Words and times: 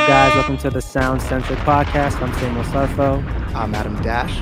up, 0.00 0.08
guys? 0.08 0.34
Welcome 0.34 0.58
to 0.58 0.70
the 0.70 0.80
Sound 0.80 1.20
Centric 1.20 1.58
Podcast. 1.60 2.22
I'm 2.22 2.32
Samuel 2.34 2.64
Sarfo. 2.64 3.22
I'm 3.54 3.74
Adam 3.74 4.00
Dash. 4.02 4.38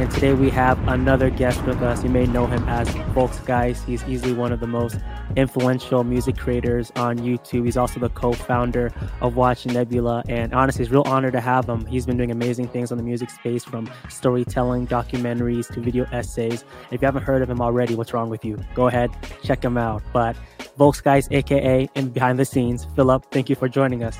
And 0.00 0.10
today 0.10 0.32
we 0.32 0.50
have 0.50 0.78
another 0.88 1.30
guest 1.30 1.62
with 1.64 1.82
us. 1.82 2.02
You 2.02 2.10
may 2.10 2.26
know 2.26 2.46
him 2.46 2.66
as 2.68 2.88
Volksgeist. 2.88 3.84
He's 3.84 4.02
easily 4.04 4.32
one 4.32 4.50
of 4.52 4.60
the 4.60 4.66
most 4.66 4.98
influential 5.36 6.04
music 6.04 6.36
creators 6.38 6.90
on 6.96 7.18
YouTube. 7.18 7.64
He's 7.64 7.76
also 7.76 8.00
the 8.00 8.08
co-founder 8.08 8.92
of 9.20 9.36
Watch 9.36 9.66
Nebula. 9.66 10.22
And 10.28 10.54
honestly, 10.54 10.82
it's 10.84 10.90
a 10.90 10.94
real 10.94 11.04
honor 11.06 11.30
to 11.30 11.40
have 11.40 11.68
him. 11.68 11.84
He's 11.86 12.06
been 12.06 12.16
doing 12.16 12.30
amazing 12.30 12.68
things 12.68 12.90
on 12.90 12.96
the 12.96 13.04
music 13.04 13.30
space 13.30 13.62
from 13.62 13.90
storytelling, 14.08 14.86
documentaries 14.86 15.72
to 15.74 15.80
video 15.80 16.06
essays. 16.12 16.64
If 16.90 17.02
you 17.02 17.06
haven't 17.06 17.24
heard 17.24 17.42
of 17.42 17.50
him 17.50 17.60
already, 17.60 17.94
what's 17.94 18.14
wrong 18.14 18.30
with 18.30 18.44
you? 18.44 18.58
Go 18.74 18.86
ahead, 18.86 19.10
check 19.42 19.62
him 19.62 19.76
out. 19.76 20.02
But 20.12 20.36
Volksgeist, 20.78 21.30
aka 21.30 21.88
in 21.94 22.08
behind 22.08 22.38
the 22.38 22.44
scenes, 22.44 22.86
Philip, 22.96 23.26
thank 23.30 23.48
you 23.50 23.54
for 23.54 23.68
joining 23.68 24.02
us. 24.02 24.16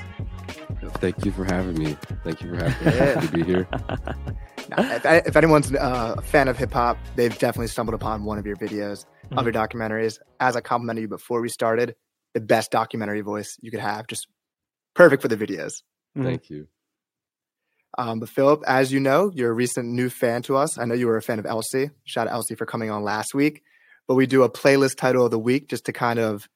Thank 0.91 1.25
you 1.25 1.33
for 1.33 1.45
having 1.45 1.75
me. 1.75 1.97
Thank 2.23 2.43
you 2.43 2.51
for 2.51 2.57
having 2.57 2.87
me. 2.87 2.97
Yeah. 2.97 3.21
to 3.21 3.29
be 3.29 3.43
here. 3.43 3.69
if, 4.79 5.27
if, 5.27 5.37
anyone's 5.37 5.73
uh, 5.75 6.15
a 6.19 6.23
fan 6.23 6.49
of 6.49 6.57
hip 6.57 6.73
hop, 6.73 6.99
they've 7.17 7.37
definitely 7.39 7.69
stumbled 7.69 7.95
upon 7.95 8.25
one 8.25 8.39
of 8.39 8.47
your 8.47 8.57
videos, 8.57 9.05
mm-hmm. 9.27 9.39
of 9.39 9.45
your 9.45 9.53
documentaries. 9.53 10.19
As 10.41 10.57
I 10.57 10.61
complimented 10.61 11.03
you 11.03 11.09
before 11.09 11.41
we 11.41 11.49
started, 11.49 11.95
the 12.35 12.41
best 12.41 12.71
documentary 12.71 13.21
voice 13.21 13.57
you 13.61 13.71
could 13.71 13.81
have, 13.81 14.07
just 14.07 14.27
perfect 14.95 15.23
for 15.23 15.29
the 15.29 15.37
videos. 15.37 15.83
Mm-hmm. 16.17 16.25
Thank 16.25 16.51
you. 16.51 16.69
Um, 17.97 18.21
but 18.21 18.29
Philip, 18.29 18.63
as 18.67 18.93
you 18.93 19.01
know, 19.01 19.31
you're 19.35 19.51
a 19.51 19.55
recent 19.55 19.89
new 19.89 20.11
fan 20.11 20.43
to 20.43 20.57
us. 20.57 20.79
I 20.79 20.85
know 20.85 20.95
you 20.95 21.07
were 21.07 21.17
a 21.17 21.23
fan 21.23 21.39
of 21.39 21.47
Elsie. 21.47 21.91
Shout 22.05 22.27
out 22.27 22.35
Elsie 22.35 22.57
for 22.57 22.67
coming 22.67 22.91
on 22.91 23.05
last 23.05 23.35
week. 23.35 23.63
But 24.09 24.17
we 24.17 24.27
do 24.27 24.43
a 24.43 24.51
playlist 24.51 24.97
title 24.97 25.25
of 25.25 25.31
the 25.31 25.39
week 25.39 25.69
just 25.69 25.87
to 25.87 25.93
kind 25.93 26.19
of 26.19 26.49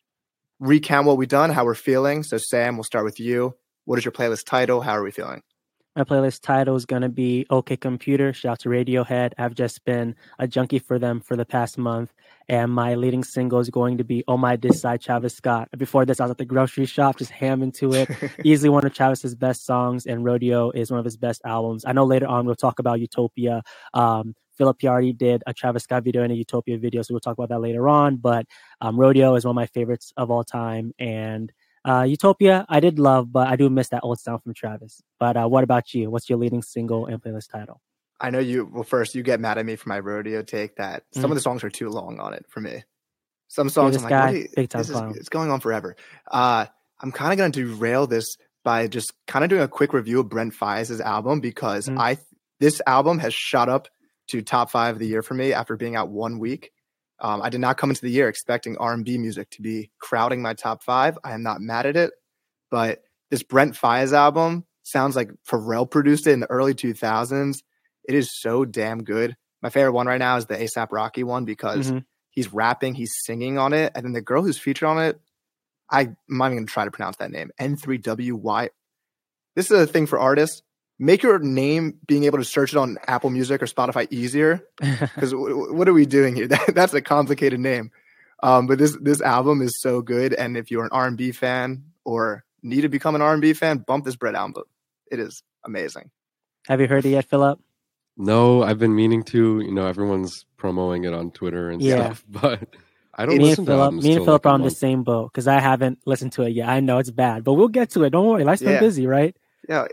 recount 0.61 1.07
what 1.07 1.17
we've 1.17 1.29
done, 1.29 1.51
how 1.51 1.65
we're 1.65 1.75
feeling. 1.75 2.23
So 2.23 2.39
Sam, 2.39 2.77
we'll 2.77 2.85
start 2.85 3.05
with 3.05 3.21
you. 3.21 3.55
What 3.89 3.99
is 3.99 4.05
your 4.05 4.13
playlist 4.13 4.45
title? 4.45 4.83
How 4.83 4.93
are 4.93 5.03
we 5.03 5.11
feeling? 5.11 5.41
My 5.97 6.05
playlist 6.05 6.43
title 6.43 6.77
is 6.77 6.85
going 6.85 7.01
to 7.01 7.09
be 7.09 7.47
OK 7.49 7.79
Computer. 7.79 8.35
Shout 8.35 8.53
out 8.53 8.59
to 8.59 8.69
Radiohead. 8.69 9.33
I've 9.39 9.55
just 9.55 9.83
been 9.87 10.15
a 10.39 10.47
junkie 10.47 10.79
for 10.79 10.99
them 10.99 11.23
for 11.23 11.37
the 11.37 11.47
past 11.47 11.79
month. 11.79 12.13
And 12.51 12.71
my 12.71 12.97
leading 12.97 13.25
single 13.25 13.61
is 13.61 13.71
going 13.71 13.97
to 13.97 14.05
be 14.05 14.25
Oh 14.29 14.37
My 14.37 14.57
Dis 14.57 14.79
Side 14.79 15.01
Travis 15.01 15.35
Scott. 15.35 15.71
Before 15.79 16.05
this, 16.05 16.21
I 16.21 16.25
was 16.25 16.33
at 16.33 16.37
the 16.37 16.45
grocery 16.45 16.85
shop, 16.85 17.17
just 17.17 17.33
hamming 17.33 17.73
to 17.79 17.95
it. 17.95 18.11
Easily 18.45 18.69
one 18.69 18.85
of 18.85 18.93
Travis's 18.93 19.35
best 19.35 19.65
songs, 19.65 20.05
and 20.05 20.23
Rodeo 20.23 20.71
is 20.73 20.91
one 20.91 21.01
of 21.01 21.07
his 21.07 21.17
best 21.17 21.41
albums. 21.47 21.87
I 21.87 21.93
know 21.93 22.05
later 22.05 22.27
on 22.27 22.45
we'll 22.45 22.57
talk 22.57 22.81
about 22.81 23.01
Utopia. 23.01 23.63
Um, 23.95 24.35
Philip 24.59 24.85
already 24.85 25.15
did 25.15 25.43
a 25.47 25.55
Travis 25.55 25.85
Scott 25.85 26.05
video 26.05 26.23
and 26.23 26.33
a 26.33 26.37
Utopia 26.37 26.77
video, 26.77 27.01
so 27.01 27.15
we'll 27.15 27.21
talk 27.21 27.39
about 27.39 27.49
that 27.49 27.61
later 27.61 27.89
on. 27.89 28.17
But 28.17 28.45
um, 28.83 29.01
Rodeo 29.01 29.35
is 29.37 29.47
one 29.47 29.53
of 29.53 29.57
my 29.57 29.67
favorites 29.67 30.13
of 30.19 30.31
all 30.31 30.45
time. 30.45 30.93
And 30.99 31.51
uh, 31.89 32.03
Utopia, 32.03 32.67
I 32.69 32.81
did 32.81 32.99
love, 32.99 33.33
but 33.33 33.49
I 33.49 33.57
do 33.57 33.71
miss 33.71 33.89
that 33.89 34.01
old 34.03 34.21
sound 34.21 34.43
from 34.43 34.55
Travis. 34.55 35.01
But 35.19 35.37
uh, 35.37 35.49
what 35.49 35.65
about 35.65 35.95
you? 35.95 36.11
What's 36.11 36.29
your 36.29 36.39
leading 36.39 36.63
single 36.63 37.07
and 37.07 37.23
playlist 37.23 37.51
title? 37.51 37.81
I 38.21 38.31
know 38.31 38.41
you. 38.41 38.69
Well, 38.71 38.83
first 38.83 39.15
you 39.15 39.23
get 39.23 39.41
mad 39.41 39.59
at 39.59 39.67
me 39.67 39.77
for 39.77 39.89
my 39.89 39.99
rodeo 39.99 40.43
take 40.43 40.77
that 40.77 41.05
some 41.13 41.25
mm. 41.25 41.31
of 41.31 41.35
the 41.37 41.41
songs 41.41 41.63
are 41.63 41.71
too 41.71 41.89
long 41.89 42.19
on 42.19 42.35
it 42.35 42.47
for 42.49 42.61
me. 42.61 42.83
Some 43.49 43.71
songs 43.71 43.97
I'm 43.97 44.11
like, 44.11 44.35
you, 44.35 44.49
big 44.55 44.69
time 44.69 44.83
this 44.83 44.91
is, 44.91 45.17
it's 45.17 45.29
going 45.31 45.51
on 45.51 45.61
forever. 45.61 45.97
Uh, 46.31 46.67
I'm 47.01 47.13
kind 47.13 47.33
of 47.33 47.39
going 47.39 47.53
to 47.53 47.65
derail 47.65 48.07
this 48.07 48.37
by 48.65 48.89
just 48.89 49.15
kind 49.27 49.45
of 49.45 49.49
doing 49.49 49.63
a 49.63 49.69
quick 49.69 49.93
review 49.95 50.21
of 50.21 50.29
Brent 50.29 50.53
Faiyaz's 50.53 51.01
album 51.01 51.41
because 51.41 51.89
mm. 51.89 51.99
I 51.99 52.19
this 52.61 52.83
album 52.87 53.21
has 53.21 53.33
shot 53.33 53.69
up 53.69 53.89
to 54.29 54.43
top 54.43 54.71
five 54.71 54.97
of 54.97 54.99
the 54.99 55.07
year 55.07 55.23
for 55.23 55.35
me 55.35 55.53
after 55.53 55.77
being 55.77 55.97
out 55.97 56.11
one 56.11 56.39
week. 56.39 56.73
Um, 57.21 57.43
I 57.43 57.49
did 57.49 57.61
not 57.61 57.77
come 57.77 57.91
into 57.91 58.03
the 58.03 58.11
year 58.11 58.29
expecting 58.29 58.77
R&B 58.77 59.19
music 59.19 59.51
to 59.51 59.63
be 59.63 59.91
crowding 59.99 60.41
my 60.41 60.55
top 60.55 60.83
five. 60.83 61.19
I 61.25 61.33
am 61.33 61.43
not 61.43 61.61
mad 61.61 61.87
at 61.87 61.97
it, 61.97 62.13
but 62.71 63.03
this 63.31 63.43
Brent 63.43 63.75
Faiyaz 63.75 64.13
album 64.13 64.65
sounds 64.85 65.17
like 65.17 65.31
Pharrell 65.47 65.91
produced 65.91 66.27
it 66.27 66.33
in 66.33 66.41
the 66.41 66.51
early 66.51 66.75
2000s. 66.75 67.63
It 68.09 68.15
is 68.15 68.31
so 68.41 68.65
damn 68.65 69.03
good. 69.03 69.37
My 69.63 69.71
favorite 69.71 69.93
one 69.93 70.07
right 70.07 70.19
now 70.19 70.37
is 70.37 70.47
the 70.47 70.57
ASAP 70.57 70.89
Rocky 70.93 71.25
one 71.25 71.45
because 71.45 71.89
mm-hmm. 71.89 71.99
he's 72.31 72.53
rapping, 72.53 72.95
he's 72.95 73.13
singing 73.25 73.59
on 73.59 73.73
it, 73.73 73.93
and 73.95 74.05
then 74.05 74.13
the 74.13 74.23
girl 74.23 74.43
who's 74.43 74.59
featured 74.59 74.89
on 74.89 74.99
it, 75.03 75.21
I, 75.91 76.03
I'm 76.03 76.17
not 76.29 76.47
even 76.47 76.59
going 76.59 76.67
to 76.67 76.73
try 76.73 76.85
to 76.85 76.91
pronounce 76.91 77.17
that 77.17 77.31
name. 77.31 77.51
N3WY. 77.61 78.69
This 79.57 79.71
is 79.71 79.81
a 79.81 79.87
thing 79.87 80.07
for 80.07 80.19
artists 80.19 80.63
make 80.99 81.23
your 81.23 81.39
name 81.39 81.99
being 82.07 82.25
able 82.25 82.39
to 82.39 82.45
search 82.45 82.73
it 82.73 82.77
on 82.77 82.99
Apple 83.07 83.31
Music 83.31 83.63
or 83.63 83.67
Spotify 83.67 84.07
easier. 84.11 84.63
Because 84.81 85.33
w- 85.33 85.73
what 85.73 85.89
are 85.89 85.93
we 85.93 86.07
doing 86.07 86.35
here? 86.35 86.49
That, 86.49 86.75
that's 86.75 86.95
a 86.95 87.01
complicated 87.01 87.61
name. 87.61 87.91
Um, 88.43 88.67
but 88.67 88.79
this 88.79 88.97
this 89.01 89.21
album 89.21 89.63
is 89.63 89.81
so 89.81 90.01
good, 90.01 90.33
and 90.33 90.57
if 90.57 90.71
you're 90.71 90.85
an 90.85 90.91
R 90.93 91.07
and 91.07 91.17
B 91.17 91.33
fan 91.33 91.85
or 92.05 92.45
need 92.63 92.83
to 92.83 92.89
become 92.89 93.15
an 93.15 93.23
R 93.23 93.33
and 93.33 93.43
B 93.43 93.53
fan, 93.53 93.79
bump 93.79 94.05
this 94.05 94.17
Brent 94.17 94.37
album. 94.37 94.65
It 95.11 95.19
is 95.19 95.43
amazing. 95.65 96.11
Have 96.69 96.81
you 96.81 96.87
heard 96.87 97.05
it 97.05 97.11
yet, 97.11 97.25
Philip? 97.25 97.61
No, 98.17 98.63
I've 98.63 98.79
been 98.79 98.95
meaning 98.95 99.25
to. 99.25 99.61
You 99.61 99.73
know, 99.73 99.87
everyone's 99.87 100.45
promoting 100.57 101.05
it 101.05 101.15
on 101.15 101.33
Twitter 101.33 101.71
and 101.71 101.83
yeah. 101.83 101.97
stuff, 101.97 102.25
but 102.29 102.77
I 103.15 103.27
don't 103.27 103.39
me 103.39 103.45
listen 103.45 103.63
and 103.63 103.67
Philip, 103.67 103.95
Me 103.95 104.13
and 104.15 104.25
Philip 104.25 104.45
like 104.45 104.51
are 104.51 104.55
on 104.55 104.63
the 104.63 104.71
same 104.71 105.03
boat 105.03 105.33
because 105.33 105.49
I 105.49 105.59
haven't 105.59 105.99
listened 106.07 106.33
to 106.35 106.43
it 106.43 106.51
yet. 106.51 106.69
I 106.69 106.79
know 106.79 106.99
it's 106.99 107.11
bad, 107.11 107.43
but 107.43 107.55
we'll 107.55 107.69
get 107.69 107.91
to 107.91 108.05
it. 108.05 108.11
Don't 108.11 108.27
worry. 108.27 108.45
Life's 108.45 108.63
been 108.63 108.73
yeah. 108.73 108.81
busy, 108.81 109.09
right? 109.09 109.37
Yeah, 109.69 109.87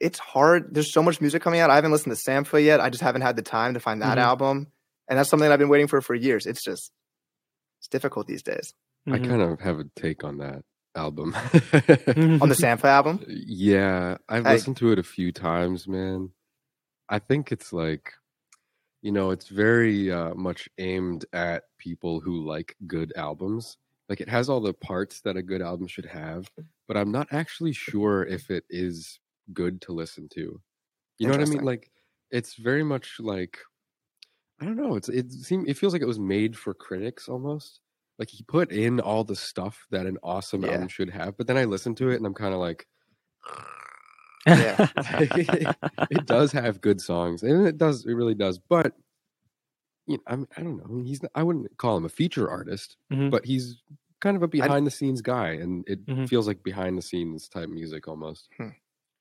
it's 0.00 0.18
hard. 0.18 0.74
There's 0.74 0.92
so 0.92 1.02
much 1.02 1.20
music 1.20 1.42
coming 1.42 1.60
out. 1.60 1.70
I 1.70 1.76
haven't 1.76 1.92
listened 1.92 2.16
to 2.16 2.22
Sampha 2.22 2.62
yet. 2.62 2.80
I 2.80 2.90
just 2.90 3.02
haven't 3.02 3.22
had 3.22 3.36
the 3.36 3.42
time 3.42 3.74
to 3.74 3.80
find 3.80 4.02
that 4.02 4.18
mm-hmm. 4.18 4.26
album. 4.26 4.72
And 5.08 5.18
that's 5.18 5.28
something 5.28 5.50
I've 5.50 5.58
been 5.58 5.68
waiting 5.68 5.86
for 5.86 6.00
for 6.00 6.14
years. 6.14 6.46
It's 6.46 6.62
just, 6.62 6.90
it's 7.80 7.88
difficult 7.88 8.26
these 8.26 8.42
days. 8.42 8.74
Mm-hmm. 9.08 9.24
I 9.24 9.28
kind 9.28 9.42
of 9.42 9.60
have 9.60 9.78
a 9.78 9.84
take 9.96 10.24
on 10.24 10.38
that 10.38 10.64
album. 10.94 11.34
on 11.34 12.48
the 12.48 12.56
Sampha 12.58 12.84
album? 12.84 13.24
Yeah. 13.28 14.16
I've 14.28 14.46
I, 14.46 14.54
listened 14.54 14.78
to 14.78 14.92
it 14.92 14.98
a 14.98 15.04
few 15.04 15.32
times, 15.32 15.86
man. 15.86 16.30
I 17.08 17.18
think 17.18 17.52
it's 17.52 17.72
like, 17.72 18.12
you 19.02 19.12
know, 19.12 19.30
it's 19.30 19.48
very 19.48 20.10
uh, 20.10 20.34
much 20.34 20.68
aimed 20.78 21.26
at 21.32 21.64
people 21.78 22.20
who 22.20 22.46
like 22.46 22.76
good 22.86 23.12
albums. 23.16 23.76
Like 24.08 24.20
it 24.20 24.28
has 24.28 24.48
all 24.48 24.60
the 24.60 24.72
parts 24.72 25.20
that 25.22 25.36
a 25.36 25.42
good 25.42 25.62
album 25.62 25.86
should 25.86 26.06
have, 26.06 26.50
but 26.88 26.96
I'm 26.96 27.12
not 27.12 27.28
actually 27.30 27.72
sure 27.72 28.24
if 28.24 28.50
it 28.50 28.64
is 28.70 29.20
good 29.52 29.80
to 29.82 29.92
listen 29.92 30.28
to. 30.34 30.60
You 31.18 31.28
know 31.28 31.36
what 31.36 31.46
I 31.46 31.50
mean? 31.50 31.64
Like 31.64 31.90
it's 32.30 32.54
very 32.54 32.82
much 32.82 33.16
like 33.20 33.58
I 34.60 34.64
don't 34.64 34.76
know. 34.76 34.96
It's 34.96 35.08
it 35.08 35.32
seems 35.32 35.68
it 35.68 35.76
feels 35.76 35.92
like 35.92 36.02
it 36.02 36.08
was 36.08 36.18
made 36.18 36.56
for 36.56 36.74
critics 36.74 37.28
almost. 37.28 37.80
Like 38.18 38.30
he 38.30 38.44
put 38.44 38.70
in 38.70 39.00
all 39.00 39.24
the 39.24 39.36
stuff 39.36 39.86
that 39.90 40.06
an 40.06 40.18
awesome 40.22 40.62
yeah. 40.62 40.72
album 40.72 40.88
should 40.88 41.10
have, 41.10 41.36
but 41.36 41.46
then 41.46 41.56
I 41.56 41.64
listen 41.64 41.94
to 41.96 42.10
it 42.10 42.16
and 42.16 42.26
I'm 42.26 42.34
kind 42.34 42.54
of 42.54 42.60
like, 42.60 42.86
yeah, 44.46 44.88
it 46.10 46.26
does 46.26 46.52
have 46.52 46.80
good 46.80 47.00
songs, 47.00 47.42
and 47.42 47.66
it 47.66 47.76
does, 47.76 48.04
it 48.06 48.12
really 48.12 48.34
does. 48.34 48.58
But 48.58 48.92
you 50.06 50.16
know, 50.16 50.22
I'm, 50.26 50.46
I 50.56 50.62
don't 50.62 50.76
know. 50.76 51.02
He's, 51.02 51.20
I 51.34 51.42
wouldn't 51.42 51.76
call 51.78 51.96
him 51.96 52.04
a 52.04 52.10
feature 52.10 52.48
artist, 52.48 52.96
mm-hmm. 53.12 53.30
but 53.30 53.44
he's 53.44 53.78
kind 54.20 54.36
of 54.36 54.42
a 54.42 54.48
behind 54.48 54.86
the 54.86 54.90
scenes 54.90 55.22
guy, 55.22 55.50
and 55.50 55.84
it 55.88 56.06
mm-hmm. 56.06 56.26
feels 56.26 56.46
like 56.46 56.62
behind 56.62 56.96
the 56.96 57.02
scenes 57.02 57.48
type 57.48 57.68
music 57.68 58.06
almost. 58.06 58.48
Hmm. 58.56 58.68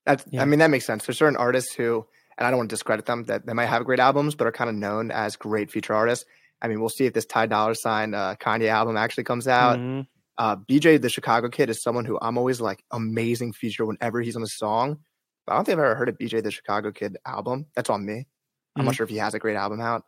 That's, 0.06 0.24
yeah. 0.30 0.42
I 0.42 0.46
mean, 0.46 0.60
that 0.60 0.70
makes 0.70 0.86
sense. 0.86 1.06
There's 1.06 1.18
certain 1.18 1.38
artists 1.38 1.74
who, 1.74 2.06
and 2.38 2.46
I 2.46 2.50
don't 2.50 2.58
want 2.58 2.70
to 2.70 2.74
discredit 2.74 3.06
them, 3.06 3.24
that 3.26 3.46
they 3.46 3.54
might 3.54 3.68
have 3.68 3.86
great 3.86 4.00
albums, 4.00 4.36
but 4.36 4.48
are 4.48 4.52
kind 4.52 4.70
of 4.70 4.76
known 4.76 5.12
as 5.12 5.36
great 5.36 5.72
feature 5.72 5.94
artists. 5.94 6.26
I 6.62 6.68
mean, 6.68 6.80
we'll 6.80 6.90
see 6.90 7.06
if 7.06 7.14
this 7.14 7.26
Ty 7.26 7.48
Dolla 7.48 7.76
Sign 7.76 8.14
uh, 8.14 8.36
Kanye 8.36 8.70
album 8.70 8.98
actually 8.98 9.26
comes 9.26 9.48
out. 9.48 9.78
Mm-hmm. 9.78 10.02
Uh, 10.38 10.56
BJ 10.56 11.00
the 11.00 11.10
Chicago 11.10 11.50
Kid 11.50 11.70
is 11.70 11.84
someone 11.84 12.06
who 12.06 12.18
I'm 12.22 12.38
always 12.38 12.60
like 12.60 12.84
amazing 12.92 13.54
feature 13.54 13.86
whenever 13.86 14.22
he's 14.22 14.36
on 14.36 14.42
a 14.42 14.48
song. 14.48 14.98
But 15.46 15.54
I 15.54 15.56
don't 15.58 15.66
think 15.66 15.78
I've 15.78 15.84
ever 15.86 15.96
heard 15.96 16.10
a 16.10 16.14
BJ 16.14 16.42
the 16.42 16.52
Chicago 16.52 16.92
Kid 16.92 17.18
album. 17.26 17.68
That's 17.76 17.90
on 17.90 18.06
me. 18.06 18.14
I'm 18.14 18.80
mm-hmm. 18.80 18.86
not 18.86 18.96
sure 18.96 19.04
if 19.04 19.10
he 19.10 19.18
has 19.18 19.34
a 19.34 19.40
great 19.40 19.58
album 19.58 19.82
out. 19.82 20.04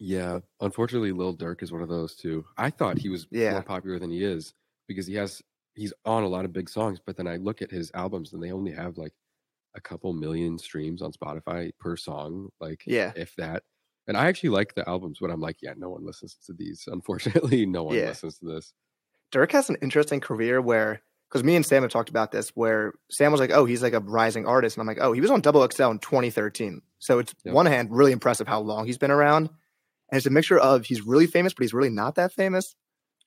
Yeah, 0.00 0.40
unfortunately, 0.60 1.12
Lil 1.12 1.36
Durk 1.36 1.62
is 1.62 1.70
one 1.70 1.82
of 1.82 1.88
those 1.88 2.16
too. 2.16 2.44
I 2.56 2.70
thought 2.70 2.98
he 2.98 3.08
was 3.08 3.26
yeah. 3.30 3.52
more 3.52 3.62
popular 3.62 3.98
than 3.98 4.10
he 4.10 4.24
is 4.24 4.54
because 4.88 5.06
he 5.06 5.14
has 5.14 5.40
he's 5.74 5.92
on 6.04 6.22
a 6.22 6.28
lot 6.28 6.44
of 6.44 6.52
big 6.52 6.68
songs, 6.68 7.00
but 7.04 7.16
then 7.16 7.26
I 7.26 7.36
look 7.36 7.62
at 7.62 7.70
his 7.70 7.90
albums 7.94 8.32
and 8.32 8.42
they 8.42 8.52
only 8.52 8.72
have 8.72 8.96
like 8.96 9.12
a 9.74 9.80
couple 9.80 10.12
million 10.12 10.58
streams 10.58 11.02
on 11.02 11.12
Spotify 11.12 11.72
per 11.78 11.96
song, 11.96 12.48
like 12.60 12.82
yeah, 12.86 13.12
if 13.16 13.34
that. 13.36 13.62
And 14.06 14.16
I 14.16 14.26
actually 14.26 14.50
like 14.50 14.74
the 14.74 14.88
albums, 14.88 15.18
but 15.20 15.30
I'm 15.30 15.40
like, 15.40 15.56
yeah, 15.62 15.72
no 15.76 15.88
one 15.90 16.04
listens 16.04 16.36
to 16.46 16.52
these. 16.52 16.84
Unfortunately, 16.86 17.64
no 17.66 17.84
one 17.84 17.96
yeah. 17.96 18.08
listens 18.08 18.38
to 18.38 18.46
this. 18.46 18.74
Durk 19.32 19.52
has 19.52 19.70
an 19.70 19.76
interesting 19.80 20.20
career 20.20 20.60
where, 20.60 21.02
because 21.28 21.42
me 21.42 21.56
and 21.56 21.64
Sam 21.64 21.82
have 21.82 21.90
talked 21.90 22.10
about 22.10 22.30
this, 22.30 22.50
where 22.50 22.92
Sam 23.10 23.32
was 23.32 23.40
like, 23.40 23.50
oh, 23.50 23.64
he's 23.64 23.82
like 23.82 23.94
a 23.94 24.00
rising 24.00 24.46
artist, 24.46 24.76
and 24.76 24.82
I'm 24.82 24.86
like, 24.86 24.98
oh, 25.00 25.12
he 25.12 25.20
was 25.20 25.30
on 25.30 25.40
Double 25.40 25.66
XL 25.68 25.84
in 25.84 25.98
2013. 25.98 26.82
So 26.98 27.18
it's 27.18 27.34
yep. 27.44 27.54
one 27.54 27.66
hand 27.66 27.88
really 27.90 28.12
impressive 28.12 28.46
how 28.46 28.60
long 28.60 28.86
he's 28.86 28.98
been 28.98 29.10
around, 29.10 29.48
and 30.10 30.18
it's 30.18 30.26
a 30.26 30.30
mixture 30.30 30.58
of 30.58 30.84
he's 30.84 31.02
really 31.02 31.26
famous, 31.26 31.54
but 31.54 31.62
he's 31.62 31.74
really 31.74 31.90
not 31.90 32.14
that 32.16 32.32
famous. 32.32 32.76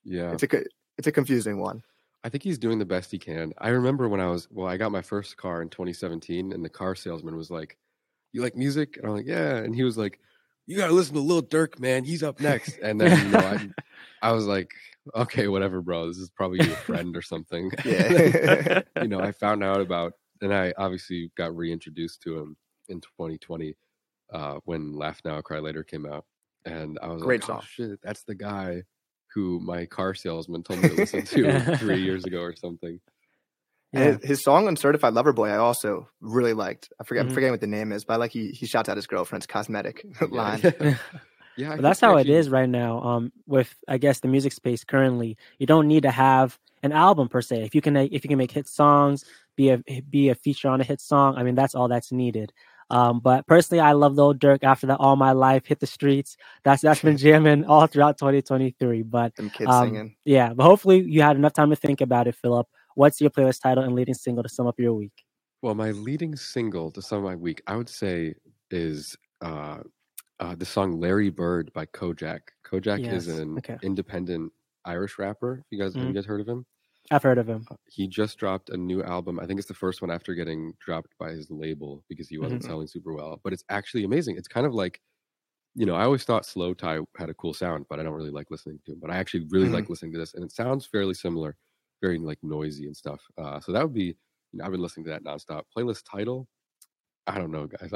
Yeah, 0.03 0.31
it's 0.31 0.43
a 0.43 0.63
it's 0.97 1.07
a 1.07 1.11
confusing 1.11 1.59
one. 1.59 1.83
I 2.23 2.29
think 2.29 2.43
he's 2.43 2.57
doing 2.57 2.79
the 2.79 2.85
best 2.85 3.11
he 3.11 3.19
can. 3.19 3.53
I 3.57 3.69
remember 3.69 4.09
when 4.09 4.19
I 4.19 4.27
was 4.27 4.47
well, 4.51 4.67
I 4.67 4.77
got 4.77 4.91
my 4.91 5.01
first 5.01 5.37
car 5.37 5.61
in 5.61 5.69
2017, 5.69 6.51
and 6.51 6.63
the 6.63 6.69
car 6.69 6.95
salesman 6.95 7.37
was 7.37 7.49
like, 7.51 7.77
"You 8.33 8.41
like 8.41 8.55
music?" 8.55 8.97
And 8.97 9.05
I'm 9.05 9.13
like, 9.13 9.27
"Yeah." 9.27 9.57
And 9.57 9.75
he 9.75 9.83
was 9.83 9.97
like, 9.97 10.19
"You 10.65 10.77
gotta 10.77 10.93
listen 10.93 11.13
to 11.13 11.21
Lil 11.21 11.43
Durk, 11.43 11.79
man. 11.79 12.03
He's 12.03 12.23
up 12.23 12.39
next." 12.39 12.79
And 12.83 12.99
then 12.99 13.25
you 13.25 13.31
know, 13.31 13.39
I, 13.39 13.69
I 14.29 14.31
was 14.31 14.45
like, 14.45 14.71
okay, 15.15 15.47
whatever, 15.47 15.81
bro. 15.81 16.07
This 16.07 16.17
is 16.17 16.29
probably 16.29 16.65
your 16.65 16.75
friend 16.77 17.15
or 17.15 17.21
something. 17.21 17.71
Yeah. 17.85 18.81
you 19.01 19.07
know, 19.07 19.19
I 19.19 19.31
found 19.31 19.63
out 19.63 19.81
about, 19.81 20.13
and 20.41 20.53
I 20.53 20.73
obviously 20.77 21.31
got 21.37 21.55
reintroduced 21.55 22.21
to 22.23 22.37
him 22.37 22.57
in 22.89 22.99
2020 23.01 23.75
uh, 24.33 24.59
when 24.65 24.93
Laugh 24.93 25.21
Now, 25.23 25.41
Cry 25.41 25.59
Later 25.59 25.83
came 25.83 26.05
out. 26.05 26.25
And 26.65 26.99
I 27.01 27.07
was 27.07 27.23
Great 27.23 27.41
like, 27.41 27.49
oh, 27.49 27.53
song. 27.53 27.61
oh 27.61 27.67
shit, 27.67 27.99
that's 28.03 28.23
the 28.23 28.35
guy 28.35 28.83
who 29.37 29.59
my 29.59 29.85
car 29.85 30.15
salesman 30.15 30.63
told 30.63 30.81
me 30.81 30.89
to 30.89 30.95
listen 30.95 31.21
to 31.23 31.77
three 31.77 32.01
years 32.01 32.25
ago 32.25 32.41
or 32.41 32.55
something. 32.55 32.99
Yeah. 33.93 34.17
His, 34.23 34.43
song 34.43 34.65
on 34.65 34.75
Certified 34.75 35.13
Lover 35.13 35.31
Boy, 35.31 35.49
I 35.49 35.57
also 35.57 36.09
really 36.21 36.53
liked. 36.53 36.91
I 36.99 37.03
forget, 37.03 37.21
mm-hmm. 37.21 37.29
I'm 37.29 37.35
forgetting 37.35 37.53
what 37.53 37.61
the 37.61 37.67
name 37.67 37.91
is, 37.91 38.03
but 38.03 38.15
I 38.15 38.15
like 38.17 38.31
he 38.31 38.49
he 38.49 38.65
shouts 38.65 38.89
out 38.89 38.97
his 38.97 39.05
girlfriend's 39.05 39.45
cosmetic 39.45 40.03
line. 40.29 40.59
yeah, 41.55 41.75
but 41.75 41.81
that's 41.83 41.99
how 41.99 42.17
actually... 42.17 42.33
it 42.33 42.39
is 42.39 42.49
right 42.49 42.67
now. 42.67 42.99
Um, 43.03 43.31
with 43.45 43.75
I 43.87 43.99
guess 43.99 44.21
the 44.21 44.27
music 44.27 44.53
space 44.53 44.83
currently, 44.83 45.37
you 45.59 45.67
don't 45.67 45.87
need 45.87 46.01
to 46.01 46.11
have 46.11 46.57
an 46.81 46.91
album 46.91 47.29
per 47.29 47.43
se. 47.43 47.61
If 47.61 47.75
you 47.75 47.81
can, 47.81 47.95
if 47.95 48.23
you 48.23 48.27
can 48.27 48.39
make 48.39 48.51
hit 48.51 48.67
songs, 48.67 49.23
be 49.55 49.69
a 49.69 49.77
be 50.09 50.29
a 50.29 50.35
feature 50.35 50.67
on 50.67 50.81
a 50.81 50.83
hit 50.83 50.99
song. 50.99 51.35
I 51.37 51.43
mean, 51.43 51.53
that's 51.53 51.75
all 51.75 51.87
that's 51.87 52.11
needed. 52.11 52.51
Um, 52.89 53.19
but 53.19 53.45
personally, 53.47 53.81
I 53.81 53.91
love 53.91 54.15
the 54.15 54.23
old 54.23 54.39
Durk 54.39 54.63
after 54.63 54.87
that 54.87 54.99
all 54.99 55.15
my 55.15 55.33
life 55.33 55.65
hit 55.65 55.79
the 55.79 55.87
streets. 55.87 56.37
That's 56.63 56.81
that's 56.81 57.01
been 57.01 57.17
jamming 57.25 57.65
all 57.65 57.87
throughout 57.87 58.17
2023. 58.17 59.03
But 59.03 59.33
um, 59.65 60.15
yeah, 60.25 60.53
but 60.53 60.63
hopefully 60.63 61.01
you 61.01 61.21
had 61.21 61.35
enough 61.35 61.53
time 61.53 61.69
to 61.69 61.75
think 61.75 62.01
about 62.01 62.27
it, 62.27 62.35
Philip. 62.35 62.67
What's 62.95 63.21
your 63.21 63.29
playlist 63.29 63.61
title 63.61 63.83
and 63.83 63.93
leading 63.93 64.15
single 64.15 64.43
to 64.43 64.49
sum 64.49 64.67
up 64.67 64.79
your 64.79 64.93
week? 64.93 65.13
Well, 65.61 65.75
my 65.75 65.91
leading 65.91 66.35
single 66.35 66.91
to 66.91 67.01
sum 67.01 67.19
up 67.19 67.25
my 67.25 67.35
week, 67.35 67.61
I 67.67 67.75
would 67.75 67.89
say, 67.89 68.35
is 68.71 69.15
uh, 69.41 69.79
uh, 70.39 70.55
the 70.55 70.65
song 70.65 70.99
"Larry 70.99 71.29
Bird" 71.29 71.71
by 71.73 71.85
Kojaque. 71.87 72.49
Kojaque 72.65 73.05
yes. 73.05 73.27
is 73.27 73.39
an 73.39 73.57
okay. 73.57 73.77
independent 73.83 74.51
Irish 74.85 75.19
rapper. 75.19 75.63
You 75.69 75.79
guys, 75.79 75.91
mm. 75.91 75.95
have 75.95 76.03
you 76.03 76.09
mm-hmm. 76.09 76.15
guys 76.15 76.25
heard 76.25 76.41
of 76.41 76.47
him? 76.47 76.65
I've 77.09 77.23
heard 77.23 77.37
of 77.37 77.47
him. 77.47 77.65
Uh, 77.71 77.75
he 77.87 78.07
just 78.07 78.37
dropped 78.37 78.69
a 78.69 78.77
new 78.77 79.03
album. 79.03 79.39
I 79.39 79.45
think 79.45 79.59
it's 79.59 79.67
the 79.67 79.73
first 79.73 80.01
one 80.01 80.11
after 80.11 80.33
getting 80.33 80.73
dropped 80.79 81.13
by 81.19 81.31
his 81.31 81.49
label 81.49 82.03
because 82.09 82.27
he 82.27 82.37
wasn't 82.37 82.61
mm-hmm. 82.61 82.69
selling 82.69 82.87
super 82.87 83.13
well. 83.13 83.39
But 83.43 83.53
it's 83.53 83.63
actually 83.69 84.03
amazing. 84.03 84.37
It's 84.37 84.47
kind 84.47 84.65
of 84.65 84.73
like, 84.73 85.01
you 85.75 85.85
know, 85.85 85.95
I 85.95 86.03
always 86.03 86.23
thought 86.23 86.43
Slowthai 86.43 87.05
had 87.17 87.29
a 87.29 87.33
cool 87.33 87.53
sound, 87.53 87.85
but 87.89 87.99
I 87.99 88.03
don't 88.03 88.13
really 88.13 88.31
like 88.31 88.51
listening 88.51 88.79
to 88.85 88.93
him. 88.93 88.99
But 89.01 89.11
I 89.11 89.17
actually 89.17 89.45
really 89.49 89.65
mm-hmm. 89.65 89.75
like 89.75 89.89
listening 89.89 90.11
to 90.13 90.19
this, 90.19 90.33
and 90.33 90.43
it 90.43 90.51
sounds 90.51 90.85
fairly 90.85 91.13
similar, 91.13 91.55
very 92.01 92.17
like 92.17 92.39
noisy 92.43 92.85
and 92.85 92.97
stuff. 92.97 93.21
Uh, 93.37 93.59
so 93.59 93.71
that 93.71 93.83
would 93.83 93.93
be, 93.93 94.05
you 94.05 94.15
know, 94.53 94.65
I've 94.65 94.71
been 94.71 94.81
listening 94.81 95.05
to 95.05 95.11
that 95.11 95.23
nonstop. 95.23 95.63
Playlist 95.75 96.03
title, 96.09 96.47
I 97.27 97.37
don't 97.37 97.51
know, 97.51 97.67
guys. 97.67 97.91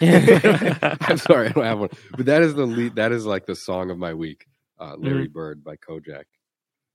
I'm 1.00 1.18
sorry, 1.18 1.48
I 1.48 1.52
don't 1.52 1.64
have 1.64 1.80
one. 1.80 1.90
But 2.16 2.26
that 2.26 2.42
is 2.42 2.54
the 2.54 2.66
lead. 2.66 2.94
That 2.96 3.12
is 3.12 3.26
like 3.26 3.46
the 3.46 3.56
song 3.56 3.90
of 3.90 3.98
my 3.98 4.14
week. 4.14 4.46
Uh, 4.78 4.96
Larry 4.96 5.24
mm-hmm. 5.24 5.32
Bird 5.32 5.64
by 5.64 5.76
Kojaque. 5.76 6.24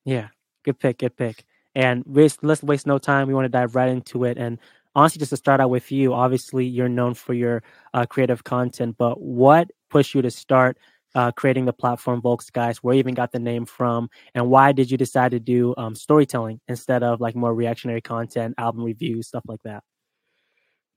Yeah, 0.06 0.30
good 0.66 0.80
pick, 0.80 0.98
good 0.98 1.16
pick. 1.16 1.46
And 1.76 2.04
waste, 2.06 2.44
let's 2.44 2.64
waste 2.64 2.88
no 2.88 2.98
time. 2.98 3.28
We 3.28 3.34
want 3.34 3.46
to 3.46 3.50
dive 3.50 3.76
right 3.76 3.90
into 3.90 4.24
it. 4.26 4.38
And 4.38 4.60
honestly, 4.96 5.20
just 5.20 5.30
to 5.30 5.38
start 5.38 5.62
out 5.62 5.70
with 5.70 5.92
you, 5.92 6.14
obviously 6.14 6.66
you're 6.66 6.90
known 6.90 7.14
for 7.14 7.34
your 7.34 7.64
uh, 7.94 8.06
creative 8.06 8.44
content, 8.44 8.96
but 8.98 9.22
what 9.22 9.72
pushed 9.90 10.16
you 10.16 10.22
to 10.22 10.32
start 10.32 10.78
uh, 11.14 11.32
creating 11.32 11.66
the 11.66 11.74
platform 11.74 12.22
Volksgeist? 12.22 12.78
Where 12.78 12.96
you 12.96 13.00
even 13.00 13.14
got 13.14 13.32
the 13.32 13.40
name 13.40 13.66
from, 13.66 14.10
and 14.34 14.50
why 14.50 14.74
did 14.74 14.92
you 14.92 14.98
decide 14.98 15.32
to 15.32 15.40
do 15.40 15.74
um, 15.78 15.96
storytelling 15.96 16.60
instead 16.68 17.04
of 17.04 17.22
like 17.22 17.36
more 17.36 17.54
reactionary 17.54 18.02
content, 18.02 18.56
album 18.58 18.84
reviews, 18.84 19.28
stuff 19.28 19.44
like 19.48 19.64
that? 19.64 19.84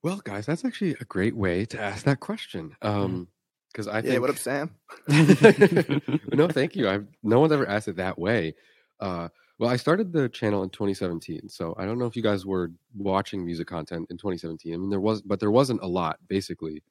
Well, 0.02 0.20
guys, 0.24 0.46
that's 0.46 0.64
actually 0.64 0.96
a 1.00 1.04
great 1.04 1.36
way 1.36 1.64
to 1.66 1.80
ask 1.80 2.04
that 2.04 2.20
question. 2.20 2.76
Mm-hmm. 2.82 3.00
Um, 3.00 3.28
because 3.72 3.86
I 3.86 4.00
think, 4.00 4.14
yeah, 4.14 4.18
what 4.18 4.30
up, 4.30 4.38
Sam? 4.38 4.74
no, 6.32 6.48
thank 6.48 6.74
you. 6.74 6.88
I've 6.88 7.06
no 7.22 7.38
one's 7.38 7.52
ever 7.52 7.68
asked 7.68 7.86
it 7.86 7.96
that 7.96 8.18
way. 8.18 8.54
Uh, 8.98 9.28
well, 9.58 9.70
I 9.70 9.76
started 9.76 10.12
the 10.12 10.28
channel 10.28 10.62
in 10.62 10.70
2017, 10.70 11.48
so 11.48 11.74
I 11.78 11.84
don't 11.84 11.98
know 11.98 12.06
if 12.06 12.16
you 12.16 12.22
guys 12.22 12.46
were 12.46 12.70
watching 12.94 13.44
music 13.44 13.66
content 13.66 14.06
in 14.10 14.16
2017. 14.16 14.72
I 14.72 14.76
mean, 14.76 14.90
there 14.90 15.00
was, 15.00 15.22
but 15.22 15.40
there 15.40 15.50
wasn't 15.50 15.82
a 15.82 15.86
lot. 15.86 16.18
Basically, 16.28 16.82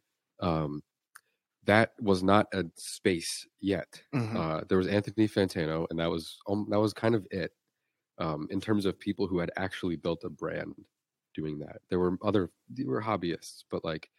um, 0.41 0.81
that 1.65 1.93
was 2.01 2.23
not 2.23 2.47
a 2.53 2.65
space 2.75 3.47
yet. 3.61 4.01
Mm-hmm. 4.13 4.37
Uh, 4.37 4.61
there 4.67 4.77
was 4.77 4.87
Anthony 4.87 5.27
Fantano, 5.27 5.87
and 5.89 5.99
that 5.99 6.09
was 6.09 6.37
um, 6.49 6.67
that 6.69 6.79
was 6.79 6.93
kind 6.93 7.15
of 7.15 7.25
it 7.31 7.51
um, 8.17 8.47
in 8.49 8.59
terms 8.59 8.85
of 8.85 8.99
people 8.99 9.27
who 9.27 9.39
had 9.39 9.51
actually 9.57 9.95
built 9.95 10.23
a 10.23 10.29
brand 10.29 10.73
doing 11.35 11.59
that. 11.59 11.77
There 11.89 11.99
were 11.99 12.17
other, 12.23 12.49
there 12.69 12.87
were 12.87 13.01
hobbyists, 13.01 13.63
but 13.69 13.85
like 13.85 14.09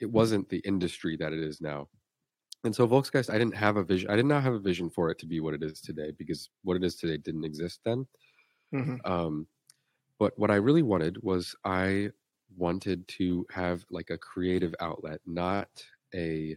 it 0.00 0.10
wasn't 0.10 0.48
the 0.48 0.58
industry 0.58 1.16
that 1.16 1.32
it 1.32 1.40
is 1.40 1.60
now. 1.60 1.88
And 2.64 2.74
so 2.74 2.86
Volksgeist, 2.88 3.30
I 3.30 3.38
didn't 3.38 3.54
have 3.54 3.76
a 3.76 3.84
vision. 3.84 4.10
I 4.10 4.16
did 4.16 4.26
not 4.26 4.42
have 4.42 4.54
a 4.54 4.58
vision 4.58 4.90
for 4.90 5.10
it 5.10 5.18
to 5.18 5.26
be 5.26 5.40
what 5.40 5.54
it 5.54 5.62
is 5.62 5.80
today 5.80 6.12
because 6.18 6.50
what 6.64 6.76
it 6.76 6.84
is 6.84 6.96
today 6.96 7.16
didn't 7.16 7.44
exist 7.44 7.80
then. 7.84 8.06
Mm-hmm. 8.74 9.10
Um, 9.10 9.46
but 10.18 10.36
what 10.36 10.50
I 10.50 10.56
really 10.56 10.82
wanted 10.82 11.22
was 11.22 11.54
I 11.64 12.10
wanted 12.56 13.06
to 13.08 13.46
have 13.50 13.84
like 13.90 14.10
a 14.10 14.18
creative 14.18 14.74
outlet, 14.80 15.20
not 15.26 15.68
a. 16.14 16.56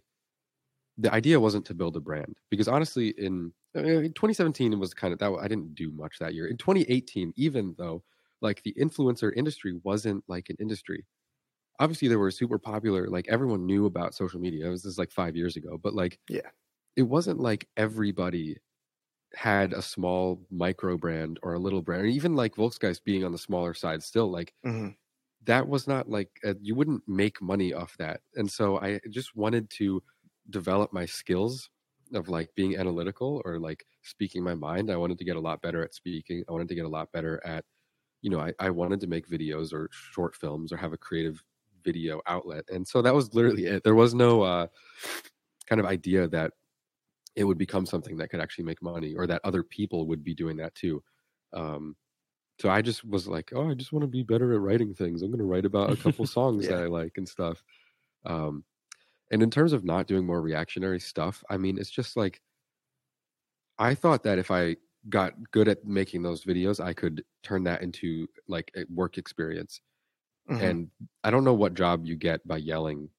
The 0.97 1.13
idea 1.13 1.39
wasn't 1.39 1.65
to 1.65 1.73
build 1.73 1.95
a 1.95 1.99
brand 1.99 2.35
because 2.49 2.67
honestly, 2.67 3.09
in, 3.17 3.53
in 3.75 4.13
2017 4.13 4.73
it 4.73 4.75
was 4.79 4.93
kind 4.93 5.13
of 5.13 5.19
that. 5.19 5.31
I 5.39 5.47
didn't 5.47 5.75
do 5.75 5.91
much 5.91 6.17
that 6.19 6.33
year. 6.33 6.47
In 6.47 6.57
2018, 6.57 7.33
even 7.37 7.75
though 7.77 8.03
like 8.41 8.61
the 8.63 8.75
influencer 8.79 9.31
industry 9.35 9.79
wasn't 9.83 10.23
like 10.27 10.49
an 10.49 10.57
industry 10.59 11.05
obviously 11.81 12.07
they 12.07 12.15
were 12.15 12.31
super 12.31 12.59
popular. 12.59 13.07
Like 13.07 13.27
everyone 13.27 13.65
knew 13.65 13.87
about 13.87 14.13
social 14.13 14.39
media. 14.39 14.67
It 14.67 14.69
was 14.69 14.83
just 14.83 14.99
like 14.99 15.11
five 15.11 15.35
years 15.35 15.57
ago, 15.57 15.79
but 15.81 15.95
like, 15.95 16.19
yeah, 16.29 16.49
it 16.95 17.01
wasn't 17.01 17.39
like 17.39 17.67
everybody 17.75 18.57
had 19.33 19.73
a 19.73 19.81
small 19.81 20.45
micro 20.51 20.95
brand 20.97 21.39
or 21.41 21.53
a 21.55 21.59
little 21.59 21.81
brand, 21.81 22.03
or 22.03 22.05
even 22.05 22.35
like 22.35 22.55
Volksgeist 22.55 23.03
being 23.03 23.25
on 23.25 23.31
the 23.31 23.37
smaller 23.37 23.73
side 23.73 24.03
still 24.03 24.29
like 24.29 24.53
mm-hmm. 24.65 24.89
that 25.45 25.67
was 25.67 25.87
not 25.87 26.07
like 26.07 26.29
a, 26.43 26.55
you 26.61 26.75
wouldn't 26.75 27.01
make 27.07 27.41
money 27.41 27.73
off 27.73 27.97
that. 27.97 28.21
And 28.35 28.49
so 28.49 28.79
I 28.79 28.99
just 29.09 29.35
wanted 29.35 29.69
to 29.71 30.03
develop 30.51 30.93
my 30.93 31.05
skills 31.05 31.69
of 32.13 32.29
like 32.29 32.49
being 32.55 32.77
analytical 32.77 33.41
or 33.43 33.57
like 33.57 33.85
speaking 34.03 34.43
my 34.43 34.53
mind. 34.53 34.91
I 34.91 34.97
wanted 34.97 35.17
to 35.17 35.25
get 35.25 35.37
a 35.37 35.41
lot 35.41 35.61
better 35.63 35.83
at 35.83 35.95
speaking. 35.95 36.43
I 36.47 36.51
wanted 36.51 36.67
to 36.67 36.75
get 36.75 36.85
a 36.85 36.89
lot 36.89 37.11
better 37.11 37.41
at, 37.43 37.63
you 38.21 38.29
know, 38.29 38.39
I, 38.39 38.53
I 38.59 38.69
wanted 38.69 38.99
to 38.99 39.07
make 39.07 39.29
videos 39.29 39.73
or 39.73 39.89
short 39.91 40.35
films 40.35 40.71
or 40.71 40.77
have 40.77 40.93
a 40.93 40.97
creative 40.97 41.41
video 41.83 42.21
outlet. 42.27 42.65
And 42.69 42.87
so 42.87 43.01
that 43.01 43.13
was 43.13 43.33
literally 43.33 43.65
it. 43.65 43.83
There 43.83 43.95
was 43.95 44.13
no 44.13 44.41
uh, 44.41 44.67
kind 45.67 45.79
of 45.79 45.85
idea 45.85 46.27
that 46.29 46.51
it 47.35 47.43
would 47.43 47.57
become 47.57 47.85
something 47.85 48.17
that 48.17 48.29
could 48.29 48.41
actually 48.41 48.65
make 48.65 48.81
money 48.81 49.15
or 49.15 49.25
that 49.27 49.41
other 49.43 49.63
people 49.63 50.07
would 50.07 50.23
be 50.23 50.33
doing 50.33 50.57
that 50.57 50.75
too. 50.75 51.01
Um, 51.53 51.95
so 52.59 52.69
I 52.69 52.81
just 52.81 53.07
was 53.07 53.27
like, 53.27 53.51
oh, 53.55 53.69
I 53.69 53.73
just 53.73 53.91
want 53.91 54.03
to 54.03 54.07
be 54.07 54.23
better 54.23 54.53
at 54.53 54.59
writing 54.59 54.93
things. 54.93 55.21
I'm 55.21 55.31
going 55.31 55.39
to 55.39 55.45
write 55.45 55.65
about 55.65 55.91
a 55.91 55.95
couple 55.95 56.25
songs 56.27 56.65
yeah. 56.65 56.75
that 56.75 56.83
I 56.83 56.87
like 56.87 57.13
and 57.17 57.27
stuff. 57.27 57.63
Um, 58.25 58.63
and 59.31 59.41
in 59.41 59.49
terms 59.49 59.73
of 59.73 59.85
not 59.85 60.07
doing 60.07 60.25
more 60.25 60.41
reactionary 60.41 60.99
stuff, 60.99 61.43
I 61.49 61.57
mean, 61.57 61.77
it's 61.79 61.89
just 61.89 62.17
like 62.17 62.41
I 63.79 63.95
thought 63.95 64.23
that 64.23 64.37
if 64.37 64.51
I 64.51 64.75
got 65.09 65.33
good 65.51 65.67
at 65.67 65.85
making 65.85 66.21
those 66.21 66.43
videos, 66.43 66.83
I 66.83 66.93
could 66.93 67.23
turn 67.41 67.63
that 67.63 67.81
into 67.81 68.27
like 68.47 68.71
a 68.75 68.83
work 68.93 69.17
experience. 69.17 69.81
Mm-hmm. 70.51 70.63
And 70.63 70.89
I 71.23 71.31
don't 71.31 71.43
know 71.43 71.53
what 71.53 71.73
job 71.73 72.05
you 72.05 72.15
get 72.15 72.45
by 72.45 72.57
yelling 72.57 73.09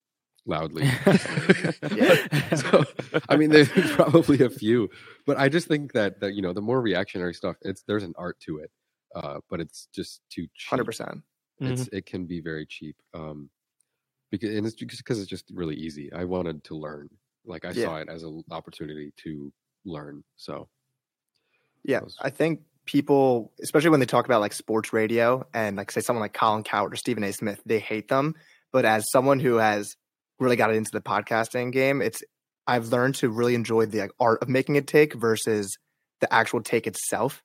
loudly. 0.46 0.86
so, 2.56 2.84
I 3.28 3.36
mean, 3.36 3.50
there's 3.50 3.68
probably 3.92 4.44
a 4.44 4.50
few, 4.50 4.90
but 5.26 5.38
I 5.38 5.48
just 5.48 5.68
think 5.68 5.92
that 5.92 6.20
that 6.20 6.34
you 6.34 6.42
know, 6.42 6.52
the 6.52 6.60
more 6.60 6.80
reactionary 6.80 7.34
stuff, 7.34 7.56
it's 7.62 7.82
there's 7.86 8.02
an 8.02 8.14
art 8.16 8.38
to 8.40 8.58
it, 8.58 8.70
uh, 9.14 9.38
but 9.48 9.60
it's 9.60 9.88
just 9.94 10.20
too 10.30 10.46
cheap. 10.54 10.70
Hundred 10.70 10.84
percent. 10.84 11.22
It's 11.60 11.82
mm-hmm. 11.82 11.96
it 11.96 12.06
can 12.06 12.26
be 12.26 12.40
very 12.40 12.66
cheap, 12.66 12.96
um, 13.14 13.48
because 14.30 14.54
and 14.54 14.66
it's 14.66 14.74
just 14.74 14.98
because 14.98 15.20
it's 15.20 15.30
just 15.30 15.44
really 15.54 15.76
easy. 15.76 16.12
I 16.12 16.24
wanted 16.24 16.64
to 16.64 16.74
learn, 16.74 17.08
like 17.46 17.64
I 17.64 17.70
yeah. 17.70 17.84
saw 17.84 17.96
it 17.98 18.08
as 18.08 18.24
an 18.24 18.42
opportunity 18.50 19.12
to 19.18 19.52
learn. 19.84 20.24
So, 20.36 20.68
yeah, 21.84 22.00
was... 22.00 22.16
I 22.20 22.30
think 22.30 22.62
people, 22.84 23.52
especially 23.62 23.90
when 23.90 24.00
they 24.00 24.06
talk 24.06 24.24
about 24.24 24.40
like 24.40 24.52
sports 24.52 24.92
radio 24.92 25.46
and 25.54 25.76
like 25.76 25.90
say 25.90 26.00
someone 26.00 26.20
like 26.20 26.32
Colin 26.32 26.62
Cowherd 26.62 26.92
or 26.92 26.96
Stephen 26.96 27.24
A. 27.24 27.32
Smith, 27.32 27.60
they 27.64 27.78
hate 27.78 28.08
them. 28.08 28.34
But 28.72 28.84
as 28.84 29.04
someone 29.10 29.40
who 29.40 29.56
has 29.56 29.96
really 30.38 30.56
got 30.56 30.74
into 30.74 30.90
the 30.90 31.00
podcasting 31.00 31.72
game, 31.72 32.02
it's 32.02 32.22
I've 32.66 32.88
learned 32.88 33.16
to 33.16 33.28
really 33.28 33.54
enjoy 33.54 33.86
the 33.86 34.00
like, 34.00 34.12
art 34.20 34.42
of 34.42 34.48
making 34.48 34.76
a 34.76 34.82
take 34.82 35.14
versus 35.14 35.76
the 36.20 36.32
actual 36.32 36.62
take 36.62 36.86
itself. 36.86 37.42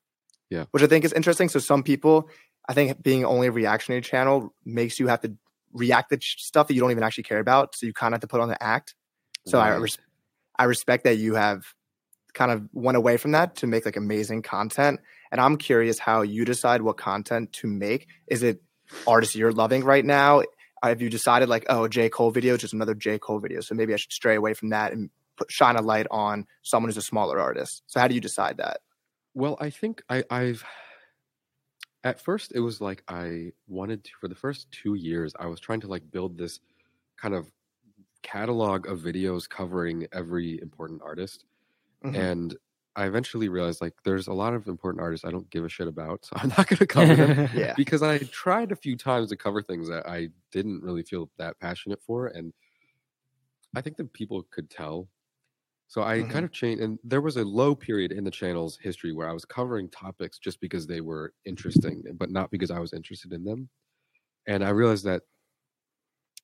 Yeah. 0.50 0.64
Which 0.70 0.82
I 0.82 0.86
think 0.86 1.04
is 1.04 1.12
interesting. 1.12 1.48
So 1.48 1.58
some 1.58 1.82
people, 1.82 2.30
I 2.68 2.74
think 2.74 3.02
being 3.02 3.24
only 3.24 3.48
a 3.48 3.52
reactionary 3.52 4.00
channel 4.00 4.54
makes 4.64 4.98
you 4.98 5.08
have 5.08 5.20
to 5.22 5.34
react 5.72 6.10
to 6.10 6.18
stuff 6.20 6.68
that 6.68 6.74
you 6.74 6.80
don't 6.80 6.90
even 6.90 7.02
actually 7.02 7.24
care 7.24 7.40
about. 7.40 7.74
So 7.74 7.86
you 7.86 7.92
kind 7.92 8.14
of 8.14 8.16
have 8.16 8.20
to 8.22 8.28
put 8.28 8.40
on 8.40 8.48
the 8.48 8.62
act. 8.62 8.94
So 9.46 9.58
right. 9.58 9.72
I 9.72 9.76
res- 9.76 9.98
I 10.58 10.64
respect 10.64 11.04
that 11.04 11.16
you 11.16 11.34
have 11.34 11.64
kind 12.34 12.50
of 12.50 12.68
went 12.72 12.96
away 12.96 13.16
from 13.16 13.32
that 13.32 13.56
to 13.56 13.66
make 13.66 13.84
like 13.84 13.96
amazing 13.96 14.42
content. 14.42 15.00
And 15.30 15.40
I'm 15.40 15.56
curious 15.56 15.98
how 15.98 16.22
you 16.22 16.44
decide 16.44 16.82
what 16.82 16.96
content 16.96 17.52
to 17.54 17.66
make. 17.66 18.08
Is 18.26 18.42
it 18.42 18.62
artists 19.06 19.34
you're 19.34 19.52
loving 19.52 19.84
right 19.84 20.04
now? 20.04 20.42
Have 20.82 21.02
you 21.02 21.10
decided 21.10 21.48
like, 21.48 21.66
oh, 21.68 21.88
J. 21.88 22.08
Cole 22.08 22.30
video, 22.30 22.56
just 22.56 22.72
another 22.72 22.94
J. 22.94 23.18
Cole 23.18 23.40
video. 23.40 23.60
So 23.60 23.74
maybe 23.74 23.92
I 23.92 23.96
should 23.96 24.12
stray 24.12 24.36
away 24.36 24.54
from 24.54 24.70
that 24.70 24.92
and 24.92 25.10
put, 25.36 25.50
shine 25.50 25.76
a 25.76 25.82
light 25.82 26.06
on 26.10 26.46
someone 26.62 26.88
who's 26.88 26.96
a 26.96 27.02
smaller 27.02 27.40
artist. 27.40 27.82
So 27.86 28.00
how 28.00 28.08
do 28.08 28.14
you 28.14 28.20
decide 28.20 28.58
that? 28.58 28.80
Well, 29.34 29.56
I 29.60 29.70
think 29.70 30.02
I, 30.08 30.24
I've 30.30 30.64
at 32.04 32.20
first 32.20 32.52
it 32.54 32.60
was 32.60 32.80
like 32.80 33.02
I 33.08 33.52
wanted 33.66 34.04
to 34.04 34.10
for 34.20 34.28
the 34.28 34.34
first 34.34 34.70
two 34.70 34.94
years 34.94 35.32
I 35.38 35.46
was 35.46 35.60
trying 35.60 35.80
to 35.80 35.88
like 35.88 36.10
build 36.10 36.38
this 36.38 36.60
kind 37.16 37.34
of 37.34 37.50
catalog 38.22 38.86
of 38.86 39.00
videos 39.00 39.48
covering 39.48 40.06
every 40.12 40.60
important 40.60 41.02
artist. 41.02 41.44
Mm-hmm. 42.04 42.14
And 42.16 42.56
I 42.98 43.06
eventually 43.06 43.48
realized 43.48 43.80
like 43.80 43.94
there's 44.02 44.26
a 44.26 44.32
lot 44.32 44.54
of 44.54 44.66
important 44.66 45.00
artists 45.00 45.24
I 45.24 45.30
don't 45.30 45.48
give 45.50 45.64
a 45.64 45.68
shit 45.68 45.86
about, 45.86 46.24
so 46.24 46.32
I'm 46.36 46.48
not 46.48 46.66
going 46.66 46.78
to 46.78 46.86
cover 46.86 47.14
them. 47.14 47.48
yeah. 47.54 47.74
Because 47.76 48.02
I 48.02 48.18
tried 48.18 48.72
a 48.72 48.76
few 48.76 48.96
times 48.96 49.28
to 49.28 49.36
cover 49.36 49.62
things 49.62 49.88
that 49.88 50.04
I 50.08 50.30
didn't 50.50 50.82
really 50.82 51.04
feel 51.04 51.30
that 51.38 51.58
passionate 51.60 52.02
for, 52.02 52.26
and 52.26 52.52
I 53.76 53.82
think 53.82 53.96
that 53.98 54.12
people 54.12 54.44
could 54.50 54.68
tell. 54.68 55.08
So 55.86 56.02
I 56.02 56.18
mm-hmm. 56.18 56.30
kind 56.32 56.44
of 56.44 56.50
changed, 56.50 56.82
and 56.82 56.98
there 57.04 57.20
was 57.20 57.36
a 57.36 57.44
low 57.44 57.74
period 57.74 58.10
in 58.10 58.24
the 58.24 58.32
channel's 58.32 58.76
history 58.76 59.12
where 59.12 59.28
I 59.28 59.32
was 59.32 59.44
covering 59.44 59.88
topics 59.88 60.38
just 60.38 60.60
because 60.60 60.86
they 60.86 61.00
were 61.00 61.32
interesting, 61.44 62.02
but 62.14 62.30
not 62.30 62.50
because 62.50 62.72
I 62.72 62.80
was 62.80 62.92
interested 62.92 63.32
in 63.32 63.44
them. 63.44 63.68
And 64.48 64.64
I 64.64 64.70
realized 64.70 65.04
that 65.04 65.22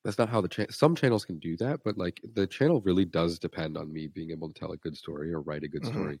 that's 0.05 0.17
not 0.17 0.29
how 0.29 0.39
the 0.39 0.47
channel 0.47 0.71
some 0.71 0.95
channels 0.95 1.25
can 1.25 1.39
do 1.39 1.57
that 1.57 1.79
but 1.83 1.97
like 1.97 2.21
the 2.35 2.45
channel 2.45 2.79
really 2.81 3.05
does 3.05 3.39
depend 3.39 3.75
on 3.75 3.91
me 3.91 4.05
being 4.05 4.29
able 4.29 4.47
to 4.47 4.53
tell 4.53 4.71
a 4.71 4.77
good 4.77 4.95
story 4.95 5.33
or 5.33 5.41
write 5.41 5.63
a 5.63 5.67
good 5.67 5.81
mm-hmm. 5.81 5.99
story 5.99 6.19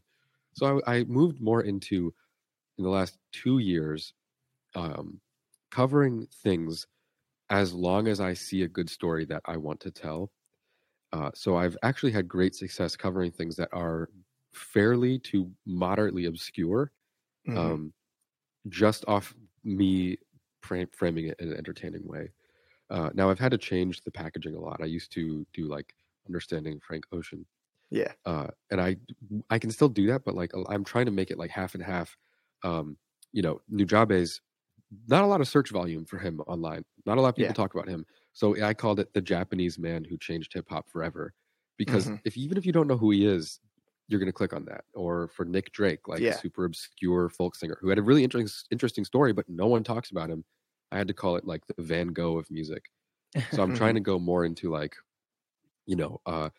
so 0.55 0.81
I, 0.87 0.97
I, 0.97 1.03
moved 1.03 1.41
more 1.41 1.61
into 1.61 2.13
in 2.77 2.83
the 2.83 2.89
last 2.89 3.17
two 3.31 3.59
years 3.59 4.13
um, 4.75 5.19
covering 5.71 6.27
things 6.43 6.87
as 7.49 7.73
long 7.73 8.07
as 8.07 8.19
I 8.19 8.33
see 8.33 8.63
a 8.63 8.67
good 8.67 8.89
story 8.89 9.25
that 9.25 9.41
I 9.45 9.57
want 9.57 9.79
to 9.81 9.91
tell. 9.91 10.31
Uh, 11.13 11.29
so 11.33 11.55
I've 11.55 11.77
actually 11.83 12.11
had 12.11 12.27
great 12.27 12.55
success 12.55 12.95
covering 12.95 13.31
things 13.31 13.55
that 13.57 13.69
are 13.71 14.09
fairly 14.53 15.19
to 15.19 15.51
moderately 15.65 16.25
obscure, 16.25 16.91
mm-hmm. 17.47 17.57
um, 17.57 17.93
just 18.69 19.05
off 19.07 19.33
me 19.63 20.17
framing 20.61 21.27
it 21.27 21.39
in 21.39 21.49
an 21.49 21.57
entertaining 21.57 22.07
way. 22.07 22.31
Uh, 22.89 23.09
now 23.13 23.29
I've 23.29 23.39
had 23.39 23.51
to 23.51 23.57
change 23.57 24.01
the 24.01 24.11
packaging 24.11 24.55
a 24.55 24.59
lot. 24.59 24.81
I 24.81 24.85
used 24.85 25.11
to 25.13 25.45
do 25.53 25.67
like 25.67 25.93
understanding 26.27 26.79
Frank 26.85 27.05
Ocean, 27.11 27.45
yeah. 27.89 28.11
Uh, 28.25 28.47
and 28.71 28.81
I 28.81 28.97
I 29.49 29.59
can 29.59 29.71
still 29.71 29.89
do 29.89 30.07
that, 30.07 30.23
but 30.25 30.35
like 30.35 30.51
I'm 30.69 30.83
trying 30.83 31.05
to 31.05 31.11
make 31.11 31.31
it 31.31 31.37
like 31.37 31.51
half 31.51 31.75
and 31.75 31.83
half. 31.83 32.15
Um, 32.63 32.97
you 33.31 33.41
know, 33.41 33.61
Nujabes, 33.71 34.39
not 35.07 35.23
a 35.23 35.27
lot 35.27 35.41
of 35.41 35.47
search 35.47 35.71
volume 35.71 36.05
for 36.05 36.17
him 36.17 36.39
online. 36.47 36.83
Not 37.05 37.17
a 37.17 37.21
lot 37.21 37.29
of 37.29 37.35
people 37.35 37.49
yeah. 37.49 37.53
talk 37.53 37.73
about 37.73 37.87
him. 37.87 38.05
So 38.33 38.61
I 38.61 38.73
called 38.73 38.99
it 38.99 39.13
the 39.13 39.21
Japanese 39.21 39.77
man 39.77 40.03
who 40.03 40.17
changed 40.17 40.53
hip 40.53 40.65
hop 40.69 40.89
forever. 40.89 41.33
Because 41.77 42.05
mm-hmm. 42.05 42.15
if 42.23 42.37
even 42.37 42.57
if 42.57 42.65
you 42.65 42.71
don't 42.71 42.87
know 42.87 42.97
who 42.97 43.11
he 43.11 43.25
is, 43.25 43.59
you're 44.07 44.19
going 44.19 44.27
to 44.27 44.33
click 44.33 44.53
on 44.53 44.65
that. 44.65 44.85
Or 44.93 45.27
for 45.29 45.45
Nick 45.45 45.71
Drake, 45.73 46.07
like 46.07 46.21
yeah. 46.21 46.37
super 46.37 46.65
obscure 46.65 47.29
folk 47.29 47.55
singer 47.55 47.77
who 47.81 47.89
had 47.89 47.97
a 47.97 48.03
really 48.03 48.23
interesting 48.23 48.65
interesting 48.71 49.05
story, 49.05 49.33
but 49.33 49.49
no 49.49 49.67
one 49.67 49.83
talks 49.83 50.11
about 50.11 50.29
him. 50.29 50.43
I 50.91 50.97
had 50.97 51.07
to 51.07 51.13
call 51.13 51.35
it 51.35 51.45
like 51.45 51.65
the 51.67 51.81
Van 51.81 52.07
Gogh 52.07 52.37
of 52.37 52.49
music. 52.49 52.85
So 53.51 53.61
I'm 53.61 53.75
trying 53.75 53.95
to 53.95 53.99
go 53.99 54.19
more 54.19 54.45
into 54.45 54.71
like, 54.71 54.95
you 55.85 55.95
know, 55.95 56.21
uh, 56.25 56.49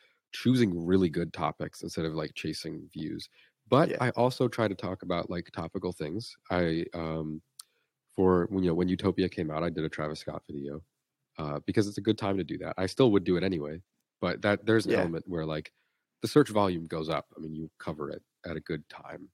choosing 0.43 0.87
really 0.87 1.09
good 1.09 1.33
topics 1.33 1.83
instead 1.83 2.05
of 2.05 2.14
like 2.14 2.33
chasing 2.35 2.88
views. 2.93 3.28
But 3.69 3.90
yeah. 3.90 3.97
I 4.00 4.11
also 4.11 4.49
try 4.49 4.69
to 4.69 4.75
talk 4.75 5.02
about 5.02 5.31
like 5.31 5.50
topical 5.52 5.93
things. 5.93 6.37
I 6.50 6.85
um 6.95 7.43
for 8.14 8.47
when 8.50 8.62
you 8.62 8.71
know 8.71 8.75
when 8.75 8.88
Utopia 8.88 9.28
came 9.28 9.50
out, 9.50 9.62
I 9.62 9.71
did 9.71 9.85
a 9.85 9.88
Travis 9.88 10.21
Scott 10.21 10.43
video 10.49 10.83
uh, 11.38 11.61
because 11.66 11.87
it's 11.87 11.99
a 11.99 12.02
good 12.02 12.19
time 12.19 12.37
to 12.37 12.45
do 12.45 12.59
that. 12.59 12.75
I 12.78 12.87
still 12.87 13.11
would 13.12 13.25
do 13.25 13.37
it 13.37 13.43
anyway, 13.43 13.81
but 14.21 14.43
that 14.43 14.64
there's 14.66 14.87
an 14.87 14.93
yeah. 14.93 15.00
element 15.00 15.25
where 15.26 15.45
like 15.45 15.73
the 16.23 16.28
search 16.28 16.49
volume 16.49 16.87
goes 16.87 17.09
up. 17.09 17.26
I 17.37 17.40
mean, 17.40 17.55
you 17.55 17.71
cover 17.78 18.11
it 18.11 18.23
at 18.49 18.57
a 18.57 18.61
good 18.61 18.88
time. 18.88 19.28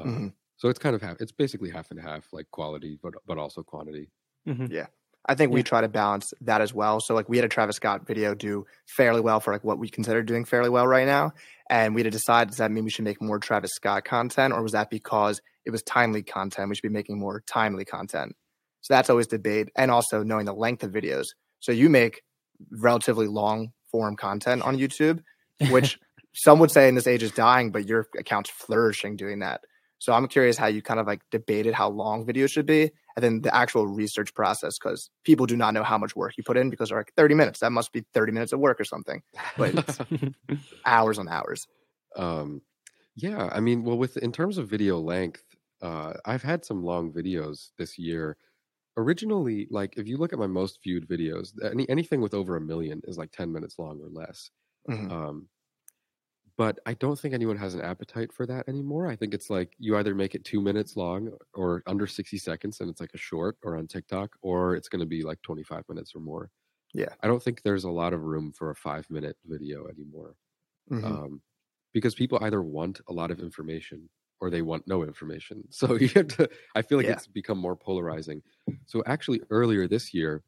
Um, 0.00 0.06
mm-hmm. 0.06 0.28
So 0.56 0.68
it's 0.68 0.78
kind 0.78 0.94
of 0.94 1.02
half. 1.02 1.16
It's 1.20 1.32
basically 1.32 1.70
half 1.70 1.90
and 1.90 2.00
half, 2.00 2.32
like 2.32 2.46
quality, 2.50 2.98
but 3.02 3.14
but 3.26 3.38
also 3.38 3.62
quantity. 3.62 4.10
Mm-hmm. 4.48 4.66
Yeah. 4.70 4.86
I 5.26 5.34
think 5.34 5.50
yeah. 5.50 5.54
we 5.54 5.62
try 5.62 5.80
to 5.80 5.88
balance 5.88 6.34
that 6.42 6.60
as 6.60 6.74
well. 6.74 7.00
So 7.00 7.14
like 7.14 7.28
we 7.28 7.38
had 7.38 7.44
a 7.44 7.48
Travis 7.48 7.76
Scott 7.76 8.06
video 8.06 8.34
do 8.34 8.66
fairly 8.86 9.20
well 9.20 9.40
for 9.40 9.52
like 9.52 9.64
what 9.64 9.78
we 9.78 9.88
consider 9.88 10.22
doing 10.22 10.44
fairly 10.44 10.68
well 10.68 10.86
right 10.86 11.06
now. 11.06 11.32
And 11.70 11.94
we 11.94 12.02
had 12.02 12.04
to 12.04 12.10
decide 12.10 12.48
does 12.48 12.58
that 12.58 12.70
mean 12.70 12.84
we 12.84 12.90
should 12.90 13.04
make 13.04 13.22
more 13.22 13.38
Travis 13.38 13.72
Scott 13.74 14.04
content 14.04 14.52
or 14.52 14.62
was 14.62 14.72
that 14.72 14.90
because 14.90 15.40
it 15.64 15.70
was 15.70 15.82
timely 15.82 16.22
content? 16.22 16.68
We 16.68 16.74
should 16.74 16.82
be 16.82 16.88
making 16.88 17.18
more 17.18 17.42
timely 17.46 17.84
content. 17.84 18.36
So 18.82 18.92
that's 18.92 19.08
always 19.08 19.26
debate. 19.26 19.70
And 19.76 19.90
also 19.90 20.22
knowing 20.22 20.44
the 20.44 20.52
length 20.52 20.82
of 20.82 20.92
videos. 20.92 21.28
So 21.60 21.72
you 21.72 21.88
make 21.88 22.22
relatively 22.70 23.26
long 23.26 23.72
form 23.90 24.16
content 24.16 24.62
on 24.62 24.76
YouTube, 24.78 25.22
which 25.70 25.98
some 26.34 26.58
would 26.58 26.70
say 26.70 26.88
in 26.88 26.94
this 26.94 27.06
age 27.06 27.22
is 27.22 27.30
dying, 27.30 27.70
but 27.70 27.86
your 27.86 28.08
account's 28.18 28.50
flourishing 28.50 29.16
doing 29.16 29.38
that. 29.38 29.62
So 29.98 30.12
I'm 30.12 30.28
curious 30.28 30.56
how 30.56 30.66
you 30.66 30.82
kind 30.82 31.00
of 31.00 31.06
like 31.06 31.22
debated 31.30 31.74
how 31.74 31.88
long 31.88 32.26
videos 32.26 32.50
should 32.50 32.66
be 32.66 32.90
and 33.16 33.22
then 33.22 33.42
the 33.42 33.54
actual 33.54 33.86
research 33.86 34.34
process 34.34 34.78
because 34.78 35.10
people 35.24 35.46
do 35.46 35.56
not 35.56 35.72
know 35.74 35.82
how 35.82 35.96
much 35.98 36.14
work 36.16 36.36
you 36.36 36.44
put 36.44 36.56
in 36.56 36.68
because 36.70 36.88
they're 36.90 36.98
like 36.98 37.12
30 37.16 37.34
minutes. 37.34 37.60
That 37.60 37.70
must 37.72 37.92
be 37.92 38.04
30 38.12 38.32
minutes 38.32 38.52
of 38.52 38.60
work 38.60 38.80
or 38.80 38.84
something 38.84 39.22
but 39.56 39.74
it's 39.74 39.98
hours 40.86 41.18
on 41.18 41.28
hours. 41.28 41.66
Um 42.16 42.62
yeah 43.16 43.48
i 43.52 43.60
mean 43.60 43.84
well 43.84 43.96
with 43.96 44.16
in 44.16 44.32
terms 44.32 44.58
of 44.58 44.68
video 44.68 44.98
length 44.98 45.44
uh 45.82 46.14
i've 46.24 46.42
had 46.42 46.64
some 46.64 46.82
long 46.82 47.12
videos 47.12 47.70
this 47.78 47.98
year. 47.98 48.36
Originally 48.96 49.66
like 49.70 49.96
if 49.96 50.06
you 50.06 50.16
look 50.16 50.32
at 50.32 50.38
my 50.38 50.46
most 50.46 50.80
viewed 50.82 51.08
videos 51.08 51.52
any 51.70 51.88
anything 51.88 52.20
with 52.20 52.34
over 52.34 52.56
a 52.56 52.60
million 52.60 53.00
is 53.04 53.18
like 53.18 53.30
10 53.32 53.52
minutes 53.52 53.78
long 53.78 54.00
or 54.00 54.08
less. 54.10 54.50
Mm-hmm. 54.88 55.10
um 55.10 55.48
but 56.56 56.78
I 56.86 56.94
don't 56.94 57.18
think 57.18 57.34
anyone 57.34 57.56
has 57.56 57.74
an 57.74 57.80
appetite 57.80 58.32
for 58.32 58.46
that 58.46 58.68
anymore. 58.68 59.08
I 59.08 59.16
think 59.16 59.34
it's 59.34 59.50
like 59.50 59.74
you 59.78 59.96
either 59.96 60.14
make 60.14 60.34
it 60.34 60.44
two 60.44 60.60
minutes 60.60 60.96
long 60.96 61.32
or 61.52 61.82
under 61.86 62.06
60 62.06 62.38
seconds 62.38 62.80
and 62.80 62.88
it's 62.88 63.00
like 63.00 63.10
a 63.12 63.18
short 63.18 63.56
or 63.64 63.76
on 63.76 63.88
TikTok, 63.88 64.36
or 64.40 64.76
it's 64.76 64.88
going 64.88 65.00
to 65.00 65.06
be 65.06 65.22
like 65.22 65.42
25 65.42 65.82
minutes 65.88 66.14
or 66.14 66.20
more. 66.20 66.50
Yeah. 66.92 67.08
I 67.22 67.26
don't 67.26 67.42
think 67.42 67.62
there's 67.62 67.84
a 67.84 67.90
lot 67.90 68.12
of 68.12 68.22
room 68.22 68.52
for 68.56 68.70
a 68.70 68.74
five 68.74 69.04
minute 69.10 69.36
video 69.44 69.88
anymore. 69.88 70.36
Mm-hmm. 70.92 71.04
Um, 71.04 71.42
because 71.92 72.14
people 72.14 72.38
either 72.42 72.62
want 72.62 73.00
a 73.08 73.12
lot 73.12 73.30
of 73.32 73.40
information 73.40 74.08
or 74.40 74.48
they 74.48 74.62
want 74.62 74.86
no 74.86 75.02
information. 75.02 75.64
So 75.70 75.96
you 75.96 76.08
have 76.10 76.28
to, 76.28 76.48
I 76.76 76.82
feel 76.82 76.98
like 76.98 77.06
yeah. 77.06 77.14
it's 77.14 77.26
become 77.26 77.58
more 77.58 77.74
polarizing. 77.74 78.42
So 78.86 79.02
actually, 79.06 79.40
earlier 79.50 79.88
this 79.88 80.14
year, 80.14 80.44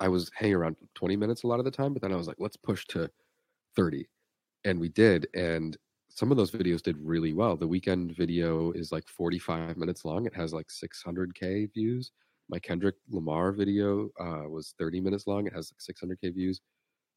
I 0.00 0.08
was 0.08 0.30
hanging 0.34 0.54
around 0.54 0.76
20 0.94 1.16
minutes 1.16 1.42
a 1.42 1.46
lot 1.46 1.58
of 1.58 1.66
the 1.66 1.70
time, 1.70 1.92
but 1.92 2.00
then 2.00 2.12
I 2.12 2.16
was 2.16 2.26
like, 2.26 2.36
let's 2.38 2.56
push 2.56 2.86
to 2.86 3.10
30 3.76 4.06
and 4.64 4.80
we 4.80 4.88
did 4.88 5.26
and 5.34 5.76
some 6.14 6.30
of 6.30 6.36
those 6.36 6.52
videos 6.52 6.80
did 6.80 6.96
really 6.98 7.32
well. 7.32 7.56
The 7.56 7.66
Weeknd 7.68 8.16
video 8.16 8.70
is 8.70 8.92
like 8.92 9.08
45 9.08 9.76
minutes 9.76 10.04
long. 10.04 10.26
It 10.26 10.34
has 10.34 10.52
like 10.52 10.68
600k 10.68 11.72
views. 11.74 12.12
My 12.48 12.60
kendrick 12.60 12.94
lamar 13.10 13.50
video 13.50 14.10
uh, 14.20 14.48
was 14.48 14.74
30 14.78 15.00
minutes 15.00 15.26
long. 15.26 15.48
It 15.48 15.52
has 15.52 15.72
like 15.72 15.96
600k 15.96 16.32
views. 16.32 16.60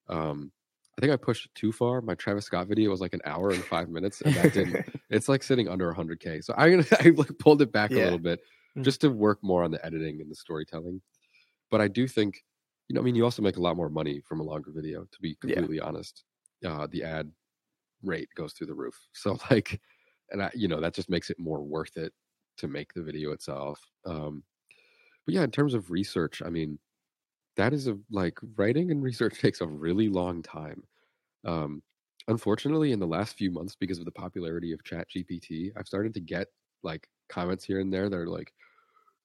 Um, 0.09 0.51
i 0.97 1.01
think 1.01 1.13
i 1.13 1.15
pushed 1.15 1.53
too 1.53 1.71
far. 1.71 2.01
My 2.01 2.15
travis 2.15 2.45
scott 2.45 2.67
video 2.67 2.89
was 2.89 3.01
like 3.01 3.13
an 3.13 3.21
hour 3.25 3.51
and 3.51 3.63
five 3.63 3.89
minutes 3.89 4.21
and 4.21 4.33
that 4.33 4.53
didn't 4.53 4.83
it's 5.11 5.29
like 5.29 5.43
sitting 5.43 5.67
under 5.67 5.93
100k 5.93 6.43
so 6.43 6.53
i, 6.57 6.65
I 7.05 7.09
like 7.09 7.37
pulled 7.37 7.61
it 7.61 7.71
back 7.71 7.91
yeah. 7.91 7.97
a 7.97 8.03
little 8.05 8.19
bit 8.19 8.39
mm. 8.75 8.83
just 8.83 9.01
to 9.01 9.09
work 9.09 9.37
more 9.43 9.63
on 9.63 9.69
the 9.69 9.85
editing 9.85 10.21
and 10.21 10.31
the 10.31 10.35
storytelling. 10.35 11.01
But 11.69 11.81
i 11.81 11.87
do 11.87 12.07
think 12.07 12.43
you 12.87 12.95
know 12.95 13.01
i 13.01 13.03
mean 13.03 13.15
you 13.15 13.25
also 13.25 13.43
make 13.43 13.57
a 13.57 13.61
lot 13.61 13.75
more 13.75 13.89
money 13.89 14.21
from 14.25 14.39
a 14.39 14.43
longer 14.43 14.71
video 14.73 15.03
to 15.03 15.19
be 15.21 15.35
completely 15.35 15.77
yeah. 15.77 15.83
honest 15.83 16.23
uh, 16.65 16.87
the 16.91 17.03
ad 17.03 17.31
rate 18.03 18.29
goes 18.35 18.53
through 18.53 18.67
the 18.67 18.73
roof. 18.73 18.99
So 19.13 19.37
like, 19.49 19.81
and 20.31 20.43
I, 20.43 20.51
you 20.53 20.67
know, 20.67 20.79
that 20.81 20.93
just 20.93 21.09
makes 21.09 21.29
it 21.29 21.39
more 21.39 21.61
worth 21.61 21.97
it 21.97 22.13
to 22.57 22.67
make 22.67 22.93
the 22.93 23.03
video 23.03 23.31
itself. 23.31 23.79
Um, 24.05 24.43
but 25.25 25.35
yeah, 25.35 25.43
in 25.43 25.51
terms 25.51 25.73
of 25.73 25.91
research, 25.91 26.41
I 26.45 26.49
mean, 26.49 26.79
that 27.55 27.73
is 27.73 27.87
a 27.87 27.97
like 28.11 28.39
writing 28.55 28.91
and 28.91 29.03
research 29.03 29.39
takes 29.41 29.61
a 29.61 29.67
really 29.67 30.09
long 30.09 30.41
time. 30.41 30.83
Um, 31.45 31.81
unfortunately, 32.27 32.91
in 32.91 32.99
the 32.99 33.07
last 33.07 33.37
few 33.37 33.51
months, 33.51 33.75
because 33.75 33.99
of 33.99 34.05
the 34.05 34.11
popularity 34.11 34.71
of 34.71 34.83
Chat 34.83 35.07
GPT, 35.09 35.71
I've 35.77 35.87
started 35.87 36.13
to 36.15 36.21
get 36.21 36.47
like 36.83 37.07
comments 37.29 37.65
here 37.65 37.79
and 37.79 37.91
there 37.91 38.09
that 38.09 38.17
are 38.17 38.27
like, 38.27 38.53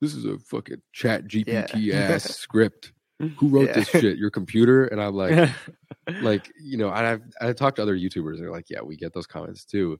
"This 0.00 0.14
is 0.14 0.24
a 0.24 0.38
fucking 0.38 0.82
Chat 0.92 1.26
GPT 1.26 1.70
yeah. 1.76 1.96
ass 1.96 2.24
script." 2.36 2.92
Who 3.36 3.48
wrote 3.48 3.68
yeah. 3.68 3.72
this 3.74 3.88
shit? 3.88 4.18
Your 4.18 4.30
computer? 4.30 4.86
And 4.86 5.00
I'm 5.00 5.14
like, 5.14 5.50
like 6.22 6.50
you 6.60 6.76
know, 6.76 6.90
I've 6.90 7.22
I 7.40 7.52
talked 7.52 7.76
to 7.76 7.82
other 7.82 7.96
YouTubers. 7.96 8.38
They're 8.38 8.50
like, 8.50 8.70
yeah, 8.70 8.82
we 8.82 8.96
get 8.96 9.12
those 9.12 9.26
comments 9.26 9.64
too. 9.64 9.98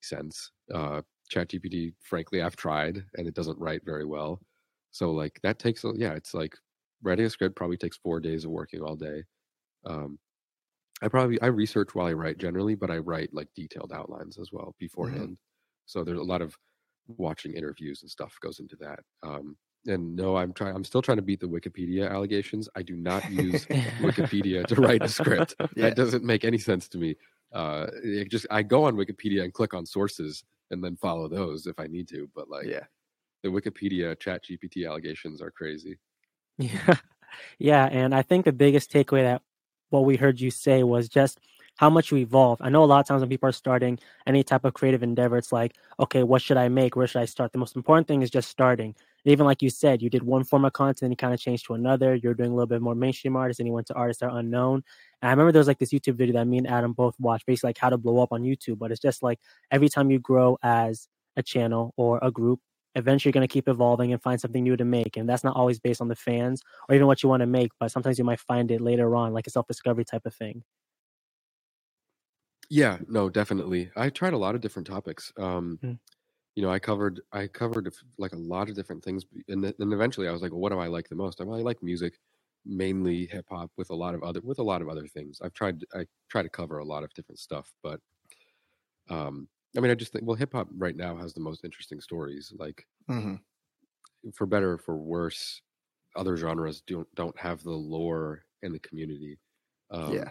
Sense. 0.00 0.50
Uh, 0.72 1.02
ChatGPT, 1.32 1.94
frankly, 2.02 2.42
I've 2.42 2.56
tried 2.56 3.04
and 3.16 3.26
it 3.26 3.34
doesn't 3.34 3.58
write 3.58 3.82
very 3.84 4.04
well. 4.04 4.40
So 4.90 5.12
like 5.12 5.40
that 5.42 5.58
takes, 5.58 5.84
yeah, 5.96 6.12
it's 6.12 6.34
like 6.34 6.54
writing 7.02 7.24
a 7.24 7.30
script 7.30 7.56
probably 7.56 7.76
takes 7.76 7.96
four 7.96 8.20
days 8.20 8.44
of 8.44 8.50
working 8.50 8.82
all 8.82 8.96
day. 8.96 9.24
Um, 9.86 10.18
I 11.02 11.08
probably 11.08 11.40
I 11.40 11.46
research 11.46 11.94
while 11.94 12.06
I 12.06 12.12
write 12.12 12.38
generally, 12.38 12.74
but 12.74 12.90
I 12.90 12.98
write 12.98 13.30
like 13.32 13.48
detailed 13.56 13.92
outlines 13.92 14.38
as 14.38 14.50
well 14.52 14.66
mm-hmm. 14.66 14.84
beforehand. 14.84 15.22
Mm-hmm. 15.22 15.32
So 15.86 16.04
there's 16.04 16.20
a 16.20 16.22
lot 16.22 16.42
of 16.42 16.56
watching 17.08 17.54
interviews 17.54 18.02
and 18.02 18.10
stuff 18.10 18.36
goes 18.40 18.60
into 18.60 18.76
that. 18.76 19.00
Um, 19.22 19.56
and 19.86 20.16
no, 20.16 20.36
I'm 20.36 20.52
trying. 20.52 20.74
I'm 20.74 20.84
still 20.84 21.02
trying 21.02 21.16
to 21.16 21.22
beat 21.22 21.40
the 21.40 21.48
Wikipedia 21.48 22.10
allegations. 22.10 22.68
I 22.74 22.82
do 22.82 22.96
not 22.96 23.28
use 23.30 23.66
Wikipedia 24.00 24.66
to 24.66 24.74
write 24.76 25.02
a 25.02 25.08
script. 25.08 25.54
Yeah. 25.58 25.66
That 25.88 25.96
doesn't 25.96 26.24
make 26.24 26.44
any 26.44 26.58
sense 26.58 26.88
to 26.88 26.98
me. 26.98 27.16
Uh, 27.52 27.86
it 28.02 28.30
just 28.30 28.46
I 28.50 28.62
go 28.62 28.84
on 28.84 28.96
Wikipedia 28.96 29.42
and 29.44 29.52
click 29.52 29.74
on 29.74 29.84
sources, 29.86 30.44
and 30.70 30.82
then 30.82 30.96
follow 30.96 31.28
those 31.28 31.66
if 31.66 31.78
I 31.78 31.86
need 31.86 32.08
to. 32.08 32.28
But 32.34 32.48
like, 32.48 32.66
yeah, 32.66 32.84
the 33.42 33.48
Wikipedia 33.48 34.18
Chat 34.18 34.44
GPT 34.44 34.88
allegations 34.88 35.42
are 35.42 35.50
crazy. 35.50 35.98
Yeah, 36.58 36.96
yeah, 37.58 37.86
and 37.86 38.14
I 38.14 38.22
think 38.22 38.44
the 38.44 38.52
biggest 38.52 38.92
takeaway 38.92 39.22
that 39.22 39.42
what 39.90 40.04
we 40.04 40.16
heard 40.16 40.40
you 40.40 40.50
say 40.50 40.82
was 40.82 41.08
just 41.08 41.38
how 41.76 41.90
much 41.90 42.10
you 42.10 42.18
evolve. 42.18 42.60
I 42.60 42.68
know 42.68 42.84
a 42.84 42.86
lot 42.86 43.00
of 43.00 43.06
times 43.06 43.20
when 43.20 43.28
people 43.28 43.48
are 43.48 43.52
starting 43.52 43.98
any 44.26 44.42
type 44.42 44.64
of 44.64 44.74
creative 44.74 45.02
endeavor, 45.02 45.36
it's 45.36 45.52
like, 45.52 45.74
okay, 45.98 46.22
what 46.22 46.42
should 46.42 46.56
I 46.56 46.68
make? 46.68 46.96
Where 46.96 47.06
should 47.06 47.22
I 47.22 47.24
start? 47.24 47.52
The 47.52 47.58
most 47.58 47.76
important 47.76 48.06
thing 48.08 48.22
is 48.22 48.30
just 48.30 48.48
starting. 48.48 48.94
And 49.24 49.32
even 49.32 49.46
like 49.46 49.62
you 49.62 49.70
said, 49.70 50.02
you 50.02 50.10
did 50.10 50.22
one 50.22 50.44
form 50.44 50.64
of 50.64 50.72
content, 50.72 51.02
and 51.02 51.12
you 51.12 51.16
kind 51.16 51.34
of 51.34 51.40
changed 51.40 51.66
to 51.66 51.74
another. 51.74 52.14
You're 52.14 52.34
doing 52.34 52.50
a 52.50 52.54
little 52.54 52.66
bit 52.66 52.82
more 52.82 52.94
mainstream 52.94 53.36
artists, 53.36 53.60
and 53.60 53.66
you 53.66 53.72
went 53.72 53.86
to 53.88 53.94
artists 53.94 54.20
that 54.20 54.30
are 54.30 54.38
unknown. 54.38 54.82
And 55.20 55.28
I 55.28 55.30
remember 55.30 55.52
there 55.52 55.60
was 55.60 55.68
like 55.68 55.78
this 55.78 55.92
YouTube 55.92 56.16
video 56.16 56.34
that 56.34 56.46
me 56.46 56.58
and 56.58 56.66
Adam 56.66 56.92
both 56.92 57.14
watched, 57.20 57.46
basically 57.46 57.68
like 57.68 57.78
how 57.78 57.90
to 57.90 57.98
blow 57.98 58.22
up 58.22 58.32
on 58.32 58.42
YouTube. 58.42 58.78
But 58.78 58.90
it's 58.90 59.00
just 59.00 59.22
like 59.22 59.38
every 59.70 59.88
time 59.88 60.10
you 60.10 60.18
grow 60.18 60.58
as 60.62 61.08
a 61.36 61.42
channel 61.42 61.94
or 61.96 62.18
a 62.22 62.30
group, 62.30 62.60
eventually 62.94 63.30
you're 63.30 63.40
going 63.40 63.48
to 63.48 63.52
keep 63.52 63.68
evolving 63.68 64.12
and 64.12 64.22
find 64.22 64.40
something 64.40 64.62
new 64.62 64.76
to 64.76 64.84
make. 64.84 65.16
And 65.16 65.28
that's 65.28 65.44
not 65.44 65.56
always 65.56 65.78
based 65.78 66.00
on 66.00 66.08
the 66.08 66.16
fans 66.16 66.62
or 66.88 66.94
even 66.94 67.06
what 67.06 67.22
you 67.22 67.28
want 67.28 67.40
to 67.40 67.46
make, 67.46 67.70
but 67.80 67.90
sometimes 67.90 68.18
you 68.18 68.24
might 68.24 68.40
find 68.40 68.70
it 68.70 68.80
later 68.80 69.14
on, 69.14 69.32
like 69.32 69.46
a 69.46 69.50
self 69.50 69.66
discovery 69.66 70.04
type 70.04 70.26
of 70.26 70.34
thing. 70.34 70.62
Yeah, 72.68 72.98
no, 73.06 73.28
definitely. 73.28 73.90
I 73.96 74.08
tried 74.08 74.32
a 74.32 74.38
lot 74.38 74.54
of 74.54 74.62
different 74.62 74.86
topics. 74.86 75.32
Um, 75.36 75.78
mm. 75.82 75.98
You 76.54 76.62
know, 76.62 76.70
I 76.70 76.78
covered 76.78 77.20
I 77.32 77.46
covered 77.46 77.92
like 78.18 78.32
a 78.32 78.38
lot 78.38 78.68
of 78.68 78.76
different 78.76 79.02
things, 79.02 79.24
and 79.48 79.64
then 79.64 79.74
eventually 79.92 80.28
I 80.28 80.32
was 80.32 80.42
like, 80.42 80.50
well, 80.50 80.60
what 80.60 80.72
do 80.72 80.78
I 80.78 80.86
like 80.86 81.08
the 81.08 81.14
most? 81.14 81.40
I 81.40 81.44
really 81.44 81.62
like 81.62 81.82
music, 81.82 82.18
mainly 82.66 83.26
hip 83.26 83.46
hop, 83.50 83.70
with 83.76 83.90
a 83.90 83.94
lot 83.94 84.14
of 84.14 84.22
other 84.22 84.40
with 84.44 84.58
a 84.58 84.62
lot 84.62 84.82
of 84.82 84.88
other 84.88 85.06
things. 85.06 85.40
I've 85.42 85.54
tried 85.54 85.82
I 85.94 86.06
try 86.28 86.42
to 86.42 86.48
cover 86.48 86.78
a 86.78 86.84
lot 86.84 87.04
of 87.04 87.14
different 87.14 87.38
stuff, 87.38 87.72
but 87.82 88.00
um, 89.08 89.48
I 89.76 89.80
mean, 89.80 89.90
I 89.90 89.94
just 89.94 90.12
think 90.12 90.26
well, 90.26 90.36
hip 90.36 90.52
hop 90.52 90.68
right 90.76 90.96
now 90.96 91.16
has 91.16 91.32
the 91.32 91.40
most 91.40 91.64
interesting 91.64 92.00
stories. 92.00 92.52
Like, 92.58 92.86
mm-hmm. 93.08 93.36
for 94.34 94.46
better 94.46 94.72
or 94.72 94.78
for 94.78 94.96
worse, 94.96 95.62
other 96.16 96.36
genres 96.36 96.82
don't 96.82 97.08
don't 97.14 97.38
have 97.38 97.62
the 97.62 97.70
lore 97.70 98.44
and 98.62 98.74
the 98.74 98.80
community. 98.80 99.38
Um, 99.90 100.12
yeah 100.12 100.30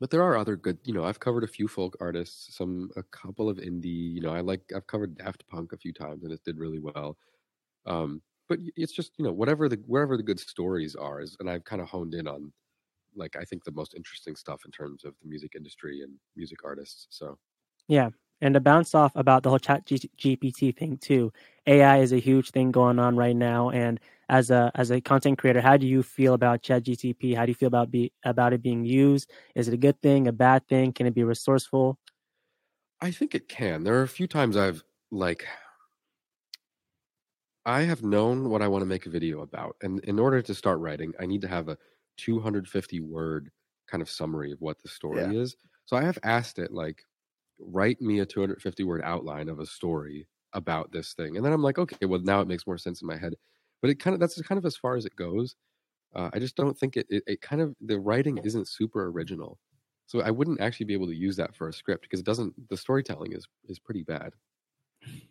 but 0.00 0.10
there 0.10 0.22
are 0.22 0.36
other 0.36 0.56
good 0.56 0.78
you 0.84 0.92
know 0.92 1.04
i've 1.04 1.20
covered 1.20 1.44
a 1.44 1.48
few 1.48 1.68
folk 1.68 1.96
artists 2.00 2.54
some 2.56 2.90
a 2.96 3.02
couple 3.04 3.48
of 3.48 3.58
indie 3.58 4.12
you 4.14 4.20
know 4.20 4.32
i 4.32 4.40
like 4.40 4.72
i've 4.74 4.86
covered 4.86 5.16
daft 5.16 5.46
punk 5.48 5.72
a 5.72 5.76
few 5.78 5.92
times 5.92 6.24
and 6.24 6.32
it 6.32 6.42
did 6.44 6.58
really 6.58 6.78
well. 6.80 7.16
Um 7.86 8.22
but 8.48 8.58
it's 8.76 8.92
just 8.92 9.12
you 9.18 9.24
know 9.24 9.32
whatever 9.32 9.68
the 9.68 9.76
wherever 9.86 10.16
the 10.16 10.22
good 10.24 10.40
stories 10.40 10.96
are 10.96 11.20
is 11.20 11.36
and 11.40 11.50
i've 11.50 11.64
kind 11.64 11.82
of 11.82 11.88
honed 11.88 12.14
in 12.14 12.28
on 12.28 12.52
like 13.16 13.36
i 13.36 13.44
think 13.44 13.64
the 13.64 13.72
most 13.72 13.94
interesting 13.94 14.36
stuff 14.36 14.62
in 14.66 14.72
terms 14.72 15.04
of 15.04 15.14
the 15.22 15.28
music 15.28 15.54
industry 15.56 16.02
and 16.02 16.18
music 16.36 16.60
artists 16.64 17.06
so. 17.10 17.38
Yeah 17.88 18.10
and 18.40 18.54
to 18.54 18.60
bounce 18.60 18.94
off 18.94 19.12
about 19.14 19.42
the 19.42 19.48
whole 19.48 19.58
chat 19.58 19.84
G- 19.86 20.10
gpt 20.18 20.76
thing 20.76 20.96
too. 20.98 21.32
Ai 21.66 21.98
is 21.98 22.12
a 22.12 22.18
huge 22.18 22.50
thing 22.50 22.70
going 22.70 22.98
on 22.98 23.16
right 23.16 23.36
now 23.36 23.70
and 23.70 24.00
as 24.28 24.50
a 24.50 24.70
as 24.74 24.90
a 24.90 25.00
content 25.00 25.38
creator 25.38 25.60
how 25.60 25.76
do 25.76 25.86
you 25.86 26.02
feel 26.02 26.34
about 26.34 26.62
chat 26.62 26.82
gtp 26.82 27.34
how 27.34 27.46
do 27.46 27.50
you 27.50 27.54
feel 27.54 27.68
about 27.68 27.90
be 27.90 28.12
about 28.24 28.52
it 28.52 28.62
being 28.62 28.84
used? 28.84 29.30
Is 29.54 29.68
it 29.68 29.74
a 29.74 29.78
good 29.78 30.00
thing 30.00 30.28
a 30.28 30.32
bad 30.32 30.66
thing? 30.68 30.92
Can 30.92 31.06
it 31.06 31.14
be 31.14 31.24
resourceful? 31.24 31.98
I 33.00 33.12
think 33.12 33.34
it 33.34 33.48
can. 33.48 33.84
There 33.84 33.94
are 33.98 34.02
a 34.02 34.08
few 34.08 34.26
times 34.26 34.56
i've 34.56 34.82
like 35.10 35.46
i 37.64 37.82
have 37.82 38.02
known 38.02 38.50
what 38.50 38.62
i 38.62 38.68
want 38.68 38.82
to 38.82 38.86
make 38.86 39.06
a 39.06 39.10
video 39.10 39.40
about 39.40 39.76
and 39.82 40.00
in 40.00 40.18
order 40.18 40.42
to 40.42 40.54
start 40.54 40.78
writing 40.80 41.12
i 41.18 41.24
need 41.24 41.40
to 41.40 41.48
have 41.48 41.68
a 41.68 41.78
250 42.18 43.00
word 43.00 43.50
kind 43.86 44.02
of 44.02 44.10
summary 44.10 44.52
of 44.52 44.60
what 44.60 44.78
the 44.82 44.88
story 44.88 45.22
yeah. 45.22 45.40
is. 45.40 45.56
So 45.86 45.96
i 45.96 46.02
have 46.02 46.18
asked 46.22 46.58
it 46.58 46.72
like 46.72 47.02
write 47.58 48.00
me 48.00 48.20
a 48.20 48.26
250 48.26 48.84
word 48.84 49.02
outline 49.04 49.48
of 49.48 49.58
a 49.60 49.66
story 49.66 50.26
about 50.54 50.90
this 50.92 51.12
thing 51.12 51.36
and 51.36 51.44
then 51.44 51.52
i'm 51.52 51.62
like 51.62 51.78
okay 51.78 52.06
well 52.06 52.20
now 52.20 52.40
it 52.40 52.48
makes 52.48 52.66
more 52.66 52.78
sense 52.78 53.02
in 53.02 53.08
my 53.08 53.16
head 53.16 53.34
but 53.80 53.90
it 53.90 54.00
kind 54.00 54.14
of 54.14 54.20
that's 54.20 54.40
kind 54.42 54.58
of 54.58 54.64
as 54.64 54.76
far 54.76 54.96
as 54.96 55.06
it 55.06 55.16
goes. 55.16 55.56
Uh, 56.14 56.30
I 56.32 56.38
just 56.38 56.56
don't 56.56 56.78
think 56.78 56.96
it, 56.96 57.06
it, 57.10 57.22
it 57.26 57.40
kind 57.40 57.60
of 57.60 57.74
the 57.80 57.98
writing 57.98 58.38
isn't 58.38 58.68
super 58.68 59.08
original, 59.08 59.58
so 60.06 60.22
I 60.22 60.30
wouldn't 60.30 60.60
actually 60.60 60.86
be 60.86 60.94
able 60.94 61.06
to 61.06 61.14
use 61.14 61.36
that 61.36 61.54
for 61.54 61.68
a 61.68 61.72
script 61.72 62.02
because 62.02 62.20
it 62.20 62.26
doesn't. 62.26 62.54
The 62.70 62.76
storytelling 62.76 63.32
is 63.32 63.46
is 63.68 63.78
pretty 63.78 64.02
bad. 64.02 64.32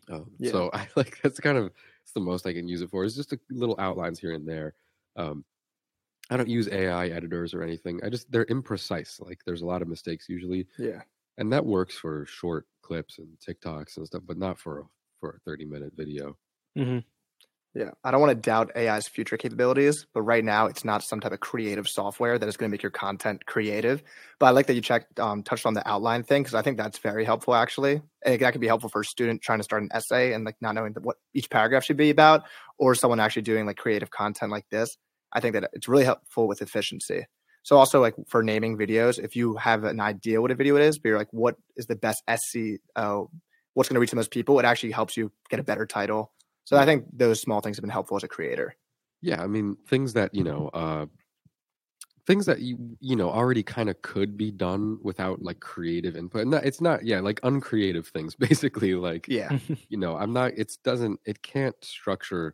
Um, 0.10 0.32
yeah. 0.38 0.52
So 0.52 0.70
I 0.74 0.88
like 0.96 1.20
that's 1.22 1.40
kind 1.40 1.58
of 1.58 1.72
it's 2.04 2.14
the 2.14 2.20
most 2.20 2.46
I 2.46 2.54
can 2.54 2.68
use 2.68 2.82
it 2.82 2.90
for. 2.90 3.04
Is 3.04 3.16
just 3.16 3.34
a, 3.34 3.40
little 3.50 3.76
outlines 3.80 4.20
here 4.20 4.34
and 4.34 4.48
there. 4.48 4.76
Um, 5.16 5.44
I 6.30 6.38
don't 6.38 6.50
use 6.50 6.70
AI 6.70 7.08
editors 7.08 7.54
or 7.54 7.64
anything. 7.64 8.00
I 8.04 8.10
just 8.10 8.32
they're 8.32 8.46
imprecise. 8.46 9.20
Like 9.20 9.40
there's 9.46 9.62
a 9.62 9.66
lot 9.66 9.82
of 9.82 9.88
mistakes 9.88 10.30
usually. 10.30 10.68
Yeah. 10.78 11.02
And 11.38 11.54
that 11.54 11.66
works 11.66 11.96
for 11.96 12.26
short 12.26 12.66
clips 12.82 13.20
and 13.20 13.30
TikToks 13.48 13.98
and 13.98 14.08
stuff, 14.08 14.24
but 14.26 14.38
not 14.38 14.60
for 14.60 14.80
a, 14.80 14.84
for 15.20 15.30
a 15.32 15.40
30 15.50 15.66
minute 15.66 15.94
video. 15.96 16.38
Mm-hmm. 16.78 17.00
Yeah, 17.76 17.92
I 18.04 18.10
don't 18.10 18.22
want 18.22 18.32
to 18.32 18.50
doubt 18.50 18.72
AI's 18.76 19.08
future 19.08 19.38
capabilities, 19.38 20.08
but 20.12 20.24
right 20.24 20.44
now 20.44 20.66
it's 20.66 20.84
not 20.84 21.04
some 21.04 21.20
type 21.20 21.32
of 21.32 21.40
creative 21.42 21.88
software 21.88 22.40
that 22.40 22.50
is 22.50 22.58
going 22.58 22.72
to 22.72 22.72
make 22.72 22.82
your 22.82 22.90
content 22.90 23.46
creative. 23.46 24.02
But 24.40 24.48
I 24.48 24.50
like 24.50 24.66
that 24.66 24.74
you 24.74 24.82
checked, 24.82 25.20
um, 25.20 25.44
touched 25.44 25.68
on 25.68 25.76
the 25.76 25.88
outline 25.88 26.24
thing 26.24 26.42
because 26.42 26.56
I 26.56 26.64
think 26.64 26.78
that's 26.78 26.98
very 26.98 27.24
helpful 27.24 27.54
actually. 27.54 28.02
And 28.26 28.40
that 28.40 28.52
could 28.52 28.62
be 28.62 28.68
helpful 28.68 28.90
for 28.90 29.02
a 29.02 29.06
student 29.06 29.44
trying 29.44 29.60
to 29.60 29.64
start 29.64 29.84
an 29.84 29.90
essay 29.92 30.34
and 30.34 30.44
like 30.44 30.56
not 30.60 30.74
knowing 30.74 30.96
what 31.04 31.18
each 31.36 31.52
paragraph 31.52 31.84
should 31.84 31.98
be 31.98 32.10
about, 32.10 32.46
or 32.80 32.96
someone 32.96 33.20
actually 33.20 33.44
doing 33.44 33.68
like 33.68 33.78
creative 33.78 34.10
content 34.10 34.52
like 34.52 34.66
this. 34.72 34.98
I 35.32 35.40
think 35.40 35.54
that 35.54 35.70
it's 35.74 35.88
really 35.88 36.06
helpful 36.06 36.48
with 36.48 36.64
efficiency. 36.64 37.28
So 37.68 37.78
also 37.78 38.00
like 38.00 38.16
for 38.28 38.42
naming 38.42 38.78
videos, 38.78 39.22
if 39.22 39.36
you 39.36 39.56
have 39.58 39.84
an 39.84 40.00
idea 40.00 40.42
what 40.42 40.52
a 40.52 40.56
video 40.56 40.78
is, 40.78 40.98
but 40.98 41.10
you're 41.10 41.18
like, 41.18 41.34
what 41.34 41.58
is 41.76 41.86
the 41.86 41.98
best 41.98 42.24
SEO? 42.28 43.30
What's 43.74 43.90
going 43.90 43.96
to 43.96 44.00
reach 44.00 44.12
the 44.12 44.16
most 44.16 44.32
people? 44.32 44.58
It 44.58 44.66
actually 44.66 44.92
helps 44.92 45.18
you 45.18 45.32
get 45.50 45.60
a 45.60 45.64
better 45.64 45.86
title 45.86 46.32
so 46.68 46.76
I 46.76 46.84
think 46.84 47.06
those 47.14 47.40
small 47.40 47.62
things 47.62 47.78
have 47.78 47.82
been 47.82 47.90
helpful 47.90 48.18
as 48.18 48.24
a 48.24 48.28
creator. 48.28 48.76
Yeah, 49.22 49.42
I 49.42 49.48
mean 49.48 49.78
things 49.88 50.12
that 50.14 50.36
you 50.36 50.44
know, 50.44 50.70
uh, 50.74 51.06
things 52.26 52.46
that 52.46 52.60
you 52.60 52.98
you 53.00 53.16
know 53.16 53.30
already 53.30 53.64
kind 53.64 53.90
of 53.90 54.02
could 54.02 54.36
be 54.36 54.52
done 54.52 55.00
without 55.02 55.42
like 55.42 55.62
creative 55.62 56.18
input. 56.18 56.42
And 56.42 56.54
it's 56.56 56.82
not, 56.82 57.06
yeah, 57.06 57.22
like 57.22 57.40
uncreative 57.44 58.10
things, 58.10 58.36
basically. 58.50 58.96
Like, 58.96 59.30
yeah, 59.30 59.58
you 59.88 59.98
know, 59.98 60.18
I'm 60.18 60.34
not. 60.34 60.58
It 60.58 60.78
doesn't. 60.84 61.22
It 61.26 61.42
can't 61.42 61.76
structure 61.82 62.54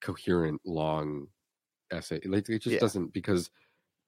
coherent 0.00 0.62
long 0.64 1.26
essay. 1.92 2.20
Like 2.24 2.48
it 2.48 2.62
just 2.62 2.72
yeah. 2.72 2.80
doesn't 2.80 3.12
because 3.12 3.50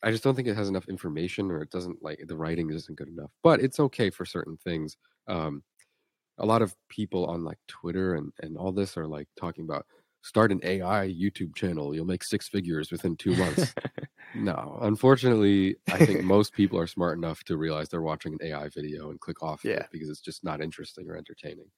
I 0.02 0.10
just 0.10 0.22
don't 0.22 0.34
think 0.34 0.48
it 0.48 0.56
has 0.56 0.68
enough 0.68 0.88
information 0.88 1.50
or 1.50 1.60
it 1.60 1.70
doesn't 1.70 2.02
like 2.02 2.22
the 2.26 2.36
writing 2.36 2.70
isn't 2.70 2.96
good 2.96 3.08
enough. 3.08 3.30
But 3.42 3.60
it's 3.60 3.80
okay 3.80 4.10
for 4.10 4.24
certain 4.24 4.56
things. 4.56 4.96
Um, 5.26 5.62
a 6.38 6.46
lot 6.46 6.62
of 6.62 6.74
people 6.88 7.26
on 7.26 7.44
like 7.44 7.58
Twitter 7.66 8.14
and 8.14 8.32
and 8.40 8.56
all 8.56 8.72
this 8.72 8.96
are 8.96 9.06
like 9.06 9.28
talking 9.36 9.64
about 9.64 9.86
start 10.22 10.52
an 10.52 10.60
AI 10.62 11.08
YouTube 11.08 11.54
channel. 11.54 11.94
You'll 11.94 12.04
make 12.04 12.24
six 12.24 12.48
figures 12.48 12.90
within 12.90 13.16
two 13.16 13.34
months. 13.36 13.74
no, 14.34 14.78
unfortunately, 14.82 15.76
I 15.90 16.04
think 16.04 16.22
most 16.22 16.52
people 16.52 16.78
are 16.78 16.86
smart 16.86 17.16
enough 17.16 17.42
to 17.44 17.56
realize 17.56 17.88
they're 17.88 18.02
watching 18.02 18.34
an 18.34 18.40
AI 18.42 18.68
video 18.68 19.10
and 19.10 19.20
click 19.20 19.42
off 19.42 19.64
yeah. 19.64 19.86
because 19.90 20.08
it's 20.08 20.20
just 20.20 20.44
not 20.44 20.60
interesting 20.60 21.08
or 21.08 21.16
entertaining. 21.16 21.70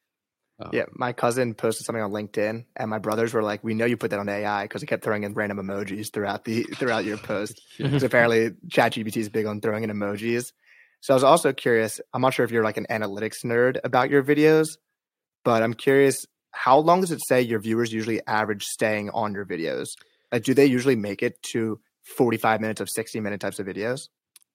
Um, 0.60 0.70
yeah, 0.72 0.84
my 0.92 1.12
cousin 1.12 1.54
posted 1.54 1.86
something 1.86 2.02
on 2.02 2.12
LinkedIn, 2.12 2.64
and 2.76 2.90
my 2.90 2.98
brothers 2.98 3.32
were 3.32 3.42
like, 3.42 3.64
"We 3.64 3.74
know 3.74 3.86
you 3.86 3.96
put 3.96 4.10
that 4.10 4.20
on 4.20 4.28
AI 4.28 4.64
because 4.64 4.82
he 4.82 4.86
kept 4.86 5.02
throwing 5.02 5.24
in 5.24 5.34
random 5.34 5.58
emojis 5.58 6.12
throughout 6.12 6.44
the 6.44 6.64
throughout 6.64 7.04
your 7.04 7.18
post." 7.18 7.60
Because 7.78 8.02
apparently, 8.02 8.50
ChatGPT 8.68 9.16
is 9.16 9.28
big 9.28 9.46
on 9.46 9.60
throwing 9.60 9.84
in 9.84 9.90
emojis. 9.90 10.52
So 11.00 11.14
I 11.14 11.16
was 11.16 11.24
also 11.24 11.52
curious. 11.52 12.00
I'm 12.12 12.20
not 12.20 12.34
sure 12.34 12.44
if 12.44 12.50
you're 12.50 12.64
like 12.64 12.76
an 12.76 12.86
analytics 12.90 13.44
nerd 13.44 13.78
about 13.84 14.10
your 14.10 14.22
videos, 14.22 14.66
but 15.44 15.62
I'm 15.62 15.72
curious 15.72 16.26
how 16.52 16.78
long 16.78 17.00
does 17.00 17.10
it 17.10 17.20
say 17.26 17.40
your 17.40 17.60
viewers 17.60 17.92
usually 17.92 18.20
average 18.26 18.64
staying 18.64 19.10
on 19.10 19.32
your 19.32 19.46
videos? 19.46 19.86
Like, 20.32 20.44
do 20.44 20.54
they 20.54 20.66
usually 20.66 20.96
make 20.96 21.22
it 21.22 21.40
to 21.52 21.80
45 22.16 22.60
minutes 22.60 22.80
of 22.80 22.88
60 22.88 23.20
minute 23.20 23.40
types 23.40 23.58
of 23.58 23.66
videos? 23.66 24.08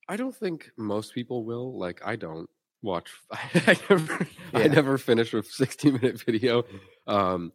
I 0.07 0.17
don't 0.17 0.35
think 0.35 0.69
most 0.77 1.13
people 1.13 1.45
will. 1.45 1.77
Like, 1.77 2.01
I 2.05 2.15
don't 2.15 2.49
watch. 2.85 3.11
I 3.31 3.77
never, 3.89 4.27
yeah. 4.53 4.59
I 4.59 4.67
never 4.67 4.97
finish 4.97 5.33
a 5.33 5.43
60 5.43 5.91
minute 5.91 6.21
video. 6.21 6.63
Um, 7.07 7.51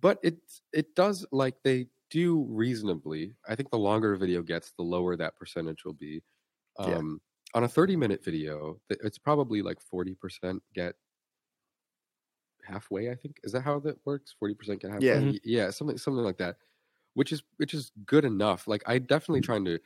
but 0.00 0.18
it 0.22 0.38
it 0.72 0.94
does 0.96 1.24
like 1.30 1.54
they 1.62 1.86
do 2.10 2.46
reasonably. 2.50 3.32
I 3.48 3.54
think 3.54 3.70
the 3.70 3.78
longer 3.78 4.12
a 4.12 4.18
video 4.18 4.42
gets, 4.42 4.72
the 4.76 4.82
lower 4.82 5.16
that 5.16 5.36
percentage 5.36 5.84
will 5.84 5.94
be. 5.94 6.22
Um, 6.78 7.20
on 7.54 7.64
a 7.64 7.68
30 7.68 7.96
minute 7.96 8.24
video, 8.24 8.78
it's 8.90 9.18
probably 9.18 9.62
like 9.62 9.78
40% 9.92 10.58
get 10.74 10.94
halfway, 12.64 13.10
I 13.10 13.14
think. 13.14 13.36
Is 13.44 13.52
that 13.52 13.62
how 13.62 13.78
that 13.80 13.98
works? 14.04 14.34
40% 14.42 14.80
get 14.80 14.90
halfway? 14.90 15.06
Yeah. 15.06 15.32
Yeah, 15.44 15.70
something 15.70 15.98
something 15.98 16.24
like 16.24 16.38
that. 16.38 16.56
Which 17.14 17.32
is 17.32 17.42
which 17.58 17.74
is 17.74 17.92
good 18.06 18.24
enough. 18.24 18.66
Like 18.66 18.82
I 18.86 18.98
definitely 18.98 19.40
mm-hmm. 19.40 19.46
trying 19.46 19.64
to 19.66 19.78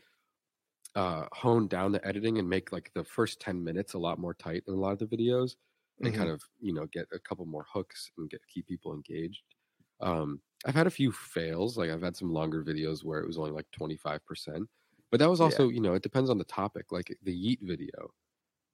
uh 0.96 1.26
hone 1.32 1.68
down 1.68 1.92
the 1.92 2.04
editing 2.06 2.38
and 2.38 2.48
make 2.48 2.72
like 2.72 2.90
the 2.94 3.04
first 3.04 3.40
10 3.40 3.62
minutes 3.62 3.94
a 3.94 3.98
lot 3.98 4.18
more 4.18 4.34
tight 4.34 4.64
in 4.66 4.74
a 4.74 4.76
lot 4.76 4.92
of 4.92 4.98
the 4.98 5.06
videos 5.06 5.56
and 6.00 6.08
mm-hmm. 6.08 6.18
kind 6.18 6.30
of, 6.30 6.42
you 6.60 6.72
know, 6.72 6.86
get 6.86 7.06
a 7.12 7.18
couple 7.18 7.46
more 7.46 7.66
hooks 7.72 8.10
and 8.18 8.28
get 8.28 8.40
keep 8.52 8.66
people 8.66 8.92
engaged. 8.92 9.42
Um 10.00 10.40
I've 10.64 10.74
had 10.74 10.86
a 10.86 10.90
few 10.90 11.12
fails. 11.12 11.78
Like 11.78 11.90
I've 11.90 12.02
had 12.02 12.16
some 12.16 12.32
longer 12.32 12.64
videos 12.64 13.04
where 13.04 13.20
it 13.20 13.26
was 13.26 13.38
only 13.38 13.52
like 13.52 13.66
25%. 13.78 14.66
But 15.10 15.20
that 15.20 15.30
was 15.30 15.40
also, 15.40 15.68
yeah. 15.68 15.74
you 15.74 15.80
know, 15.80 15.94
it 15.94 16.02
depends 16.02 16.30
on 16.30 16.38
the 16.38 16.44
topic. 16.44 16.90
Like 16.90 17.16
the 17.22 17.32
Yeet 17.32 17.60
video, 17.62 18.10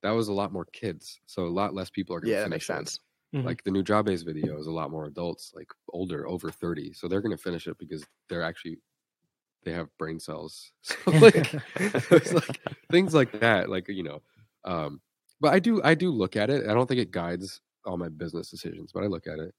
that 0.03 0.13
was 0.13 0.29
a 0.29 0.33
lot 0.33 0.53
more 0.53 0.65
kids, 0.73 1.21
so 1.27 1.45
a 1.45 1.49
lot 1.49 1.75
less 1.75 1.91
people 1.91 2.17
are 2.17 2.21
going 2.21 2.31
to. 2.31 2.37
Yeah, 2.37 2.43
that 2.43 2.51
makes 2.51 2.67
sense. 2.67 2.99
Mm-hmm. 3.35 3.47
Like 3.47 3.65
the 3.65 3.71
Nujabes 3.71 4.25
video 4.25 4.59
is 4.59 4.67
a 4.67 4.73
lot 4.73 4.91
more 4.91 5.07
adults, 5.07 5.53
like 5.55 5.69
older, 5.91 6.27
over 6.29 6.51
30. 6.51 6.93
So 6.93 7.09
they're 7.09 7.21
going 7.21 7.37
to 7.37 7.43
finish 7.43 7.67
it 7.67 7.79
because 7.79 8.05
they're 8.29 8.43
actually, 8.43 8.79
they 9.65 9.73
have 9.73 9.89
brain 9.99 10.19
cells. 10.19 10.73
So 10.83 10.97
like, 11.07 11.53
like 12.33 12.61
things 12.91 13.15
like 13.15 13.41
that, 13.41 13.69
like, 13.69 13.89
you 13.89 14.03
know, 14.03 14.23
um, 14.65 15.01
but 15.41 15.53
I 15.53 15.59
do, 15.59 15.81
I 15.83 15.95
do 15.95 16.11
look 16.11 16.37
at 16.37 16.51
it. 16.51 16.69
I 16.69 16.75
don't 16.75 16.87
think 16.87 17.01
it 17.01 17.11
guides 17.11 17.61
all 17.85 17.97
my 17.97 18.09
business 18.09 18.51
decisions, 18.51 18.93
but 18.93 19.03
I 19.03 19.07
look 19.07 19.27
at 19.27 19.39
it. 19.39 19.55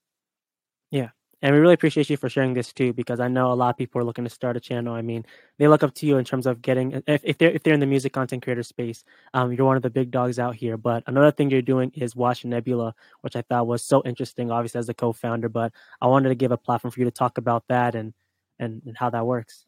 Yeah. 0.91 1.09
And 1.43 1.53
we 1.53 1.59
really 1.59 1.73
appreciate 1.73 2.09
you 2.09 2.15
for 2.15 2.29
sharing 2.29 2.53
this 2.53 2.71
too, 2.71 2.93
because 2.93 3.19
I 3.19 3.27
know 3.27 3.51
a 3.51 3.53
lot 3.53 3.71
of 3.71 3.77
people 3.77 3.99
are 3.99 4.05
looking 4.05 4.23
to 4.23 4.29
start 4.29 4.55
a 4.55 4.61
channel. 4.61 4.95
I 4.95 5.01
mean, 5.01 5.25
they 5.57 5.67
look 5.67 5.83
up 5.83 5.93
to 5.95 6.05
you 6.05 6.17
in 6.17 6.23
terms 6.23 6.47
of 6.47 6.61
getting 6.61 7.03
if, 7.05 7.21
if 7.25 7.37
they're 7.37 7.51
if 7.51 7.63
they're 7.63 7.73
in 7.73 7.81
the 7.81 7.85
music 7.85 8.13
content 8.13 8.43
creator 8.43 8.63
space, 8.63 9.03
um, 9.33 9.51
you're 9.51 9.65
one 9.65 9.75
of 9.75 9.83
the 9.83 9.89
big 9.89 10.09
dogs 10.09 10.39
out 10.39 10.55
here. 10.55 10.77
But 10.77 11.03
another 11.05 11.31
thing 11.31 11.51
you're 11.51 11.61
doing 11.61 11.91
is 11.95 12.15
watch 12.15 12.45
Nebula, 12.45 12.95
which 13.21 13.35
I 13.35 13.41
thought 13.41 13.67
was 13.67 13.83
so 13.83 14.01
interesting, 14.05 14.51
obviously 14.51 14.79
as 14.79 14.87
a 14.87 14.93
co-founder. 14.93 15.49
But 15.49 15.73
I 15.99 16.07
wanted 16.07 16.29
to 16.29 16.35
give 16.35 16.53
a 16.53 16.57
platform 16.57 16.93
for 16.93 17.01
you 17.01 17.05
to 17.05 17.11
talk 17.11 17.37
about 17.37 17.65
that 17.67 17.93
and 17.93 18.13
and, 18.57 18.81
and 18.85 18.95
how 18.97 19.09
that 19.09 19.25
works. 19.25 19.65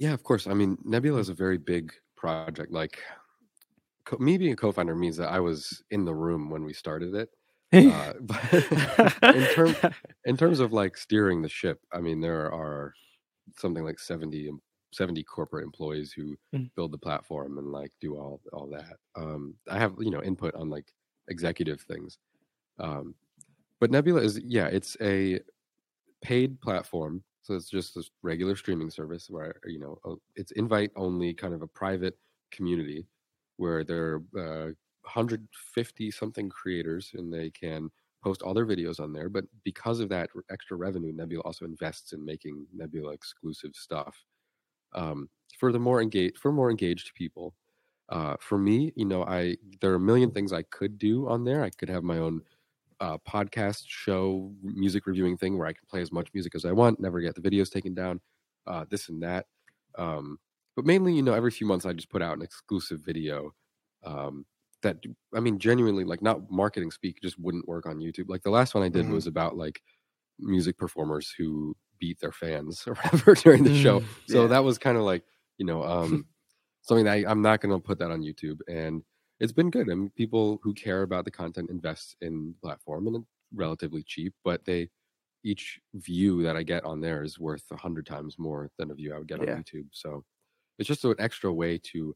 Yeah, 0.00 0.12
of 0.12 0.24
course. 0.24 0.48
I 0.48 0.54
mean, 0.54 0.76
Nebula 0.84 1.20
is 1.20 1.28
a 1.28 1.34
very 1.34 1.58
big 1.58 1.92
project. 2.16 2.72
Like 2.72 2.98
co- 4.04 4.18
me 4.18 4.36
being 4.36 4.52
a 4.52 4.56
co-founder 4.56 4.96
means 4.96 5.16
that 5.18 5.30
I 5.30 5.38
was 5.38 5.82
in 5.92 6.04
the 6.04 6.14
room 6.14 6.50
when 6.50 6.64
we 6.64 6.72
started 6.72 7.14
it 7.14 7.28
uh, 7.72 8.12
in 9.22 9.46
terms 9.54 9.76
in 10.24 10.36
terms 10.36 10.60
of 10.60 10.72
like 10.72 10.96
steering 10.96 11.42
the 11.42 11.48
ship, 11.48 11.80
I 11.92 12.00
mean, 12.00 12.20
there 12.20 12.52
are 12.52 12.92
something 13.56 13.84
like 13.84 13.98
70, 13.98 14.50
70 14.92 15.22
corporate 15.24 15.64
employees 15.64 16.12
who 16.12 16.36
mm. 16.54 16.70
build 16.74 16.92
the 16.92 16.98
platform 16.98 17.58
and 17.58 17.68
like 17.68 17.92
do 18.00 18.16
all 18.16 18.40
all 18.52 18.68
that. 18.70 18.96
Um, 19.16 19.54
I 19.70 19.78
have 19.78 19.94
you 20.00 20.10
know 20.10 20.22
input 20.22 20.54
on 20.54 20.68
like 20.68 20.92
executive 21.28 21.80
things, 21.82 22.18
um, 22.78 23.14
but 23.78 23.90
Nebula 23.90 24.20
is 24.22 24.40
yeah, 24.44 24.66
it's 24.66 24.96
a 25.00 25.40
paid 26.22 26.60
platform, 26.60 27.22
so 27.42 27.54
it's 27.54 27.70
just 27.70 27.96
a 27.96 28.04
regular 28.22 28.56
streaming 28.56 28.90
service 28.90 29.28
where 29.30 29.54
you 29.64 29.78
know 29.78 29.98
uh, 30.04 30.16
it's 30.36 30.52
invite 30.52 30.90
only, 30.96 31.32
kind 31.34 31.54
of 31.54 31.62
a 31.62 31.66
private 31.66 32.18
community 32.50 33.06
where 33.56 33.84
there 33.84 34.22
are 34.36 34.68
uh, 34.68 34.72
150 35.02 36.10
something 36.10 36.48
creators 36.48 37.12
and 37.14 37.32
they 37.32 37.50
can 37.50 37.90
post 38.22 38.42
all 38.42 38.54
their 38.54 38.66
videos 38.66 39.00
on 39.00 39.12
there. 39.12 39.28
But 39.28 39.44
because 39.64 40.00
of 40.00 40.08
that 40.10 40.30
extra 40.50 40.76
revenue, 40.76 41.12
Nebula 41.12 41.42
also 41.42 41.64
invests 41.64 42.12
in 42.12 42.24
making 42.24 42.66
Nebula 42.74 43.12
exclusive 43.12 43.72
stuff 43.74 44.16
um, 44.94 45.28
for 45.58 45.72
the 45.72 45.78
more 45.78 46.02
engaged 46.02 46.38
for 46.38 46.52
more 46.52 46.70
engaged 46.70 47.14
people. 47.14 47.54
Uh, 48.08 48.34
for 48.40 48.58
me, 48.58 48.92
you 48.96 49.04
know, 49.04 49.24
I 49.24 49.56
there 49.80 49.92
are 49.92 49.96
a 49.96 50.00
million 50.00 50.30
things 50.30 50.52
I 50.52 50.62
could 50.62 50.98
do 50.98 51.28
on 51.28 51.44
there. 51.44 51.62
I 51.62 51.70
could 51.70 51.88
have 51.88 52.02
my 52.02 52.18
own 52.18 52.42
uh, 53.00 53.18
podcast 53.28 53.84
show, 53.86 54.52
music 54.62 55.06
reviewing 55.06 55.36
thing 55.36 55.56
where 55.58 55.66
I 55.66 55.72
can 55.72 55.86
play 55.88 56.02
as 56.02 56.12
much 56.12 56.28
music 56.34 56.54
as 56.54 56.64
I 56.64 56.72
want, 56.72 57.00
never 57.00 57.20
get 57.20 57.34
the 57.34 57.40
videos 57.40 57.70
taken 57.70 57.94
down, 57.94 58.20
uh, 58.66 58.84
this 58.90 59.08
and 59.08 59.22
that. 59.22 59.46
Um, 59.98 60.38
but 60.76 60.84
mainly, 60.84 61.14
you 61.14 61.22
know, 61.22 61.34
every 61.34 61.50
few 61.50 61.66
months 61.66 61.86
I 61.86 61.92
just 61.92 62.10
put 62.10 62.22
out 62.22 62.36
an 62.36 62.42
exclusive 62.42 63.00
video 63.00 63.54
um, 64.04 64.44
that 64.82 64.96
I 65.34 65.40
mean, 65.40 65.58
genuinely, 65.58 66.04
like 66.04 66.22
not 66.22 66.50
marketing 66.50 66.90
speak, 66.90 67.20
just 67.22 67.38
wouldn't 67.38 67.68
work 67.68 67.86
on 67.86 67.98
YouTube. 67.98 68.28
Like 68.28 68.42
the 68.42 68.50
last 68.50 68.74
one 68.74 68.84
I 68.84 68.88
did 68.88 69.04
mm-hmm. 69.04 69.14
was 69.14 69.26
about 69.26 69.56
like 69.56 69.82
music 70.38 70.78
performers 70.78 71.32
who 71.36 71.76
beat 71.98 72.18
their 72.20 72.32
fans 72.32 72.84
or 72.86 72.94
whatever 72.94 73.34
during 73.34 73.64
the 73.64 73.80
show. 73.80 74.02
So 74.26 74.42
yeah. 74.42 74.48
that 74.48 74.64
was 74.64 74.78
kind 74.78 74.96
of 74.96 75.04
like, 75.04 75.24
you 75.58 75.66
know, 75.66 75.82
um, 75.82 76.26
something 76.82 77.04
that 77.04 77.12
I, 77.12 77.30
am 77.30 77.42
not 77.42 77.60
going 77.60 77.74
to 77.74 77.78
put 77.78 77.98
that 77.98 78.10
on 78.10 78.22
YouTube. 78.22 78.58
And 78.68 79.02
it's 79.40 79.52
been 79.52 79.70
good. 79.70 79.90
I 79.90 79.94
mean, 79.94 80.12
people 80.16 80.60
who 80.62 80.74
care 80.74 81.02
about 81.02 81.24
the 81.24 81.30
content 81.30 81.70
invest 81.70 82.16
in 82.20 82.54
the 82.54 82.68
platform 82.68 83.06
and 83.06 83.16
it's 83.16 83.26
relatively 83.54 84.02
cheap, 84.02 84.34
but 84.44 84.64
they 84.64 84.88
each 85.42 85.80
view 85.94 86.42
that 86.42 86.56
I 86.56 86.62
get 86.62 86.84
on 86.84 87.00
there 87.00 87.22
is 87.22 87.38
worth 87.38 87.64
a 87.72 87.76
hundred 87.76 88.06
times 88.06 88.36
more 88.38 88.70
than 88.78 88.90
a 88.90 88.94
view 88.94 89.14
I 89.14 89.18
would 89.18 89.28
get 89.28 89.42
yeah. 89.42 89.54
on 89.54 89.64
YouTube. 89.64 89.86
So 89.92 90.22
it's 90.78 90.86
just 90.86 91.04
an 91.04 91.14
extra 91.18 91.52
way 91.52 91.78
to 91.92 92.14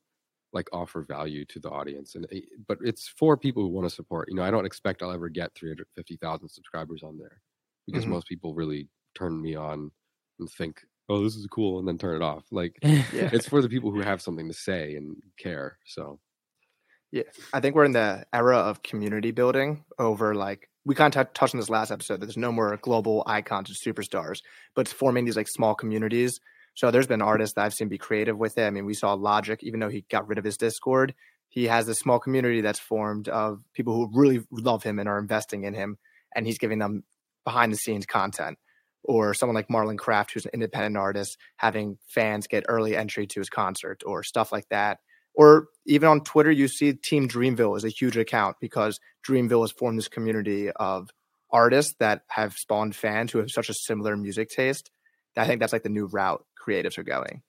like 0.55 0.69
offer 0.73 1.03
value 1.03 1.45
to 1.47 1.59
the 1.59 1.69
audience 1.69 2.15
and 2.15 2.27
eh, 2.33 2.41
but 2.69 2.79
it's 2.83 3.09
for 3.09 3.37
people 3.37 3.63
who 3.63 3.69
want 3.69 3.87
to 3.89 3.95
support 3.95 4.29
you 4.29 4.37
know 4.37 4.43
i 4.43 4.51
don't 4.51 4.65
expect 4.65 5.03
i'll 5.03 5.11
ever 5.11 5.29
get 5.29 5.53
350000 5.57 6.49
subscribers 6.49 7.03
on 7.03 7.19
there 7.19 7.43
because 7.87 8.05
mm-hmm. 8.05 8.13
most 8.13 8.29
people 8.29 8.55
really 8.55 8.89
turn 9.17 9.43
me 9.43 9.57
on 9.57 9.91
and 10.39 10.49
think 10.51 10.81
oh 11.09 11.23
this 11.23 11.35
is 11.35 11.47
cool 11.49 11.81
and 11.81 11.89
then 11.89 11.99
turn 11.99 12.15
it 12.15 12.23
off 12.23 12.45
like 12.53 12.79
yeah. 12.83 13.31
it's 13.33 13.49
for 13.49 13.61
the 13.61 13.69
people 13.69 13.91
who 13.91 14.01
have 14.13 14.23
something 14.23 14.49
to 14.49 14.55
say 14.55 14.95
and 14.95 15.17
care 15.37 15.77
so 15.85 16.19
yeah 17.15 17.23
i 17.53 17.61
think 17.61 17.75
we're 17.75 17.85
in 17.85 17.93
the 17.93 18.27
era 18.33 18.59
of 18.59 18.83
community 18.83 19.31
building 19.31 19.85
over 19.99 20.35
like 20.35 20.69
we 20.87 20.95
kind 20.95 21.15
of 21.15 21.27
t- 21.27 21.31
touched 21.33 21.55
on 21.55 21.61
this 21.61 21.71
last 21.71 21.91
episode 21.91 22.21
that 22.21 22.27
there's 22.27 22.37
no 22.37 22.53
more 22.53 22.79
global 22.83 23.23
icons 23.27 23.71
and 23.71 23.95
superstars 23.95 24.39
but 24.75 24.83
it's 24.83 24.93
forming 24.93 25.25
these 25.25 25.37
like 25.37 25.49
small 25.49 25.75
communities 25.75 26.41
so 26.75 26.91
there's 26.91 27.07
been 27.07 27.23
artists 27.23 27.55
that 27.55 27.65
I've 27.65 27.75
seen 27.75 27.89
be 27.89 27.99
creative 27.99 28.37
with 28.37 28.59
it. 28.59 28.67
I 28.67 28.71
mean, 28.71 28.85
we 28.85 28.95
saw 28.95 29.15
Logic, 29.15 29.63
even 29.63 29.81
though 29.81 29.89
he 29.89 30.05
got 30.11 30.27
rid 30.27 30.39
of 30.39 30.45
his 30.45 30.57
Discord, 30.57 31.15
he 31.49 31.67
has 31.67 31.87
this 31.87 32.01
small 32.01 32.19
community 32.19 32.61
that's 32.63 32.81
formed 32.81 33.29
of 33.29 33.63
people 33.73 33.95
who 33.95 34.11
really 34.13 34.45
love 34.51 34.83
him 34.83 34.99
and 34.99 35.09
are 35.09 35.21
investing 35.21 35.65
in 35.65 35.73
him, 35.73 35.99
and 36.35 36.47
he's 36.47 36.59
giving 36.59 36.81
them 36.81 37.05
behind 37.45 37.73
the 37.73 37.77
scenes 37.77 38.07
content. 38.07 38.59
Or 39.05 39.35
someone 39.35 39.55
like 39.55 39.69
Marlon 39.69 39.99
Craft, 39.99 40.33
who's 40.33 40.47
an 40.47 40.53
independent 40.55 40.97
artist, 40.97 41.37
having 41.57 41.99
fans 42.09 42.49
get 42.49 42.65
early 42.69 42.97
entry 42.97 43.27
to 43.29 43.41
his 43.41 43.51
concert 43.51 44.03
or 44.05 44.25
stuff 44.25 44.51
like 44.51 44.67
that. 44.71 44.99
Or 45.35 45.69
even 45.87 46.09
on 46.09 46.21
Twitter, 46.23 46.51
you 46.51 46.69
see 46.69 46.93
Team 46.93 47.29
Dreamville 47.29 47.77
is 47.77 47.85
a 47.85 47.89
huge 47.89 48.17
account 48.17 48.57
because 48.61 49.01
Dreamville 49.27 49.63
has 49.63 49.73
formed 49.73 49.99
this 49.99 50.09
community 50.09 50.71
of 50.71 51.11
artists 51.51 51.95
that 51.99 52.23
have 52.29 52.55
spawned 52.55 52.97
fans 52.97 53.33
who 53.33 53.39
have 53.39 53.51
such 53.51 53.69
a 53.69 53.75
similar 53.75 54.17
music 54.17 54.51
taste. 54.51 54.91
I 55.37 55.47
think 55.47 55.61
that's 55.61 55.73
like 55.73 55.83
the 55.83 55.89
new 55.89 56.07
route 56.07 56.45
creatives 56.61 56.99
are 56.99 57.05
going. 57.05 57.43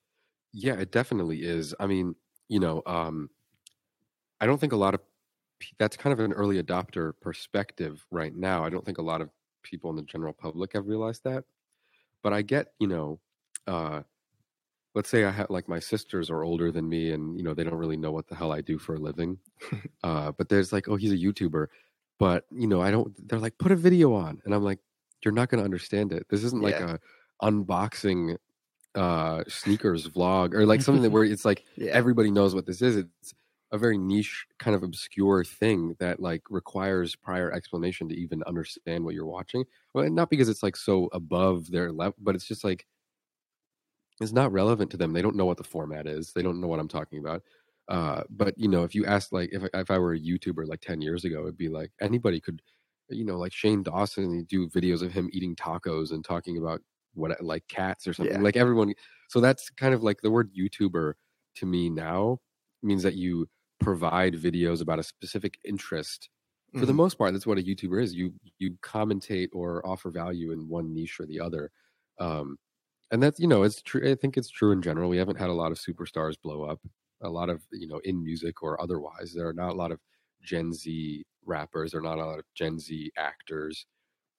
Yeah, 0.54 0.76
it 0.76 0.92
definitely 0.92 1.44
is. 1.44 1.76
I 1.80 1.86
mean, 1.88 2.16
you 2.48 2.60
know, 2.60 2.82
um, 2.86 3.30
I 4.40 4.46
don't 4.46 4.60
think 4.60 4.74
a 4.74 4.78
lot 4.78 4.94
of 4.94 5.02
that's 5.80 5.98
kind 5.98 6.14
of 6.14 6.20
an 6.20 6.34
early 6.34 6.62
adopter 6.62 7.14
perspective 7.22 8.06
right 8.12 8.36
now. 8.36 8.64
I 8.64 8.70
don't 8.70 8.86
think 8.86 8.98
a 8.98 9.04
lot 9.04 9.22
of 9.22 9.30
people 9.64 9.90
in 9.90 9.96
the 9.96 10.04
general 10.04 10.34
public 10.34 10.74
have 10.74 10.88
realized 10.88 11.24
that. 11.24 11.44
But 12.24 12.34
I 12.34 12.42
get, 12.42 12.68
you 12.80 12.88
know, 12.88 13.20
uh, 13.68 14.02
let's 14.96 15.10
say 15.10 15.26
I 15.26 15.32
have 15.32 15.50
like 15.50 15.68
my 15.68 15.80
sisters 15.80 16.30
are 16.30 16.44
older 16.44 16.72
than 16.72 16.88
me 16.88 17.12
and, 17.12 17.38
you 17.38 17.44
know, 17.44 17.54
they 17.54 17.66
don't 17.66 17.76
really 17.76 17.98
know 17.98 18.12
what 18.12 18.28
the 18.28 18.36
hell 18.36 18.54
I 18.54 18.62
do 18.62 18.80
for 18.80 18.96
a 18.96 19.00
living. 19.00 19.38
uh, 20.04 20.32
but 20.32 20.48
there's 20.48 20.72
like, 20.72 20.88
oh, 20.88 20.96
he's 20.96 21.12
a 21.12 21.18
YouTuber. 21.18 21.68
But, 22.18 22.46
you 22.50 22.66
know, 22.66 22.82
I 22.82 22.92
don't, 22.92 23.14
they're 23.28 23.40
like, 23.40 23.58
put 23.58 23.74
a 23.74 23.76
video 23.76 24.14
on. 24.14 24.42
And 24.46 24.56
I'm 24.56 24.64
like, 24.64 24.80
you're 25.24 25.34
not 25.34 25.50
going 25.50 25.60
to 25.60 25.66
understand 25.66 26.14
it. 26.14 26.26
This 26.30 26.44
isn't 26.46 26.64
like 26.64 26.80
a 26.80 27.00
unboxing 27.44 28.38
uh 28.96 29.44
sneakers 29.50 30.08
vlog 30.08 30.54
or 30.54 30.66
like 30.66 30.82
something 30.82 31.04
that 31.04 31.10
where 31.10 31.24
it's 31.26 31.44
like 31.44 31.66
yeah. 31.76 31.92
everybody 31.92 32.32
knows 32.32 32.56
what 32.56 32.66
this 32.66 32.82
is 32.82 32.96
it's 32.96 33.34
a 33.74 33.78
very 33.78 33.98
niche 33.98 34.46
kind 34.58 34.74
of 34.74 34.84
obscure 34.84 35.44
thing 35.44 35.94
that 36.00 36.22
like 36.22 36.42
requires 36.50 37.14
prior 37.14 37.52
explanation 37.52 38.08
to 38.08 38.16
even 38.16 38.42
understand 38.44 39.04
what 39.04 39.14
you're 39.14 39.26
watching 39.26 39.66
well 39.94 40.10
not 40.10 40.30
because 40.30 40.48
it's 40.48 40.64
like 40.64 40.78
so 40.78 41.10
above 41.12 41.70
their 41.70 41.92
level 41.92 42.16
but 42.22 42.36
it's 42.36 42.48
just 42.48 42.64
like 42.64 42.86
it's 44.22 44.32
not 44.32 44.52
relevant 44.52 44.90
to 44.92 44.98
them 44.98 45.14
they 45.14 45.22
don't 45.22 45.36
know 45.36 45.46
what 45.46 45.58
the 45.58 45.64
format 45.64 46.08
is 46.08 46.32
they 46.34 46.42
don't 46.42 46.62
know 46.62 46.68
what 46.68 46.80
i'm 46.80 46.88
talking 46.88 47.20
about 47.20 47.42
uh 47.90 48.24
but 48.30 48.58
you 48.58 48.68
know 48.68 48.84
if 48.84 48.96
you 48.96 49.06
ask 49.06 49.32
like 49.32 49.50
if, 49.52 49.64
if 49.74 49.92
i 49.92 49.98
were 49.98 50.14
a 50.14 50.20
youtuber 50.20 50.66
like 50.68 50.82
10 50.82 51.02
years 51.02 51.26
ago 51.26 51.42
it'd 51.42 51.58
be 51.58 51.70
like 51.70 51.92
anybody 52.02 52.40
could 52.40 52.62
you 53.10 53.26
know 53.26 53.38
like 53.38 53.54
shane 53.54 53.84
dawson 53.84 54.46
do 54.50 54.68
videos 54.70 55.02
of 55.02 55.12
him 55.12 55.30
eating 55.32 55.56
tacos 55.56 56.12
and 56.12 56.26
talking 56.26 56.58
about 56.58 56.82
what 57.16 57.42
like 57.44 57.68
cats 57.68 58.08
or 58.08 58.14
something. 58.14 58.36
Yeah. 58.36 58.42
Like 58.42 58.58
everyone. 58.58 58.94
So 59.30 59.40
that's 59.40 59.70
kind 59.72 59.94
of 59.94 60.04
like 60.04 60.22
the 60.22 60.30
word 60.30 60.52
YouTuber 60.54 61.14
to 61.56 61.66
me 61.66 61.90
now 61.90 62.40
means 62.84 63.04
that 63.04 63.16
you 63.16 63.48
provide 63.80 64.36
videos 64.36 64.82
about 64.82 65.00
a 65.00 65.04
specific 65.04 65.58
interest. 65.66 66.30
For 66.74 66.80
mm-hmm. 66.80 66.88
the 66.88 66.94
most 66.94 67.18
part, 67.18 67.34
that's 67.34 67.48
what 67.48 67.58
a 67.58 67.64
YouTuber 67.64 68.02
is. 68.04 68.14
You 68.14 68.34
you 68.60 68.76
commentate 68.84 69.50
or 69.54 69.86
offer 69.88 70.12
value 70.12 70.52
in 70.52 70.68
one 70.68 70.94
niche 70.94 71.20
or 71.20 71.26
the 71.26 71.40
other. 71.40 71.72
Um, 72.20 72.58
and 73.12 73.22
that's 73.22 73.40
you 73.40 73.48
know 73.48 73.64
it's 73.64 73.82
true. 73.82 74.10
I 74.10 74.16
think 74.16 74.38
it's 74.38 74.50
true 74.50 74.72
in 74.72 74.82
general. 74.82 75.10
We 75.10 75.18
haven't 75.18 75.40
had 75.40 75.50
a 75.50 75.54
lot 75.54 75.72
of 75.72 75.80
superstars 75.80 76.36
blow 76.42 76.64
up. 76.64 76.80
A 77.22 77.30
lot 77.30 77.50
of 77.50 77.64
you 77.72 77.88
know 77.88 78.00
in 78.04 78.24
music 78.24 78.64
or 78.64 78.82
otherwise. 78.82 79.34
There 79.34 79.48
are 79.48 79.54
not 79.54 79.72
a 79.72 79.76
lot 79.76 79.92
of 79.92 80.00
Gen 80.44 80.74
Z 80.74 81.26
rappers. 81.46 81.92
There 81.92 82.02
are 82.02 82.04
not 82.04 82.20
a 82.20 82.26
lot 82.26 82.40
of 82.40 82.46
Gen 82.56 82.80
Z 82.80 83.12
actors 83.18 83.86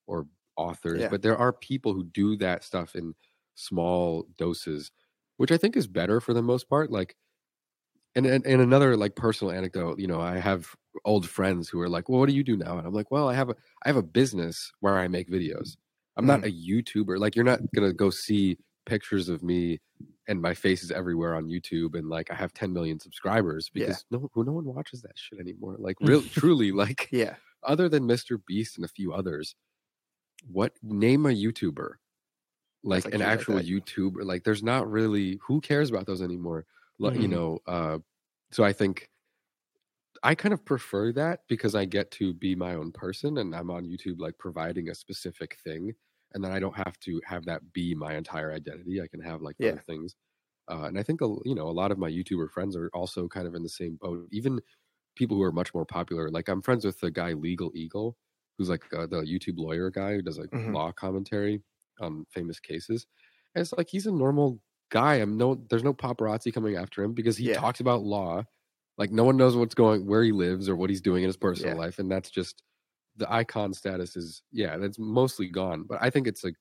or 0.07 0.27
authors, 0.57 1.01
yeah. 1.01 1.09
but 1.09 1.23
there 1.23 1.37
are 1.37 1.53
people 1.53 1.93
who 1.93 2.05
do 2.05 2.37
that 2.37 2.65
stuff 2.65 2.95
in 2.95 3.15
small 3.55 4.27
doses, 4.37 4.91
which 5.37 5.53
I 5.53 5.57
think 5.57 5.77
is 5.77 5.87
better 5.87 6.21
for 6.21 6.35
the 6.35 6.43
most 6.43 6.69
part. 6.69 6.91
Like, 6.91 7.17
and, 8.15 8.27
and 8.27 8.45
and 8.47 8.63
another 8.63 8.97
like 8.97 9.15
personal 9.15 9.53
anecdote, 9.53 9.99
you 9.99 10.07
know, 10.07 10.21
I 10.21 10.39
have 10.39 10.75
old 11.05 11.29
friends 11.29 11.69
who 11.69 11.81
are 11.81 11.89
like, 11.89 12.09
"Well, 12.09 12.21
what 12.21 12.29
do 12.29 12.35
you 12.35 12.45
do 12.45 12.57
now?" 12.57 12.79
And 12.79 12.87
I'm 12.87 12.95
like, 12.95 13.11
"Well, 13.11 13.29
I 13.29 13.35
have 13.35 13.51
a 13.51 13.57
I 13.85 13.89
have 13.89 13.97
a 13.97 14.03
business 14.03 14.73
where 14.81 14.99
I 14.99 15.09
make 15.09 15.31
videos. 15.31 15.77
I'm 16.17 16.25
mm. 16.25 16.29
not 16.29 16.45
a 16.45 16.51
YouTuber. 16.51 17.19
Like, 17.19 17.37
you're 17.37 17.45
not 17.45 17.61
gonna 17.75 17.93
go 17.93 18.11
see 18.11 18.59
pictures 18.87 19.29
of 19.29 19.43
me 19.43 19.81
and 20.29 20.41
my 20.41 20.55
face 20.55 20.83
is 20.83 20.91
everywhere 20.91 21.35
on 21.35 21.47
YouTube 21.47 21.95
and 21.95 22.09
like 22.09 22.31
I 22.31 22.35
have 22.35 22.55
10 22.55 22.73
million 22.73 22.99
subscribers 22.99 23.69
because 23.73 24.05
yeah. 24.11 24.19
no 24.19 24.43
no 24.43 24.53
one 24.53 24.65
watches 24.65 25.03
that 25.03 25.13
shit 25.17 25.39
anymore. 25.39 25.77
Like 25.79 25.97
really 26.01 26.29
truly 26.33 26.73
like 26.73 27.09
yeah. 27.13 27.35
other 27.63 27.89
than 27.89 28.05
Mr. 28.05 28.39
Beast 28.47 28.77
and 28.77 28.85
a 28.85 28.89
few 28.89 29.13
others, 29.13 29.55
what 30.51 30.73
name 30.83 31.27
a 31.27 31.31
YouTuber? 31.31 31.91
Like, 32.83 33.05
like 33.05 33.15
an 33.15 33.23
actual 33.23 33.57
like 33.57 33.67
YouTuber. 33.67 34.25
Like 34.25 34.45
there's 34.45 34.63
not 34.63 34.91
really 34.91 35.39
who 35.47 35.61
cares 35.61 35.91
about 35.91 36.07
those 36.07 36.23
anymore. 36.23 36.65
Mm-hmm. 37.01 37.21
You 37.21 37.29
know, 37.29 37.59
uh 37.67 37.99
so 38.53 38.65
I 38.65 38.73
think 38.73 39.09
I 40.23 40.35
kind 40.35 40.55
of 40.55 40.65
prefer 40.65 41.13
that 41.13 41.41
because 41.49 41.75
I 41.75 41.85
get 41.85 42.11
to 42.13 42.33
be 42.33 42.55
my 42.55 42.75
own 42.75 42.91
person 42.91 43.39
and 43.39 43.55
I'm 43.55 43.71
on 43.71 43.85
YouTube 43.85 44.19
like 44.19 44.39
providing 44.39 44.89
a 44.89 44.95
specific 44.95 45.59
thing 45.63 45.93
and 46.35 46.45
then 46.45 46.53
I 46.53 46.59
don't 46.59 46.77
have 46.77 46.99
to 47.01 47.21
have 47.25 47.45
that 47.47 47.73
be 47.73 47.95
my 47.95 48.15
entire 48.15 48.53
identity. 48.53 49.01
I 49.01 49.07
can 49.07 49.21
have 49.21 49.43
like 49.43 49.57
yeah. 49.59 49.73
other 49.73 49.85
things. 49.87 50.15
Uh, 50.69 50.85
and 50.85 50.99
I 50.99 51.03
think 51.03 51.21
you 51.21 51.55
know 51.55 51.69
a 51.69 51.71
lot 51.71 51.93
of 51.93 51.99
my 51.99 52.11
YouTuber 52.11 52.51
friends 52.51 52.77
are 52.77 52.91
also 52.93 53.29
kind 53.29 53.47
of 53.47 53.55
in 53.55 53.63
the 53.63 53.69
same 53.69 53.99
boat. 54.01 54.27
Even 54.33 54.61
people 55.17 55.37
who 55.37 55.43
are 55.43 55.53
much 55.53 55.75
more 55.75 55.85
popular. 55.85 56.31
Like 56.31 56.49
I'm 56.49 56.63
friends 56.63 56.85
with 56.85 57.01
the 57.01 57.11
guy 57.11 57.33
Legal 57.33 57.73
Eagle, 57.75 58.17
who's 58.57 58.69
like 58.69 58.85
uh, 58.97 59.07
the 59.07 59.23
YouTube 59.23 59.59
lawyer 59.59 59.91
guy 59.91 60.15
who 60.15 60.23
does 60.23 60.39
like 60.39 60.51
mm-hmm. 60.51 60.75
law 60.75 60.93
commentary 60.93 61.63
on 62.01 62.27
famous 62.31 62.61
cases. 62.61 63.07
And 63.55 63.63
it's 63.63 63.73
like 63.73 63.89
he's 63.89 64.07
a 64.07 64.13
normal 64.13 64.61
guy. 64.91 65.17
I'm 65.17 65.37
no, 65.37 65.61
there's 65.71 65.85
no 65.85 65.95
paparazzi 65.95 66.53
coming 66.53 66.77
after 66.77 67.03
him 67.03 67.15
because 67.15 67.37
he 67.37 67.49
yeah. 67.49 67.55
talks 67.55 67.81
about 67.81 68.03
law. 68.03 68.45
Like 68.99 69.11
no 69.11 69.25
one 69.25 69.37
knows 69.37 69.57
what's 69.57 69.75
going, 69.75 70.07
where 70.07 70.23
he 70.23 70.33
lives, 70.33 70.69
or 70.69 70.77
what 70.77 70.89
he's 70.89 71.03
doing 71.03 71.23
in 71.23 71.29
his 71.29 71.37
personal 71.37 71.75
yeah. 71.75 71.81
life, 71.81 71.99
and 71.99 72.11
that's 72.11 72.31
just 72.31 72.63
the 73.17 73.33
icon 73.33 73.73
status 73.73 74.17
is 74.17 74.43
yeah, 74.53 74.77
that's 74.77 74.99
mostly 74.99 75.49
gone. 75.49 75.85
But 75.85 75.99
I 76.01 76.11
think 76.11 76.27
it's 76.27 76.45
like 76.45 76.55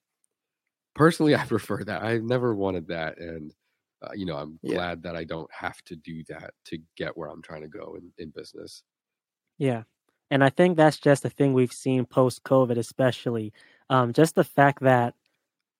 personally, 0.93 1.35
I 1.35 1.45
prefer 1.45 1.83
that. 1.83 2.03
I've 2.03 2.23
never 2.23 2.55
wanted 2.55 2.87
that, 2.87 3.17
and 3.17 3.53
uh, 4.01 4.11
you 4.13 4.25
know, 4.25 4.37
I'm 4.37 4.59
yeah. 4.61 4.75
glad 4.75 5.03
that 5.03 5.15
I 5.15 5.23
don't 5.23 5.51
have 5.51 5.81
to 5.85 5.95
do 5.95 6.23
that 6.29 6.53
to 6.65 6.77
get 6.97 7.17
where 7.17 7.29
I'm 7.29 7.41
trying 7.41 7.61
to 7.61 7.67
go 7.67 7.95
in, 7.97 8.11
in 8.17 8.29
business. 8.29 8.83
Yeah. 9.57 9.83
And 10.31 10.43
I 10.43 10.49
think 10.49 10.75
that's 10.75 10.97
just 10.97 11.23
the 11.23 11.29
thing 11.29 11.53
we've 11.53 11.71
seen 11.71 12.05
post 12.05 12.43
COVID, 12.43 12.77
especially. 12.77 13.53
Um, 13.89 14.11
just 14.11 14.35
the 14.35 14.43
fact 14.43 14.81
that 14.81 15.13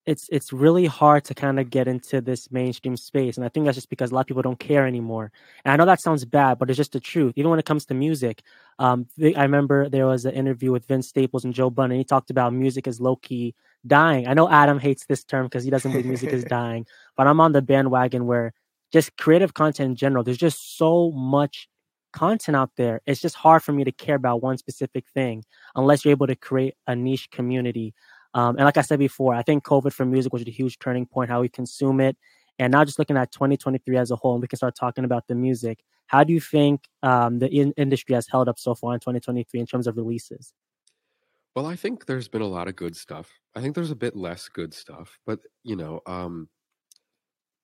it's 0.06 0.28
it's 0.30 0.52
really 0.52 0.86
hard 0.86 1.24
to 1.24 1.34
kind 1.34 1.58
of 1.58 1.68
get 1.68 1.88
into 1.88 2.20
this 2.20 2.50
mainstream 2.52 2.96
space 2.96 3.36
and 3.36 3.44
i 3.44 3.48
think 3.48 3.66
that's 3.66 3.76
just 3.76 3.90
because 3.90 4.10
a 4.10 4.14
lot 4.14 4.20
of 4.22 4.26
people 4.26 4.42
don't 4.42 4.58
care 4.58 4.86
anymore. 4.86 5.32
And 5.64 5.72
i 5.72 5.76
know 5.76 5.84
that 5.84 6.00
sounds 6.00 6.24
bad 6.24 6.58
but 6.58 6.70
it's 6.70 6.76
just 6.76 6.92
the 6.92 7.00
truth. 7.00 7.34
Even 7.36 7.50
when 7.50 7.58
it 7.58 7.64
comes 7.64 7.86
to 7.86 7.94
music 7.94 8.42
um, 8.78 9.06
i 9.36 9.42
remember 9.42 9.88
there 9.88 10.06
was 10.06 10.24
an 10.24 10.34
interview 10.34 10.72
with 10.72 10.86
vince 10.86 11.08
staples 11.08 11.44
and 11.44 11.54
joe 11.54 11.70
budden 11.70 11.92
and 11.92 11.98
he 11.98 12.04
talked 12.04 12.30
about 12.30 12.52
music 12.52 12.86
is 12.86 13.00
low-key 13.00 13.54
dying. 13.86 14.26
I 14.26 14.34
know 14.34 14.48
adam 14.48 14.78
hates 14.78 15.06
this 15.06 15.24
term 15.24 15.46
because 15.46 15.64
he 15.64 15.70
doesn't 15.70 15.90
believe 15.90 16.06
music 16.06 16.32
is 16.32 16.44
dying 16.58 16.86
but 17.16 17.26
i'm 17.26 17.40
on 17.40 17.52
the 17.52 17.62
bandwagon 17.62 18.26
where 18.26 18.52
just 18.92 19.16
creative 19.16 19.54
content 19.54 19.90
in 19.90 19.96
general 19.96 20.22
there's 20.24 20.38
just 20.38 20.78
so 20.78 21.10
much 21.12 21.68
content 22.16 22.56
out 22.56 22.70
there. 22.76 23.02
It's 23.06 23.20
just 23.20 23.34
hard 23.36 23.62
for 23.62 23.72
me 23.72 23.84
to 23.84 23.92
care 23.92 24.16
about 24.16 24.42
one 24.42 24.56
specific 24.56 25.04
thing 25.12 25.44
unless 25.74 26.04
you're 26.04 26.12
able 26.12 26.26
to 26.26 26.34
create 26.34 26.74
a 26.86 26.96
niche 26.96 27.30
community 27.30 27.92
um, 28.36 28.56
and 28.56 28.66
like 28.66 28.76
I 28.76 28.82
said 28.82 28.98
before, 28.98 29.34
I 29.34 29.40
think 29.40 29.64
COVID 29.64 29.94
for 29.94 30.04
music 30.04 30.30
was 30.30 30.42
a 30.42 30.50
huge 30.50 30.78
turning 30.78 31.06
point, 31.06 31.30
how 31.30 31.40
we 31.40 31.48
consume 31.48 32.00
it. 32.00 32.18
And 32.58 32.72
now 32.72 32.84
just 32.84 32.98
looking 32.98 33.16
at 33.16 33.32
2023 33.32 33.96
as 33.96 34.10
a 34.10 34.16
whole, 34.16 34.34
and 34.34 34.42
we 34.42 34.46
can 34.46 34.58
start 34.58 34.76
talking 34.76 35.04
about 35.04 35.26
the 35.26 35.34
music. 35.34 35.82
How 36.06 36.22
do 36.22 36.34
you 36.34 36.40
think 36.40 36.82
um, 37.02 37.38
the 37.38 37.48
in- 37.48 37.72
industry 37.78 38.14
has 38.14 38.28
held 38.28 38.46
up 38.46 38.58
so 38.58 38.74
far 38.74 38.92
in 38.92 39.00
2023 39.00 39.58
in 39.58 39.64
terms 39.64 39.86
of 39.86 39.96
releases? 39.96 40.52
Well, 41.54 41.64
I 41.64 41.76
think 41.76 42.04
there's 42.04 42.28
been 42.28 42.42
a 42.42 42.46
lot 42.46 42.68
of 42.68 42.76
good 42.76 42.94
stuff. 42.94 43.32
I 43.54 43.62
think 43.62 43.74
there's 43.74 43.90
a 43.90 43.96
bit 43.96 44.14
less 44.14 44.50
good 44.50 44.74
stuff, 44.74 45.18
but 45.24 45.40
you 45.62 45.74
know, 45.74 46.02
um, 46.04 46.50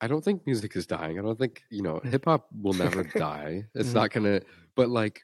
I 0.00 0.06
don't 0.06 0.24
think 0.24 0.46
music 0.46 0.74
is 0.74 0.86
dying. 0.86 1.18
I 1.18 1.22
don't 1.22 1.38
think 1.38 1.62
you 1.68 1.82
know 1.82 2.00
hip 2.04 2.24
hop 2.24 2.46
will 2.58 2.72
never 2.72 3.04
die. 3.16 3.66
It's 3.74 3.90
mm-hmm. 3.90 3.98
not 3.98 4.10
gonna. 4.10 4.40
But 4.74 4.88
like 4.88 5.20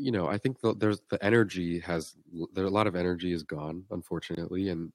you 0.00 0.12
know, 0.12 0.26
I 0.26 0.38
think 0.38 0.60
the, 0.60 0.74
there's 0.74 1.00
the 1.10 1.22
energy 1.24 1.78
has 1.80 2.14
there 2.54 2.64
a 2.64 2.70
lot 2.70 2.86
of 2.86 2.96
energy 2.96 3.32
is 3.32 3.42
gone, 3.42 3.84
unfortunately, 3.90 4.70
and 4.70 4.92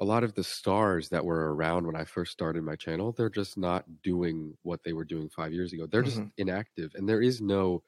a 0.00 0.04
lot 0.04 0.24
of 0.24 0.34
the 0.34 0.42
stars 0.42 1.08
that 1.10 1.24
were 1.24 1.54
around 1.54 1.86
when 1.86 1.94
I 1.94 2.04
first 2.04 2.32
started 2.32 2.64
my 2.64 2.74
channel, 2.74 3.12
they're 3.12 3.30
just 3.30 3.58
not 3.58 3.84
doing 4.02 4.56
what 4.62 4.82
they 4.82 4.92
were 4.92 5.04
doing 5.04 5.28
five 5.28 5.52
years 5.52 5.72
ago. 5.72 5.86
They're 5.86 6.02
just 6.02 6.18
mm-hmm. 6.18 6.28
inactive, 6.38 6.92
and 6.94 7.08
there 7.08 7.22
is 7.22 7.40
no 7.40 7.82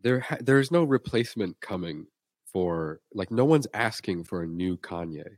there 0.00 0.20
ha- 0.20 0.38
there 0.40 0.58
is 0.58 0.70
no 0.70 0.82
replacement 0.82 1.60
coming 1.60 2.06
for 2.52 3.00
like 3.14 3.30
no 3.30 3.44
one's 3.44 3.68
asking 3.72 4.24
for 4.24 4.42
a 4.42 4.46
new 4.46 4.76
Kanye. 4.76 5.36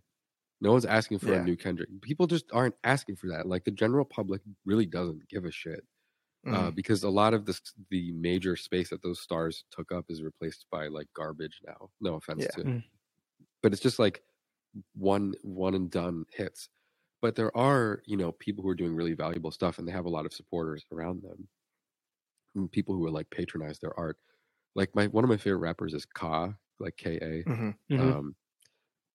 No 0.60 0.72
one's 0.72 0.86
asking 0.86 1.18
for 1.18 1.32
yeah. 1.32 1.40
a 1.40 1.44
new 1.44 1.56
Kendrick. 1.56 1.90
People 2.00 2.26
just 2.26 2.46
aren't 2.52 2.76
asking 2.84 3.16
for 3.16 3.26
that. 3.28 3.46
Like 3.46 3.64
the 3.64 3.70
general 3.70 4.04
public 4.06 4.40
really 4.64 4.86
doesn't 4.86 5.28
give 5.28 5.44
a 5.44 5.50
shit 5.50 5.84
mm. 6.46 6.54
uh, 6.54 6.70
because 6.70 7.02
a 7.02 7.10
lot 7.10 7.34
of 7.34 7.46
the 7.46 7.58
the 7.90 8.12
major 8.12 8.56
space 8.56 8.90
that 8.90 9.02
those 9.02 9.20
stars 9.20 9.64
took 9.70 9.92
up 9.92 10.06
is 10.08 10.22
replaced 10.22 10.66
by 10.70 10.88
like 10.88 11.08
garbage 11.14 11.60
now. 11.66 11.90
No 12.00 12.14
offense 12.14 12.42
yeah. 12.42 12.62
to, 12.62 12.64
mm. 12.64 12.84
but 13.62 13.72
it's 13.72 13.82
just 13.82 13.98
like 13.98 14.22
one 14.94 15.34
one 15.42 15.74
and 15.74 15.90
done 15.90 16.24
hits. 16.32 16.68
But 17.22 17.36
there 17.36 17.56
are 17.56 18.02
you 18.06 18.16
know 18.16 18.32
people 18.32 18.62
who 18.62 18.70
are 18.70 18.74
doing 18.74 18.94
really 18.94 19.14
valuable 19.14 19.50
stuff, 19.50 19.78
and 19.78 19.88
they 19.88 19.92
have 19.92 20.06
a 20.06 20.10
lot 20.10 20.26
of 20.26 20.32
supporters 20.32 20.84
around 20.92 21.22
them. 21.22 21.48
And 22.54 22.70
people 22.70 22.94
who 22.94 23.00
will 23.00 23.12
like 23.12 23.30
patronize 23.30 23.80
their 23.80 23.98
art. 23.98 24.16
Like 24.76 24.94
my 24.94 25.06
one 25.08 25.24
of 25.24 25.30
my 25.30 25.36
favorite 25.36 25.58
rappers 25.58 25.94
is 25.94 26.04
Ka, 26.04 26.54
like 26.78 26.96
K 26.96 27.16
A, 27.16 27.48
mm-hmm. 27.48 27.70
mm-hmm. 27.92 28.00
um, 28.00 28.34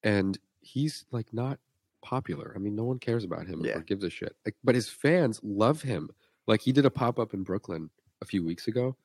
and 0.04 0.38
he's 0.62 1.06
like 1.12 1.34
not 1.34 1.60
popular. 2.02 2.54
I 2.56 2.60
mean, 2.60 2.76
no 2.76 2.84
one 2.84 3.00
cares 3.00 3.24
about 3.24 3.48
him 3.48 3.62
yeah. 3.64 3.78
or 3.78 3.82
gives 3.82 4.04
a 4.04 4.10
shit. 4.10 4.36
Like, 4.46 4.56
but 4.64 4.76
his 4.76 4.90
fans 4.90 5.40
love 5.44 5.82
him. 5.82 6.10
Like 6.50 6.62
he 6.62 6.72
did 6.72 6.88
a 6.88 6.90
pop 6.90 7.20
up 7.20 7.36
in 7.36 7.44
Brooklyn 7.44 7.92
a 8.24 8.26
few 8.26 8.44
weeks 8.44 8.68
ago, 8.68 8.96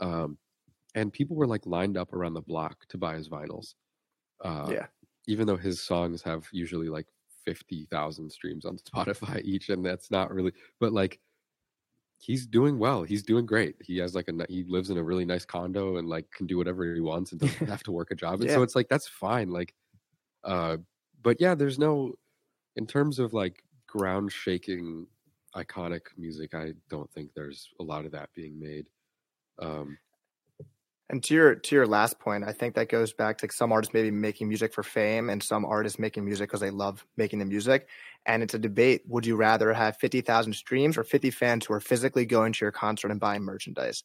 um, 0.00 0.36
and 0.96 1.12
people 1.12 1.36
were 1.36 1.46
like 1.46 1.64
lined 1.64 1.96
up 1.96 2.12
around 2.12 2.34
the 2.34 2.40
block 2.40 2.84
to 2.88 2.98
buy 2.98 3.14
his 3.14 3.28
vinyls. 3.28 3.74
Uh, 4.44 4.68
yeah. 4.72 4.86
Even 5.28 5.46
though 5.46 5.56
his 5.56 5.80
songs 5.80 6.20
have 6.22 6.48
usually 6.50 6.88
like 6.88 7.06
fifty 7.44 7.86
thousand 7.92 8.28
streams 8.28 8.64
on 8.64 8.76
Spotify 8.92 9.40
each, 9.44 9.68
and 9.68 9.86
that's 9.86 10.10
not 10.10 10.34
really, 10.34 10.50
but 10.80 10.92
like 10.92 11.20
he's 12.18 12.44
doing 12.44 12.76
well. 12.76 13.04
He's 13.04 13.22
doing 13.22 13.46
great. 13.46 13.76
He 13.80 13.96
has 13.98 14.16
like 14.16 14.26
a 14.26 14.32
he 14.48 14.64
lives 14.64 14.90
in 14.90 14.98
a 14.98 15.02
really 15.04 15.24
nice 15.24 15.44
condo 15.44 15.96
and 15.96 16.08
like 16.08 16.28
can 16.32 16.48
do 16.48 16.58
whatever 16.58 16.92
he 16.92 17.00
wants 17.00 17.30
and 17.30 17.40
doesn't 17.40 17.68
have 17.68 17.84
to 17.84 17.92
work 17.92 18.10
a 18.10 18.16
job. 18.16 18.40
And 18.40 18.48
yeah. 18.48 18.56
so 18.56 18.62
it's 18.62 18.74
like 18.74 18.88
that's 18.88 19.06
fine. 19.06 19.50
Like, 19.50 19.74
uh, 20.42 20.78
but 21.22 21.40
yeah, 21.40 21.54
there's 21.54 21.78
no 21.78 22.14
in 22.74 22.88
terms 22.88 23.20
of 23.20 23.32
like 23.32 23.62
ground 23.86 24.32
shaking 24.32 25.06
iconic 25.56 26.02
music, 26.16 26.54
I 26.54 26.72
don't 26.88 27.10
think 27.12 27.30
there's 27.34 27.68
a 27.80 27.82
lot 27.82 28.04
of 28.04 28.12
that 28.12 28.30
being 28.34 28.58
made. 28.58 28.86
Um, 29.60 29.98
and 31.10 31.22
to 31.24 31.34
your 31.34 31.54
to 31.56 31.74
your 31.74 31.88
last 31.88 32.20
point, 32.20 32.44
I 32.44 32.52
think 32.52 32.76
that 32.76 32.88
goes 32.88 33.12
back 33.12 33.38
to 33.38 33.44
like 33.44 33.52
some 33.52 33.72
artists 33.72 33.92
maybe 33.92 34.12
making 34.12 34.48
music 34.48 34.72
for 34.72 34.84
fame, 34.84 35.28
and 35.28 35.42
some 35.42 35.64
artists 35.64 35.98
making 35.98 36.24
music 36.24 36.48
because 36.48 36.60
they 36.60 36.70
love 36.70 37.04
making 37.16 37.40
the 37.40 37.44
music. 37.44 37.88
And 38.26 38.44
it's 38.44 38.54
a 38.54 38.60
debate: 38.60 39.02
would 39.08 39.26
you 39.26 39.34
rather 39.34 39.72
have 39.72 39.96
fifty 39.96 40.20
thousand 40.20 40.52
streams 40.52 40.96
or 40.96 41.02
fifty 41.02 41.32
fans 41.32 41.66
who 41.66 41.74
are 41.74 41.80
physically 41.80 42.26
going 42.26 42.52
to 42.52 42.64
your 42.64 42.70
concert 42.70 43.10
and 43.10 43.18
buying 43.18 43.42
merchandise? 43.42 44.04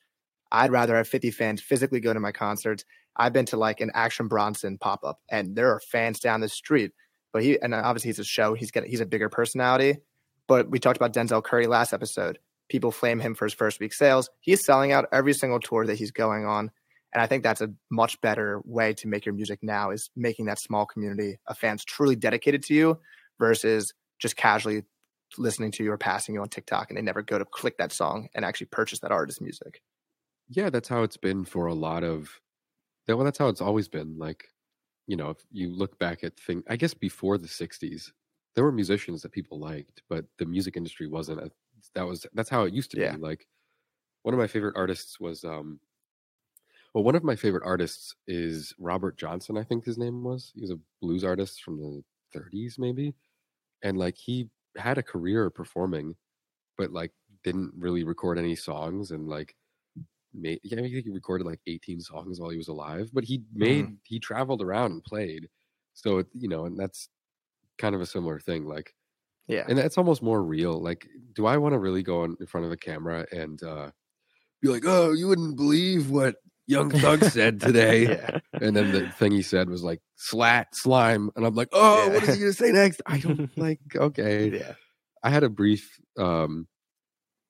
I'd 0.51 0.71
rather 0.71 0.95
have 0.95 1.07
fifty 1.07 1.29
fans 1.29 1.61
physically 1.61 1.99
go 1.99 2.11
to 2.11 2.19
my 2.19 2.31
concerts. 2.31 2.85
I've 3.15 3.33
been 3.33 3.45
to 3.47 3.57
like 3.57 3.81
an 3.81 3.91
Action 3.93 4.27
Bronson 4.27 4.79
pop 4.79 5.03
up, 5.03 5.19
and 5.29 5.55
there 5.55 5.71
are 5.71 5.79
fans 5.79 6.19
down 6.19 6.41
the 6.41 6.49
street. 6.49 6.91
But 7.31 7.43
he 7.43 7.59
and 7.61 7.75
obviously 7.75 8.09
he's 8.09 8.19
a 8.19 8.23
show. 8.23 8.55
He's 8.55 8.71
got 8.71 8.85
he's 8.85 9.01
a 9.01 9.05
bigger 9.05 9.29
personality. 9.29 9.99
But 10.47 10.69
we 10.69 10.79
talked 10.79 10.97
about 10.97 11.13
Denzel 11.13 11.43
Curry 11.43 11.67
last 11.67 11.93
episode. 11.93 12.39
People 12.69 12.91
flame 12.91 13.19
him 13.19 13.35
for 13.35 13.45
his 13.45 13.53
first 13.53 13.79
week 13.79 13.93
sales. 13.93 14.29
He's 14.39 14.65
selling 14.65 14.91
out 14.91 15.07
every 15.11 15.33
single 15.33 15.59
tour 15.59 15.85
that 15.85 15.97
he's 15.97 16.11
going 16.11 16.45
on. 16.45 16.71
And 17.13 17.21
I 17.21 17.27
think 17.27 17.43
that's 17.43 17.61
a 17.61 17.69
much 17.89 18.19
better 18.21 18.61
way 18.65 18.93
to 18.95 19.07
make 19.07 19.25
your 19.25 19.33
music 19.33 19.59
now 19.61 19.91
is 19.91 20.09
making 20.15 20.45
that 20.45 20.59
small 20.59 20.85
community 20.85 21.37
of 21.47 21.57
fans 21.57 21.85
truly 21.85 22.15
dedicated 22.15 22.63
to 22.63 22.73
you 22.73 22.99
versus 23.39 23.93
just 24.19 24.35
casually 24.35 24.83
listening 25.37 25.71
to 25.71 25.83
you 25.83 25.91
or 25.91 25.97
passing 25.97 26.35
you 26.35 26.41
on 26.41 26.49
TikTok 26.49 26.89
and 26.89 26.97
they 26.97 27.01
never 27.01 27.21
go 27.21 27.37
to 27.37 27.45
click 27.45 27.77
that 27.77 27.91
song 27.91 28.27
and 28.35 28.43
actually 28.43 28.67
purchase 28.67 28.99
that 28.99 29.11
artist's 29.11 29.41
music. 29.41 29.81
Yeah, 30.49 30.69
that's 30.69 30.89
how 30.89 31.03
it's 31.03 31.17
been 31.17 31.45
for 31.45 31.65
a 31.67 31.73
lot 31.73 32.03
of 32.03 32.41
well, 33.07 33.23
that's 33.23 33.37
how 33.37 33.49
it's 33.49 33.61
always 33.61 33.87
been. 33.87 34.17
Like, 34.17 34.45
you 35.07 35.15
know, 35.15 35.29
if 35.29 35.37
you 35.51 35.69
look 35.69 35.99
back 35.99 36.23
at 36.23 36.37
things 36.39 36.63
I 36.67 36.75
guess 36.75 36.93
before 36.93 37.37
the 37.37 37.47
sixties, 37.47 38.11
there 38.55 38.63
were 38.63 38.71
musicians 38.71 39.21
that 39.21 39.31
people 39.31 39.59
liked, 39.59 40.01
but 40.09 40.25
the 40.37 40.45
music 40.45 40.77
industry 40.77 41.07
wasn't. 41.07 41.41
A, 41.41 41.51
that 41.93 42.05
was 42.05 42.25
that's 42.33 42.49
how 42.49 42.63
it 42.63 42.73
used 42.73 42.91
to 42.91 42.99
yeah. 42.99 43.15
be. 43.15 43.21
Like 43.21 43.47
one 44.23 44.33
of 44.33 44.39
my 44.39 44.47
favorite 44.47 44.75
artists 44.75 45.19
was 45.19 45.43
um 45.43 45.79
well 46.93 47.03
one 47.03 47.15
of 47.15 47.23
my 47.23 47.35
favorite 47.35 47.63
artists 47.65 48.15
is 48.27 48.73
Robert 48.79 49.17
Johnson, 49.17 49.57
I 49.57 49.63
think 49.63 49.85
his 49.85 49.97
name 49.97 50.23
was. 50.23 50.51
He 50.55 50.61
was 50.61 50.71
a 50.71 50.79
blues 51.01 51.23
artist 51.23 51.63
from 51.63 51.77
the 51.77 52.03
30s 52.37 52.79
maybe. 52.79 53.13
And 53.83 53.97
like 53.97 54.17
he 54.17 54.49
had 54.77 54.97
a 54.97 55.03
career 55.03 55.49
performing 55.49 56.15
but 56.77 56.91
like 56.91 57.11
didn't 57.43 57.71
really 57.77 58.03
record 58.03 58.37
any 58.37 58.55
songs 58.55 59.11
and 59.11 59.27
like 59.27 59.55
made 60.33 60.59
yeah, 60.63 60.79
I 60.79 60.81
think 60.81 61.05
he 61.05 61.09
recorded 61.09 61.47
like 61.47 61.59
18 61.67 62.01
songs 62.01 62.39
while 62.39 62.49
he 62.49 62.57
was 62.57 62.67
alive, 62.67 63.09
but 63.13 63.23
he 63.23 63.43
made 63.53 63.85
mm. 63.85 63.97
he 64.03 64.19
traveled 64.19 64.61
around 64.61 64.91
and 64.91 65.03
played. 65.03 65.47
So 65.93 66.19
it, 66.19 66.27
you 66.33 66.49
know, 66.49 66.65
and 66.65 66.77
that's 66.77 67.09
kind 67.77 67.95
of 67.95 68.01
a 68.01 68.05
similar 68.05 68.39
thing. 68.39 68.65
Like, 68.65 68.93
yeah, 69.47 69.65
and 69.67 69.77
that's 69.77 69.97
almost 69.97 70.21
more 70.21 70.43
real. 70.43 70.81
Like, 70.81 71.07
do 71.33 71.45
I 71.45 71.57
want 71.57 71.73
to 71.73 71.79
really 71.79 72.03
go 72.03 72.23
in 72.23 72.37
front 72.47 72.65
of 72.65 72.71
a 72.71 72.77
camera 72.77 73.25
and 73.31 73.61
uh, 73.63 73.91
be 74.61 74.69
like, 74.69 74.83
"Oh, 74.85 75.11
you 75.11 75.27
wouldn't 75.27 75.57
believe 75.57 76.09
what 76.09 76.35
Young 76.67 76.89
Thug 76.89 77.23
said 77.23 77.61
today. 77.61 78.03
yeah. 78.03 78.39
And 78.53 78.75
then 78.75 78.91
the 78.91 79.09
thing 79.09 79.31
he 79.31 79.41
said 79.41 79.69
was 79.69 79.83
like 79.83 80.01
slat 80.15 80.75
slime. 80.75 81.29
And 81.35 81.45
I'm 81.45 81.55
like, 81.55 81.69
oh, 81.71 82.07
yeah. 82.07 82.13
what 82.13 82.23
is 82.23 82.35
he 82.35 82.41
gonna 82.41 82.53
say 82.53 82.71
next? 82.71 83.01
I 83.05 83.19
don't 83.19 83.55
like 83.57 83.79
okay. 83.95 84.49
Yeah. 84.59 84.73
I 85.23 85.29
had 85.29 85.43
a 85.43 85.49
brief 85.49 85.99
um 86.17 86.67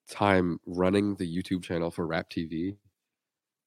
time 0.10 0.60
running 0.66 1.16
the 1.16 1.28
YouTube 1.28 1.64
channel 1.64 1.92
for 1.92 2.06
Rap 2.06 2.30
TV. 2.30 2.78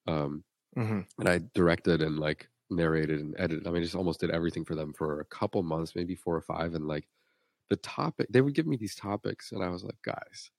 Um 0.06 0.44
mm-hmm. 0.76 1.00
and 1.18 1.28
I 1.28 1.40
directed 1.54 2.02
and 2.02 2.18
like 2.18 2.48
narrated 2.70 3.20
and 3.20 3.34
edited. 3.38 3.66
I 3.66 3.70
mean, 3.70 3.82
just 3.82 3.94
almost 3.94 4.20
did 4.20 4.30
everything 4.30 4.64
for 4.64 4.74
them 4.74 4.92
for 4.92 5.20
a 5.20 5.24
couple 5.24 5.62
months, 5.62 5.94
maybe 5.94 6.14
four 6.14 6.36
or 6.36 6.42
five. 6.42 6.74
And 6.74 6.86
like 6.86 7.08
the 7.70 7.76
topic, 7.76 8.28
they 8.30 8.40
would 8.40 8.54
give 8.54 8.66
me 8.66 8.76
these 8.76 8.94
topics, 8.94 9.52
and 9.52 9.62
I 9.62 9.68
was 9.68 9.84
like, 9.84 10.00
guys, 10.02 10.50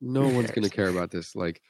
no 0.00 0.28
one's 0.28 0.50
gonna 0.50 0.70
care 0.70 0.88
about 0.88 1.10
this. 1.10 1.34
Like 1.34 1.62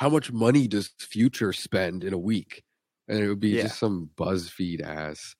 how 0.00 0.08
much 0.08 0.32
money 0.32 0.66
does 0.66 0.88
Future 0.98 1.52
spend 1.52 2.04
in 2.04 2.14
a 2.14 2.18
week? 2.18 2.64
And 3.06 3.18
it 3.18 3.28
would 3.28 3.38
be 3.38 3.50
yeah. 3.50 3.64
just 3.64 3.78
some 3.78 4.08
BuzzFeed 4.16 4.80
ass. 4.80 5.36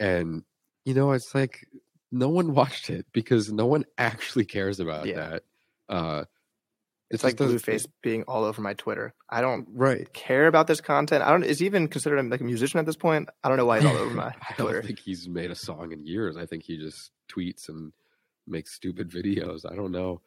And 0.00 0.44
you 0.86 0.94
know, 0.94 1.12
it's 1.12 1.34
like 1.34 1.66
no 2.10 2.30
one 2.30 2.54
watched 2.54 2.88
it 2.88 3.04
because 3.12 3.52
no 3.52 3.66
one 3.66 3.84
actually 3.98 4.46
cares 4.46 4.80
about 4.80 5.04
yeah. 5.04 5.16
that. 5.16 5.42
Uh, 5.90 6.24
it's, 7.12 7.24
like 7.24 7.36
Blueface 7.36 7.86
being 8.02 8.22
all 8.24 8.44
over 8.44 8.60
my 8.62 8.74
Twitter. 8.74 9.14
I 9.28 9.40
don't 9.40 9.68
right 9.72 10.10
care 10.12 10.46
about 10.46 10.66
this 10.66 10.80
content. 10.80 11.22
I 11.22 11.30
don't. 11.30 11.44
Is 11.44 11.58
he 11.58 11.66
even 11.66 11.88
considered 11.88 12.24
like 12.30 12.40
a 12.40 12.44
musician 12.44 12.80
at 12.80 12.86
this 12.86 12.96
point? 12.96 13.28
I 13.44 13.48
don't 13.48 13.58
know 13.58 13.66
why 13.66 13.80
he's 13.80 13.90
all 13.90 13.96
over 13.96 14.14
my 14.14 14.32
I 14.48 14.54
Twitter. 14.54 14.80
don't 14.80 14.86
think 14.86 14.98
he's 14.98 15.28
made 15.28 15.50
a 15.50 15.54
song 15.54 15.92
in 15.92 16.06
years. 16.06 16.36
I 16.36 16.46
think 16.46 16.62
he 16.62 16.78
just 16.78 17.10
tweets 17.30 17.68
and 17.68 17.92
makes 18.46 18.72
stupid 18.72 19.10
videos. 19.10 19.70
I 19.70 19.76
don't 19.76 19.92
know. 19.92 20.20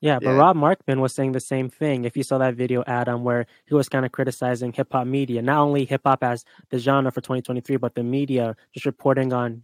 Yeah, 0.00 0.18
but 0.18 0.30
yeah. 0.30 0.36
Rob 0.36 0.56
Markman 0.56 1.00
was 1.00 1.14
saying 1.14 1.32
the 1.32 1.40
same 1.40 1.70
thing. 1.70 2.04
If 2.04 2.14
you 2.14 2.22
saw 2.22 2.36
that 2.38 2.56
video, 2.56 2.84
Adam, 2.86 3.24
where 3.24 3.46
he 3.64 3.74
was 3.74 3.88
kind 3.88 4.04
of 4.04 4.12
criticizing 4.12 4.72
hip 4.72 4.92
hop 4.92 5.06
media, 5.06 5.40
not 5.40 5.60
only 5.60 5.86
hip 5.86 6.02
hop 6.04 6.22
as 6.22 6.44
the 6.68 6.78
genre 6.78 7.10
for 7.10 7.22
2023, 7.22 7.78
but 7.78 7.94
the 7.94 8.02
media 8.02 8.54
just 8.74 8.84
reporting 8.84 9.32
on 9.32 9.62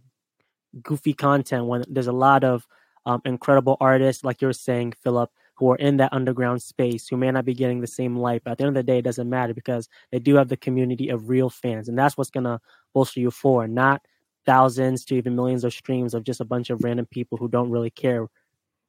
goofy 0.81 1.13
content 1.13 1.65
when 1.65 1.83
there's 1.87 2.07
a 2.07 2.11
lot 2.11 2.43
of 2.43 2.65
um, 3.05 3.21
incredible 3.25 3.77
artists, 3.79 4.23
like 4.23 4.41
you're 4.41 4.53
saying, 4.53 4.93
Philip, 5.03 5.29
who 5.61 5.71
are 5.71 5.75
in 5.75 5.97
that 5.97 6.11
underground 6.11 6.59
space 6.59 7.07
who 7.07 7.15
may 7.15 7.29
not 7.29 7.45
be 7.45 7.53
getting 7.53 7.81
the 7.81 7.85
same 7.85 8.17
light. 8.17 8.41
But 8.43 8.53
at 8.53 8.57
the 8.57 8.63
end 8.63 8.75
of 8.75 8.83
the 8.83 8.91
day, 8.91 8.97
it 8.97 9.03
doesn't 9.03 9.29
matter 9.29 9.53
because 9.53 9.87
they 10.11 10.17
do 10.17 10.33
have 10.33 10.47
the 10.47 10.57
community 10.57 11.09
of 11.09 11.29
real 11.29 11.51
fans. 11.51 11.87
And 11.87 11.95
that's 11.95 12.17
what's 12.17 12.31
going 12.31 12.45
to 12.45 12.59
bolster 12.95 13.19
you 13.19 13.29
for, 13.29 13.67
not 13.67 14.01
thousands 14.43 15.05
to 15.05 15.15
even 15.15 15.35
millions 15.35 15.63
of 15.63 15.71
streams 15.71 16.15
of 16.15 16.23
just 16.23 16.41
a 16.41 16.45
bunch 16.45 16.71
of 16.71 16.83
random 16.83 17.05
people 17.05 17.37
who 17.37 17.47
don't 17.47 17.69
really 17.69 17.91
care 17.91 18.25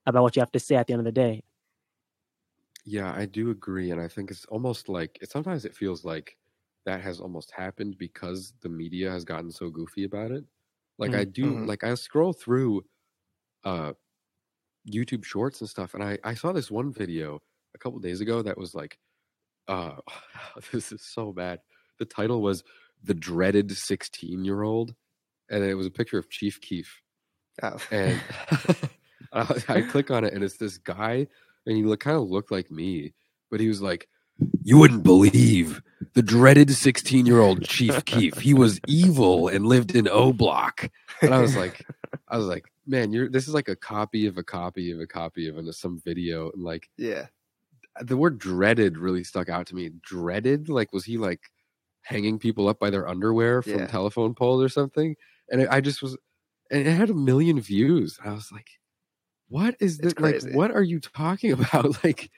about 0.06 0.22
what 0.22 0.34
you 0.34 0.40
have 0.40 0.50
to 0.52 0.58
say 0.58 0.74
at 0.76 0.86
the 0.86 0.94
end 0.94 1.00
of 1.00 1.04
the 1.04 1.12
day. 1.12 1.44
Yeah, 2.86 3.12
I 3.14 3.26
do 3.26 3.50
agree, 3.50 3.90
and 3.90 4.00
I 4.00 4.08
think 4.08 4.30
it's 4.30 4.46
almost 4.46 4.88
like 4.88 5.18
it, 5.20 5.30
sometimes 5.30 5.66
it 5.66 5.76
feels 5.76 6.06
like 6.06 6.38
that 6.86 7.02
has 7.02 7.20
almost 7.20 7.50
happened 7.50 7.98
because 7.98 8.54
the 8.62 8.70
media 8.70 9.10
has 9.10 9.26
gotten 9.26 9.50
so 9.50 9.68
goofy 9.68 10.04
about 10.04 10.30
it. 10.30 10.44
Like 10.96 11.10
mm-hmm. 11.10 11.20
I 11.20 11.24
do, 11.24 11.66
like 11.66 11.84
I 11.84 11.94
scroll 11.96 12.32
through 12.32 12.82
uh 13.62 13.92
YouTube 14.90 15.24
Shorts 15.24 15.60
and 15.60 15.68
stuff, 15.70 15.94
and 15.94 16.02
I 16.02 16.18
I 16.24 16.34
saw 16.34 16.52
this 16.52 16.70
one 16.70 16.92
video 16.92 17.40
a 17.74 17.78
couple 17.78 17.98
days 18.00 18.20
ago 18.20 18.42
that 18.42 18.58
was 18.58 18.74
like, 18.74 18.98
uh, 19.68 19.96
this 20.72 20.92
is 20.92 21.02
so 21.02 21.32
bad. 21.32 21.60
The 21.98 22.04
title 22.04 22.42
was 22.42 22.64
"The 23.02 23.14
Dreaded 23.14 23.70
16 23.76 24.44
Year 24.44 24.62
Old," 24.62 24.94
and 25.50 25.64
it 25.64 25.74
was 25.74 25.86
a 25.86 25.90
picture 25.90 26.18
of 26.18 26.30
Chief 26.30 26.60
Keef, 26.60 27.00
oh. 27.62 27.76
and 27.90 28.20
I, 29.32 29.62
I 29.68 29.82
click 29.82 30.10
on 30.10 30.24
it, 30.24 30.34
and 30.34 30.42
it's 30.42 30.56
this 30.56 30.78
guy, 30.78 31.26
and 31.66 31.76
he 31.76 31.84
look, 31.84 32.00
kind 32.00 32.16
of 32.16 32.28
looked 32.28 32.50
like 32.50 32.70
me, 32.70 33.14
but 33.50 33.60
he 33.60 33.68
was 33.68 33.80
like, 33.80 34.08
"You 34.62 34.78
wouldn't 34.78 35.04
believe 35.04 35.82
the 36.14 36.22
dreaded 36.22 36.70
16 36.70 37.26
year 37.26 37.40
old 37.40 37.64
Chief 37.64 38.04
Keef. 38.04 38.38
He 38.38 38.54
was 38.54 38.80
evil 38.86 39.48
and 39.48 39.66
lived 39.66 39.94
in 39.94 40.08
O 40.08 40.32
Block." 40.32 40.90
And 41.20 41.32
I 41.32 41.40
was 41.40 41.56
like, 41.56 41.86
I 42.28 42.36
was 42.36 42.46
like, 42.46 42.71
man, 42.86 43.12
you're 43.12 43.28
this 43.28 43.48
is 43.48 43.54
like 43.54 43.68
a 43.68 43.76
copy 43.76 44.26
of 44.26 44.38
a 44.38 44.42
copy 44.42 44.90
of 44.90 45.00
a 45.00 45.06
copy 45.06 45.48
of 45.48 45.56
a, 45.56 45.68
uh, 45.68 45.72
some 45.72 46.00
video, 46.04 46.50
and 46.52 46.62
like, 46.62 46.88
yeah, 46.96 47.26
uh, 47.98 48.04
the 48.04 48.16
word 48.16 48.38
dreaded 48.38 48.98
really 48.98 49.24
stuck 49.24 49.48
out 49.48 49.66
to 49.68 49.74
me. 49.74 49.90
Dreaded, 50.02 50.68
like, 50.68 50.92
was 50.92 51.04
he 51.04 51.18
like 51.18 51.40
hanging 52.02 52.38
people 52.38 52.68
up 52.68 52.78
by 52.78 52.90
their 52.90 53.08
underwear 53.08 53.62
from 53.62 53.80
yeah. 53.80 53.86
telephone 53.86 54.34
poles 54.34 54.62
or 54.62 54.68
something? 54.68 55.16
And 55.50 55.68
I 55.68 55.80
just 55.80 56.02
was, 56.02 56.16
and 56.70 56.86
it 56.86 56.92
had 56.92 57.10
a 57.10 57.14
million 57.14 57.60
views. 57.60 58.18
I 58.24 58.32
was 58.32 58.50
like, 58.50 58.68
what 59.52 59.76
is 59.80 59.98
this 59.98 60.18
like 60.18 60.42
what 60.54 60.70
are 60.70 60.82
you 60.82 60.98
talking 60.98 61.52
about 61.58 62.02
like 62.02 62.30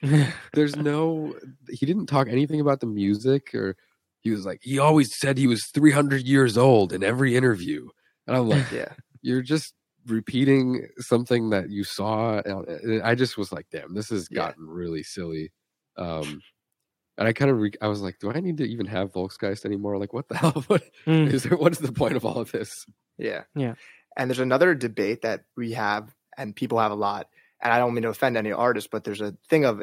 there's 0.53 0.75
no 0.75 1.33
he 1.69 1.85
didn't 1.85 2.07
talk 2.07 2.27
anything 2.27 2.59
about 2.59 2.81
the 2.81 2.85
music 2.85 3.55
or 3.55 3.77
he 4.19 4.31
was 4.31 4.45
like 4.45 4.59
he 4.61 4.79
always 4.79 5.15
said 5.15 5.37
he 5.37 5.47
was 5.47 5.65
300 5.67 6.23
years 6.23 6.57
old 6.57 6.91
in 6.91 7.03
every 7.03 7.37
interview 7.37 7.87
and 8.27 8.35
i'm 8.35 8.49
like 8.49 8.69
yeah 8.69 8.91
you're 9.21 9.41
just 9.41 9.73
repeating 10.07 10.87
something 10.97 11.49
that 11.49 11.69
you 11.69 11.83
saw 11.83 12.41
i 13.03 13.15
just 13.15 13.37
was 13.37 13.51
like 13.51 13.65
damn 13.71 13.93
this 13.93 14.09
has 14.09 14.27
gotten 14.27 14.65
yeah. 14.65 14.73
really 14.73 15.03
silly 15.03 15.51
um 15.97 16.41
and 17.17 17.27
I 17.27 17.33
kind 17.33 17.49
of, 17.49 17.59
re- 17.59 17.71
I 17.81 17.87
was 17.87 18.01
like, 18.01 18.19
do 18.19 18.31
I 18.31 18.39
need 18.39 18.57
to 18.57 18.65
even 18.65 18.87
have 18.87 19.13
Volksgeist 19.13 19.65
anymore? 19.65 19.97
Like, 19.97 20.13
what 20.13 20.27
the 20.27 20.37
hell? 20.37 20.63
What 20.67 20.83
mm. 21.05 21.31
is 21.31 21.43
there? 21.43 21.57
What 21.57 21.71
is 21.71 21.79
the 21.79 21.91
point 21.91 22.15
of 22.15 22.25
all 22.25 22.39
of 22.39 22.51
this? 22.51 22.85
Yeah, 23.17 23.43
yeah. 23.55 23.75
And 24.17 24.29
there's 24.29 24.39
another 24.39 24.75
debate 24.75 25.21
that 25.21 25.45
we 25.55 25.73
have 25.73 26.13
and 26.37 26.55
people 26.55 26.79
have 26.79 26.91
a 26.91 26.95
lot. 26.95 27.29
And 27.61 27.71
I 27.71 27.79
don't 27.79 27.93
mean 27.93 28.03
to 28.03 28.09
offend 28.09 28.37
any 28.37 28.51
artists, 28.51 28.89
but 28.91 29.03
there's 29.03 29.21
a 29.21 29.35
thing 29.49 29.65
of 29.65 29.81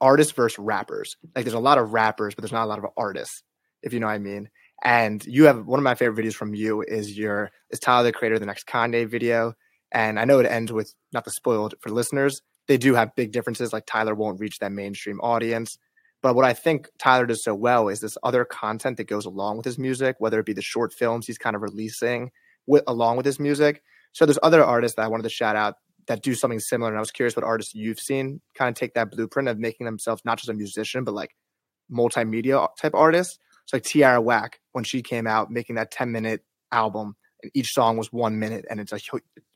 artists 0.00 0.32
versus 0.32 0.58
rappers. 0.58 1.16
Like 1.34 1.44
there's 1.44 1.54
a 1.54 1.60
lot 1.60 1.78
of 1.78 1.92
rappers, 1.92 2.34
but 2.34 2.42
there's 2.42 2.52
not 2.52 2.64
a 2.64 2.66
lot 2.68 2.78
of 2.78 2.86
artists, 2.96 3.42
if 3.82 3.92
you 3.92 4.00
know 4.00 4.06
what 4.06 4.12
I 4.12 4.18
mean. 4.18 4.50
And 4.84 5.24
you 5.26 5.44
have 5.44 5.66
one 5.66 5.80
of 5.80 5.84
my 5.84 5.94
favorite 5.94 6.24
videos 6.24 6.34
from 6.34 6.54
you 6.54 6.82
is 6.82 7.16
your 7.16 7.50
is 7.70 7.80
Tyler 7.80 8.04
the 8.04 8.12
creator 8.12 8.38
the 8.38 8.46
next 8.46 8.66
Kanye 8.66 9.08
video. 9.08 9.54
And 9.92 10.18
I 10.18 10.24
know 10.24 10.38
it 10.38 10.46
ends 10.46 10.72
with 10.72 10.94
not 11.12 11.24
the 11.24 11.30
spoiled 11.30 11.74
for 11.80 11.90
listeners. 11.90 12.42
They 12.68 12.76
do 12.76 12.94
have 12.94 13.14
big 13.14 13.32
differences. 13.32 13.72
Like 13.72 13.86
Tyler 13.86 14.14
won't 14.14 14.40
reach 14.40 14.58
that 14.58 14.72
mainstream 14.72 15.20
audience. 15.20 15.78
But 16.22 16.34
what 16.34 16.44
I 16.44 16.54
think 16.54 16.88
Tyler 16.98 17.26
does 17.26 17.44
so 17.44 17.54
well 17.54 17.88
is 17.88 18.00
this 18.00 18.18
other 18.22 18.44
content 18.44 18.96
that 18.96 19.04
goes 19.04 19.26
along 19.26 19.58
with 19.58 19.66
his 19.66 19.78
music, 19.78 20.16
whether 20.18 20.40
it 20.40 20.46
be 20.46 20.52
the 20.52 20.62
short 20.62 20.92
films 20.92 21.26
he's 21.26 21.38
kind 21.38 21.54
of 21.54 21.62
releasing 21.62 22.30
with, 22.66 22.82
along 22.86 23.16
with 23.16 23.26
his 23.26 23.38
music. 23.38 23.82
So 24.12 24.26
there's 24.26 24.38
other 24.42 24.64
artists 24.64 24.96
that 24.96 25.02
I 25.02 25.08
wanted 25.08 25.24
to 25.24 25.28
shout 25.28 25.56
out 25.56 25.74
that 26.08 26.22
do 26.22 26.34
something 26.34 26.60
similar. 26.60 26.90
And 26.90 26.96
I 26.96 27.00
was 27.00 27.10
curious 27.10 27.36
what 27.36 27.44
artists 27.44 27.74
you've 27.74 28.00
seen 28.00 28.40
kind 28.54 28.68
of 28.68 28.74
take 28.74 28.94
that 28.94 29.10
blueprint 29.10 29.48
of 29.48 29.58
making 29.58 29.86
themselves 29.86 30.22
not 30.24 30.38
just 30.38 30.48
a 30.48 30.54
musician, 30.54 31.04
but 31.04 31.14
like 31.14 31.36
multimedia 31.92 32.68
type 32.76 32.94
artists. 32.94 33.38
So 33.66 33.76
like 33.76 33.84
Tierra 33.84 34.20
Whack, 34.20 34.60
when 34.72 34.84
she 34.84 35.02
came 35.02 35.26
out 35.26 35.50
making 35.50 35.76
that 35.76 35.90
10 35.90 36.10
minute 36.12 36.44
album, 36.72 37.16
and 37.42 37.52
each 37.54 37.72
song 37.72 37.96
was 37.96 38.12
one 38.12 38.38
minute, 38.38 38.64
and 38.68 38.80
it's 38.80 38.92
like 38.92 39.02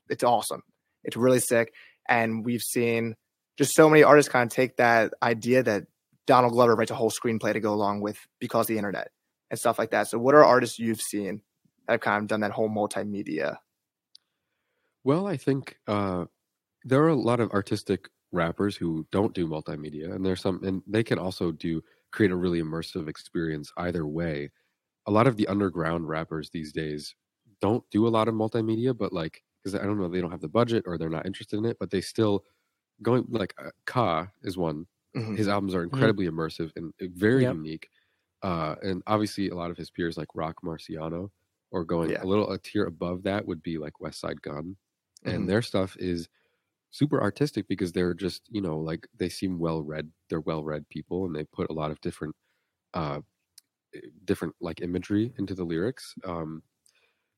it's 0.09 0.23
awesome. 0.23 0.63
It's 1.03 1.17
really 1.17 1.39
sick. 1.39 1.73
And 2.07 2.45
we've 2.45 2.61
seen 2.61 3.15
just 3.57 3.73
so 3.73 3.89
many 3.89 4.03
artists 4.03 4.31
kind 4.31 4.49
of 4.49 4.55
take 4.55 4.77
that 4.77 5.13
idea 5.23 5.63
that 5.63 5.85
Donald 6.27 6.53
Glover 6.53 6.75
writes 6.75 6.91
a 6.91 6.95
whole 6.95 7.11
screenplay 7.11 7.53
to 7.53 7.59
go 7.59 7.73
along 7.73 8.01
with 8.01 8.17
because 8.39 8.67
the 8.67 8.77
internet 8.77 9.09
and 9.49 9.59
stuff 9.59 9.79
like 9.79 9.91
that. 9.91 10.07
So 10.07 10.19
what 10.19 10.35
are 10.35 10.45
artists 10.45 10.79
you've 10.79 11.01
seen 11.01 11.41
that 11.87 11.93
have 11.93 12.01
kind 12.01 12.21
of 12.21 12.27
done 12.27 12.41
that 12.41 12.51
whole 12.51 12.69
multimedia 12.69 13.57
well, 15.03 15.27
I 15.27 15.37
think 15.37 15.77
uh, 15.87 16.25
there 16.83 17.03
are 17.03 17.09
a 17.09 17.15
lot 17.15 17.39
of 17.39 17.51
artistic 17.51 18.09
rappers 18.31 18.77
who 18.77 19.07
don't 19.11 19.33
do 19.33 19.47
multimedia, 19.47 20.13
and 20.13 20.25
there's 20.25 20.41
some, 20.41 20.63
and 20.63 20.83
they 20.87 21.03
can 21.03 21.17
also 21.17 21.51
do 21.51 21.83
create 22.11 22.31
a 22.31 22.35
really 22.35 22.61
immersive 22.61 23.07
experience 23.07 23.71
either 23.77 24.05
way. 24.05 24.49
A 25.07 25.11
lot 25.11 25.27
of 25.27 25.37
the 25.37 25.47
underground 25.47 26.07
rappers 26.07 26.49
these 26.49 26.71
days 26.71 27.15
don't 27.61 27.83
do 27.91 28.07
a 28.07 28.09
lot 28.09 28.27
of 28.27 28.33
multimedia, 28.33 28.97
but 28.97 29.13
like, 29.13 29.43
because 29.63 29.79
I 29.79 29.85
don't 29.85 29.99
know, 29.99 30.07
they 30.07 30.21
don't 30.21 30.31
have 30.31 30.41
the 30.41 30.47
budget 30.47 30.83
or 30.85 30.97
they're 30.97 31.09
not 31.09 31.25
interested 31.25 31.57
in 31.57 31.65
it, 31.65 31.77
but 31.79 31.89
they 31.91 32.01
still 32.01 32.43
going 33.01 33.25
like 33.29 33.53
uh, 33.63 33.69
Ka 33.85 34.27
is 34.43 34.57
one. 34.57 34.85
Mm-hmm. 35.15 35.35
His 35.35 35.47
albums 35.47 35.75
are 35.75 35.85
mm-hmm. 35.85 35.95
incredibly 35.95 36.25
mm-hmm. 36.27 36.39
immersive 36.39 36.71
and 36.75 36.93
uh, 37.01 37.05
very 37.13 37.43
yep. 37.43 37.55
unique. 37.55 37.89
Uh, 38.43 38.75
and 38.81 39.03
obviously, 39.05 39.49
a 39.49 39.55
lot 39.55 39.69
of 39.69 39.77
his 39.77 39.91
peers 39.91 40.17
like 40.17 40.29
Roc 40.33 40.55
Marciano, 40.63 41.29
or 41.71 41.83
going 41.85 42.09
yeah. 42.09 42.23
a 42.23 42.25
little 42.25 42.51
a 42.51 42.57
tier 42.57 42.85
above 42.85 43.23
that 43.23 43.45
would 43.45 43.61
be 43.61 43.77
like 43.77 43.93
Westside 44.01 44.41
Gunn 44.41 44.75
and 45.23 45.33
mm-hmm. 45.33 45.45
their 45.45 45.61
stuff 45.61 45.95
is 45.99 46.27
super 46.91 47.21
artistic 47.21 47.67
because 47.67 47.91
they're 47.91 48.13
just 48.13 48.43
you 48.49 48.61
know 48.61 48.77
like 48.77 49.07
they 49.17 49.29
seem 49.29 49.57
well 49.57 49.81
read 49.81 50.09
they're 50.29 50.41
well 50.41 50.63
read 50.63 50.87
people 50.89 51.25
and 51.25 51.35
they 51.35 51.45
put 51.45 51.69
a 51.69 51.73
lot 51.73 51.89
of 51.89 51.99
different 52.01 52.35
uh 52.93 53.19
eh, 53.95 53.99
different 54.25 54.53
like 54.61 54.81
imagery 54.81 55.33
into 55.39 55.55
the 55.55 55.63
lyrics 55.63 56.13
um 56.25 56.61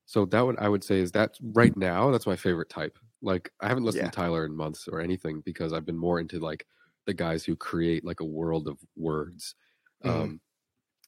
so 0.05 0.25
that 0.25 0.41
would 0.41 0.57
i 0.59 0.67
would 0.67 0.83
say 0.83 0.99
is 0.99 1.11
that 1.11 1.37
right 1.53 1.77
now 1.77 2.09
that's 2.11 2.25
my 2.25 2.35
favorite 2.35 2.69
type 2.69 2.97
like 3.21 3.51
i 3.61 3.67
haven't 3.67 3.83
listened 3.83 4.03
yeah. 4.03 4.09
to 4.09 4.15
tyler 4.15 4.45
in 4.45 4.55
months 4.55 4.87
or 4.91 4.99
anything 4.99 5.41
because 5.45 5.71
i've 5.71 5.85
been 5.85 5.97
more 5.97 6.19
into 6.19 6.39
like 6.39 6.65
the 7.05 7.13
guys 7.13 7.45
who 7.45 7.55
create 7.55 8.03
like 8.03 8.21
a 8.21 8.25
world 8.25 8.67
of 8.67 8.77
words 8.95 9.55
mm-hmm. 10.03 10.19
um 10.19 10.41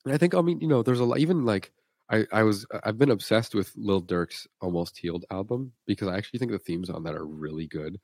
and 0.06 0.14
i 0.14 0.18
think 0.18 0.36
i 0.36 0.42
mean 0.42 0.62
you 0.62 0.68
know 0.68 0.84
there's 0.84 1.00
a 1.00 1.06
lot 1.06 1.18
even 1.18 1.46
like 1.46 1.72
I, 2.08 2.26
I 2.32 2.44
was 2.44 2.68
I've 2.84 3.00
been 3.00 3.10
obsessed 3.10 3.56
with 3.56 3.72
Lil 3.76 4.00
Durk's 4.00 4.48
Almost 4.62 4.96
Healed 4.96 5.26
album 5.32 5.72
because 5.88 6.08
I 6.08 6.16
actually 6.16 6.38
think 6.38 6.52
the 6.52 6.60
themes 6.60 6.92
on 6.92 7.04
that 7.04 7.16
are 7.16 7.26
really 7.26 7.66
good. 7.66 8.00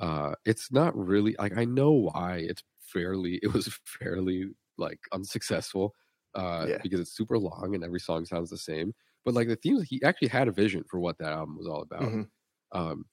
Uh, 0.00 0.34
it's 0.44 0.72
not 0.72 0.96
really 0.96 1.36
like 1.38 1.56
I 1.56 1.64
know 1.64 1.92
why 1.92 2.38
it's 2.38 2.62
fairly 2.80 3.38
it 3.42 3.52
was 3.52 3.68
fairly 3.84 4.46
like 4.78 4.98
unsuccessful, 5.12 5.94
uh, 6.34 6.66
yeah. 6.68 6.78
because 6.82 7.00
it's 7.00 7.16
super 7.16 7.38
long 7.38 7.74
and 7.74 7.84
every 7.84 8.00
song 8.00 8.24
sounds 8.24 8.50
the 8.50 8.58
same. 8.58 8.94
But 9.24 9.34
like 9.34 9.48
the 9.48 9.56
themes, 9.56 9.86
he 9.88 10.02
actually 10.02 10.28
had 10.28 10.48
a 10.48 10.52
vision 10.52 10.84
for 10.88 10.98
what 10.98 11.18
that 11.18 11.32
album 11.32 11.58
was 11.58 11.66
all 11.66 11.82
about. 11.82 12.02
Mm-hmm. 12.02 12.22
Um, 12.72 13.04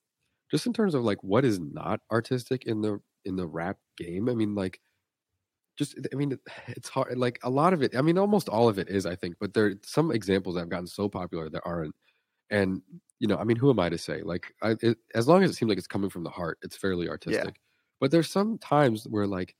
just 0.50 0.66
in 0.66 0.72
terms 0.72 0.94
of 0.94 1.04
like 1.04 1.22
what 1.22 1.44
is 1.44 1.60
not 1.60 2.00
artistic 2.10 2.64
in 2.64 2.80
the 2.80 2.98
in 3.24 3.36
the 3.36 3.46
rap 3.46 3.76
game. 3.98 4.28
I 4.28 4.34
mean, 4.34 4.54
like 4.54 4.80
just 5.78 5.96
I 6.12 6.16
mean 6.16 6.38
it's 6.68 6.88
hard 6.88 7.16
like 7.16 7.38
a 7.42 7.50
lot 7.50 7.72
of 7.72 7.82
it 7.82 7.96
I 7.96 8.02
mean 8.02 8.18
almost 8.18 8.48
all 8.48 8.68
of 8.68 8.78
it 8.78 8.88
is 8.88 9.06
I 9.06 9.14
think 9.14 9.36
but 9.40 9.54
there 9.54 9.66
are 9.66 9.74
some 9.84 10.10
examples 10.10 10.56
that 10.56 10.62
have 10.62 10.68
gotten 10.68 10.86
so 10.86 11.08
popular 11.08 11.48
that 11.48 11.62
aren't 11.64 11.94
and 12.50 12.82
you 13.20 13.26
know 13.28 13.36
I 13.36 13.44
mean 13.44 13.56
who 13.56 13.70
am 13.70 13.80
I 13.80 13.88
to 13.88 13.98
say 13.98 14.22
like 14.22 14.52
I, 14.62 14.76
it, 14.80 14.98
as 15.14 15.28
long 15.28 15.42
as 15.42 15.50
it 15.50 15.54
seems 15.54 15.68
like 15.68 15.78
it's 15.78 15.86
coming 15.86 16.10
from 16.10 16.24
the 16.24 16.30
heart 16.30 16.58
it's 16.62 16.76
fairly 16.76 17.08
artistic 17.08 17.44
yeah. 17.44 17.62
but 18.00 18.10
there's 18.10 18.30
some 18.30 18.58
times 18.58 19.06
where 19.08 19.26
like 19.26 19.54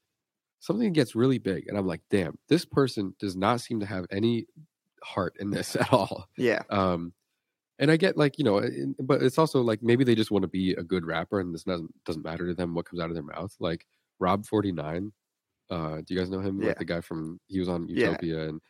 something 0.61 0.93
gets 0.93 1.15
really 1.15 1.39
big 1.39 1.69
and 1.69 1.77
I'm 1.77 1.87
like 1.87 2.03
damn 2.11 2.39
this 2.49 2.65
person 2.65 3.15
does 3.19 3.37
not 3.37 3.61
seem 3.61 3.81
to 3.81 3.87
have 3.87 4.07
any 4.11 4.47
heart 5.03 5.35
in 5.39 5.51
this 5.51 5.77
at 5.81 5.93
all 5.93 6.29
yeah 6.37 6.63
um 6.71 7.13
and 7.79 7.91
I 7.91 7.97
get 7.97 8.17
like 8.17 8.39
you 8.39 8.45
know 8.45 8.63
but 9.01 9.23
it's 9.23 9.39
also 9.39 9.61
like 9.63 9.83
maybe 9.83 10.05
they 10.05 10.15
just 10.15 10.31
want 10.31 10.43
to 10.43 10.49
be 10.49 10.73
a 10.73 10.83
good 10.83 11.05
rapper 11.05 11.41
and 11.41 11.55
this 11.55 11.65
doesn't 11.65 11.93
doesn't 12.05 12.25
matter 12.25 12.47
to 12.47 12.55
them 12.55 12.75
what 12.75 12.87
comes 12.87 13.01
out 13.01 13.11
of 13.11 13.15
their 13.15 13.23
mouth 13.23 13.55
like 13.61 13.87
Rob 14.21 14.47
49 14.47 15.13
uh, 15.71 15.97
do 15.97 16.15
you 16.15 16.19
guys 16.19 16.31
know 16.31 16.41
him? 16.41 16.61
Yeah. 16.61 16.69
Like 16.69 16.79
the 16.79 16.85
guy 16.85 17.01
from 17.01 17.41
he 17.47 17.59
was 17.59 17.69
on 17.69 17.89
Utopia 17.89 18.37
yeah. 18.37 18.49
and 18.49 18.61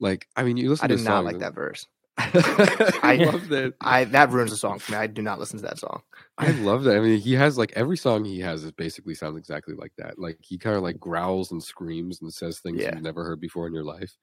like 0.00 0.28
I 0.36 0.42
mean 0.42 0.56
you 0.56 0.68
listen 0.68 0.88
to 0.88 0.94
it. 0.94 0.96
I 0.96 0.98
to 0.98 1.02
did 1.02 1.08
not 1.08 1.24
like 1.24 1.34
and... 1.34 1.42
that 1.42 1.54
verse. 1.54 1.86
I 2.18 3.18
love 3.20 3.48
that. 3.48 3.74
I 3.80 4.04
that 4.04 4.30
ruins 4.30 4.52
the 4.52 4.56
song 4.56 4.78
for 4.78 4.92
me. 4.92 4.98
I 4.98 5.08
do 5.08 5.20
not 5.20 5.40
listen 5.40 5.58
to 5.58 5.64
that 5.64 5.78
song. 5.78 6.02
I 6.38 6.52
love 6.52 6.84
that. 6.84 6.96
I 6.96 7.00
mean, 7.00 7.18
he 7.18 7.32
has 7.34 7.58
like 7.58 7.72
every 7.74 7.96
song 7.96 8.24
he 8.24 8.38
has 8.40 8.62
is 8.62 8.70
basically 8.70 9.14
sounds 9.14 9.36
exactly 9.36 9.74
like 9.74 9.92
that. 9.98 10.16
Like 10.16 10.38
he 10.40 10.56
kind 10.56 10.76
of 10.76 10.82
like 10.82 11.00
growls 11.00 11.50
and 11.50 11.62
screams 11.62 12.22
and 12.22 12.32
says 12.32 12.60
things 12.60 12.80
yeah. 12.80 12.94
you've 12.94 13.02
never 13.02 13.24
heard 13.24 13.40
before 13.40 13.66
in 13.66 13.74
your 13.74 13.84
life. 13.84 14.16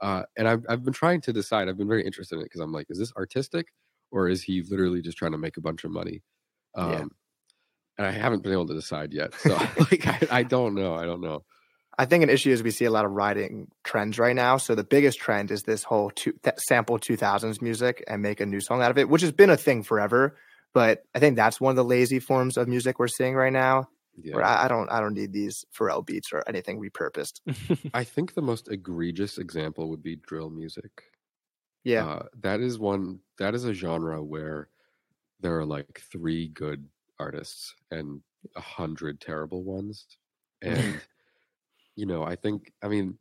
Uh, 0.00 0.22
and 0.38 0.48
I've 0.48 0.64
I've 0.70 0.84
been 0.84 0.94
trying 0.94 1.20
to 1.22 1.34
decide. 1.34 1.68
I've 1.68 1.76
been 1.76 1.88
very 1.88 2.04
interested 2.04 2.36
in 2.36 2.40
it 2.40 2.44
because 2.44 2.62
I'm 2.62 2.72
like, 2.72 2.86
is 2.88 2.98
this 2.98 3.12
artistic 3.14 3.66
or 4.10 4.28
is 4.28 4.42
he 4.42 4.62
literally 4.62 5.02
just 5.02 5.18
trying 5.18 5.32
to 5.32 5.38
make 5.38 5.58
a 5.58 5.62
bunch 5.62 5.84
of 5.84 5.90
money? 5.90 6.22
Um, 6.74 6.92
yeah. 6.92 7.04
And 7.98 8.06
I 8.06 8.10
haven't 8.10 8.42
been 8.42 8.52
able 8.52 8.66
to 8.68 8.74
decide 8.74 9.12
yet. 9.12 9.34
So 9.34 9.50
like, 9.78 10.06
I, 10.06 10.38
I 10.38 10.42
don't 10.44 10.74
know. 10.74 10.94
I 10.94 11.04
don't 11.04 11.20
know. 11.20 11.44
I 11.98 12.06
think 12.06 12.22
an 12.24 12.30
issue 12.30 12.50
is 12.50 12.62
we 12.62 12.70
see 12.70 12.84
a 12.84 12.90
lot 12.90 13.04
of 13.04 13.12
writing 13.12 13.70
trends 13.84 14.18
right 14.18 14.34
now. 14.34 14.56
So 14.56 14.74
the 14.74 14.84
biggest 14.84 15.18
trend 15.18 15.50
is 15.50 15.62
this 15.62 15.84
whole 15.84 16.10
two, 16.10 16.38
sample 16.58 16.98
2000s 16.98 17.62
music 17.62 18.02
and 18.08 18.22
make 18.22 18.40
a 18.40 18.46
new 18.46 18.60
song 18.60 18.82
out 18.82 18.90
of 18.90 18.98
it, 18.98 19.08
which 19.08 19.22
has 19.22 19.32
been 19.32 19.50
a 19.50 19.56
thing 19.56 19.82
forever. 19.82 20.36
But 20.72 21.04
I 21.14 21.20
think 21.20 21.36
that's 21.36 21.60
one 21.60 21.70
of 21.70 21.76
the 21.76 21.84
lazy 21.84 22.18
forms 22.18 22.56
of 22.56 22.66
music 22.68 22.98
we're 22.98 23.08
seeing 23.08 23.34
right 23.34 23.52
now. 23.52 23.88
Yeah. 24.22 24.36
Where 24.36 24.44
I, 24.44 24.64
I 24.64 24.68
don't, 24.68 24.90
I 24.90 25.00
don't 25.00 25.14
need 25.14 25.32
these 25.32 25.64
Pharrell 25.76 26.04
beats 26.04 26.32
or 26.32 26.44
anything 26.48 26.80
repurposed. 26.80 27.40
I 27.94 28.04
think 28.04 28.34
the 28.34 28.42
most 28.42 28.68
egregious 28.70 29.38
example 29.38 29.88
would 29.90 30.02
be 30.02 30.16
drill 30.16 30.50
music. 30.50 31.02
Yeah, 31.84 32.06
uh, 32.06 32.22
that 32.40 32.60
is 32.60 32.78
one. 32.78 33.20
That 33.38 33.54
is 33.54 33.64
a 33.64 33.74
genre 33.74 34.22
where 34.22 34.68
there 35.40 35.58
are 35.58 35.66
like 35.66 36.00
three 36.10 36.48
good 36.48 36.88
artists 37.18 37.74
and 37.90 38.22
a 38.56 38.60
hundred 38.60 39.20
terrible 39.20 39.62
ones, 39.62 40.06
and 40.62 41.00
you 41.96 42.06
know, 42.06 42.24
I 42.24 42.36
think, 42.36 42.72
I 42.82 42.88
mean, 42.88 43.18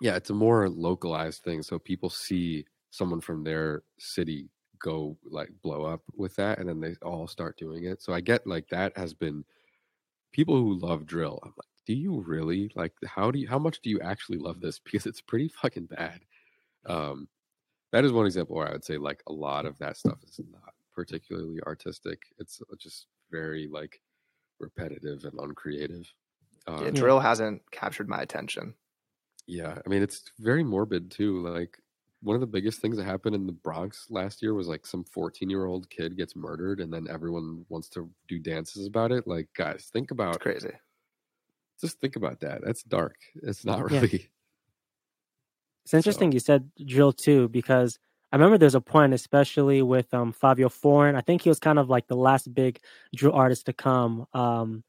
yeah, 0.00 0.16
it's 0.16 0.30
a 0.30 0.34
more 0.34 0.68
localized 0.68 1.42
thing. 1.42 1.62
So 1.62 1.78
people 1.78 2.10
see 2.10 2.64
someone 2.90 3.20
from 3.20 3.44
their 3.44 3.82
city 3.98 4.48
go 4.78 5.16
like 5.24 5.50
blow 5.62 5.84
up 5.84 6.02
with 6.14 6.36
that, 6.36 6.58
and 6.58 6.68
then 6.68 6.80
they 6.80 6.94
all 7.02 7.26
start 7.26 7.56
doing 7.58 7.84
it. 7.84 8.02
So 8.02 8.12
I 8.12 8.20
get 8.20 8.46
like 8.46 8.68
that 8.68 8.96
has 8.96 9.14
been 9.14 9.44
people 10.32 10.56
who 10.56 10.78
love 10.78 11.06
drill. 11.06 11.40
I'm 11.42 11.52
like, 11.56 11.68
do 11.86 11.94
you 11.94 12.22
really 12.26 12.70
like? 12.74 12.92
How 13.06 13.30
do 13.30 13.38
you? 13.38 13.48
How 13.48 13.58
much 13.58 13.80
do 13.80 13.90
you 13.90 14.00
actually 14.00 14.38
love 14.38 14.60
this? 14.60 14.78
Because 14.84 15.06
it's 15.06 15.20
pretty 15.20 15.48
fucking 15.48 15.86
bad. 15.86 16.20
Um, 16.86 17.28
that 17.92 18.04
is 18.04 18.12
one 18.12 18.26
example 18.26 18.56
where 18.56 18.68
I 18.68 18.72
would 18.72 18.84
say 18.84 18.98
like 18.98 19.22
a 19.26 19.32
lot 19.32 19.66
of 19.66 19.78
that 19.78 19.96
stuff 19.96 20.18
is 20.24 20.40
not 20.50 20.74
particularly 20.94 21.60
artistic. 21.66 22.20
It's 22.38 22.60
just 22.78 23.06
very 23.30 23.68
like 23.72 24.00
repetitive 24.60 25.24
and 25.24 25.38
uncreative. 25.40 26.12
Uh, 26.66 26.82
yeah, 26.84 26.90
drill 26.90 27.20
hasn't 27.20 27.62
captured 27.70 28.08
my 28.08 28.20
attention. 28.20 28.74
Yeah, 29.46 29.78
I 29.84 29.88
mean 29.88 30.02
it's 30.02 30.24
very 30.38 30.64
morbid 30.64 31.10
too. 31.10 31.40
Like 31.46 31.78
one 32.22 32.34
of 32.34 32.40
the 32.40 32.46
biggest 32.46 32.80
things 32.80 32.96
that 32.96 33.04
happened 33.04 33.34
in 33.34 33.46
the 33.46 33.52
Bronx 33.52 34.06
last 34.10 34.42
year 34.42 34.54
was 34.54 34.66
like 34.66 34.86
some 34.86 35.04
14 35.04 35.48
year 35.48 35.66
old 35.66 35.88
kid 35.90 36.16
gets 36.16 36.34
murdered, 36.34 36.80
and 36.80 36.92
then 36.92 37.06
everyone 37.08 37.64
wants 37.68 37.88
to 37.90 38.10
do 38.28 38.38
dances 38.38 38.86
about 38.86 39.12
it. 39.12 39.26
Like, 39.26 39.48
guys, 39.56 39.88
think 39.92 40.10
about 40.10 40.36
it's 40.36 40.42
crazy. 40.42 40.72
Just 41.80 42.00
think 42.00 42.16
about 42.16 42.40
that. 42.40 42.62
That's 42.64 42.82
dark. 42.82 43.16
It's 43.42 43.64
not 43.64 43.90
really. 43.90 44.08
Yeah. 44.08 44.18
It's 45.84 45.94
interesting 45.94 46.32
so. 46.32 46.34
you 46.34 46.40
said 46.40 46.68
drill 46.84 47.12
too 47.12 47.48
because 47.48 47.96
I 48.32 48.36
remember 48.36 48.58
there's 48.58 48.74
a 48.74 48.80
point, 48.80 49.14
especially 49.14 49.82
with 49.82 50.12
um, 50.12 50.32
Fivio 50.32 50.68
Foreign. 50.68 51.14
I 51.14 51.20
think 51.20 51.42
he 51.42 51.48
was 51.48 51.60
kind 51.60 51.78
of 51.78 51.88
like 51.88 52.08
the 52.08 52.16
last 52.16 52.52
big 52.52 52.80
drill 53.14 53.34
artist 53.34 53.66
to 53.66 53.72
come. 53.72 54.26
Um, 54.32 54.82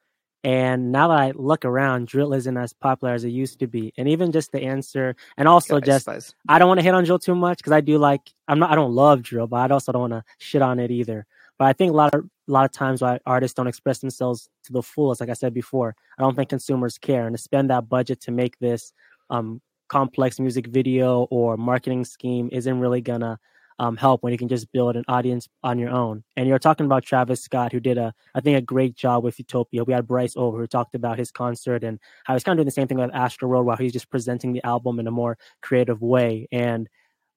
and 0.43 0.91
now 0.91 1.07
that 1.07 1.17
I 1.17 1.31
look 1.35 1.65
around, 1.65 2.07
drill 2.07 2.33
isn't 2.33 2.57
as 2.57 2.71
popular 2.71 3.13
as 3.13 3.23
it 3.23 3.29
used 3.29 3.59
to 3.59 3.67
be. 3.67 3.93
And 3.97 4.07
even 4.07 4.31
just 4.31 4.51
the 4.51 4.61
answer, 4.61 5.15
and 5.35 5.47
also 5.47 5.79
just 5.79 6.07
I 6.47 6.59
don't 6.59 6.67
want 6.67 6.79
to 6.79 6.83
hit 6.83 6.93
on 6.93 7.03
drill 7.03 7.19
too 7.19 7.35
much 7.35 7.57
because 7.57 7.73
I 7.73 7.81
do 7.81 7.97
like 7.97 8.21
I'm 8.47 8.59
not 8.59 8.71
I 8.71 8.75
don't 8.75 8.93
love 8.93 9.23
drill, 9.23 9.47
but 9.47 9.69
I 9.69 9.73
also 9.73 9.91
don't 9.91 10.09
want 10.09 10.13
to 10.13 10.23
shit 10.38 10.61
on 10.61 10.79
it 10.79 10.91
either. 10.91 11.25
But 11.57 11.65
I 11.65 11.73
think 11.73 11.91
a 11.91 11.95
lot 11.95 12.13
of 12.13 12.21
a 12.23 12.51
lot 12.51 12.65
of 12.65 12.71
times 12.71 13.01
why 13.01 13.19
artists 13.25 13.55
don't 13.55 13.67
express 13.67 13.99
themselves 13.99 14.47
to 14.65 14.73
the 14.73 14.83
fullest, 14.83 15.21
like 15.21 15.29
I 15.29 15.33
said 15.33 15.53
before, 15.53 15.95
I 16.17 16.21
don't 16.21 16.35
think 16.35 16.49
consumers 16.49 16.97
care 16.97 17.25
and 17.25 17.35
to 17.35 17.41
spend 17.41 17.69
that 17.69 17.89
budget 17.89 18.21
to 18.21 18.31
make 18.31 18.57
this 18.59 18.93
um, 19.29 19.59
complex 19.89 20.39
music 20.39 20.67
video 20.67 21.23
or 21.31 21.57
marketing 21.57 22.05
scheme 22.05 22.47
isn't 22.51 22.79
really 22.79 23.01
gonna 23.01 23.39
um, 23.80 23.97
help 23.97 24.23
when 24.23 24.32
you 24.32 24.38
can 24.38 24.47
just 24.47 24.71
build 24.71 24.95
an 24.95 25.05
audience 25.07 25.47
on 25.63 25.78
your 25.80 25.89
own. 25.89 26.23
And 26.36 26.47
you're 26.47 26.59
talking 26.59 26.86
about 26.86 27.03
Travis 27.03 27.41
Scott, 27.41 27.71
who 27.71 27.80
did 27.80 27.97
a, 27.97 28.13
I 28.34 28.41
think, 28.41 28.57
a 28.57 28.61
great 28.61 28.95
job 28.95 29.23
with 29.23 29.38
Utopia. 29.38 29.84
We 29.84 29.93
had 29.93 30.07
Bryce 30.07 30.34
over 30.36 30.57
who 30.57 30.67
talked 30.67 30.95
about 30.95 31.17
his 31.17 31.32
concert 31.32 31.84
and 31.84 31.99
how 32.23 32.34
he's 32.34 32.43
kind 32.43 32.53
of 32.53 32.57
doing 32.57 32.65
the 32.65 32.71
same 32.71 32.88
thing 32.88 32.97
with 32.97 33.11
Astroworld, 33.11 33.65
while 33.65 33.78
he's 33.78 33.93
just 33.93 34.09
presenting 34.09 34.53
the 34.53 34.63
album 34.63 34.99
in 34.99 35.07
a 35.07 35.11
more 35.11 35.38
creative 35.61 36.01
way. 36.01 36.47
And 36.51 36.89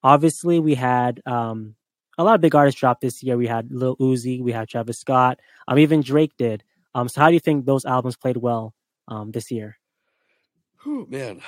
obviously, 0.02 0.58
we 0.60 0.74
had 0.74 1.20
um, 1.26 1.74
a 2.16 2.24
lot 2.24 2.34
of 2.34 2.40
big 2.40 2.54
artists 2.54 2.80
drop 2.80 3.00
this 3.00 3.22
year. 3.22 3.36
We 3.36 3.46
had 3.46 3.70
Lil 3.70 3.96
Uzi, 3.96 4.42
we 4.42 4.52
had 4.52 4.68
Travis 4.68 4.98
Scott, 4.98 5.40
um, 5.68 5.78
even 5.78 6.02
Drake 6.02 6.32
did. 6.36 6.64
Um, 6.94 7.08
so 7.08 7.20
how 7.20 7.28
do 7.28 7.34
you 7.34 7.40
think 7.40 7.66
those 7.66 7.84
albums 7.84 8.16
played 8.16 8.36
well 8.36 8.74
um, 9.08 9.30
this 9.30 9.50
year? 9.50 9.78
Oh 10.86 11.06
man, 11.08 11.40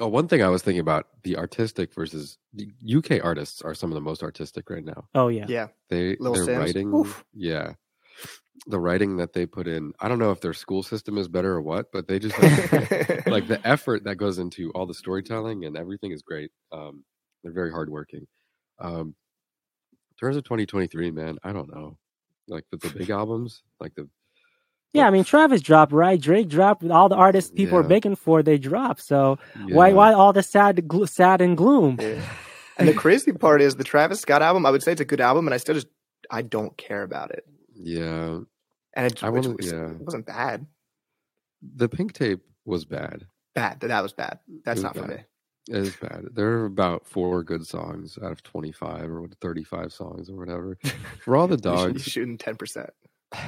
Oh, 0.00 0.08
one 0.08 0.26
thing 0.26 0.42
I 0.42 0.48
was 0.48 0.62
thinking 0.62 0.80
about 0.80 1.06
the 1.22 1.36
artistic 1.36 1.94
versus 1.94 2.38
the 2.52 2.68
UK 2.96 3.24
artists 3.24 3.62
are 3.62 3.74
some 3.74 3.90
of 3.90 3.94
the 3.94 4.00
most 4.00 4.22
artistic 4.22 4.68
right 4.68 4.84
now. 4.84 5.08
Oh 5.14 5.28
yeah, 5.28 5.46
yeah. 5.48 5.68
They 5.88 6.16
Little 6.18 6.44
they're 6.44 6.58
writing, 6.58 6.92
Oof. 6.92 7.24
yeah. 7.32 7.74
The 8.66 8.78
writing 8.78 9.16
that 9.18 9.32
they 9.32 9.46
put 9.46 9.68
in, 9.68 9.92
I 10.00 10.08
don't 10.08 10.18
know 10.18 10.30
if 10.30 10.40
their 10.40 10.52
school 10.52 10.82
system 10.82 11.18
is 11.18 11.28
better 11.28 11.52
or 11.52 11.62
what, 11.62 11.92
but 11.92 12.08
they 12.08 12.18
just 12.18 12.36
like 13.26 13.46
the 13.46 13.60
effort 13.64 14.04
that 14.04 14.16
goes 14.16 14.38
into 14.38 14.70
all 14.72 14.86
the 14.86 14.94
storytelling 14.94 15.64
and 15.64 15.76
everything 15.76 16.12
is 16.12 16.22
great. 16.22 16.50
Um, 16.72 17.04
they're 17.42 17.52
very 17.52 17.70
hardworking. 17.70 18.26
Um, 18.80 19.14
in 19.92 20.16
terms 20.18 20.36
of 20.36 20.44
2023, 20.44 21.10
man, 21.10 21.38
I 21.44 21.52
don't 21.52 21.72
know. 21.72 21.98
Like 22.48 22.64
with 22.70 22.80
the 22.80 22.90
big 22.90 23.10
albums, 23.10 23.62
like 23.80 23.94
the 23.94 24.08
yeah, 24.94 25.08
I 25.08 25.10
mean 25.10 25.24
Travis 25.24 25.60
dropped, 25.60 25.92
right? 25.92 26.18
Drake 26.18 26.48
dropped. 26.48 26.84
All 26.84 27.08
the 27.08 27.16
artists 27.16 27.50
people 27.50 27.78
yeah. 27.78 27.84
are 27.84 27.88
begging 27.88 28.14
for, 28.14 28.42
they 28.42 28.58
dropped. 28.58 29.02
So 29.02 29.38
yeah. 29.66 29.74
why 29.74 29.92
why 29.92 30.12
all 30.12 30.32
the 30.32 30.42
sad 30.42 30.88
sad 31.06 31.40
and 31.42 31.56
gloom? 31.56 31.98
Yeah. 32.00 32.22
And 32.76 32.88
the 32.88 32.92
crazy 32.92 33.30
part 33.30 33.62
is 33.62 33.76
the 33.76 33.84
Travis 33.84 34.18
Scott 34.18 34.42
album. 34.42 34.66
I 34.66 34.72
would 34.72 34.82
say 34.82 34.90
it's 34.90 35.00
a 35.00 35.04
good 35.04 35.20
album, 35.20 35.46
and 35.46 35.54
I 35.54 35.58
still 35.58 35.76
just 35.76 35.86
I 36.28 36.42
don't 36.42 36.76
care 36.76 37.04
about 37.04 37.30
it. 37.30 37.46
Yeah, 37.72 38.40
and 38.94 39.06
it, 39.06 39.22
I 39.22 39.30
was, 39.30 39.46
yeah. 39.60 39.90
it 39.90 40.00
wasn't 40.00 40.26
bad. 40.26 40.66
The 41.62 41.88
pink 41.88 42.14
tape 42.14 42.40
was 42.64 42.84
bad. 42.84 43.28
Bad. 43.54 43.78
That 43.78 44.02
was 44.02 44.12
bad. 44.12 44.40
That's 44.64 44.78
was 44.78 44.82
not 44.82 44.94
bad. 44.94 45.02
for 45.04 45.08
me. 45.08 45.24
It 45.68 45.76
is 45.76 45.96
bad. 45.96 46.26
There 46.32 46.48
are 46.48 46.64
about 46.64 47.06
four 47.06 47.44
good 47.44 47.64
songs 47.64 48.18
out 48.20 48.32
of 48.32 48.42
twenty-five 48.42 49.08
or 49.08 49.28
thirty-five 49.40 49.92
songs 49.92 50.28
or 50.28 50.34
whatever. 50.34 50.76
For 51.24 51.36
all 51.36 51.46
the 51.46 51.56
dogs, 51.56 52.02
shooting 52.02 52.38
ten 52.38 52.56
percent. 52.56 52.90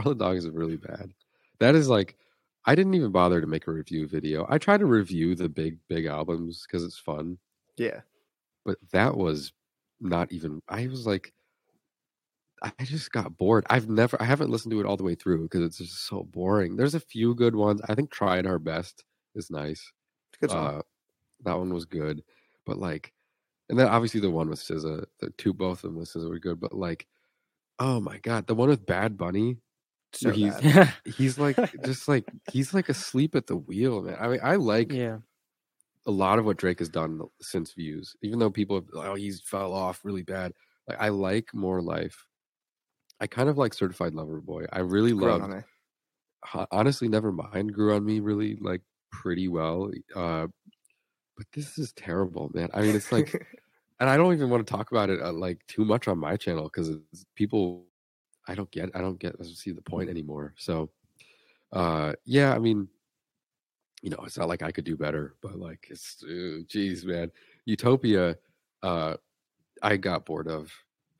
All 0.00 0.14
the 0.14 0.14
dogs 0.14 0.44
is 0.44 0.50
really 0.50 0.76
bad. 0.76 1.12
That 1.60 1.74
is 1.74 1.88
like 1.88 2.16
I 2.64 2.74
didn't 2.74 2.94
even 2.94 3.12
bother 3.12 3.40
to 3.40 3.46
make 3.46 3.66
a 3.66 3.72
review 3.72 4.08
video. 4.08 4.46
I 4.48 4.58
try 4.58 4.76
to 4.76 4.86
review 4.86 5.34
the 5.34 5.48
big 5.48 5.78
big 5.88 6.06
albums 6.06 6.66
because 6.66 6.84
it's 6.84 6.98
fun. 6.98 7.38
Yeah. 7.76 8.00
But 8.64 8.78
that 8.92 9.16
was 9.16 9.52
not 10.00 10.32
even 10.32 10.62
I 10.68 10.88
was 10.88 11.06
like 11.06 11.32
I 12.62 12.84
just 12.84 13.12
got 13.12 13.36
bored. 13.36 13.66
I've 13.68 13.88
never 13.88 14.20
I 14.20 14.24
haven't 14.24 14.50
listened 14.50 14.72
to 14.72 14.80
it 14.80 14.86
all 14.86 14.96
the 14.96 15.04
way 15.04 15.14
through 15.14 15.42
because 15.42 15.62
it's 15.62 15.78
just 15.78 16.06
so 16.06 16.24
boring. 16.24 16.76
There's 16.76 16.94
a 16.94 17.00
few 17.00 17.34
good 17.34 17.54
ones. 17.54 17.80
I 17.88 17.94
think 17.94 18.10
"Trying 18.10 18.46
Our 18.46 18.58
Best 18.58 19.04
is 19.34 19.50
nice. 19.50 19.92
Good 20.40 20.50
song. 20.50 20.78
Uh, 20.78 20.82
that 21.44 21.58
one 21.58 21.72
was 21.72 21.84
good. 21.84 22.22
But 22.64 22.78
like 22.78 23.12
and 23.68 23.78
then 23.78 23.88
obviously 23.88 24.20
the 24.20 24.30
one 24.30 24.48
with 24.48 24.60
SZA, 24.60 25.04
the 25.20 25.30
two 25.38 25.52
both 25.52 25.84
of 25.84 25.90
them 25.90 25.96
with 25.96 26.08
SZA 26.08 26.28
were 26.28 26.38
good, 26.38 26.60
but 26.60 26.72
like 26.74 27.06
oh 27.78 28.00
my 28.00 28.18
god, 28.18 28.46
the 28.46 28.54
one 28.54 28.70
with 28.70 28.86
Bad 28.86 29.16
Bunny 29.18 29.58
so 30.16 30.30
he's 30.32 30.54
he's 31.04 31.38
like 31.38 31.56
just 31.84 32.08
like 32.08 32.24
he's 32.50 32.74
like 32.74 32.88
asleep 32.88 33.34
at 33.34 33.46
the 33.46 33.56
wheel, 33.56 34.02
man. 34.02 34.16
I 34.18 34.28
mean, 34.28 34.40
I 34.42 34.56
like 34.56 34.92
yeah. 34.92 35.18
a 36.06 36.10
lot 36.10 36.38
of 36.38 36.44
what 36.44 36.56
Drake 36.56 36.78
has 36.78 36.88
done 36.88 37.20
since 37.40 37.72
Views, 37.72 38.16
even 38.22 38.38
though 38.38 38.50
people 38.50 38.76
have, 38.76 38.86
oh 38.94 39.14
he's 39.14 39.40
fell 39.40 39.72
off 39.72 40.04
really 40.04 40.22
bad. 40.22 40.52
Like 40.88 41.00
I 41.00 41.08
like 41.08 41.54
More 41.54 41.82
Life. 41.82 42.26
I 43.20 43.26
kind 43.26 43.48
of 43.48 43.56
like 43.56 43.74
Certified 43.74 44.14
Lover 44.14 44.40
Boy. 44.40 44.66
I 44.72 44.80
really 44.80 45.12
love. 45.12 45.64
Honestly, 46.70 47.08
never 47.08 47.32
mind. 47.32 47.72
Grew 47.72 47.94
on 47.94 48.04
me 48.04 48.20
really 48.20 48.56
like 48.56 48.82
pretty 49.10 49.48
well. 49.48 49.90
Uh, 50.14 50.46
but 51.36 51.46
this 51.54 51.78
is 51.78 51.92
terrible, 51.92 52.50
man. 52.54 52.68
I 52.72 52.82
mean, 52.82 52.94
it's 52.94 53.12
like, 53.12 53.32
and 54.00 54.08
I 54.08 54.16
don't 54.16 54.32
even 54.32 54.50
want 54.50 54.66
to 54.66 54.70
talk 54.70 54.90
about 54.90 55.10
it 55.10 55.20
uh, 55.20 55.32
like 55.32 55.58
too 55.66 55.84
much 55.84 56.08
on 56.08 56.18
my 56.18 56.36
channel 56.36 56.64
because 56.64 56.98
people, 57.34 57.86
I 58.46 58.54
don't 58.54 58.70
get, 58.70 58.90
I 58.94 59.00
don't 59.00 59.18
get, 59.18 59.34
I 59.38 59.42
don't 59.42 59.54
see 59.54 59.72
the 59.72 59.82
point 59.82 60.08
anymore. 60.08 60.54
So, 60.56 60.90
uh, 61.72 62.12
yeah, 62.24 62.54
I 62.54 62.58
mean, 62.58 62.88
you 64.02 64.10
know, 64.10 64.18
it's 64.24 64.38
not 64.38 64.48
like 64.48 64.62
I 64.62 64.70
could 64.70 64.84
do 64.84 64.96
better, 64.96 65.34
but 65.42 65.58
like, 65.58 65.86
it's, 65.90 66.22
geez, 66.68 67.04
man, 67.04 67.30
Utopia, 67.64 68.36
uh, 68.82 69.16
I 69.82 69.96
got 69.96 70.24
bored 70.26 70.48
of. 70.48 70.72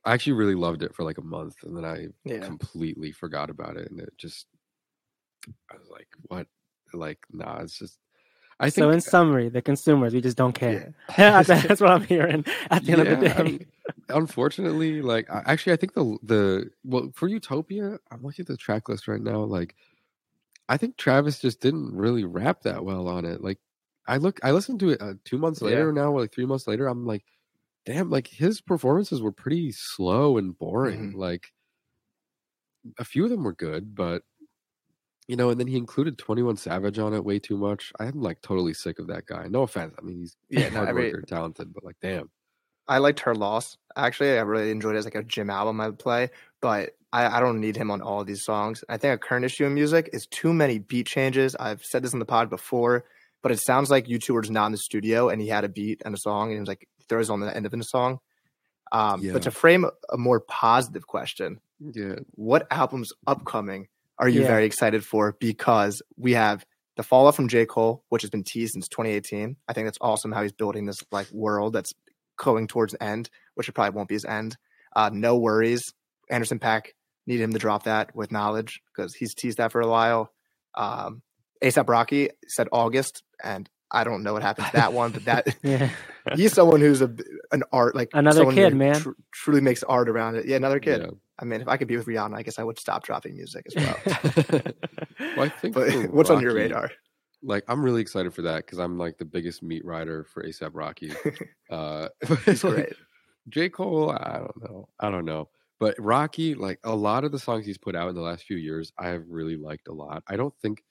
I 0.04 0.14
actually 0.14 0.34
really 0.34 0.54
loved 0.54 0.84
it 0.84 0.94
for 0.94 1.02
like 1.02 1.18
a 1.18 1.22
month, 1.22 1.56
and 1.64 1.76
then 1.76 1.84
I 1.84 2.08
yeah. 2.24 2.38
completely 2.38 3.10
forgot 3.10 3.50
about 3.50 3.76
it, 3.76 3.90
and 3.90 3.98
it 3.98 4.12
just, 4.16 4.46
I 5.70 5.76
was 5.76 5.88
like, 5.90 6.06
what? 6.28 6.46
Like, 6.94 7.18
nah, 7.32 7.58
it's 7.58 7.76
just 7.76 7.98
I 8.58 8.70
think, 8.70 8.84
so 8.84 8.90
in 8.90 9.00
summary, 9.02 9.48
the 9.50 9.60
consumers, 9.60 10.14
we 10.14 10.20
just 10.20 10.36
don't 10.36 10.54
care. 10.54 10.94
Yeah. 11.18 11.42
That's 11.42 11.80
what 11.80 11.90
I'm 11.90 12.04
hearing 12.04 12.44
at 12.70 12.84
the 12.84 12.92
end 12.92 13.04
yeah, 13.04 13.12
of 13.12 13.20
the 13.20 13.28
day. 13.28 13.34
I 13.36 13.42
mean, 13.42 13.66
unfortunately, 14.08 15.02
like 15.02 15.26
actually, 15.30 15.74
I 15.74 15.76
think 15.76 15.92
the 15.94 16.18
the 16.22 16.70
well 16.84 17.10
for 17.14 17.28
Utopia, 17.28 17.98
I'm 18.10 18.22
looking 18.22 18.44
at 18.44 18.46
the 18.46 18.56
track 18.56 18.88
list 18.88 19.08
right 19.08 19.20
now. 19.20 19.40
Like, 19.42 19.74
I 20.68 20.76
think 20.78 20.96
Travis 20.96 21.38
just 21.38 21.60
didn't 21.60 21.94
really 21.94 22.24
rap 22.24 22.62
that 22.62 22.84
well 22.84 23.08
on 23.08 23.24
it. 23.24 23.42
Like, 23.42 23.58
I 24.06 24.16
look, 24.16 24.40
I 24.42 24.52
listened 24.52 24.80
to 24.80 24.90
it 24.90 25.02
uh, 25.02 25.14
two 25.24 25.38
months 25.38 25.60
later 25.60 25.92
yeah. 25.94 26.02
now, 26.02 26.18
like 26.18 26.32
three 26.32 26.46
months 26.46 26.66
later. 26.66 26.86
I'm 26.86 27.06
like, 27.06 27.24
damn, 27.84 28.10
like 28.10 28.26
his 28.26 28.60
performances 28.60 29.20
were 29.20 29.32
pretty 29.32 29.70
slow 29.72 30.38
and 30.38 30.58
boring. 30.58 31.10
Mm-hmm. 31.10 31.18
Like, 31.18 31.52
a 32.98 33.04
few 33.04 33.24
of 33.24 33.30
them 33.30 33.44
were 33.44 33.54
good, 33.54 33.94
but 33.94 34.22
you 35.28 35.36
know, 35.36 35.50
and 35.50 35.58
then 35.58 35.66
he 35.66 35.76
included 35.76 36.18
21 36.18 36.56
Savage 36.56 36.98
on 36.98 37.14
it 37.14 37.24
way 37.24 37.38
too 37.38 37.56
much. 37.56 37.92
I'm 37.98 38.20
like 38.20 38.40
totally 38.42 38.74
sick 38.74 38.98
of 38.98 39.08
that 39.08 39.26
guy. 39.26 39.46
No 39.48 39.62
offense. 39.62 39.94
I 39.98 40.02
mean, 40.02 40.18
he's 40.18 40.36
yeah, 40.48 40.68
hard 40.70 40.94
worker, 40.94 41.22
talented, 41.22 41.72
but 41.74 41.84
like, 41.84 41.96
damn. 42.00 42.30
I 42.88 42.98
liked 42.98 43.20
her 43.20 43.34
loss. 43.34 43.76
Actually, 43.96 44.38
I 44.38 44.42
really 44.42 44.70
enjoyed 44.70 44.94
it 44.94 44.98
as 44.98 45.04
like 45.04 45.16
a 45.16 45.22
gym 45.24 45.50
album 45.50 45.80
I 45.80 45.88
would 45.88 45.98
play, 45.98 46.30
but 46.60 46.92
I, 47.12 47.38
I 47.38 47.40
don't 47.40 47.60
need 47.60 47.76
him 47.76 47.90
on 47.90 48.00
all 48.00 48.20
of 48.20 48.28
these 48.28 48.44
songs. 48.44 48.84
I 48.88 48.96
think 48.96 49.14
a 49.14 49.18
current 49.18 49.44
issue 49.44 49.64
in 49.64 49.74
music 49.74 50.10
is 50.12 50.26
too 50.26 50.54
many 50.54 50.78
beat 50.78 51.06
changes. 51.06 51.56
I've 51.58 51.82
said 51.82 52.04
this 52.04 52.12
in 52.12 52.20
the 52.20 52.24
pod 52.24 52.48
before, 52.48 53.04
but 53.42 53.50
it 53.50 53.58
sounds 53.58 53.90
like 53.90 54.06
U2 54.06 54.34
was 54.34 54.50
not 54.50 54.66
in 54.66 54.72
the 54.72 54.78
studio 54.78 55.28
and 55.28 55.40
he 55.40 55.48
had 55.48 55.64
a 55.64 55.68
beat 55.68 56.02
and 56.04 56.14
a 56.14 56.18
song 56.18 56.48
and 56.48 56.54
he 56.54 56.60
was 56.60 56.68
like 56.68 56.88
throws 57.08 57.28
on 57.28 57.40
the 57.40 57.54
end 57.54 57.66
of 57.66 57.72
the 57.72 57.82
song. 57.82 58.20
Um, 58.92 59.20
yeah. 59.20 59.32
But 59.32 59.42
to 59.42 59.50
frame 59.50 59.86
a 60.12 60.16
more 60.16 60.38
positive 60.40 61.08
question, 61.08 61.60
yeah, 61.80 62.16
what 62.32 62.68
albums 62.70 63.12
upcoming 63.26 63.88
are 64.18 64.28
you 64.28 64.42
yeah. 64.42 64.46
very 64.46 64.64
excited 64.64 65.04
for? 65.04 65.36
Because 65.38 66.02
we 66.16 66.32
have 66.32 66.64
the 66.96 67.02
fall 67.02 67.26
off 67.26 67.36
from 67.36 67.48
J. 67.48 67.66
Cole, 67.66 68.04
which 68.08 68.22
has 68.22 68.30
been 68.30 68.44
teased 68.44 68.72
since 68.72 68.88
2018. 68.88 69.56
I 69.68 69.72
think 69.72 69.86
that's 69.86 69.98
awesome 70.00 70.32
how 70.32 70.42
he's 70.42 70.52
building 70.52 70.86
this 70.86 71.02
like 71.12 71.30
world 71.30 71.74
that's 71.74 71.92
going 72.36 72.66
towards 72.66 72.92
the 72.92 73.02
end, 73.02 73.28
which 73.54 73.68
it 73.68 73.72
probably 73.72 73.94
won't 73.94 74.08
be 74.08 74.14
his 74.14 74.24
end. 74.24 74.56
Uh, 74.94 75.10
NxWorries. 75.10 75.82
Anderson 76.30 76.58
.Paak 76.58 76.88
need 77.26 77.40
him 77.40 77.52
to 77.52 77.58
drop 77.58 77.84
that 77.84 78.14
with 78.14 78.30
Knxwledge 78.30 78.74
because 78.94 79.14
he's 79.14 79.34
teased 79.34 79.58
that 79.58 79.72
for 79.72 79.80
a 79.80 79.88
while. 79.88 80.32
Um, 80.74 81.22
ASAP 81.62 81.88
Rocky 81.88 82.30
said 82.48 82.68
August, 82.72 83.22
and 83.42 83.68
I 83.90 84.04
don't 84.04 84.22
know 84.22 84.32
what 84.32 84.42
happened 84.42 84.66
to 84.68 84.72
that 84.74 84.92
one, 84.92 85.12
but 85.12 85.24
that 85.26 85.56
yeah. 85.62 85.90
he's 86.34 86.52
someone 86.52 86.80
who's 86.80 87.00
a 87.00 87.14
an 87.52 87.62
art 87.72 87.94
like 87.94 88.10
another 88.12 88.50
kid, 88.52 88.74
man. 88.74 89.00
Tr- 89.00 89.10
truly 89.32 89.60
makes 89.60 89.82
art 89.82 90.08
around 90.08 90.36
it. 90.36 90.46
Yeah, 90.46 90.56
another 90.56 90.80
kid. 90.80 91.02
Yeah. 91.02 91.10
I 91.38 91.44
mean, 91.44 91.60
if 91.60 91.68
I 91.68 91.76
could 91.76 91.88
be 91.88 91.96
with 91.96 92.06
Rihanna, 92.06 92.36
I 92.36 92.42
guess 92.42 92.58
I 92.58 92.64
would 92.64 92.78
stop 92.78 93.04
dropping 93.04 93.36
music 93.36 93.66
as 93.66 93.74
well. 93.76 93.96
well 95.36 95.44
I 95.44 95.48
think. 95.48 95.74
But 95.74 95.92
what's 96.10 96.30
Rocky, 96.30 96.38
on 96.38 96.42
your 96.42 96.54
radar? 96.54 96.90
Like, 97.42 97.64
I'm 97.68 97.82
really 97.82 98.00
excited 98.00 98.32
for 98.32 98.42
that 98.42 98.64
because 98.64 98.78
I'm 98.78 98.98
like 98.98 99.18
the 99.18 99.24
biggest 99.24 99.62
meat 99.62 99.84
rider 99.84 100.24
for 100.24 100.42
ASAP 100.42 100.70
Rocky. 100.72 101.12
uh, 101.70 102.08
it's 102.20 102.62
great. 102.62 102.94
J 103.48 103.68
Cole, 103.68 104.10
I 104.10 104.38
don't 104.38 104.62
know, 104.62 104.88
I 104.98 105.10
don't 105.10 105.24
know, 105.24 105.48
but 105.78 105.94
Rocky, 106.00 106.54
like 106.54 106.80
a 106.82 106.96
lot 106.96 107.22
of 107.22 107.30
the 107.30 107.38
songs 107.38 107.64
he's 107.64 107.78
put 107.78 107.94
out 107.94 108.08
in 108.08 108.16
the 108.16 108.20
last 108.20 108.42
few 108.44 108.56
years, 108.56 108.92
I 108.98 109.08
have 109.08 109.22
really 109.28 109.56
liked 109.56 109.86
a 109.86 109.92
lot. 109.92 110.24
I 110.26 110.34
don't 110.34 110.54
think, 110.60 110.82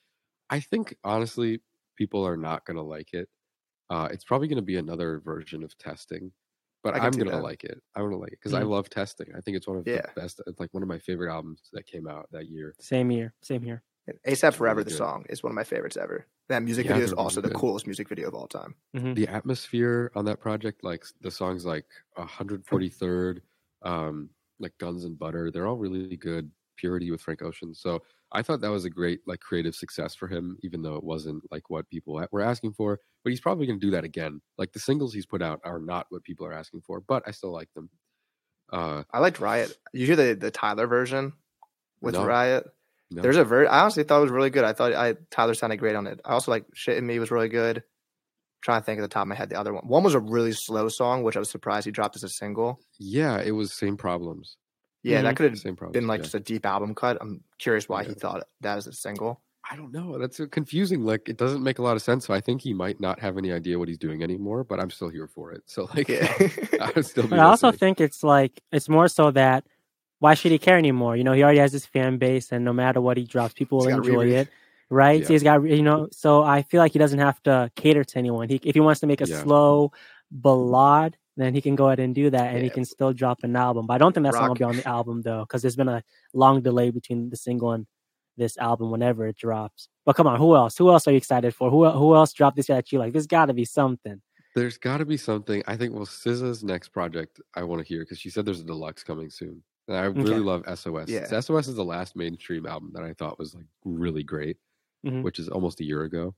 I 0.50 0.62
think 0.62 0.96
honestly, 1.04 1.60
people 1.98 2.26
are 2.26 2.38
not 2.38 2.66
gonna 2.66 2.84
like 2.84 3.14
it. 3.14 3.28
Uh, 3.90 4.08
it's 4.12 4.24
probably 4.24 4.48
going 4.48 4.56
to 4.56 4.64
be 4.64 4.78
another 4.78 5.20
version 5.20 5.64
of 5.64 5.78
testing 5.78 6.32
but 6.86 7.02
I'm 7.02 7.12
gonna 7.14 7.32
that. 7.32 7.42
like 7.42 7.64
it. 7.64 7.82
I'm 7.96 8.04
gonna 8.04 8.18
like 8.18 8.34
it 8.34 8.40
because 8.40 8.52
mm. 8.52 8.60
I 8.60 8.62
love 8.62 8.92
testing. 8.92 9.26
I 9.36 9.42
think 9.42 9.58
it's 9.58 9.68
one 9.68 9.78
of 9.78 9.88
yeah. 9.88 10.04
the 10.14 10.22
best. 10.22 10.40
It's 10.46 10.60
like 10.60 10.72
one 10.72 10.84
of 10.84 10.88
my 10.88 11.00
favorite 11.00 11.34
albums 11.34 11.62
that 11.74 11.88
came 11.88 12.08
out 12.08 12.28
that 12.32 12.48
year. 12.48 12.76
Same 12.80 13.10
year. 13.10 13.34
Same 13.42 13.64
here. 13.64 13.82
ASAP 14.28 14.54
Forever, 14.54 14.82
really 14.82 14.92
the 14.92 14.96
song 14.96 15.26
is 15.28 15.42
one 15.42 15.50
of 15.52 15.56
my 15.56 15.64
favorites 15.64 15.98
ever. 15.98 16.28
That 16.48 16.62
music 16.62 16.86
yeah, 16.86 16.94
video 16.94 17.06
is 17.06 17.14
also 17.14 17.42
really 17.42 17.54
the 17.54 17.60
coolest 17.60 17.88
music 17.88 18.08
video 18.08 18.28
of 18.28 18.36
all 18.36 18.46
time. 18.46 18.76
Mm-hmm. 18.96 19.16
The 19.16 19.28
atmosphere 19.28 20.12
on 20.14 20.26
that 20.26 20.40
project, 20.40 20.84
like 20.84 21.04
the 21.22 21.32
songs 21.32 21.66
like 21.66 21.86
143rd, 22.20 23.40
um, 23.82 24.30
like 24.60 24.78
Guns 24.78 25.06
and 25.06 25.18
Butter, 25.18 25.50
they're 25.50 25.66
all 25.66 25.78
really 25.78 26.16
good. 26.18 26.52
Purity 26.78 27.10
with 27.10 27.22
Frank 27.22 27.42
Ocean. 27.42 27.74
So 27.74 28.04
I 28.32 28.42
thought 28.42 28.62
that 28.62 28.72
was 28.72 28.86
a 28.86 28.90
great 28.90 29.22
like 29.26 29.40
creative 29.40 29.76
success 29.76 30.16
for 30.16 30.28
him, 30.28 30.58
even 30.62 30.82
though 30.82 30.96
it 30.96 31.04
wasn't 31.04 31.44
like 31.52 31.70
what 31.70 31.90
people 31.90 32.22
were 32.32 32.42
asking 32.42 32.74
for. 32.74 33.00
But 33.24 33.30
he's 33.30 33.40
probably 33.40 33.66
going 33.66 33.80
to 33.80 33.86
do 33.86 33.92
that 33.92 34.04
again. 34.04 34.42
Like 34.58 34.74
the 34.74 34.80
singles 34.80 35.14
he's 35.14 35.26
put 35.26 35.42
out 35.42 35.62
are 35.64 35.80
not 35.80 36.08
what 36.10 36.24
people 36.24 36.46
are 36.46 36.54
asking 36.54 36.82
for, 36.82 37.00
but 37.02 37.24
I 37.26 37.32
still 37.32 37.52
like 37.52 37.74
them. 37.74 37.90
Uh, 38.72 39.04
I 39.12 39.20
liked 39.20 39.40
Riot. 39.40 39.78
You 39.94 40.06
hear 40.06 40.16
the 40.16 40.34
the 40.34 40.52
Tyler 40.52 40.88
version 40.88 41.34
with 42.02 42.16
no, 42.16 42.26
Riot? 42.26 42.66
No. 43.12 43.22
There's 43.22 43.38
a 43.38 43.46
very. 43.46 43.68
I 43.68 43.82
honestly 43.82 44.04
thought 44.04 44.20
it 44.20 44.24
was 44.24 44.32
really 44.32 44.50
good. 44.50 44.64
I 44.64 44.74
thought 44.74 44.94
I 44.94 45.16
Tyler 45.32 45.54
sounded 45.54 45.78
great 45.78 45.96
on 45.96 46.08
it. 46.08 46.20
I 46.26 46.34
also 46.34 46.52
like 46.52 46.66
Shit 46.74 46.98
in 46.98 47.06
Me 47.06 47.20
was 47.20 47.32
really 47.32 47.50
good. 47.50 47.78
I'm 47.78 47.84
trying 48.62 48.82
to 48.82 48.86
think 48.86 49.00
at 49.00 49.04
the 49.04 49.08
top 49.08 49.24
of 49.24 49.28
my 49.28 49.36
head 49.36 49.50
the 49.50 49.60
other 49.60 49.74
one. 49.74 49.88
One 49.88 50.04
was 50.04 50.16
a 50.16 50.20
really 50.20 50.52
slow 50.52 50.90
song, 50.90 51.24
which 51.24 51.36
I 51.36 51.40
was 51.40 51.50
surprised 51.50 51.86
he 51.86 51.92
dropped 51.92 52.16
as 52.16 52.24
a 52.24 52.30
single. 52.30 52.80
Yeah, 52.98 53.40
it 53.40 53.52
was 53.52 53.72
same 53.72 53.98
problems. 53.98 54.58
Yeah, 55.06 55.18
mm-hmm. 55.18 55.26
that 55.26 55.36
could 55.36 55.52
have 55.52 55.92
been 55.92 56.08
like 56.08 56.20
yeah. 56.20 56.24
just 56.24 56.34
a 56.34 56.40
deep 56.40 56.66
album 56.66 56.96
cut. 56.96 57.20
I'm 57.22 57.44
curious 57.60 57.88
why 57.88 58.02
yeah. 58.02 58.08
he 58.08 58.14
thought 58.16 58.48
that 58.62 58.80
as 58.80 58.88
a 58.88 58.92
single. 58.92 59.40
I 59.70 59.76
don't 59.76 59.92
know. 59.92 60.18
That's 60.18 60.42
confusing. 60.50 61.04
Like 61.04 61.30
it 61.30 61.38
doesn't 61.38 61.62
make 61.62 61.78
a 61.78 61.84
lot 61.84 61.96
of 61.96 62.02
sense. 62.02 62.26
So 62.26 62.34
I 62.34 62.42
think 62.42 62.62
he 62.62 62.74
might 62.74 63.00
not 63.00 63.20
have 63.20 63.38
any 63.38 63.52
idea 63.52 63.78
what 63.78 63.88
he's 63.88 64.00
doing 64.00 64.24
anymore. 64.24 64.64
But 64.64 64.80
I'm 64.80 64.90
still 64.90 65.10
here 65.10 65.28
for 65.28 65.52
it. 65.52 65.62
So 65.68 65.88
like, 65.96 66.10
yeah. 66.10 66.34
I 66.82 66.92
would 66.96 67.06
still. 67.06 67.28
but 67.28 67.38
I 67.38 67.44
also 67.44 67.72
think 67.72 68.02
it's 68.02 68.24
like 68.24 68.64
it's 68.72 68.90
more 68.90 69.08
so 69.08 69.30
that 69.30 69.64
why 70.18 70.34
should 70.34 70.52
he 70.52 70.58
care 70.58 70.80
anymore? 70.80 71.16
You 71.16 71.24
know, 71.24 71.34
he 71.34 71.44
already 71.44 71.60
has 71.60 71.72
his 71.72 71.86
fan 71.86 72.18
base, 72.18 72.52
and 72.52 72.66
no 72.66 72.74
matter 72.74 73.00
what 73.00 73.16
he 73.16 73.26
drops, 73.26 73.54
people 73.62 73.78
will 73.78 73.90
enjoy 73.90 74.26
it, 74.30 74.48
right? 74.90 75.22
Yeah. 75.22 75.28
So 75.28 75.34
he's 75.34 75.44
got 75.44 75.62
you 75.64 75.84
know. 75.84 76.08
So 76.12 76.42
I 76.42 76.64
feel 76.64 76.80
like 76.80 76.94
he 76.94 77.00
doesn't 77.00 77.20
have 77.20 77.42
to 77.44 77.70
cater 77.76 78.04
to 78.04 78.18
anyone. 78.18 78.50
He 78.50 78.60
if 78.64 78.74
he 78.74 78.80
wants 78.80 79.02
to 79.02 79.08
make 79.08 79.22
a 79.22 79.28
slow 79.28 79.92
ballad 80.32 81.16
then 81.38 81.54
he 81.54 81.62
can 81.62 81.76
go 81.76 81.88
ahead 81.88 82.00
and 82.00 82.16
do 82.16 82.30
that 82.30 82.48
and 82.48 82.58
yeah. 82.58 82.64
he 82.64 82.70
can 82.70 82.86
still 82.86 83.14
drop 83.14 83.40
an 83.44 83.56
album. 83.56 83.88
But 83.88 83.96
I 83.96 83.98
don't 83.98 84.14
think 84.14 84.24
that's 84.24 84.38
going 84.38 84.56
to 84.56 84.60
be 84.60 84.64
on 84.64 84.78
the 84.78 84.88
album 84.88 85.22
though, 85.22 85.42
because 85.42 85.62
there's 85.62 85.76
been 85.76 85.90
a 85.90 86.04
long 86.34 86.62
delay 86.62 86.92
between 86.92 87.30
the 87.30 87.36
single 87.36 87.72
and 87.72 87.86
this 88.38 88.58
album 88.58 88.92
whenever 88.92 89.28
it 89.28 89.38
drops. 89.38 89.90
But 90.06 90.16
come 90.16 90.28
on, 90.28 90.40
who 90.40 90.56
else? 90.56 90.78
Who 90.78 90.90
else 90.92 91.08
are 91.08 91.12
you 91.12 91.18
excited 91.18 91.54
for? 91.54 91.70
Who 91.70 91.90
who 91.90 92.16
else 92.16 92.34
dropped 92.34 92.58
this 92.58 92.70
year 92.70 92.78
that 92.78 92.92
you 92.92 93.00
like? 93.00 93.14
There's 93.14 93.28
got 93.28 93.48
to 93.48 93.54
be 93.54 93.66
something. 93.66 94.22
There's 94.56 94.78
got 94.78 94.98
to 95.00 95.06
be 95.06 95.18
something. 95.18 95.64
I 95.68 95.76
think 95.76 95.94
well, 95.94 96.06
SZA's 96.06 96.64
next 96.64 96.90
project 96.90 97.42
I 97.56 97.64
want 97.64 97.82
to 97.82 97.88
hear 97.88 98.02
because 98.02 98.20
she 98.20 98.30
said 98.30 98.46
there's 98.46 98.62
a 98.62 98.66
deluxe 98.66 99.04
coming 99.04 99.30
soon. 99.30 99.64
And 99.88 99.98
I 99.98 100.06
really 100.06 100.36
okay. 100.36 100.40
love 100.40 100.64
SOS. 100.80 101.10
Yeah. 101.10 101.28
SOS 101.40 101.68
is 101.68 101.76
the 101.76 101.84
last 101.84 102.16
mainstream 102.16 102.66
album 102.66 102.92
that 102.94 103.04
I 103.04 103.14
thought 103.14 103.38
was 103.38 103.54
like 103.54 103.66
really 103.84 104.24
great, 104.24 104.58
mm-hmm. 105.06 105.22
which 105.22 105.40
is 105.40 105.50
almost 105.50 105.80
a 105.80 105.84
year 105.84 106.04
ago. 106.04 106.34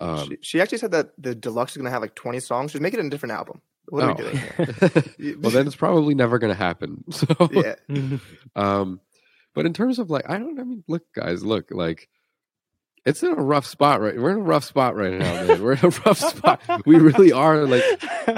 Um, 0.00 0.28
she, 0.28 0.38
she, 0.42 0.60
actually 0.60 0.78
said 0.78 0.92
that 0.92 1.10
the 1.18 1.34
deluxe 1.34 1.72
is 1.72 1.76
going 1.76 1.84
to 1.84 1.90
have 1.90 2.02
like 2.02 2.14
20 2.14 2.40
songs. 2.40 2.72
She's 2.72 2.80
making 2.80 3.00
it 3.00 3.06
a 3.06 3.10
different 3.10 3.32
album. 3.32 3.60
What 3.88 4.04
are 4.04 4.10
oh. 4.10 4.14
we 4.14 4.22
doing 4.22 4.36
here? 4.36 5.36
well, 5.40 5.50
then 5.50 5.66
it's 5.66 5.76
probably 5.76 6.14
never 6.14 6.38
going 6.38 6.52
to 6.52 6.58
happen. 6.58 7.04
So, 7.12 7.26
yeah. 7.52 7.74
um, 8.54 9.00
but 9.54 9.66
in 9.66 9.72
terms 9.72 9.98
of 9.98 10.10
like, 10.10 10.28
I 10.28 10.38
don't. 10.38 10.58
I 10.58 10.64
mean, 10.64 10.84
look, 10.88 11.02
guys, 11.14 11.44
look, 11.44 11.70
like, 11.70 12.08
it's 13.04 13.22
in 13.22 13.30
a 13.30 13.42
rough 13.42 13.66
spot 13.66 14.00
right. 14.00 14.16
We're 14.16 14.30
in 14.30 14.38
a 14.38 14.42
rough 14.42 14.64
spot 14.64 14.94
right 14.94 15.14
now, 15.14 15.44
man. 15.44 15.62
We're 15.62 15.72
in 15.72 15.84
a 15.84 15.90
rough 16.04 16.18
spot. 16.18 16.60
We 16.86 16.98
really 16.98 17.32
are. 17.32 17.66
Like, 17.66 17.84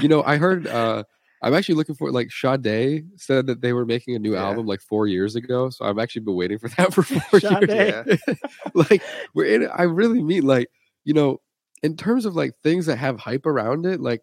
you 0.03 0.09
know, 0.09 0.23
I 0.23 0.37
heard. 0.37 0.67
uh 0.67 1.05
I'm 1.45 1.55
actually 1.55 1.75
looking 1.75 1.97
for 1.97 2.13
like 2.13 2.31
Sade 2.31 3.05
said 3.17 3.47
that 3.49 3.61
they 3.61 3.73
were 3.73 3.85
making 3.85 4.15
a 4.15 4.21
new 4.21 4.35
yeah. 4.35 4.45
album 4.45 4.65
like 4.65 4.81
four 4.81 5.09
years 5.09 5.35
ago. 5.35 5.71
So 5.71 5.85
I've 5.85 5.99
actually 5.99 6.23
been 6.23 6.37
waiting 6.37 6.59
for 6.59 6.69
that 6.69 6.95
for 6.95 7.03
four 7.03 7.41
years. 7.41 7.69
Yeah. 7.69 8.35
like 8.75 9.03
we're 9.35 9.47
in. 9.47 9.69
I 9.69 9.83
really 9.83 10.23
mean 10.23 10.45
like 10.45 10.69
you 11.05 11.15
know, 11.15 11.41
in 11.83 11.97
terms 11.97 12.27
of 12.27 12.37
like 12.37 12.53
things 12.63 12.87
that 12.87 12.97
have 12.97 13.19
hype 13.19 13.45
around 13.45 13.87
it, 13.87 14.01
like 14.01 14.23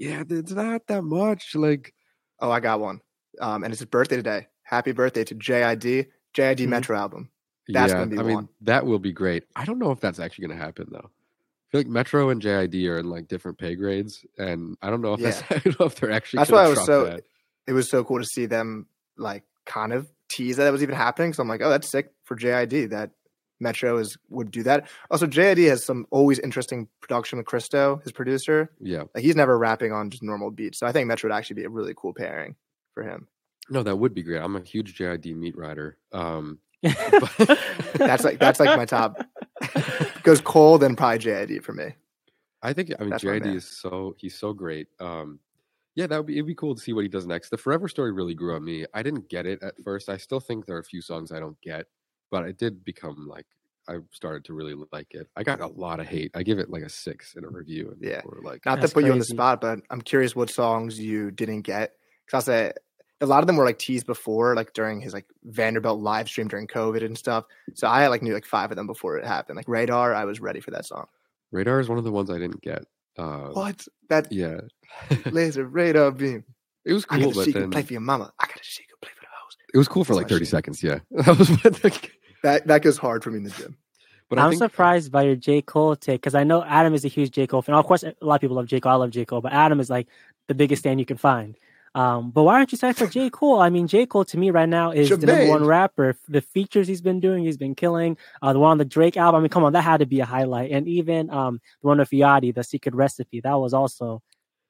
yeah, 0.00 0.22
it's 0.28 0.52
not 0.52 0.86
that 0.86 1.02
much. 1.02 1.54
Like, 1.54 1.92
oh, 2.40 2.50
I 2.50 2.60
got 2.60 2.80
one. 2.80 3.02
Um, 3.38 3.62
and 3.62 3.72
it's 3.72 3.80
his 3.80 3.88
birthday 3.88 4.16
today. 4.16 4.48
Happy 4.62 4.92
birthday 4.92 5.24
to 5.24 5.34
JID, 5.34 6.06
JID 6.34 6.56
mm-hmm. 6.56 6.70
Metro 6.70 6.96
album. 6.96 7.28
That's 7.68 7.92
yeah, 7.92 7.98
gonna 7.98 8.10
be 8.10 8.18
I 8.18 8.22
one. 8.22 8.28
mean, 8.28 8.48
that 8.62 8.86
will 8.86 8.98
be 8.98 9.12
great. 9.12 9.44
I 9.54 9.66
don't 9.66 9.78
know 9.78 9.90
if 9.90 10.00
that's 10.00 10.18
actually 10.18 10.48
gonna 10.48 10.60
happen 10.60 10.88
though. 10.90 11.10
I 11.10 11.70
feel 11.70 11.80
like 11.80 11.86
Metro 11.86 12.30
and 12.30 12.40
JID 12.40 12.88
are 12.88 12.98
in 12.98 13.10
like 13.10 13.28
different 13.28 13.58
pay 13.58 13.74
grades, 13.74 14.24
and 14.38 14.76
I 14.80 14.88
don't 14.88 15.02
know 15.02 15.12
if 15.12 15.20
yeah. 15.20 15.40
I 15.50 15.58
don't 15.58 15.78
know 15.78 15.86
if 15.86 15.96
they're 15.96 16.10
actually. 16.10 16.38
That's 16.38 16.50
why 16.50 16.64
I 16.64 16.68
was 16.68 16.84
so. 16.84 17.04
That. 17.04 17.24
It 17.66 17.74
was 17.74 17.90
so 17.90 18.02
cool 18.02 18.18
to 18.18 18.24
see 18.24 18.46
them 18.46 18.86
like 19.18 19.44
kind 19.66 19.92
of 19.92 20.10
tease 20.28 20.56
that 20.56 20.66
it 20.66 20.72
was 20.72 20.82
even 20.82 20.94
happening. 20.94 21.34
So 21.34 21.42
I'm 21.42 21.48
like, 21.48 21.60
oh, 21.60 21.68
that's 21.68 21.88
sick 21.88 22.10
for 22.24 22.36
JID 22.36 22.90
that 22.90 23.10
Metro 23.60 23.98
is 23.98 24.16
would 24.28 24.50
do 24.50 24.62
that. 24.62 24.88
Also, 25.10 25.26
JID 25.26 25.68
has 25.68 25.84
some 25.84 26.06
always 26.10 26.38
interesting 26.38 26.88
production 27.00 27.38
with 27.38 27.46
Christo, 27.46 28.00
his 28.02 28.12
producer. 28.12 28.70
Yeah, 28.80 29.04
like 29.14 29.22
he's 29.22 29.36
never 29.36 29.58
rapping 29.58 29.92
on 29.92 30.10
just 30.10 30.22
normal 30.22 30.50
beats. 30.50 30.78
So 30.78 30.86
I 30.86 30.92
think 30.92 31.06
Metro 31.06 31.28
would 31.28 31.36
actually 31.36 31.54
be 31.54 31.64
a 31.64 31.68
really 31.68 31.94
cool 31.96 32.14
pairing 32.14 32.56
for 32.94 33.02
him. 33.02 33.28
No, 33.68 33.82
that 33.82 33.96
would 33.96 34.14
be 34.14 34.22
great. 34.22 34.40
I'm 34.40 34.56
a 34.56 34.62
huge 34.62 34.98
JID 34.98 35.36
meat 35.36 35.56
rider. 35.56 35.98
Um, 36.12 36.58
but... 36.82 37.58
that's 37.94 38.24
like 38.24 38.38
that's 38.38 38.60
like 38.60 38.76
my 38.76 38.86
top. 38.86 39.24
Goes 40.22 40.40
Cole, 40.40 40.78
then 40.78 40.96
probably 40.96 41.18
JID 41.18 41.62
for 41.62 41.72
me. 41.72 41.94
I 42.62 42.72
think 42.72 42.92
I 42.98 43.02
mean 43.02 43.10
that's 43.10 43.24
JID 43.24 43.54
is 43.54 43.64
so 43.64 44.14
he's 44.18 44.36
so 44.36 44.52
great. 44.52 44.88
Um, 44.98 45.38
yeah, 45.94 46.06
that 46.06 46.16
would 46.16 46.26
be 46.26 46.34
it'd 46.34 46.46
be 46.46 46.54
cool 46.54 46.74
to 46.74 46.80
see 46.80 46.92
what 46.92 47.02
he 47.02 47.08
does 47.08 47.26
next. 47.26 47.50
The 47.50 47.58
Forever 47.58 47.88
story 47.88 48.12
really 48.12 48.34
grew 48.34 48.54
on 48.54 48.64
me. 48.64 48.86
I 48.94 49.02
didn't 49.02 49.28
get 49.28 49.46
it 49.46 49.62
at 49.62 49.74
first. 49.84 50.08
I 50.08 50.16
still 50.16 50.40
think 50.40 50.66
there 50.66 50.76
are 50.76 50.80
a 50.80 50.84
few 50.84 51.02
songs 51.02 51.32
I 51.32 51.40
don't 51.40 51.60
get, 51.60 51.86
but 52.30 52.46
it 52.46 52.58
did 52.58 52.84
become 52.84 53.26
like 53.28 53.46
I 53.88 53.98
started 54.12 54.44
to 54.44 54.54
really 54.54 54.74
like 54.92 55.14
it. 55.14 55.28
I 55.36 55.42
got 55.42 55.60
a 55.60 55.66
lot 55.66 56.00
of 56.00 56.06
hate. 56.06 56.30
I 56.34 56.42
give 56.42 56.58
it 56.58 56.70
like 56.70 56.82
a 56.82 56.88
six 56.88 57.34
in 57.34 57.44
a 57.44 57.48
review. 57.48 57.90
And 57.90 58.02
yeah, 58.02 58.22
like 58.42 58.64
not 58.64 58.76
to 58.76 58.82
put 58.82 58.94
crazy. 58.94 59.06
you 59.06 59.12
on 59.12 59.18
the 59.18 59.24
spot, 59.24 59.60
but 59.60 59.80
I'm 59.90 60.00
curious 60.00 60.36
what 60.36 60.50
songs 60.50 60.98
you 60.98 61.30
didn't 61.30 61.62
get 61.62 61.94
because 62.26 62.48
I 62.48 62.52
say 62.52 62.72
a 63.20 63.26
lot 63.26 63.42
of 63.42 63.46
them 63.46 63.56
were 63.56 63.64
like 63.64 63.78
teased 63.78 64.06
before, 64.06 64.54
like 64.54 64.72
during 64.72 65.00
his 65.00 65.12
like 65.12 65.26
Vanderbilt 65.44 66.00
live 66.00 66.28
stream 66.28 66.48
during 66.48 66.66
COVID 66.66 67.04
and 67.04 67.18
stuff. 67.18 67.44
So 67.74 67.86
I 67.86 68.06
like 68.06 68.22
knew 68.22 68.32
like 68.32 68.46
five 68.46 68.70
of 68.70 68.76
them 68.76 68.86
before 68.86 69.18
it 69.18 69.26
happened. 69.26 69.56
Like 69.56 69.66
Raydar, 69.66 70.14
I 70.14 70.24
was 70.24 70.40
ready 70.40 70.60
for 70.60 70.70
that 70.70 70.86
song. 70.86 71.06
Raydar 71.52 71.80
is 71.80 71.88
one 71.88 71.98
of 71.98 72.04
the 72.04 72.12
ones 72.12 72.30
I 72.30 72.38
didn't 72.38 72.62
get. 72.62 72.84
Uh, 73.18 73.48
what 73.48 73.86
that? 74.08 74.32
Yeah, 74.32 74.60
laser 75.30 75.66
radar 75.66 76.12
beam. 76.12 76.44
It 76.84 76.92
was 76.92 77.04
cool, 77.04 77.18
I 77.18 77.24
got 77.24 77.34
but 77.34 77.52
then 77.52 77.70
play 77.70 77.82
for 77.82 77.92
your 77.92 78.00
mama. 78.00 78.32
I 78.38 78.46
got 78.46 78.56
to 78.56 78.64
see 78.64 78.84
you 78.88 78.94
play 79.02 79.10
for 79.14 79.20
the 79.20 79.26
house. 79.26 79.56
It 79.74 79.78
was 79.78 79.88
cool 79.88 80.04
for 80.04 80.14
That's 80.14 80.22
like 80.22 80.28
thirty 80.28 80.44
shit. 80.44 80.50
seconds. 80.50 80.82
Yeah, 80.82 81.00
that 81.10 81.36
was 81.36 81.50
that 82.42 82.66
that 82.66 82.82
goes 82.82 82.98
hard 82.98 83.22
for 83.22 83.30
me 83.30 83.38
in 83.38 83.44
the 83.44 83.50
gym. 83.50 83.76
But 84.28 84.38
I'm 84.38 84.50
think, 84.50 84.62
surprised 84.62 85.10
by 85.10 85.22
your 85.22 85.36
J 85.36 85.60
Cole 85.60 85.96
take 85.96 86.20
because 86.20 86.34
I 86.34 86.44
know 86.44 86.62
Adam 86.62 86.94
is 86.94 87.04
a 87.04 87.08
huge 87.08 87.32
J 87.32 87.46
Cole 87.46 87.62
fan. 87.62 87.74
Of 87.74 87.86
course, 87.86 88.04
a 88.04 88.14
lot 88.20 88.36
of 88.36 88.40
people 88.40 88.56
love 88.56 88.66
J 88.66 88.80
Cole. 88.80 88.92
I 88.92 88.94
love 88.94 89.10
J 89.10 89.24
Cole, 89.24 89.40
but 89.40 89.52
Adam 89.52 89.80
is 89.80 89.90
like 89.90 90.06
the 90.46 90.54
biggest 90.54 90.82
fan 90.82 90.98
you 90.98 91.04
can 91.04 91.16
find. 91.16 91.56
Um, 91.94 92.30
but 92.30 92.44
why 92.44 92.54
aren't 92.54 92.70
you 92.70 92.76
excited 92.76 92.96
for 92.96 93.08
J. 93.08 93.30
Cole? 93.30 93.60
I 93.60 93.68
mean, 93.68 93.88
J. 93.88 94.06
Cole 94.06 94.24
to 94.26 94.38
me 94.38 94.50
right 94.50 94.68
now 94.68 94.92
is 94.92 95.08
the 95.08 95.26
number 95.26 95.48
one 95.48 95.64
rapper. 95.64 96.16
The 96.28 96.40
features 96.40 96.86
he's 96.86 97.00
been 97.00 97.18
doing, 97.18 97.44
he's 97.44 97.56
been 97.56 97.74
killing. 97.74 98.16
Uh, 98.40 98.52
the 98.52 98.60
one 98.60 98.70
on 98.70 98.78
the 98.78 98.84
Drake 98.84 99.16
album, 99.16 99.40
I 99.40 99.42
mean, 99.42 99.48
come 99.48 99.64
on, 99.64 99.72
that 99.72 99.82
had 99.82 99.98
to 99.98 100.06
be 100.06 100.20
a 100.20 100.24
highlight. 100.24 100.70
And 100.70 100.86
even 100.86 101.30
um, 101.30 101.60
the 101.82 101.88
one 101.88 101.98
with 101.98 102.10
Yachty, 102.10 102.54
the 102.54 102.62
Secret 102.62 102.94
Recipe, 102.94 103.40
that 103.40 103.54
was 103.54 103.74
also, 103.74 104.22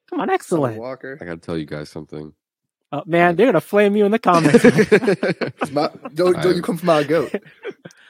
come 0.09 0.21
on, 0.21 0.31
excellent. 0.31 0.79
Walker. 0.79 1.19
I 1.21 1.27
got 1.27 1.35
to 1.35 1.41
tell 1.41 1.59
you 1.59 1.67
guys 1.67 1.91
something. 1.91 2.33
Oh, 2.93 3.03
man, 3.07 3.37
they're 3.37 3.47
gonna 3.47 3.61
flame 3.61 3.95
you 3.95 4.05
in 4.05 4.11
the 4.11 4.19
comments. 4.19 4.65
my, 5.73 5.91
don't, 6.15 6.43
don't 6.43 6.57
you 6.57 6.63
come 6.63 6.77
from 6.77 6.87
my 6.87 7.05
goat? 7.05 7.33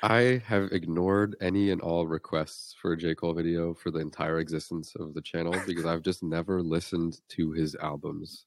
I 0.02 0.42
have 0.46 0.72
ignored 0.72 1.36
any 1.42 1.70
and 1.70 1.82
all 1.82 2.06
requests 2.06 2.74
for 2.80 2.92
a 2.92 2.96
J. 2.96 3.14
Cole 3.14 3.34
video 3.34 3.74
for 3.74 3.90
the 3.90 3.98
entire 3.98 4.38
existence 4.38 4.94
of 4.98 5.12
the 5.12 5.20
channel 5.20 5.54
because 5.66 5.84
I've 5.84 6.02
just 6.02 6.22
never 6.22 6.62
listened 6.62 7.20
to 7.30 7.52
his 7.52 7.76
albums. 7.76 8.46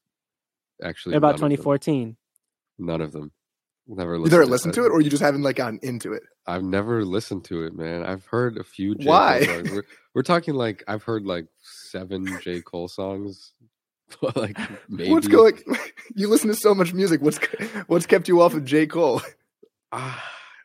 Actually, 0.82 1.14
about 1.14 1.36
2014. 1.36 2.16
None 2.78 3.00
of 3.00 3.12
them. 3.12 3.30
Never 3.86 4.18
listened. 4.18 4.32
You 4.32 4.38
never 4.38 4.50
listened 4.50 4.74
to, 4.74 4.80
to 4.80 4.86
it, 4.86 4.90
or 4.90 5.00
you 5.02 5.10
just 5.10 5.22
haven't 5.22 5.42
like 5.42 5.56
gotten 5.56 5.78
into 5.82 6.14
it. 6.14 6.22
I've 6.46 6.64
never 6.64 7.04
listened 7.04 7.44
to 7.44 7.64
it, 7.64 7.76
man. 7.76 8.04
I've 8.04 8.26
heard 8.26 8.56
a 8.56 8.64
few. 8.64 8.94
J. 8.94 9.06
Why? 9.06 9.44
We're, 9.46 9.84
we're, 10.14 10.22
talking 10.22 10.54
like 10.54 10.82
I've 10.88 11.02
heard 11.02 11.24
like 11.24 11.46
seven 11.62 12.26
J 12.42 12.62
Cole 12.62 12.88
songs. 12.88 13.52
like 14.36 14.58
maybe. 14.88 15.10
What's 15.10 15.28
going? 15.28 15.60
You 16.16 16.28
listen 16.28 16.48
to 16.48 16.54
so 16.54 16.74
much 16.74 16.92
music. 16.92 17.22
What's 17.22 17.38
what's 17.86 18.06
kept 18.06 18.28
you 18.28 18.42
off 18.42 18.54
of 18.54 18.64
J 18.64 18.86
Cole? 18.86 19.22
Uh, 19.90 20.16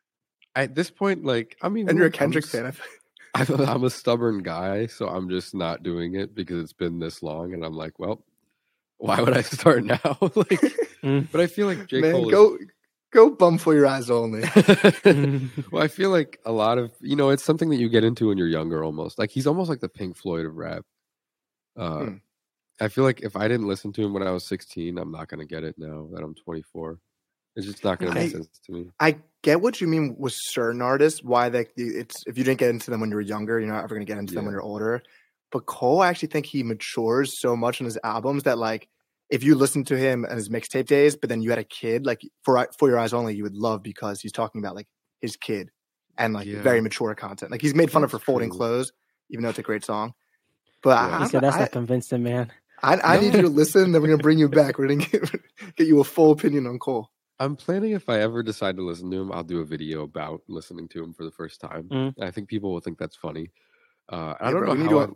at 0.55 0.75
this 0.75 0.91
point, 0.91 1.23
like 1.23 1.57
I 1.61 1.69
mean, 1.69 1.89
and 1.89 1.97
you're 1.97 2.07
a 2.07 2.11
Kendrick 2.11 2.45
fan. 2.45 2.73
I'm 3.35 3.83
a 3.83 3.89
stubborn 3.89 4.43
guy, 4.43 4.87
so 4.87 5.07
I'm 5.07 5.29
just 5.29 5.55
not 5.55 5.81
doing 5.81 6.15
it 6.15 6.35
because 6.35 6.61
it's 6.61 6.73
been 6.73 6.99
this 6.99 7.23
long, 7.23 7.53
and 7.53 7.63
I'm 7.63 7.73
like, 7.73 7.97
well, 7.97 8.23
why 8.97 9.21
would 9.21 9.35
I 9.35 9.41
start 9.41 9.85
now? 9.85 9.99
like, 10.21 10.61
mm. 11.03 11.31
but 11.31 11.39
I 11.39 11.47
feel 11.47 11.67
like 11.67 11.87
J. 11.87 12.01
Man, 12.01 12.11
Cole 12.11 12.29
go 12.29 12.55
is... 12.55 12.67
go 13.11 13.29
bum 13.29 13.57
for 13.57 13.73
your 13.73 13.87
eyes 13.87 14.09
only. 14.09 14.41
well, 15.71 15.81
I 15.81 15.87
feel 15.87 16.09
like 16.09 16.39
a 16.45 16.51
lot 16.51 16.77
of 16.77 16.91
you 16.99 17.15
know, 17.15 17.29
it's 17.29 17.45
something 17.45 17.69
that 17.69 17.77
you 17.77 17.87
get 17.87 18.03
into 18.03 18.27
when 18.27 18.37
you're 18.37 18.47
younger, 18.47 18.83
almost. 18.83 19.17
Like 19.17 19.31
he's 19.31 19.47
almost 19.47 19.69
like 19.69 19.79
the 19.79 19.89
Pink 19.89 20.17
Floyd 20.17 20.45
of 20.45 20.57
rap. 20.57 20.85
Uh, 21.77 21.99
hmm. 21.99 22.15
I 22.81 22.87
feel 22.87 23.03
like 23.03 23.21
if 23.21 23.35
I 23.35 23.47
didn't 23.47 23.67
listen 23.67 23.91
to 23.93 24.03
him 24.03 24.13
when 24.13 24.23
I 24.23 24.31
was 24.31 24.45
16, 24.45 24.97
I'm 24.97 25.11
not 25.11 25.27
gonna 25.27 25.45
get 25.45 25.63
it 25.63 25.75
now 25.77 26.07
that 26.13 26.23
I'm 26.23 26.35
24. 26.35 26.99
It's 27.55 27.65
just 27.65 27.83
not 27.83 27.99
gonna 27.99 28.13
make 28.13 28.31
sense 28.31 28.47
to 28.65 28.71
me. 28.71 28.85
I 28.99 29.17
get 29.41 29.61
what 29.61 29.81
you 29.81 29.87
mean 29.87 30.15
with 30.17 30.33
certain 30.33 30.81
artists. 30.81 31.23
Why 31.23 31.49
they 31.49 31.67
it's 31.75 32.23
if 32.27 32.37
you 32.37 32.43
didn't 32.43 32.59
get 32.59 32.69
into 32.69 32.91
them 32.91 33.01
when 33.01 33.09
you 33.09 33.15
were 33.15 33.21
younger, 33.21 33.59
you're 33.59 33.69
not 33.69 33.83
ever 33.83 33.95
gonna 33.95 34.05
get 34.05 34.17
into 34.17 34.33
yeah. 34.33 34.39
them 34.39 34.45
when 34.45 34.53
you're 34.53 34.61
older. 34.61 35.03
But 35.51 35.65
Cole, 35.65 36.01
I 36.01 36.09
actually 36.09 36.29
think 36.29 36.45
he 36.45 36.63
matures 36.63 37.39
so 37.39 37.55
much 37.55 37.79
in 37.79 37.85
his 37.85 37.97
albums 38.03 38.43
that 38.43 38.57
like 38.57 38.87
if 39.29 39.43
you 39.43 39.55
listen 39.55 39.83
to 39.85 39.97
him 39.97 40.25
and 40.25 40.35
his 40.35 40.49
mixtape 40.49 40.87
days, 40.87 41.15
but 41.15 41.29
then 41.29 41.41
you 41.41 41.49
had 41.49 41.59
a 41.59 41.63
kid, 41.63 42.05
like 42.05 42.21
for 42.43 42.67
for 42.77 42.89
your 42.89 42.99
eyes 42.99 43.13
only, 43.13 43.35
you 43.35 43.43
would 43.43 43.55
love 43.55 43.83
because 43.83 44.21
he's 44.21 44.31
talking 44.31 44.61
about 44.61 44.75
like 44.75 44.87
his 45.21 45.35
kid 45.35 45.69
and 46.17 46.33
like 46.33 46.47
yeah. 46.47 46.61
very 46.61 46.81
mature 46.81 47.13
content. 47.15 47.51
Like 47.51 47.61
he's 47.61 47.75
made 47.75 47.91
fun 47.91 48.01
That's 48.01 48.13
of 48.13 48.21
for 48.21 48.25
folding 48.25 48.49
true. 48.49 48.57
clothes, 48.57 48.91
even 49.29 49.43
though 49.43 49.49
it's 49.49 49.59
a 49.59 49.63
great 49.63 49.85
song. 49.85 50.13
But 50.81 50.91
yeah. 50.91 51.17
I, 51.17 51.23
he 51.23 51.29
said 51.29 51.41
that's 51.41 51.55
I, 51.55 51.61
not 51.61 51.71
convincing, 51.71 52.23
man. 52.23 52.51
I, 52.83 52.99
I 53.03 53.15
no. 53.15 53.21
need 53.21 53.33
you 53.35 53.41
to 53.43 53.49
listen. 53.49 53.91
Then 53.91 54.01
we're 54.01 54.09
gonna 54.09 54.23
bring 54.23 54.39
you 54.39 54.49
back. 54.49 54.77
We're 54.77 54.87
gonna 54.87 55.05
get, 55.05 55.29
get 55.75 55.87
you 55.87 55.99
a 55.99 56.03
full 56.03 56.31
opinion 56.31 56.67
on 56.67 56.79
Cole. 56.79 57.09
I'm 57.39 57.55
planning 57.55 57.91
if 57.91 58.09
I 58.09 58.19
ever 58.19 58.43
decide 58.43 58.75
to 58.77 58.83
listen 58.83 59.09
to 59.11 59.17
him, 59.17 59.31
I'll 59.31 59.43
do 59.43 59.61
a 59.61 59.65
video 59.65 60.03
about 60.03 60.41
listening 60.47 60.89
to 60.89 61.03
him 61.03 61.13
for 61.13 61.23
the 61.23 61.31
first 61.31 61.61
time. 61.61 61.87
Mm. 61.89 62.13
I 62.21 62.31
think 62.31 62.49
people 62.49 62.73
will 62.73 62.81
think 62.81 62.97
that's 62.97 63.15
funny. 63.15 63.51
Uh, 64.09 64.33
I 64.39 64.51
don't 64.51 64.65
bro, 64.65 64.73
know 64.73 64.99
how. 64.99 65.15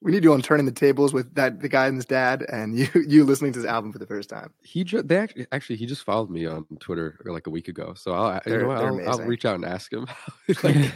We 0.00 0.12
need 0.12 0.22
you 0.22 0.32
on 0.32 0.42
turning 0.42 0.66
the 0.66 0.72
tables 0.72 1.12
with 1.12 1.34
that 1.34 1.60
the 1.60 1.68
guy 1.68 1.88
and 1.88 1.96
his 1.96 2.04
dad, 2.04 2.46
and 2.48 2.78
you 2.78 2.88
you 2.94 3.24
listening 3.24 3.52
to 3.54 3.58
his 3.58 3.66
album 3.66 3.92
for 3.92 3.98
the 3.98 4.06
first 4.06 4.28
time. 4.28 4.52
He 4.62 4.84
just 4.84 5.08
they 5.08 5.16
actually 5.16 5.46
actually 5.50 5.76
he 5.76 5.86
just 5.86 6.04
followed 6.04 6.30
me 6.30 6.46
on 6.46 6.64
Twitter 6.78 7.18
like 7.24 7.48
a 7.48 7.50
week 7.50 7.66
ago, 7.66 7.94
so 7.94 8.12
I'll 8.12 8.40
you 8.46 8.58
know 8.58 8.70
I'll, 8.70 9.10
I'll, 9.10 9.20
reach 9.20 9.44
out 9.44 9.56
and 9.56 9.64
ask 9.64 9.92
him. 9.92 10.06
like, 10.62 10.92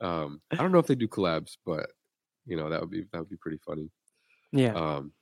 um, 0.00 0.40
I 0.50 0.56
don't 0.56 0.72
know 0.72 0.78
if 0.78 0.88
they 0.88 0.96
do 0.96 1.06
collabs, 1.06 1.56
but 1.64 1.90
you 2.46 2.56
know 2.56 2.68
that 2.68 2.80
would 2.80 2.90
be 2.90 3.04
that 3.12 3.18
would 3.20 3.30
be 3.30 3.36
pretty 3.36 3.58
funny. 3.64 3.90
Yeah. 4.52 4.74
Um, 4.74 5.12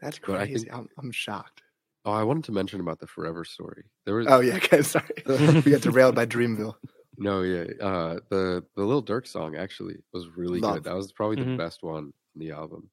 that's 0.00 0.18
crazy. 0.18 0.64
Think, 0.64 0.74
I'm, 0.74 0.88
I'm 0.98 1.10
shocked. 1.10 1.62
Oh, 2.04 2.12
I 2.12 2.22
wanted 2.22 2.44
to 2.44 2.52
mention 2.52 2.80
about 2.80 3.00
the 3.00 3.06
Forever 3.06 3.44
story. 3.44 3.84
There 4.06 4.14
was. 4.14 4.26
Oh 4.28 4.40
yeah, 4.40 4.54
okay, 4.56 4.82
sorry. 4.82 5.10
we 5.26 5.72
got 5.72 5.82
derailed 5.82 6.14
by 6.14 6.26
Dreamville. 6.26 6.74
No, 7.18 7.42
yeah. 7.42 7.64
Uh, 7.80 8.20
the 8.30 8.64
the 8.76 8.84
Lil 8.84 9.02
Durk 9.02 9.26
song 9.26 9.56
actually 9.56 9.96
was 10.12 10.28
really 10.36 10.60
Love. 10.60 10.74
good. 10.74 10.84
That 10.84 10.94
was 10.94 11.12
probably 11.12 11.36
mm-hmm. 11.36 11.52
the 11.52 11.56
best 11.56 11.82
one 11.82 12.12
in 12.34 12.40
the 12.40 12.52
album. 12.52 12.88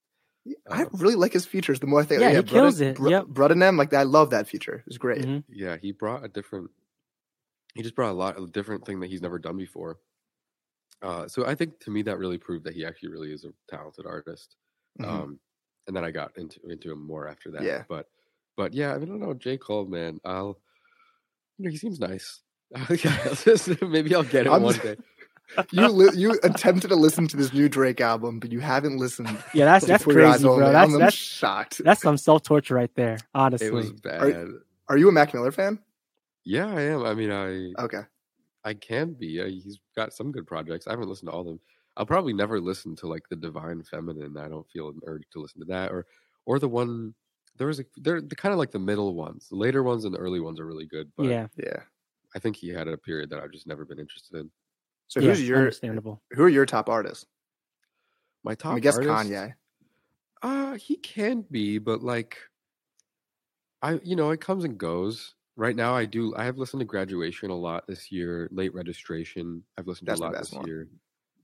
I 0.70 0.82
um, 0.82 0.90
really 0.92 1.14
like 1.14 1.32
his 1.32 1.46
features. 1.46 1.80
The 1.80 1.86
more 1.86 2.00
I 2.00 2.04
think, 2.04 2.20
yeah, 2.20 2.28
yeah 2.28 2.36
he 2.36 2.42
Brud- 2.42 2.50
kills 2.52 2.80
it. 2.80 2.96
Br- 2.96 3.10
yep, 3.10 3.24
Bruddanem, 3.26 3.78
like 3.78 3.94
I 3.94 4.02
love 4.02 4.30
that 4.30 4.48
feature. 4.48 4.84
It's 4.86 4.98
great. 4.98 5.22
Mm-hmm. 5.22 5.38
Yeah, 5.48 5.76
he 5.80 5.92
brought 5.92 6.24
a 6.24 6.28
different. 6.28 6.70
He 7.74 7.82
just 7.82 7.94
brought 7.94 8.10
a 8.10 8.14
lot 8.14 8.40
a 8.40 8.46
different 8.46 8.86
thing 8.86 9.00
that 9.00 9.10
he's 9.10 9.22
never 9.22 9.38
done 9.38 9.56
before. 9.56 9.98
Uh, 11.02 11.28
so 11.28 11.46
I 11.46 11.54
think 11.54 11.78
to 11.80 11.90
me 11.90 12.02
that 12.02 12.18
really 12.18 12.38
proved 12.38 12.64
that 12.64 12.74
he 12.74 12.84
actually 12.84 13.10
really 13.10 13.32
is 13.32 13.44
a 13.44 13.52
talented 13.68 14.06
artist. 14.06 14.56
Mm-hmm. 15.00 15.10
Um, 15.10 15.40
and 15.86 15.96
then 15.96 16.04
I 16.04 16.10
got 16.10 16.36
into 16.36 16.60
into 16.68 16.92
him 16.92 17.06
more 17.06 17.28
after 17.28 17.50
that. 17.52 17.62
Yeah, 17.62 17.84
but 17.88 18.08
but 18.56 18.74
yeah, 18.74 18.94
I, 18.94 18.98
mean, 18.98 19.08
I 19.08 19.12
don't 19.12 19.20
know 19.20 19.34
J 19.34 19.56
Cole, 19.56 19.86
man. 19.86 20.20
I'll 20.24 20.58
you 21.58 21.64
know 21.64 21.70
he 21.70 21.76
seems 21.76 22.00
nice. 22.00 22.40
Maybe 23.82 24.14
I'll 24.14 24.24
get 24.24 24.46
it 24.46 24.52
I'm, 24.52 24.62
one 24.62 24.76
day. 24.76 24.96
you 25.70 25.88
li- 25.88 26.16
you 26.16 26.38
attempted 26.42 26.88
to 26.88 26.96
listen 26.96 27.28
to 27.28 27.36
this 27.36 27.52
new 27.52 27.68
Drake 27.68 28.00
album, 28.00 28.40
but 28.40 28.50
you 28.50 28.60
haven't 28.60 28.98
listened. 28.98 29.28
Yeah, 29.54 29.66
that's 29.66 29.86
that's 29.86 30.04
crazy, 30.04 30.42
bro. 30.42 30.72
That's 30.72 30.92
I'm, 30.92 30.98
that's 30.98 31.16
shocked. 31.16 31.82
That's 31.84 32.02
some 32.02 32.16
self 32.16 32.42
torture 32.42 32.74
right 32.74 32.92
there. 32.94 33.18
Honestly, 33.34 33.68
it 33.68 33.72
was 33.72 33.92
bad. 33.92 34.22
Are, 34.22 34.48
are, 34.88 34.96
you 34.96 35.08
a 35.08 35.12
Mac 35.12 35.32
Miller 35.32 35.52
fan? 35.52 35.78
Yeah, 36.44 36.66
I 36.66 36.82
am. 36.82 37.04
I 37.04 37.14
mean, 37.14 37.30
I 37.30 37.82
okay. 37.82 38.02
I 38.64 38.74
can 38.74 39.12
be. 39.12 39.40
Uh, 39.40 39.46
he's 39.46 39.78
got 39.94 40.12
some 40.12 40.32
good 40.32 40.46
projects. 40.46 40.86
I 40.88 40.90
haven't 40.90 41.08
listened 41.08 41.28
to 41.30 41.32
all 41.32 41.40
of 41.40 41.46
them. 41.46 41.60
I'll 41.96 42.06
probably 42.06 42.32
never 42.32 42.60
listen 42.60 42.94
to 42.96 43.06
like 43.06 43.28
the 43.28 43.36
Divine 43.36 43.82
Feminine. 43.82 44.36
I 44.36 44.48
don't 44.48 44.68
feel 44.70 44.88
an 44.88 45.00
urge 45.06 45.24
to 45.32 45.40
listen 45.40 45.60
to 45.60 45.66
that, 45.66 45.90
or 45.90 46.06
or 46.44 46.58
the 46.58 46.68
one 46.68 47.14
there 47.58 47.66
was 47.66 47.80
a 47.80 47.84
they're, 47.96 48.20
they're 48.20 48.36
kind 48.36 48.52
of 48.52 48.58
like 48.58 48.70
the 48.70 48.78
middle 48.78 49.14
ones. 49.14 49.48
The 49.48 49.56
later 49.56 49.82
ones 49.82 50.04
and 50.04 50.14
the 50.14 50.18
early 50.18 50.40
ones 50.40 50.60
are 50.60 50.66
really 50.66 50.86
good. 50.86 51.10
But 51.16 51.26
yeah, 51.26 51.46
yeah. 51.56 51.80
I 52.34 52.38
think 52.38 52.56
he 52.56 52.68
had 52.68 52.88
a 52.88 52.96
period 52.96 53.30
that 53.30 53.40
I've 53.40 53.52
just 53.52 53.66
never 53.66 53.84
been 53.84 53.98
interested 53.98 54.38
in. 54.38 54.50
So 55.08 55.20
yeah, 55.20 55.30
who's 55.30 55.48
your 55.48 55.58
understandable? 55.58 56.22
Who 56.32 56.42
are 56.44 56.48
your 56.48 56.66
top 56.66 56.88
artists? 56.88 57.26
My 58.44 58.54
top. 58.54 58.74
I 58.74 58.80
guess 58.80 58.96
artist, 58.96 59.30
Kanye. 59.30 59.54
Uh 60.42 60.74
he 60.74 60.96
can 60.96 61.44
be, 61.50 61.78
but 61.78 62.02
like, 62.02 62.38
I 63.82 64.00
you 64.02 64.16
know 64.16 64.30
it 64.30 64.40
comes 64.40 64.64
and 64.64 64.76
goes. 64.76 65.34
Right 65.58 65.74
now, 65.74 65.96
I 65.96 66.04
do. 66.04 66.34
I 66.36 66.44
have 66.44 66.58
listened 66.58 66.80
to 66.80 66.84
Graduation 66.84 67.48
a 67.48 67.56
lot 67.56 67.86
this 67.86 68.12
year. 68.12 68.46
Late 68.52 68.74
Registration, 68.74 69.62
I've 69.78 69.86
listened 69.86 70.08
That's 70.08 70.20
to 70.20 70.26
a 70.26 70.28
lot 70.28 70.36
this 70.36 70.52
one. 70.52 70.66
year. 70.66 70.86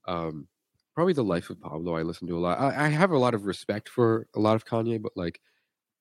Um, 0.07 0.48
probably 0.94 1.14
the 1.14 1.24
life 1.24 1.50
of 1.50 1.61
Pablo. 1.61 1.96
I 1.96 2.03
listen 2.03 2.28
to 2.28 2.36
a 2.36 2.40
lot. 2.40 2.59
I, 2.59 2.86
I 2.86 2.88
have 2.88 3.11
a 3.12 3.18
lot 3.18 3.34
of 3.34 3.46
respect 3.46 3.88
for 3.88 4.26
a 4.34 4.40
lot 4.40 4.57
of 4.57 4.64
Kanye, 4.64 5.00
but 5.00 5.12
like, 5.16 5.40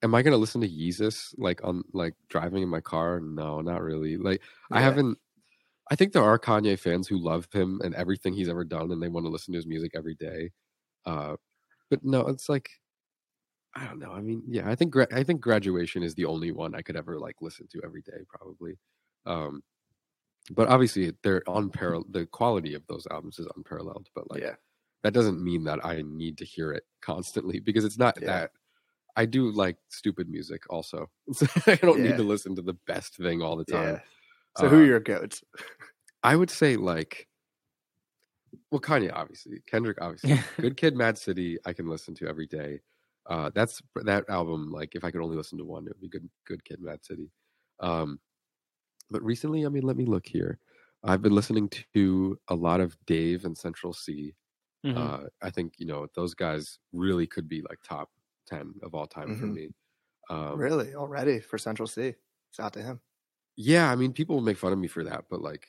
am 0.04 0.16
I 0.16 0.22
gonna 0.22 0.38
listen 0.38 0.62
to 0.62 0.70
Yeezus 0.70 1.34
like 1.38 1.64
on 1.64 1.84
like 1.94 2.16
driving 2.30 2.64
in 2.64 2.70
my 2.70 2.82
car? 2.82 3.20
No, 3.22 3.62
not 3.62 3.82
really. 3.82 4.18
Like, 4.18 4.42
yeah. 4.72 4.78
I 4.78 4.82
haven't. 4.82 5.18
I 5.92 5.96
think 5.96 6.14
there 6.14 6.24
are 6.24 6.40
Kanye 6.40 6.80
fans 6.80 7.08
who 7.08 7.18
love 7.18 7.48
him 7.54 7.82
and 7.84 7.96
everything 7.96 8.34
he's 8.34 8.50
ever 8.50 8.64
done, 8.64 8.92
and 8.92 9.02
they 9.04 9.10
want 9.10 9.26
to 9.26 9.32
listen 9.32 9.54
to 9.54 9.58
his 9.58 9.68
music 9.68 9.92
every 9.96 10.16
day. 10.16 10.52
Uh, 11.06 11.36
but 11.90 12.04
no, 12.04 12.22
it's 12.28 12.50
like 12.50 12.70
I 13.76 13.86
don't 13.86 14.00
know. 14.00 14.12
I 14.12 14.22
mean, 14.22 14.44
yeah, 14.48 14.70
I 14.70 14.76
think 14.76 14.92
gra- 14.92 15.08
I 15.14 15.24
think 15.24 15.40
graduation 15.42 16.04
is 16.04 16.14
the 16.16 16.26
only 16.26 16.52
one 16.52 16.76
I 16.76 16.82
could 16.82 16.98
ever 16.98 17.18
like 17.20 17.36
listen 17.42 17.68
to 17.72 17.82
every 17.84 18.02
day, 18.02 18.24
probably. 18.28 18.78
Um, 19.26 19.64
but 20.50 20.68
obviously, 20.68 21.14
they're 21.24 21.44
unparalleled. 21.48 22.12
The 22.12 22.26
quality 22.26 22.74
of 22.74 22.86
those 22.88 23.08
albums 23.12 23.40
is 23.40 23.48
unparalleled. 23.56 24.10
But 24.16 24.30
like, 24.32 24.42
yeah. 24.42 24.56
that 25.04 25.14
doesn't 25.14 25.44
mean 25.44 25.64
that 25.66 25.86
I 25.86 26.02
need 26.06 26.38
to 26.40 26.46
hear 26.46 26.72
it 26.72 26.84
constantly 27.02 27.60
because 27.60 27.86
it's 27.86 27.98
not 27.98 28.18
yeah. 28.20 28.28
that. 28.28 28.52
I 29.16 29.26
do 29.26 29.52
like 29.52 29.78
stupid 29.90 30.30
music 30.30 30.64
also. 30.70 31.10
I 31.68 31.76
don't 31.76 32.00
yeah. 32.00 32.12
need 32.12 32.18
to 32.18 32.24
listen 32.24 32.56
to 32.56 32.62
the 32.62 32.78
best 32.88 33.18
thing 33.18 33.42
all 33.42 33.58
the 33.58 33.66
time. 33.66 34.02
So, 34.58 34.66
uh, 34.66 34.70
who 34.70 34.80
are 34.80 34.84
uh, 34.84 34.86
your 34.86 35.00
goats? 35.00 35.44
I 36.24 36.36
would 36.36 36.50
say 36.50 36.76
like 36.78 37.28
well, 38.70 38.82
Kanye, 38.82 39.12
obviously, 39.14 39.62
Kendrick, 39.68 39.98
obviously, 40.02 40.40
Good 40.60 40.78
Kid, 40.78 40.96
Mad 40.96 41.18
City, 41.18 41.58
I 41.66 41.74
can 41.74 41.88
listen 41.88 42.16
to 42.16 42.28
every 42.28 42.48
day. 42.48 42.80
Uh, 43.30 43.52
that's 43.54 43.82
that 44.04 44.30
album. 44.30 44.72
Like, 44.72 44.96
if 44.96 45.04
I 45.04 45.12
could 45.12 45.22
only 45.22 45.38
listen 45.38 45.58
to 45.60 45.66
one, 45.66 45.86
it 45.86 45.90
would 45.90 46.02
be 46.02 46.10
Good 46.10 46.30
Good 46.46 46.66
Kid, 46.66 46.80
Mad 46.82 47.04
City. 47.04 47.30
Um, 47.80 48.20
but 49.12 49.24
recently, 49.24 49.66
I 49.66 49.70
mean, 49.70 49.84
let 49.84 49.98
me 49.98 50.06
look 50.06 50.26
here. 50.26 50.58
I've 51.04 51.22
been 51.22 51.36
listening 51.36 51.70
to 51.94 52.40
a 52.48 52.56
lot 52.56 52.80
of 52.80 52.96
Dave 53.06 53.46
and 53.46 53.58
Central 53.58 53.94
Cee. 53.94 54.36
Mm-hmm. 54.86 54.98
Uh, 54.98 55.28
I 55.42 55.50
think 55.50 55.74
you 55.78 55.86
know 55.86 56.08
those 56.16 56.34
guys 56.34 56.80
really 56.94 57.28
could 57.28 57.48
be 57.48 57.62
like 57.70 57.80
top 57.84 58.10
ten 58.48 58.74
of 58.82 58.96
all 58.96 59.06
time 59.06 59.30
mm-hmm. 59.30 59.40
for 59.40 59.48
me. 59.48 59.70
Um, 60.30 60.58
really, 60.58 60.96
already 60.96 61.40
for 61.40 61.58
Central 61.58 61.88
Cee, 61.88 62.16
It's 62.50 62.60
out 62.60 62.74
to 62.74 62.82
him. 62.82 63.00
Yeah, 63.58 63.92
I 63.92 63.96
mean, 63.96 64.14
people 64.14 64.36
will 64.36 64.44
make 64.44 64.58
fun 64.58 64.72
of 64.72 64.80
me 64.80 64.88
for 64.88 65.04
that, 65.04 65.26
but 65.30 65.42
like, 65.42 65.68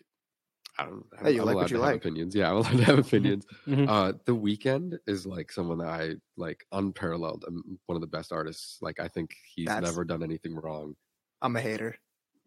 I 0.79 0.85
don't. 0.85 1.05
Hey, 1.21 1.33
you 1.33 1.41
I'm 1.41 1.47
like 1.47 1.57
what 1.57 1.71
you 1.71 1.79
like. 1.79 1.97
Opinions, 1.97 2.35
yeah, 2.35 2.51
I'm 2.51 2.57
allowed 2.59 2.77
to 2.77 2.85
have 2.85 2.99
opinions. 2.99 3.47
mm-hmm. 3.67 3.89
uh, 3.89 4.13
the 4.25 4.37
Weeknd 4.37 4.99
is 5.07 5.27
like 5.27 5.51
someone 5.51 5.79
that 5.79 5.89
I 5.89 6.15
like 6.37 6.65
unparalleled. 6.73 7.45
I'm 7.47 7.79
one 7.87 7.97
of 7.97 8.03
the 8.03 8.07
best 8.07 8.33
artists. 8.33 8.79
Like 8.81 9.01
I 9.01 9.09
think 9.09 9.35
he's 9.55 9.67
That's, 9.67 9.85
never 9.85 10.05
done 10.05 10.23
anything 10.23 10.55
wrong. 10.55 10.95
I'm 11.43 11.57
a 11.57 11.61
hater. 11.61 11.97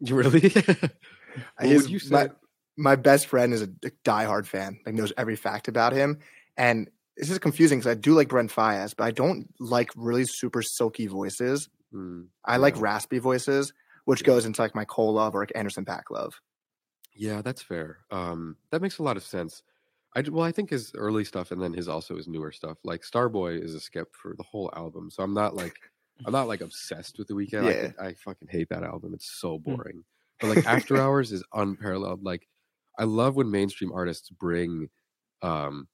You 0.00 0.16
really? 0.16 0.52
you? 1.62 2.00
My, 2.10 2.30
my 2.76 2.96
best 2.96 3.26
friend 3.26 3.52
is 3.52 3.62
a 3.62 3.68
diehard 4.04 4.46
fan. 4.46 4.78
Like 4.84 4.94
knows 4.94 5.12
every 5.16 5.36
fact 5.36 5.68
about 5.68 5.92
him, 5.92 6.18
and 6.56 6.90
this 7.16 7.30
is 7.30 7.38
confusing 7.38 7.78
because 7.78 7.90
I 7.90 7.94
do 7.94 8.14
like 8.14 8.28
Brent 8.28 8.50
Faiyaz, 8.50 8.94
but 8.96 9.04
I 9.04 9.10
don't 9.10 9.48
like 9.58 9.90
really 9.96 10.24
super 10.26 10.62
silky 10.62 11.06
voices. 11.06 11.68
Mm, 11.94 12.26
I 12.44 12.54
yeah. 12.54 12.58
like 12.58 12.80
raspy 12.80 13.18
voices, 13.18 13.72
which 14.04 14.24
goes 14.24 14.44
into 14.44 14.60
like 14.60 14.74
my 14.74 14.84
Cole 14.84 15.14
love 15.14 15.34
or 15.34 15.40
like 15.40 15.52
Anderson 15.54 15.84
.Paak 15.84 16.10
love. 16.10 16.34
Yeah, 17.14 17.40
that's 17.40 17.62
fair. 17.62 17.98
Um, 18.10 18.56
that 18.70 18.82
makes 18.82 18.98
a 18.98 19.02
lot 19.02 19.16
of 19.16 19.22
sense. 19.22 19.62
I 20.14 20.22
well, 20.30 20.44
I 20.44 20.52
think 20.52 20.70
his 20.70 20.92
early 20.94 21.24
stuff 21.24 21.50
and 21.50 21.60
then 21.60 21.72
his 21.72 21.88
also 21.88 22.16
his 22.16 22.28
newer 22.28 22.52
stuff. 22.52 22.78
Like 22.84 23.02
Starboy 23.02 23.62
is 23.62 23.74
a 23.74 23.80
skip 23.80 24.14
for 24.14 24.34
the 24.36 24.42
whole 24.42 24.70
album, 24.76 25.10
so 25.10 25.22
I'm 25.22 25.34
not 25.34 25.54
like 25.54 25.76
I'm 26.24 26.32
not 26.32 26.48
like 26.48 26.60
obsessed 26.60 27.18
with 27.18 27.28
the 27.28 27.34
Weeknd. 27.34 27.64
Yeah. 27.64 27.92
I, 28.00 28.08
I 28.08 28.14
fucking 28.14 28.48
hate 28.48 28.68
that 28.70 28.82
album. 28.82 29.12
It's 29.14 29.30
so 29.30 29.58
hmm. 29.58 29.74
boring. 29.74 30.04
But 30.40 30.56
like 30.56 30.66
After 30.66 30.96
Hours 31.00 31.32
is 31.32 31.44
unparalleled. 31.54 32.22
Like 32.22 32.46
I 32.98 33.04
love 33.04 33.36
when 33.36 33.50
mainstream 33.50 33.92
artists 33.92 34.30
bring 34.30 34.88
um 35.42 35.88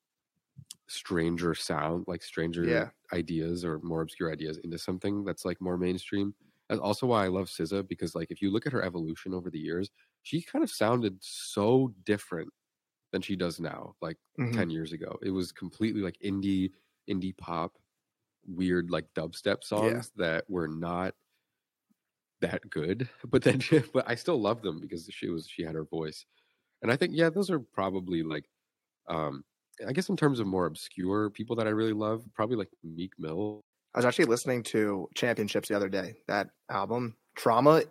stranger 0.89 1.55
sound, 1.55 2.05
like 2.07 2.23
stranger 2.23 2.65
yeah. 2.65 2.89
ideas 3.13 3.65
or 3.65 3.81
more 3.81 4.03
obscure 4.03 4.31
ideas 4.31 4.59
into 4.59 4.79
something 4.79 5.25
that's 5.25 5.45
like 5.45 5.61
more 5.61 5.77
mainstream. 5.77 6.35
That's 6.69 6.81
also 6.81 7.07
why 7.07 7.25
I 7.25 7.29
love 7.29 7.49
SZA 7.49 7.89
because 7.89 8.15
like 8.15 8.31
if 8.31 8.41
you 8.41 8.51
look 8.51 8.67
at 8.67 8.73
her 8.73 8.83
evolution 8.83 9.35
over 9.35 9.51
the 9.51 9.59
years, 9.59 9.91
she 10.23 10.43
kind 10.43 10.63
of 10.63 10.71
sounded 10.71 11.17
so 11.21 11.93
different 12.05 12.51
than 13.13 13.23
she 13.23 13.37
does 13.37 13.61
now, 13.61 13.95
like 14.01 14.17
mm-hmm. 14.39 14.57
10 14.57 14.71
years 14.71 14.93
ago. 14.93 15.19
It 15.23 15.31
was 15.31 15.53
completely 15.53 16.01
like 16.01 16.17
indie, 16.25 16.71
indie 17.11 17.37
pop, 17.37 17.77
weird 18.47 18.91
like 18.91 19.07
dubstep 19.17 19.63
songs 19.63 20.11
yeah. 20.17 20.25
that 20.27 20.45
were 20.49 20.69
not 20.69 21.15
that 22.41 22.69
good. 22.69 23.09
But 23.25 23.43
then, 23.43 23.61
she, 23.61 23.81
but 23.93 24.09
I 24.09 24.15
still 24.15 24.41
love 24.41 24.63
them 24.63 24.81
because 24.81 25.09
she 25.11 25.29
was, 25.29 25.49
she 25.49 25.63
had 25.63 25.75
her 25.75 25.85
voice. 25.85 26.25
And 26.83 26.91
I 26.91 26.97
think, 26.97 27.13
yeah, 27.15 27.31
those 27.31 27.51
are 27.51 27.61
probably 27.61 28.23
like, 28.23 28.45
um, 29.09 29.45
I 29.87 29.93
guess 29.93 30.09
in 30.09 30.17
terms 30.17 30.41
of 30.41 30.47
more 30.47 30.67
obscure 30.67 31.31
people 31.31 31.57
that 31.57 31.67
I 31.67 31.71
really 31.71 31.93
love, 31.93 32.25
probably 32.35 32.57
like 32.57 32.71
Meek 32.83 33.13
Mill. 33.19 33.61
I 33.95 33.99
was 33.99 34.05
actually 34.05 34.27
listening 34.27 34.63
to 34.65 35.09
Championships 35.15 35.69
the 35.69 35.77
other 35.77 35.89
day. 35.89 36.15
That 36.27 36.49
album, 36.71 37.17
Trauma 37.37 37.83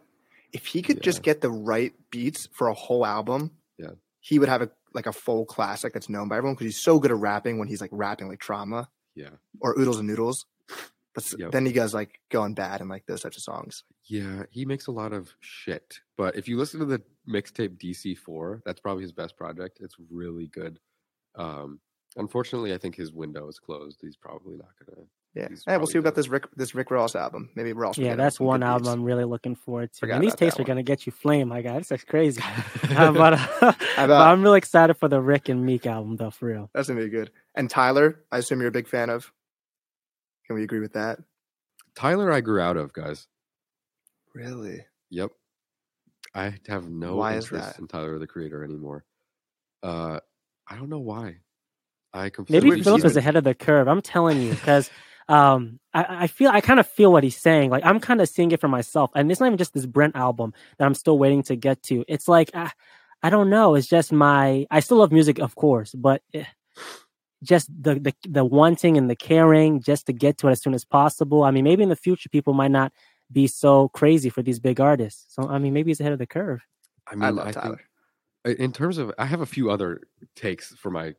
if 0.54 0.66
he 0.66 0.82
could 0.82 0.98
yeah. 0.98 1.04
just 1.04 1.24
get 1.24 1.42
the 1.42 1.50
right 1.52 1.94
beats 2.10 2.48
for 2.52 2.68
a 2.68 2.74
whole 2.74 3.06
album, 3.06 3.52
yeah, 3.78 3.92
he 4.20 4.40
would 4.40 4.50
have 4.50 4.62
a 4.62 4.70
like 4.94 5.06
a 5.06 5.14
full 5.14 5.46
classic 5.46 5.94
that's 5.94 6.10
known 6.10 6.28
by 6.28 6.38
everyone 6.38 6.56
because 6.56 6.66
he's 6.66 6.84
so 6.84 7.00
good 7.00 7.12
at 7.12 7.18
rapping 7.18 7.58
when 7.58 7.68
he's 7.68 7.82
like 7.82 7.92
rapping 7.94 8.28
like 8.28 8.40
trauma, 8.40 8.90
yeah, 9.16 9.30
or 9.60 9.78
oodles 9.78 10.00
and 10.00 10.08
noodles. 10.08 10.46
But 11.14 11.34
yep. 11.38 11.52
then 11.52 11.66
he 11.66 11.74
goes 11.74 11.94
like 11.94 12.20
going 12.30 12.54
bad 12.54 12.80
and 12.80 12.90
like 12.90 13.06
those 13.06 13.22
types 13.22 13.36
of 13.36 13.44
songs. 13.44 13.84
Yeah, 14.06 14.44
he 14.50 14.66
makes 14.66 14.88
a 14.88 14.92
lot 14.92 15.12
of 15.12 15.34
shit. 15.42 16.00
But 16.18 16.38
if 16.38 16.48
you 16.48 16.58
listen 16.58 16.80
to 16.80 16.86
the 16.86 17.02
mixtape 17.30 17.78
DC 17.78 18.18
four, 18.18 18.62
that's 18.66 18.80
probably 18.80 19.04
his 19.04 19.12
best 19.12 19.36
project. 19.36 19.80
It's 19.82 19.96
really 20.10 20.48
good. 20.48 20.80
Um, 21.36 21.80
unfortunately, 22.16 22.74
I 22.74 22.78
think 22.78 22.96
his 22.96 23.12
window 23.12 23.48
is 23.50 23.60
closed. 23.60 24.00
He's 24.02 24.16
probably 24.16 24.56
not 24.56 24.70
gonna 24.86 25.06
yeah, 25.34 25.48
hey, 25.66 25.78
we'll 25.78 25.88
see 25.88 25.98
about 25.98 26.16
this 26.16 26.28
Rick 26.28 26.48
this 26.58 26.76
Rick 26.76 26.92
Ross 26.92 27.16
album. 27.16 27.50
Maybe 27.56 27.72
Ross. 27.72 27.98
Yeah, 27.98 28.16
that's 28.16 28.38
one 28.38 28.64
album 28.64 28.84
beats. 28.84 28.94
I'm 28.94 29.04
really 29.04 29.24
looking 29.24 29.56
forward 29.56 29.94
to. 29.94 30.00
Forgot 30.02 30.16
and 30.16 30.24
these 30.26 30.36
tapes 30.36 30.60
are 30.60 30.66
gonna 30.66 30.84
get 30.84 31.06
you 31.06 31.14
flame, 31.14 31.48
my 31.48 31.62
guy. 31.62 31.78
This 31.78 31.90
is 31.92 32.04
crazy. 32.04 32.42
but, 32.82 33.34
uh, 33.34 33.74
but 33.96 34.12
I'm 34.12 34.44
really 34.44 34.58
excited 34.58 34.96
for 34.96 35.08
the 35.08 35.22
Rick 35.22 35.48
and 35.48 35.66
Meek 35.66 35.86
album, 35.86 36.18
though, 36.18 36.32
for 36.32 36.48
real. 36.48 36.70
That's 36.74 36.90
gonna 36.90 37.00
be 37.00 37.10
good. 37.10 37.32
And 37.56 37.70
Tyler, 37.70 38.24
I 38.32 38.38
assume 38.38 38.60
you're 38.60 38.70
a 38.70 38.72
big 38.72 38.88
fan 38.88 39.10
of. 39.10 39.32
Can 40.46 40.56
we 40.56 40.64
agree 40.64 40.80
with 40.80 40.94
that? 40.94 41.20
Tyler, 41.96 42.32
I 42.32 42.42
grew 42.42 42.62
out 42.62 42.78
of 42.78 42.94
guys. 42.94 43.28
Really? 44.34 44.86
Yep. 45.10 45.32
I 46.34 46.54
have 46.68 46.90
no 46.90 47.18
why 47.18 47.36
interest 47.36 47.78
in 47.80 47.88
Tyler 47.88 48.18
the 48.18 48.28
Creator 48.28 48.64
anymore. 48.64 49.04
Uh, 49.84 50.20
I 50.68 50.76
don't 50.76 50.90
know 50.90 51.00
why. 51.00 51.38
I 52.14 52.30
completely 52.30 52.70
maybe 52.70 52.84
Philip 52.84 53.06
is 53.06 53.18
ahead 53.18 53.36
of 53.36 53.44
the 53.44 53.54
curve. 53.54 53.88
I'm 53.88 54.02
telling 54.02 54.42
you 54.42 54.52
because 54.52 54.90
um, 55.28 55.80
I, 55.94 56.24
I, 56.24 56.28
feel 56.28 56.50
I 56.50 56.62
kind 56.62 56.80
of 56.80 56.88
feel 56.88 57.12
what 57.12 57.24
he's 57.24 57.38
saying. 57.38 57.70
Like 57.70 57.86
I'm 57.86 58.00
kind 58.00 58.22
of 58.22 58.30
seeing 58.30 58.52
it 58.52 58.60
for 58.60 58.68
myself, 58.68 59.12
and 59.16 59.32
it's 59.32 59.40
not 59.40 59.48
even 59.48 59.58
just 59.58 59.74
this 59.74 59.86
Brent 59.86 60.16
album 60.16 60.54
that 60.78 60.86
I'm 60.86 60.94
still 60.94 61.18
waiting 61.18 61.44
to 61.44 61.56
get 61.56 61.84
to. 61.84 62.04
It's 62.08 62.28
like 62.28 62.52
I, 62.54 62.72
I 63.24 63.30
don't 63.30 63.50
know. 63.50 63.76
It's 63.76 63.88
just 63.88 64.12
my. 64.12 64.66
I 64.70 64.82
still 64.82 64.98
love 64.98 65.12
music, 65.12 65.40
of 65.40 65.56
course, 65.56 65.94
but 65.94 66.22
it, 66.34 66.40
eh, 66.40 66.46
just 67.44 67.70
the, 67.82 67.96
the 67.96 68.14
the 68.28 68.46
wanting 68.46 68.98
and 68.98 69.10
the 69.10 69.16
caring 69.16 69.82
just 69.82 70.06
to 70.06 70.14
get 70.14 70.38
to 70.40 70.48
it 70.48 70.52
as 70.52 70.62
soon 70.62 70.74
as 70.74 70.86
possible. 70.86 71.44
I 71.44 71.52
mean, 71.52 71.64
maybe 71.64 71.84
in 71.84 71.90
the 71.90 71.96
future 71.96 72.30
people 72.30 72.54
might 72.54 72.72
not 72.72 72.92
be 73.32 73.48
so 73.48 73.90
crazy 73.90 74.30
for 74.30 74.42
these 74.42 74.60
big 74.60 74.80
artists. 74.80 75.34
So 75.34 75.50
I 75.50 75.58
mean, 75.58 75.74
maybe 75.74 75.92
he's 75.92 76.00
ahead 76.00 76.14
of 76.14 76.20
the 76.20 76.28
curve. 76.28 76.62
I 77.08 77.16
mean, 77.16 77.40
I, 77.40 77.50
I 77.50 77.52
think 77.52 77.80
in 78.46 78.72
terms 78.72 78.98
of, 78.98 79.12
I 79.18 79.26
have 79.26 79.42
a 79.42 79.46
few 79.46 79.70
other 79.70 80.02
takes 80.36 80.74
for 80.76 80.90
my 80.90 81.14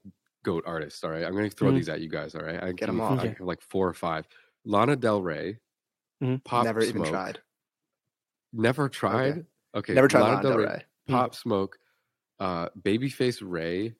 goat 0.44 0.64
artists. 0.66 1.04
All 1.04 1.10
right, 1.10 1.24
I'm 1.24 1.32
going 1.32 1.48
to 1.48 1.54
throw 1.54 1.68
mm-hmm. 1.68 1.76
these 1.76 1.88
at 1.88 2.00
you 2.00 2.08
guys. 2.08 2.34
All 2.34 2.42
right, 2.42 2.62
I 2.62 2.72
get 2.72 2.86
them 2.86 3.00
all. 3.00 3.18
I 3.18 3.28
have 3.28 3.40
like 3.40 3.60
four 3.60 3.88
or 3.88 3.94
five. 3.94 4.26
Lana 4.64 4.96
Del 4.96 5.22
Rey, 5.22 5.58
mm-hmm. 6.22 6.36
Pop 6.44 6.64
Never 6.64 6.82
Smoke. 6.82 6.96
even 6.96 7.10
tried. 7.10 7.38
Never 8.52 8.88
tried. 8.88 9.32
Okay, 9.32 9.44
okay. 9.76 9.94
never 9.94 10.08
tried 10.08 10.22
Lana, 10.22 10.36
Lana 10.36 10.48
Del 10.48 10.58
Rey. 10.58 10.66
Rey. 10.66 10.84
Pop 11.08 11.34
Smoke, 11.34 11.78
uh, 12.40 12.68
Babyface 12.80 13.40
Ray. 13.42 13.94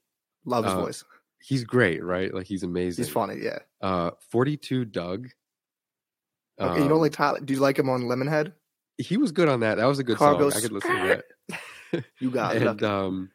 Love 0.44 0.64
his 0.64 0.74
uh, 0.74 0.80
voice. 0.80 1.04
He's 1.42 1.64
great, 1.64 2.02
right? 2.02 2.32
Like 2.32 2.46
he's 2.46 2.62
amazing. 2.62 3.04
He's 3.04 3.12
funny, 3.12 3.36
yeah. 3.42 3.58
Uh, 3.80 4.12
42 4.30 4.84
Dugg. 4.84 5.28
Okay, 6.60 6.76
um, 6.76 6.82
you 6.82 6.88
don't 6.88 7.00
like 7.00 7.12
Tyler? 7.12 7.40
Do 7.40 7.52
you 7.52 7.60
like 7.60 7.78
him 7.78 7.88
on 7.88 8.02
Lemonhead? 8.02 8.52
He 8.98 9.16
was 9.16 9.32
good 9.32 9.48
on 9.48 9.60
that. 9.60 9.76
That 9.76 9.86
was 9.86 9.98
a 9.98 10.04
good 10.04 10.18
Cargo 10.18 10.50
song. 10.50 10.58
I 10.58 10.62
could 10.62 10.72
listen 10.72 10.96
to 10.96 11.22
that. 11.50 12.04
you 12.20 12.30
got 12.30 12.56
it. 12.56 12.62
And 12.62 12.82
um, 12.82 13.30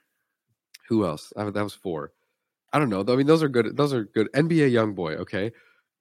who 0.87 1.05
else? 1.05 1.33
that 1.35 1.53
was 1.53 1.73
four. 1.73 2.13
I 2.71 2.79
don't 2.79 2.89
know. 2.89 3.03
I 3.07 3.15
mean, 3.15 3.27
those 3.27 3.43
are 3.43 3.49
good. 3.49 3.75
Those 3.75 3.93
are 3.93 4.03
good. 4.03 4.31
NBA 4.33 4.71
Young 4.71 4.93
Boy, 4.93 5.15
okay. 5.15 5.51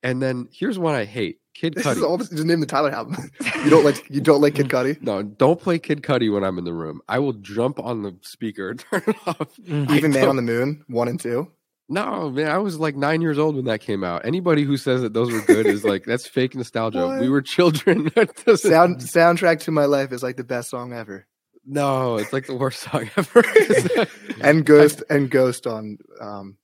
And 0.02 0.22
then 0.22 0.48
here's 0.52 0.78
one 0.78 0.94
I 0.94 1.04
hate: 1.04 1.40
Kid 1.54 1.74
Cudi. 1.74 2.02
All, 2.02 2.18
just 2.18 2.32
name 2.32 2.61
the 2.61 2.66
Tyler 2.66 2.90
album. 2.90 3.30
you 3.64 3.70
don't 3.70 3.84
like 3.84 4.04
you 4.11 4.20
don't 4.20 4.40
like 4.40 4.54
Kid 4.54 4.68
Cudi? 4.68 5.00
No, 5.02 5.22
don't 5.22 5.61
play 5.61 5.78
Kid 5.78 6.02
Cudi 6.02 6.32
when 6.32 6.44
I'm 6.44 6.59
in 6.59 6.64
the 6.64 6.74
room. 6.74 7.00
I 7.09 7.18
will 7.18 7.32
jump 7.34 7.80
on 7.80 8.02
the 8.02 8.16
speaker, 8.22 8.70
and 8.70 8.80
turn 8.80 9.02
it 9.07 9.16
off. 9.26 9.57
Mm. 9.62 9.90
Even 9.90 10.11
Man 10.11 10.28
on 10.28 10.36
the 10.36 10.42
Moon 10.42 10.84
one 10.88 11.09
and 11.09 11.18
two. 11.18 11.50
No, 11.89 12.30
man, 12.30 12.49
I 12.49 12.59
was 12.59 12.80
like 12.80 12.97
nine 12.97 13.20
years 13.20 13.39
old 13.39 13.55
when 13.55 13.66
that 13.66 13.80
came 13.80 14.03
out. 14.03 14.26
Anybody 14.26 14.64
who 14.64 14.76
says 14.76 15.03
that 15.03 15.12
those 15.12 15.32
were 15.32 15.41
good 15.43 15.66
is 15.66 15.84
like 15.84 16.05
that's 16.05 16.26
fake 16.26 16.57
nostalgia. 16.57 17.07
What? 17.07 17.20
We 17.20 17.28
were 17.28 17.43
children. 17.43 18.11
Sound 18.57 18.99
soundtrack 18.99 19.61
to 19.61 19.70
my 19.70 19.84
life 19.84 20.11
is 20.11 20.22
like 20.22 20.37
the 20.37 20.45
best 20.45 20.68
song 20.70 20.93
ever. 20.93 21.26
No, 21.64 22.16
it's 22.16 22.32
like 22.32 22.47
the 22.47 22.57
worst 22.57 22.80
song 22.80 23.09
ever. 23.16 23.45
and 24.41 24.64
Ghost 24.64 25.05
and 25.09 25.30
Ghost 25.30 25.66
on 25.68 25.99
um 26.20 26.57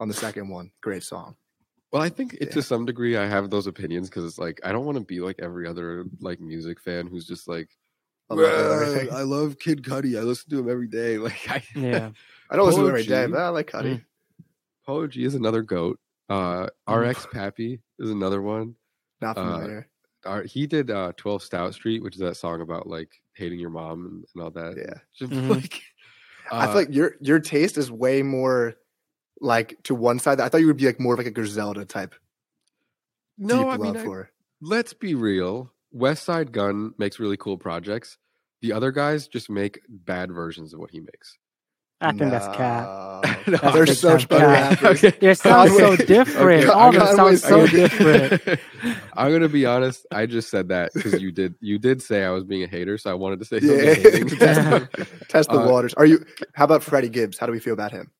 on 0.00 0.08
the 0.08 0.14
second 0.14 0.48
one. 0.48 0.70
Great 0.80 1.02
song. 1.02 1.36
Well, 1.92 2.00
I 2.00 2.08
think 2.08 2.32
it, 2.34 2.40
yeah. 2.40 2.50
to 2.52 2.62
some 2.62 2.86
degree 2.86 3.18
I 3.18 3.26
have 3.26 3.50
those 3.50 3.66
opinions 3.66 4.08
because 4.08 4.24
it's 4.24 4.38
like 4.38 4.58
I 4.64 4.72
don't 4.72 4.86
want 4.86 4.96
to 4.96 5.04
be 5.04 5.20
like 5.20 5.36
every 5.42 5.66
other 5.66 6.06
like 6.20 6.40
music 6.40 6.80
fan 6.80 7.08
who's 7.08 7.26
just 7.26 7.46
like, 7.46 7.68
I 8.30 8.34
love, 8.34 9.08
I 9.12 9.22
love 9.22 9.58
Kid 9.58 9.82
Cudi. 9.82 10.18
I 10.18 10.22
listen 10.22 10.48
to 10.48 10.60
him 10.60 10.70
every 10.70 10.88
day. 10.88 11.18
Like 11.18 11.46
I 11.50 11.62
yeah, 11.74 12.10
I 12.48 12.56
don't 12.56 12.64
listen 12.64 12.80
to 12.80 12.88
him 12.88 12.94
every 12.94 13.06
day, 13.06 13.26
but 13.26 13.38
I 13.38 13.48
like 13.50 13.70
Cudi. 13.70 13.96
Mm. 13.96 14.04
Polo 14.84 15.06
G 15.06 15.24
is 15.24 15.34
another 15.34 15.62
goat. 15.62 15.98
Uh, 16.28 16.68
RX 16.88 17.26
Papi 17.26 17.80
is 17.98 18.10
another 18.10 18.40
one. 18.40 18.76
Not 19.20 19.36
uh, 19.36 19.42
familiar. 19.42 19.88
Uh, 20.24 20.42
he 20.42 20.66
did 20.66 20.90
uh, 20.90 21.12
12 21.16 21.42
Stout 21.42 21.74
Street, 21.74 22.02
which 22.02 22.14
is 22.14 22.20
that 22.20 22.36
song 22.36 22.60
about 22.60 22.86
like 22.86 23.10
hating 23.34 23.58
your 23.58 23.70
mom 23.70 24.06
and, 24.06 24.24
and 24.34 24.42
all 24.42 24.50
that. 24.50 24.76
Yeah. 24.76 24.98
Just 25.14 25.32
mm-hmm. 25.32 25.50
like, 25.50 25.82
I 26.50 26.66
feel 26.66 26.74
like 26.74 26.94
your 26.94 27.14
your 27.20 27.38
taste 27.38 27.78
is 27.78 27.90
way 27.90 28.22
more 28.22 28.74
like 29.40 29.76
to 29.84 29.94
one 29.94 30.18
side. 30.18 30.40
I 30.40 30.48
thought 30.48 30.60
you 30.60 30.66
would 30.66 30.76
be 30.76 30.86
like 30.86 31.00
more 31.00 31.14
of 31.14 31.18
like 31.18 31.26
a 31.26 31.32
Griselda 31.32 31.84
type. 31.84 32.14
No, 33.38 33.68
I 33.68 33.76
mean, 33.76 33.96
I, 33.96 34.24
let's 34.60 34.92
be 34.92 35.14
real. 35.14 35.72
Westside 35.94 36.52
Gunn 36.52 36.94
makes 36.98 37.18
really 37.18 37.36
cool 37.36 37.58
projects. 37.58 38.18
The 38.60 38.72
other 38.72 38.92
guys 38.92 39.26
just 39.26 39.50
make 39.50 39.80
bad 39.88 40.30
versions 40.30 40.72
of 40.72 40.80
what 40.80 40.90
he 40.90 41.00
makes. 41.00 41.38
I 42.02 42.08
think 42.08 42.20
no. 42.22 42.30
that's 42.30 42.56
cat. 42.56 43.02
no, 43.46 43.72
they're 43.72 43.86
such 43.86 44.28
better 44.28 44.48
rappers. 44.48 45.04
Okay. 45.04 45.16
They 45.20 45.34
sound 45.34 45.70
so 45.70 45.96
different. 45.96 46.64
Okay. 46.64 46.72
All 46.72 46.88
of 46.88 46.94
them 46.94 47.16
sound 47.16 47.38
so 47.38 47.66
different. 47.66 48.60
I'm 49.14 49.30
gonna 49.30 49.48
be 49.48 49.64
honest. 49.64 50.06
I 50.10 50.26
just 50.26 50.50
said 50.50 50.68
that 50.68 50.92
because 50.92 51.20
you 51.22 51.30
did. 51.30 51.54
You 51.60 51.78
did 51.78 52.02
say 52.02 52.24
I 52.24 52.30
was 52.30 52.44
being 52.44 52.64
a 52.64 52.66
hater, 52.66 52.98
so 52.98 53.10
I 53.10 53.14
wanted 53.14 53.38
to 53.38 53.44
say 53.44 53.60
something. 53.60 54.28
Yeah. 54.28 54.38
test, 54.38 54.92
the, 54.92 55.08
test 55.28 55.50
the 55.50 55.60
uh, 55.60 55.70
waters. 55.70 55.94
Are 55.94 56.04
you? 56.04 56.24
How 56.54 56.64
about 56.64 56.82
Freddie 56.82 57.08
Gibbs? 57.08 57.38
How 57.38 57.46
do 57.46 57.52
we 57.52 57.60
feel 57.60 57.74
about 57.74 57.92
him? 57.92 58.10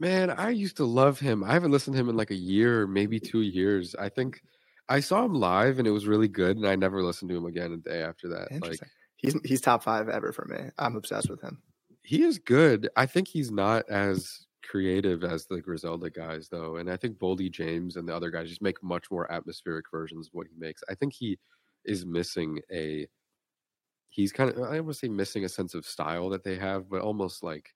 Man, 0.00 0.30
I 0.30 0.50
used 0.50 0.76
to 0.78 0.84
love 0.84 1.18
him. 1.18 1.44
I 1.44 1.52
haven't 1.52 1.72
listened 1.72 1.94
to 1.96 2.00
him 2.00 2.08
in 2.08 2.16
like 2.16 2.30
a 2.30 2.36
year, 2.36 2.86
maybe 2.86 3.20
two 3.20 3.42
years. 3.42 3.94
I 3.96 4.08
think 4.08 4.40
I 4.88 5.00
saw 5.00 5.24
him 5.24 5.34
live 5.34 5.78
and 5.78 5.86
it 5.86 5.90
was 5.90 6.06
really 6.06 6.28
good, 6.28 6.56
and 6.56 6.66
I 6.66 6.76
never 6.76 7.02
listened 7.02 7.30
to 7.30 7.36
him 7.36 7.44
again 7.44 7.72
a 7.72 7.76
day 7.76 8.02
after 8.02 8.28
that. 8.28 8.62
Like 8.62 8.78
he's 9.16 9.36
he's 9.44 9.60
top 9.60 9.82
five 9.82 10.08
ever 10.08 10.32
for 10.32 10.46
me. 10.46 10.70
I'm 10.78 10.96
obsessed 10.96 11.28
with 11.28 11.42
him. 11.42 11.60
He 12.08 12.22
is 12.22 12.38
good. 12.38 12.88
I 12.96 13.04
think 13.04 13.28
he's 13.28 13.50
not 13.50 13.86
as 13.90 14.46
creative 14.64 15.24
as 15.24 15.44
the 15.44 15.60
Griselda 15.60 16.08
guys 16.08 16.48
though, 16.48 16.76
and 16.76 16.90
I 16.90 16.96
think 16.96 17.18
Boldy 17.18 17.50
James 17.50 17.96
and 17.96 18.08
the 18.08 18.16
other 18.16 18.30
guys 18.30 18.48
just 18.48 18.62
make 18.62 18.82
much 18.82 19.10
more 19.10 19.30
atmospheric 19.30 19.84
versions 19.90 20.28
of 20.28 20.32
what 20.32 20.46
he 20.46 20.54
makes. 20.58 20.82
I 20.88 20.94
think 20.94 21.12
he 21.12 21.38
is 21.84 22.06
missing 22.06 22.60
a. 22.72 23.06
He's 24.08 24.32
kind 24.32 24.48
of 24.48 24.56
I 24.56 24.76
don't 24.76 24.86
want 24.86 24.94
to 24.94 25.00
say 25.00 25.08
missing 25.08 25.44
a 25.44 25.50
sense 25.50 25.74
of 25.74 25.84
style 25.84 26.30
that 26.30 26.44
they 26.44 26.56
have, 26.56 26.88
but 26.88 27.02
almost 27.02 27.42
like. 27.42 27.74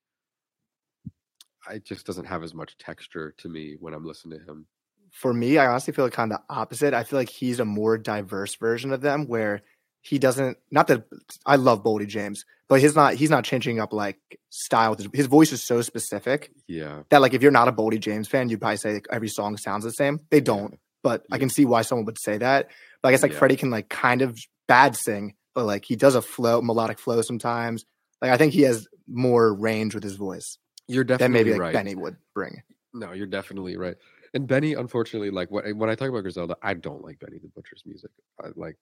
It 1.71 1.85
just 1.85 2.07
doesn't 2.07 2.25
have 2.25 2.43
as 2.43 2.55
much 2.55 2.79
texture 2.79 3.35
to 3.37 3.51
me 3.51 3.77
when 3.81 3.93
I'm 3.93 4.07
listening 4.07 4.41
to 4.41 4.51
him 4.51 4.67
for 5.13 5.35
me, 5.35 5.59
I 5.59 5.67
honestly 5.67 5.93
feel 5.93 6.07
like 6.07 6.15
kind 6.15 6.33
of 6.33 6.41
opposite. 6.49 6.95
I 6.95 7.05
feel 7.05 7.19
like 7.19 7.29
he's 7.29 7.61
a 7.61 7.65
more 7.65 7.99
diverse 7.99 8.55
version 8.55 8.93
of 8.93 9.03
them 9.03 9.27
where 9.27 9.61
he 10.03 10.19
doesn't 10.19 10.59
not 10.71 10.89
that 10.89 11.05
I 11.47 11.57
love 11.57 11.83
Boldy 11.83 12.07
James, 12.07 12.45
but 12.69 12.81
he's 12.81 12.95
not 12.95 13.15
he's 13.15 13.31
not 13.31 13.45
changing 13.45 13.81
up 13.81 13.93
like 13.93 14.19
style. 14.51 14.97
His 15.15 15.27
voice 15.27 15.53
is 15.53 15.63
so 15.63 15.81
specific. 15.81 16.51
Yeah. 16.67 17.05
That 17.11 17.23
like 17.23 17.35
if 17.35 17.43
you're 17.43 17.53
not 17.53 17.69
a 17.69 17.73
Boldy 17.73 18.01
James 18.01 18.29
fan, 18.29 18.49
you'd 18.49 18.61
probably 18.61 18.77
say 18.77 18.95
like 18.95 19.07
every 19.11 19.29
song 19.29 19.57
sounds 19.57 19.85
the 19.85 19.93
same. 19.93 20.21
They 20.31 20.41
don't. 20.41 20.79
But 21.03 21.25
yeah. 21.29 21.37
I 21.37 21.39
can 21.39 21.49
see 21.49 21.65
why 21.65 21.83
someone 21.83 22.05
would 22.07 22.21
say 22.21 22.37
that. 22.39 22.69
But 23.01 23.09
I 23.09 23.13
guess 23.13 23.23
like 23.23 23.33
yeah. 23.33 23.39
Freddie 23.39 23.57
can 23.57 23.71
like 23.71 23.89
kind 23.89 24.23
of 24.23 24.39
bad 24.67 24.97
sing, 24.97 25.35
but 25.55 25.67
like 25.67 25.85
he 25.85 25.97
does 25.97 26.17
a 26.17 26.23
flow 26.23 26.61
melodic 26.61 26.99
flow 26.99 27.23
sometimes. 27.23 27.85
Like 28.21 28.33
I 28.33 28.37
think 28.37 28.53
he 28.53 28.63
has 28.63 28.87
more 29.09 29.55
range 29.55 29.95
with 29.95 30.03
his 30.05 30.17
voice. 30.17 30.59
You're 30.89 31.05
definitely 31.05 31.25
than 31.25 31.33
maybe 31.33 31.53
like 31.53 31.61
right. 31.61 31.73
Benny 31.73 31.95
would 31.95 32.17
bring. 32.35 32.63
No, 32.93 33.13
you're 33.13 33.27
definitely 33.27 33.77
right. 33.77 33.97
And 34.35 34.47
Benny, 34.47 34.73
unfortunately, 34.75 35.31
like 35.31 35.51
when, 35.51 35.79
when 35.79 35.91
I 35.91 35.95
talk 35.95 36.09
about 36.09 36.23
Griselda, 36.23 36.57
I 36.63 36.75
don't 36.75 37.05
like 37.05 37.19
Benny 37.21 37.39
the 37.39 37.49
Butcher's 37.49 37.83
music. 37.85 38.11
I, 38.43 38.49
like, 38.57 38.77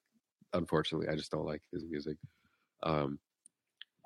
unfortunately, 0.53 1.07
I 1.07 1.15
just 1.15 1.31
don't 1.31 1.45
like 1.45 1.61
his 1.71 1.83
music. 1.83 2.17
Um, 2.83 3.19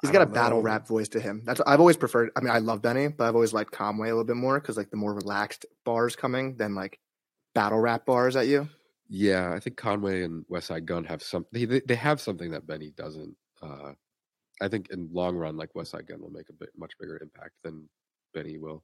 He's 0.01 0.11
got 0.11 0.21
a 0.21 0.25
battle 0.25 0.59
know. 0.59 0.63
rap 0.63 0.87
voice 0.87 1.07
to 1.09 1.19
him. 1.19 1.41
That's 1.45 1.61
I've 1.65 1.79
always 1.79 1.97
preferred. 1.97 2.29
I 2.35 2.41
mean, 2.41 2.51
I 2.51 2.59
love 2.59 2.81
Benny, 2.81 3.07
but 3.07 3.27
I've 3.27 3.35
always 3.35 3.53
liked 3.53 3.71
Conway 3.71 4.09
a 4.09 4.11
little 4.11 4.25
bit 4.25 4.35
more 4.35 4.59
because 4.59 4.77
like 4.77 4.91
the 4.91 4.97
more 4.97 5.13
relaxed 5.13 5.65
bars 5.85 6.15
coming 6.15 6.57
than 6.57 6.75
like 6.75 6.99
battle 7.53 7.79
rap 7.79 8.05
bars 8.05 8.35
at 8.35 8.47
you. 8.47 8.69
Yeah, 9.07 9.53
I 9.53 9.59
think 9.59 9.77
Conway 9.77 10.23
and 10.23 10.45
Westside 10.47 10.85
Gunn 10.85 11.05
have 11.05 11.23
some. 11.23 11.45
They 11.51 11.65
they 11.65 11.95
have 11.95 12.19
something 12.19 12.51
that 12.51 12.67
Benny 12.67 12.91
doesn't. 12.91 13.35
Uh, 13.61 13.93
I 14.61 14.67
think 14.67 14.89
in 14.91 15.09
long 15.11 15.35
run, 15.35 15.57
like 15.57 15.73
Westside 15.73 16.07
Gunn 16.07 16.21
will 16.21 16.31
make 16.31 16.49
a 16.49 16.53
bit 16.53 16.69
much 16.77 16.93
bigger 16.99 17.17
impact 17.21 17.53
than 17.63 17.87
Benny 18.33 18.57
will. 18.57 18.83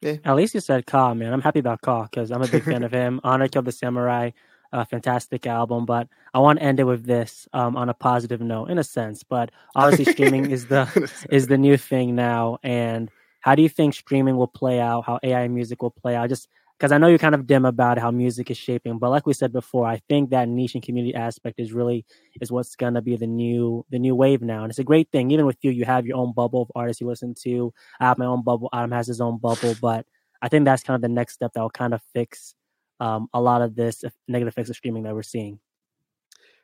Yeah. 0.00 0.16
At 0.24 0.36
least 0.36 0.54
you 0.54 0.60
said 0.60 0.86
Ka, 0.86 1.12
man. 1.14 1.32
I'm 1.32 1.42
happy 1.42 1.58
about 1.58 1.82
Ka 1.82 2.04
because 2.04 2.30
I'm 2.30 2.42
a 2.42 2.48
big 2.48 2.64
fan 2.64 2.82
of 2.82 2.92
him. 2.92 3.20
Honor 3.24 3.48
Killed 3.48 3.66
the 3.66 3.72
Samurai, 3.72 4.30
a 4.72 4.84
fantastic 4.84 5.46
album. 5.46 5.84
But 5.86 6.08
I 6.34 6.38
want 6.38 6.58
to 6.58 6.64
end 6.64 6.80
it 6.80 6.84
with 6.84 7.04
this 7.04 7.48
um, 7.52 7.76
on 7.76 7.88
a 7.88 7.94
positive 7.94 8.40
note, 8.40 8.70
in 8.70 8.78
a 8.78 8.84
sense. 8.84 9.22
But 9.22 9.50
obviously, 9.74 10.12
streaming 10.12 10.50
is 10.50 10.66
the 10.66 11.10
is 11.30 11.46
the 11.46 11.58
new 11.58 11.76
thing 11.76 12.14
now. 12.14 12.58
And 12.62 13.10
how 13.40 13.54
do 13.54 13.62
you 13.62 13.68
think 13.68 13.94
streaming 13.94 14.36
will 14.36 14.48
play 14.48 14.80
out? 14.80 15.04
How 15.06 15.18
AI 15.22 15.48
music 15.48 15.82
will 15.82 15.90
play 15.90 16.14
out? 16.14 16.28
Just 16.28 16.48
because 16.78 16.92
I 16.92 16.98
know 16.98 17.08
you're 17.08 17.18
kind 17.18 17.34
of 17.34 17.46
dim 17.46 17.66
about 17.66 17.98
how 17.98 18.10
music 18.10 18.50
is 18.50 18.56
shaping, 18.56 18.98
but 18.98 19.10
like 19.10 19.26
we 19.26 19.34
said 19.34 19.52
before, 19.52 19.86
I 19.86 20.00
think 20.08 20.30
that 20.30 20.48
niche 20.48 20.74
and 20.74 20.82
community 20.82 21.14
aspect 21.14 21.60
is 21.60 21.74
really 21.74 22.06
is 22.40 22.50
what's 22.50 22.74
gonna 22.74 23.02
be 23.02 23.16
the 23.16 23.26
new 23.26 23.84
the 23.90 23.98
new 23.98 24.14
wave 24.14 24.40
now, 24.40 24.62
and 24.62 24.70
it's 24.70 24.78
a 24.78 24.84
great 24.84 25.10
thing. 25.12 25.30
Even 25.30 25.44
with 25.46 25.58
you, 25.62 25.70
you 25.70 25.84
have 25.84 26.06
your 26.06 26.16
own 26.16 26.32
bubble 26.32 26.62
of 26.62 26.72
artists 26.74 27.00
you 27.00 27.06
listen 27.06 27.34
to. 27.42 27.72
I 28.00 28.06
have 28.06 28.18
my 28.18 28.24
own 28.24 28.42
bubble. 28.42 28.70
Adam 28.72 28.92
has 28.92 29.06
his 29.06 29.20
own 29.20 29.38
bubble, 29.38 29.74
but 29.80 30.06
I 30.42 30.48
think 30.48 30.64
that's 30.64 30.82
kind 30.82 30.94
of 30.94 31.02
the 31.02 31.08
next 31.08 31.34
step 31.34 31.52
that 31.52 31.60
will 31.60 31.70
kind 31.70 31.92
of 31.92 32.00
fix 32.14 32.54
um, 33.00 33.28
a 33.32 33.40
lot 33.40 33.62
of 33.62 33.74
this 33.74 34.04
negative 34.28 34.52
effects 34.52 34.70
of 34.70 34.76
streaming 34.76 35.04
that 35.04 35.14
we're 35.14 35.22
seeing. 35.22 35.60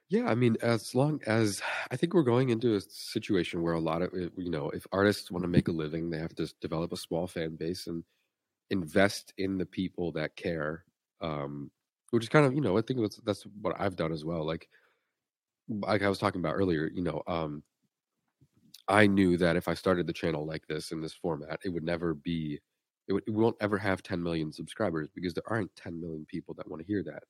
Yeah, 0.08 0.26
I 0.26 0.36
mean, 0.36 0.56
as 0.62 0.94
long 0.94 1.20
as 1.26 1.62
I 1.90 1.96
think 1.96 2.14
we're 2.14 2.22
going 2.22 2.50
into 2.50 2.76
a 2.76 2.80
situation 2.80 3.62
where 3.62 3.74
a 3.74 3.80
lot 3.80 4.02
of 4.02 4.12
you 4.14 4.50
know, 4.50 4.70
if 4.70 4.86
artists 4.92 5.30
want 5.30 5.42
to 5.44 5.48
make 5.48 5.68
a 5.68 5.72
living, 5.72 6.10
they 6.10 6.18
have 6.18 6.34
to 6.36 6.52
develop 6.60 6.92
a 6.92 6.96
small 6.96 7.26
fan 7.26 7.56
base 7.56 7.86
and 7.86 8.04
invest 8.70 9.32
in 9.38 9.58
the 9.58 9.66
people 9.66 10.12
that 10.12 10.36
care 10.36 10.84
um 11.20 11.70
which 12.10 12.22
is 12.24 12.28
kind 12.28 12.46
of 12.46 12.54
you 12.54 12.60
know 12.60 12.76
i 12.78 12.82
think 12.82 13.00
that's 13.00 13.16
that's 13.24 13.44
what 13.62 13.74
i've 13.80 13.96
done 13.96 14.12
as 14.12 14.24
well 14.24 14.44
like 14.44 14.68
like 15.68 16.02
i 16.02 16.08
was 16.08 16.18
talking 16.18 16.40
about 16.40 16.54
earlier 16.54 16.90
you 16.92 17.02
know 17.02 17.22
um 17.26 17.62
i 18.88 19.06
knew 19.06 19.36
that 19.36 19.56
if 19.56 19.68
i 19.68 19.74
started 19.74 20.06
the 20.06 20.12
channel 20.12 20.46
like 20.46 20.66
this 20.66 20.92
in 20.92 21.00
this 21.00 21.14
format 21.14 21.58
it 21.64 21.68
would 21.70 21.84
never 21.84 22.14
be 22.14 22.60
it, 23.08 23.12
would, 23.12 23.24
it 23.26 23.30
won't 23.30 23.56
ever 23.60 23.78
have 23.78 24.02
10 24.02 24.22
million 24.22 24.52
subscribers 24.52 25.08
because 25.14 25.34
there 25.34 25.44
aren't 25.48 25.74
10 25.76 26.00
million 26.00 26.26
people 26.28 26.54
that 26.54 26.68
want 26.68 26.80
to 26.80 26.86
hear 26.86 27.02
that 27.02 27.22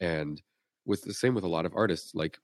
and 0.00 0.42
with 0.86 1.02
the 1.02 1.14
same 1.14 1.34
with 1.34 1.44
a 1.44 1.48
lot 1.48 1.66
of 1.66 1.72
artists 1.74 2.14
like 2.14 2.38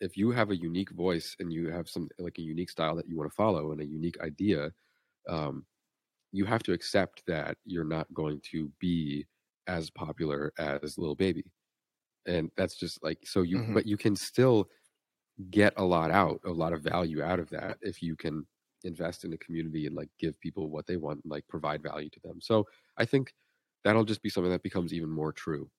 if 0.00 0.16
you 0.16 0.30
have 0.30 0.50
a 0.50 0.56
unique 0.56 0.90
voice 0.90 1.36
and 1.40 1.52
you 1.52 1.68
have 1.68 1.88
some 1.88 2.08
like 2.18 2.38
a 2.38 2.42
unique 2.42 2.70
style 2.70 2.96
that 2.96 3.08
you 3.08 3.16
want 3.16 3.30
to 3.30 3.34
follow 3.34 3.72
and 3.72 3.80
a 3.80 3.86
unique 3.86 4.18
idea 4.20 4.70
um 5.28 5.64
you 6.32 6.44
have 6.44 6.62
to 6.62 6.72
accept 6.72 7.22
that 7.26 7.56
you're 7.64 7.84
not 7.84 8.12
going 8.14 8.40
to 8.52 8.70
be 8.78 9.26
as 9.66 9.90
popular 9.90 10.52
as 10.58 10.98
Lil 10.98 11.14
Baby. 11.14 11.44
And 12.26 12.50
that's 12.56 12.76
just 12.76 13.02
like 13.02 13.18
so 13.24 13.42
you 13.42 13.58
mm-hmm. 13.58 13.74
but 13.74 13.86
you 13.86 13.96
can 13.96 14.14
still 14.14 14.68
get 15.50 15.72
a 15.76 15.84
lot 15.84 16.10
out, 16.10 16.40
a 16.44 16.50
lot 16.50 16.72
of 16.72 16.82
value 16.82 17.22
out 17.22 17.38
of 17.38 17.48
that 17.50 17.78
if 17.80 18.02
you 18.02 18.14
can 18.14 18.46
invest 18.84 19.24
in 19.24 19.32
a 19.32 19.38
community 19.38 19.86
and 19.86 19.94
like 19.94 20.08
give 20.18 20.38
people 20.40 20.70
what 20.70 20.86
they 20.86 20.96
want 20.96 21.20
and 21.22 21.30
like 21.30 21.46
provide 21.48 21.82
value 21.82 22.08
to 22.10 22.20
them. 22.24 22.40
So 22.40 22.66
I 22.96 23.04
think 23.04 23.34
that'll 23.84 24.04
just 24.04 24.22
be 24.22 24.30
something 24.30 24.52
that 24.52 24.62
becomes 24.62 24.92
even 24.92 25.10
more 25.10 25.32
true. 25.32 25.70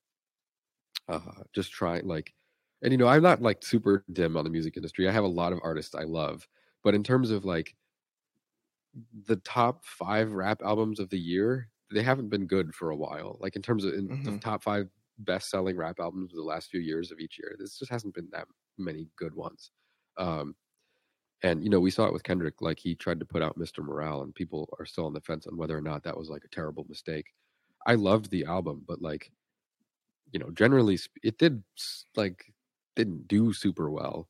Uh 1.08 1.20
just 1.54 1.72
try 1.72 2.00
like 2.04 2.34
and 2.82 2.92
you 2.92 2.98
know, 2.98 3.08
I'm 3.08 3.22
not 3.22 3.42
like 3.42 3.64
super 3.64 4.04
dim 4.12 4.36
on 4.36 4.44
the 4.44 4.50
music 4.50 4.76
industry. 4.76 5.08
I 5.08 5.12
have 5.12 5.24
a 5.24 5.28
lot 5.28 5.54
of 5.54 5.60
artists 5.64 5.96
I 5.96 6.04
love, 6.04 6.48
but 6.84 6.96
in 6.96 7.04
terms 7.04 7.30
of 7.32 7.46
like 7.46 7.76
the 9.28 9.38
top 9.38 9.86
five 9.86 10.34
rap 10.34 10.62
albums 10.64 11.00
of 11.00 11.10
the 11.10 11.20
year, 11.20 11.70
they 11.92 12.04
haven't 12.04 12.30
been 12.30 12.48
good 12.48 12.74
for 12.74 12.90
a 12.90 12.96
while. 12.96 13.38
Like 13.40 13.56
in 13.56 13.62
terms 13.62 13.86
of 13.86 13.94
in 13.94 14.08
mm-hmm. 14.08 14.32
the 14.32 14.40
top 14.40 14.64
five 14.64 14.88
best 15.20 15.50
selling 15.50 15.78
rap 15.78 16.00
albums 16.00 16.34
of 16.34 16.38
the 16.38 16.44
last 16.44 16.70
few 16.70 16.80
years 16.80 17.12
of 17.12 17.20
each 17.20 17.38
year, 17.38 17.56
this 17.60 17.78
just 17.78 17.92
hasn't 17.92 18.16
been 18.16 18.30
that 18.32 18.48
many 18.78 19.08
good 19.16 19.36
ones. 19.36 19.72
Um, 20.18 20.56
and 21.44 21.64
you 21.64 21.70
know, 21.70 21.80
we 21.80 21.92
saw 21.92 22.06
it 22.06 22.14
with 22.14 22.24
Kendrick. 22.24 22.62
Like 22.62 22.80
he 22.80 22.96
tried 22.96 23.20
to 23.20 23.26
put 23.26 23.42
out 23.42 23.58
Mr. 23.58 23.84
Morale, 23.84 24.22
and 24.24 24.34
people 24.36 24.70
are 24.80 24.86
still 24.86 25.06
on 25.06 25.14
the 25.14 25.22
fence 25.22 25.48
on 25.48 25.58
whether 25.58 25.78
or 25.78 25.82
not 25.82 26.04
that 26.04 26.18
was 26.18 26.30
like 26.30 26.44
a 26.44 26.50
terrible 26.50 26.86
mistake. 26.90 27.34
I 27.88 27.96
loved 27.96 28.30
the 28.30 28.46
album, 28.46 28.84
but 28.88 29.02
like, 29.02 29.32
you 30.32 30.40
know, 30.40 30.52
generally 30.52 31.00
it 31.24 31.38
did 31.38 31.64
like 32.16 32.54
didn't 32.96 33.28
do 33.28 33.54
super 33.54 33.90
well. 33.90 34.30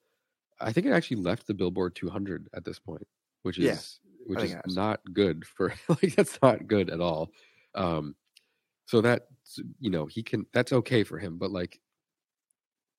I 0.59 0.72
think 0.72 0.86
it 0.86 0.91
actually 0.91 1.18
left 1.18 1.47
the 1.47 1.53
Billboard 1.53 1.95
200 1.95 2.47
at 2.53 2.66
this 2.66 2.80
point, 2.80 3.07
which 3.41 3.57
is 3.57 3.66
yeah 3.66 3.78
which 4.26 4.43
is 4.43 4.55
not 4.68 5.01
good 5.14 5.45
for 5.45 5.74
like 5.89 6.16
that's 6.16 6.39
not 6.41 6.68
good 6.68 6.89
at 6.89 7.01
all. 7.01 7.32
Um, 7.76 8.16
so 8.86 9.01
that 9.01 9.28
you 9.80 9.89
know 9.89 10.05
he 10.05 10.24
can 10.24 10.45
that's 10.53 10.74
okay 10.74 11.03
for 11.03 11.20
him, 11.20 11.38
but 11.38 11.51
like 11.51 11.80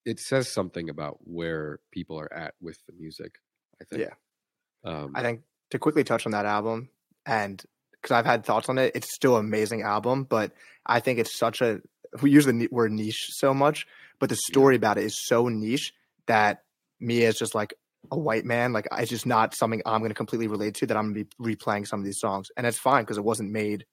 it 0.05 0.19
says 0.19 0.49
something 0.49 0.91
about 0.91 1.19
where 1.23 1.81
people 1.93 2.19
are 2.19 2.33
at 2.33 2.55
with 2.61 2.79
the 2.87 2.93
music. 2.93 3.37
I 3.83 3.95
think. 3.95 4.09
Yeah. 4.09 4.91
Um, 4.91 5.13
I 5.15 5.23
think 5.23 5.43
to 5.71 5.79
quickly 5.79 6.05
touch 6.05 6.27
on 6.27 6.33
that 6.33 6.47
album, 6.47 6.89
and 7.27 7.63
because 8.03 8.15
I've 8.15 8.27
had 8.27 8.45
thoughts 8.45 8.69
on 8.69 8.79
it. 8.79 8.93
It's 8.95 9.15
still 9.15 9.37
an 9.37 9.47
amazing 9.47 9.83
album, 9.83 10.25
but 10.25 10.53
I 10.85 11.01
think 11.01 11.19
it's 11.19 11.39
such 11.39 11.61
a 11.61 11.81
we 12.21 12.31
use 12.31 12.45
the 12.45 12.69
word 12.71 12.93
niche 12.93 13.29
so 13.31 13.55
much, 13.55 13.87
but 14.19 14.29
the 14.29 14.37
story 14.37 14.77
about 14.77 14.99
it 14.99 15.05
is 15.05 15.17
so 15.27 15.49
niche 15.49 15.95
that 16.27 16.65
me 17.01 17.25
as 17.25 17.37
just 17.37 17.55
like 17.55 17.75
a 18.11 18.19
white 18.19 18.45
man, 18.45 18.73
like 18.73 18.87
it's 18.99 19.11
just 19.11 19.27
not 19.27 19.55
something 19.55 19.81
I'm 19.87 20.01
going 20.01 20.11
to 20.11 20.15
completely 20.15 20.49
relate 20.49 20.75
to. 20.77 20.87
That 20.87 20.97
I'm 20.97 21.13
going 21.13 21.27
to 21.27 21.37
be 21.37 21.57
replaying 21.57 21.87
some 21.87 22.01
of 22.01 22.05
these 22.05 22.19
songs, 22.19 22.49
and 22.57 22.67
it's 22.67 22.79
fine 22.79 23.05
because 23.05 23.19
it 23.19 23.25
wasn't 23.25 23.51
made 23.51 23.87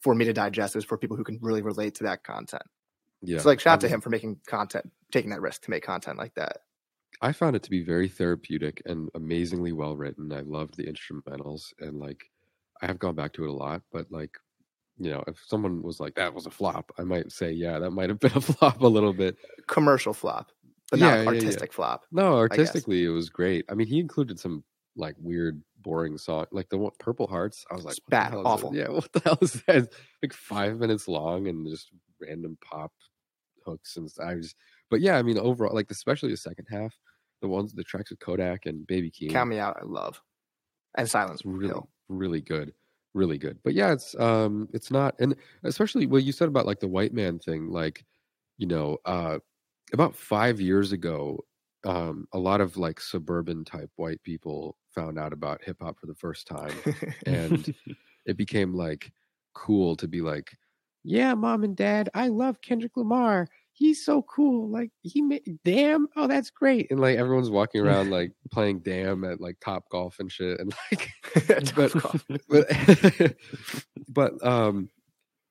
for 0.00 0.14
me 0.14 0.24
to 0.26 0.32
digest. 0.32 0.74
It 0.74 0.78
was 0.78 0.84
for 0.84 0.96
people 0.96 1.16
who 1.16 1.24
can 1.24 1.38
really 1.42 1.62
relate 1.62 1.96
to 1.96 2.04
that 2.04 2.22
content. 2.22 2.62
Yeah, 3.20 3.38
so 3.38 3.48
like 3.48 3.60
shout 3.60 3.74
out 3.74 3.80
to 3.80 3.88
him 3.88 4.00
for 4.00 4.10
making 4.10 4.38
content, 4.46 4.90
taking 5.10 5.30
that 5.30 5.40
risk 5.40 5.62
to 5.62 5.70
make 5.70 5.82
content 5.82 6.18
like 6.18 6.34
that. 6.34 6.58
I 7.20 7.32
found 7.32 7.56
it 7.56 7.62
to 7.64 7.70
be 7.70 7.82
very 7.82 8.08
therapeutic 8.08 8.82
and 8.86 9.08
amazingly 9.14 9.72
well 9.72 9.96
written. 9.96 10.32
I 10.32 10.40
loved 10.40 10.76
the 10.76 10.84
instrumentals 10.84 11.72
and 11.80 11.98
like 11.98 12.30
I 12.80 12.86
have 12.86 12.98
gone 12.98 13.14
back 13.14 13.32
to 13.34 13.44
it 13.44 13.50
a 13.50 13.52
lot, 13.52 13.82
but 13.92 14.10
like 14.10 14.36
you 14.98 15.10
know, 15.10 15.22
if 15.28 15.40
someone 15.46 15.82
was 15.82 16.00
like 16.00 16.14
that 16.16 16.34
was 16.34 16.46
a 16.46 16.50
flop, 16.50 16.90
I 16.98 17.04
might 17.04 17.30
say, 17.30 17.52
yeah, 17.52 17.78
that 17.78 17.92
might 17.92 18.08
have 18.08 18.18
been 18.18 18.32
a 18.34 18.40
flop 18.40 18.80
a 18.80 18.86
little 18.86 19.12
bit. 19.12 19.36
Commercial 19.68 20.12
flop, 20.12 20.50
but 20.90 20.98
yeah, 20.98 21.22
not 21.22 21.34
artistic 21.34 21.60
yeah, 21.60 21.66
yeah. 21.70 21.74
flop. 21.74 22.04
No, 22.10 22.36
artistically 22.36 23.04
it 23.04 23.10
was 23.10 23.28
great. 23.28 23.64
I 23.70 23.74
mean, 23.74 23.86
he 23.86 24.00
included 24.00 24.38
some 24.40 24.64
like 24.96 25.14
weird, 25.18 25.62
boring 25.80 26.18
song, 26.18 26.46
like 26.50 26.68
the 26.68 26.78
one, 26.78 26.92
Purple 26.98 27.28
Hearts. 27.28 27.64
I 27.70 27.74
was 27.74 27.84
like, 27.84 27.96
bad, 28.08 28.34
awful. 28.34 28.74
Yeah, 28.74 28.88
what 28.88 29.12
the 29.12 29.20
hell 29.20 29.38
is 29.40 29.62
that? 29.66 29.88
like 30.22 30.32
five 30.32 30.78
minutes 30.78 31.06
long 31.06 31.46
and 31.46 31.66
just 31.68 31.90
random 32.20 32.58
pop 32.60 32.92
hooks 33.64 33.96
and 33.96 34.10
I 34.20 34.34
was, 34.34 34.54
but 34.90 35.00
yeah, 35.00 35.16
I 35.18 35.22
mean, 35.22 35.38
overall, 35.38 35.74
like 35.74 35.90
especially 35.90 36.30
the 36.30 36.36
second 36.36 36.66
half, 36.70 36.98
the 37.42 37.48
ones, 37.48 37.72
the 37.74 37.84
tracks 37.84 38.10
with 38.10 38.20
Kodak 38.20 38.66
and 38.66 38.86
Baby 38.86 39.10
Keem. 39.10 39.30
Count 39.32 39.48
Me 39.50 39.58
Out, 39.58 39.76
I 39.80 39.84
love, 39.84 40.22
and 40.96 41.08
Silence 41.10 41.42
really, 41.44 41.72
Hill. 41.72 41.90
really 42.08 42.40
good 42.40 42.74
really 43.14 43.38
good. 43.38 43.58
But 43.64 43.74
yeah, 43.74 43.92
it's 43.92 44.14
um 44.16 44.68
it's 44.72 44.90
not 44.90 45.14
and 45.18 45.34
especially 45.64 46.06
what 46.06 46.22
you 46.24 46.30
said 46.30 46.46
about 46.48 46.66
like 46.66 46.80
the 46.80 46.86
white 46.88 47.12
man 47.12 47.38
thing, 47.38 47.68
like, 47.70 48.04
you 48.58 48.66
know, 48.66 48.98
uh 49.06 49.38
about 49.92 50.16
five 50.16 50.60
years 50.60 50.92
ago, 50.92 51.44
um, 51.86 52.26
a 52.32 52.38
lot 52.38 52.60
of 52.62 52.76
like 52.78 53.00
suburban 53.00 53.64
type 53.64 53.90
white 53.96 54.22
people 54.24 54.78
found 54.94 55.18
out 55.18 55.32
about 55.34 55.64
hip 55.64 55.78
hop 55.82 55.98
for 56.00 56.06
the 56.06 56.14
first 56.16 56.46
time. 56.48 56.82
and 57.26 57.70
it 58.26 58.36
became 58.36 58.74
like 58.74 59.12
cool 59.54 59.96
to 59.96 60.08
be 60.08 60.20
like, 60.22 60.56
Yeah, 61.04 61.34
mom 61.34 61.64
and 61.64 61.76
dad, 61.76 62.08
I 62.14 62.28
love 62.28 62.60
Kendrick 62.60 62.96
Lamar 62.96 63.48
he's 63.78 64.04
so 64.04 64.22
cool. 64.22 64.68
Like 64.68 64.90
he 65.02 65.22
made 65.22 65.58
damn, 65.64 66.08
oh 66.16 66.26
that's 66.26 66.50
great. 66.50 66.90
And 66.90 66.98
like 67.00 67.16
everyone's 67.16 67.50
walking 67.50 67.80
around 67.80 68.10
like 68.10 68.32
playing 68.50 68.80
damn 68.80 69.24
at 69.24 69.40
like 69.40 69.56
top 69.60 69.84
golf 69.90 70.18
and 70.18 70.30
shit. 70.30 70.58
And 70.58 70.74
like 70.90 71.10
but, 71.76 71.92
but 72.48 73.36
but 74.08 74.46
um 74.46 74.90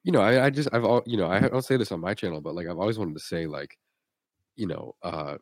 you 0.04 0.12
know, 0.12 0.22
I, 0.22 0.46
I 0.46 0.50
just 0.50 0.70
I've 0.74 0.84
all 0.84 1.04
you 1.06 1.18
know, 1.18 1.28
I 1.28 1.40
don't 1.40 1.64
say 1.64 1.78
this 1.78 1.92
on 1.92 2.02
my 2.02 2.14
channel, 2.14 2.42
but 2.42 2.54
like 2.54 2.68
I've 2.68 2.80
always 2.80 3.00
wanted 3.00 3.14
to 3.16 3.24
say 3.24 3.48
like, 3.48 3.78
you 4.56 4.68
know, 4.68 4.96
uh 5.02 5.38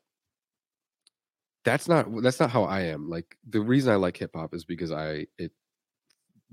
that's 1.64 1.88
not 1.88 2.08
that's 2.22 2.40
not 2.40 2.52
how 2.52 2.66
I 2.66 2.82
am. 2.82 3.10
Like 3.10 3.36
the 3.50 3.62
reason 3.62 3.92
I 3.92 3.96
like 3.96 4.18
hip 4.18 4.32
hop 4.36 4.54
is 4.54 4.64
because 4.64 4.92
I 4.92 5.26
it 5.40 5.52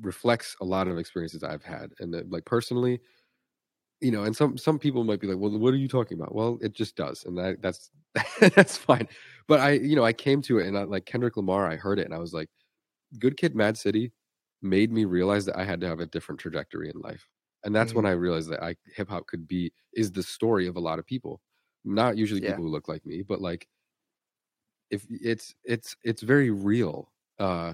reflects 0.01 0.57
a 0.63 0.65
lot 0.65 0.89
of 0.89 0.99
experiences 0.99 1.45
I've 1.45 1.63
had. 1.63 1.91
And 2.01 2.15
that, 2.15 2.31
like 2.31 2.47
personally, 2.47 3.01
you 4.03 4.11
know, 4.11 4.25
and 4.25 4.37
some 4.37 4.59
some 4.59 4.79
people 4.79 5.05
might 5.05 5.21
be 5.21 5.27
like, 5.27 5.39
"Well, 5.39 5.57
what 5.59 5.73
are 5.73 5.79
you 5.79 5.89
talking 5.89 6.19
about?" 6.19 6.35
Well, 6.35 6.59
it 6.61 6.73
just 6.73 6.97
does, 6.97 7.25
and 7.25 7.39
that, 7.39 7.63
that's 7.63 7.91
that's 8.55 8.77
fine. 8.77 9.09
But 9.49 9.61
I, 9.61 9.73
you 9.73 9.97
know, 9.97 10.05
I 10.05 10.13
came 10.13 10.43
to 10.43 10.59
it, 10.59 10.67
and 10.67 10.77
I, 10.77 10.83
like 10.83 11.07
Kendrick 11.07 11.37
Lamar, 11.37 11.69
I 11.69 11.77
heard 11.77 11.99
it, 11.99 12.05
and 12.05 12.15
I 12.15 12.19
was 12.19 12.33
like, 12.35 12.49
"Good 13.19 13.37
Kid, 13.37 13.55
Mad 13.55 13.79
City," 13.79 14.13
made 14.61 14.93
me 14.93 15.05
realize 15.05 15.45
that 15.47 15.57
I 15.57 15.65
had 15.65 15.81
to 15.83 15.89
have 15.89 16.01
a 16.01 16.07
different 16.07 16.41
trajectory 16.41 16.91
in 16.91 17.01
life, 17.01 17.27
and 17.65 17.75
that's 17.75 17.91
mm-hmm. 17.91 17.99
when 17.99 18.07
I 18.07 18.15
realized 18.15 18.51
that 18.51 18.63
I 18.63 18.77
hip 18.95 19.09
hop 19.09 19.27
could 19.27 19.47
be 19.47 19.73
is 19.95 20.11
the 20.11 20.23
story 20.23 20.67
of 20.67 20.77
a 20.77 20.81
lot 20.81 20.99
of 20.99 21.07
people, 21.07 21.41
not 21.85 22.17
usually 22.17 22.43
yeah. 22.43 22.51
people 22.51 22.65
who 22.65 22.71
look 22.71 22.89
like 22.89 23.07
me, 23.07 23.23
but 23.23 23.41
like 23.41 23.69
if 24.91 25.07
it's 25.09 25.55
it's 25.65 25.97
it's 26.05 26.23
very 26.23 26.51
real. 26.51 27.11
Uh, 27.39 27.73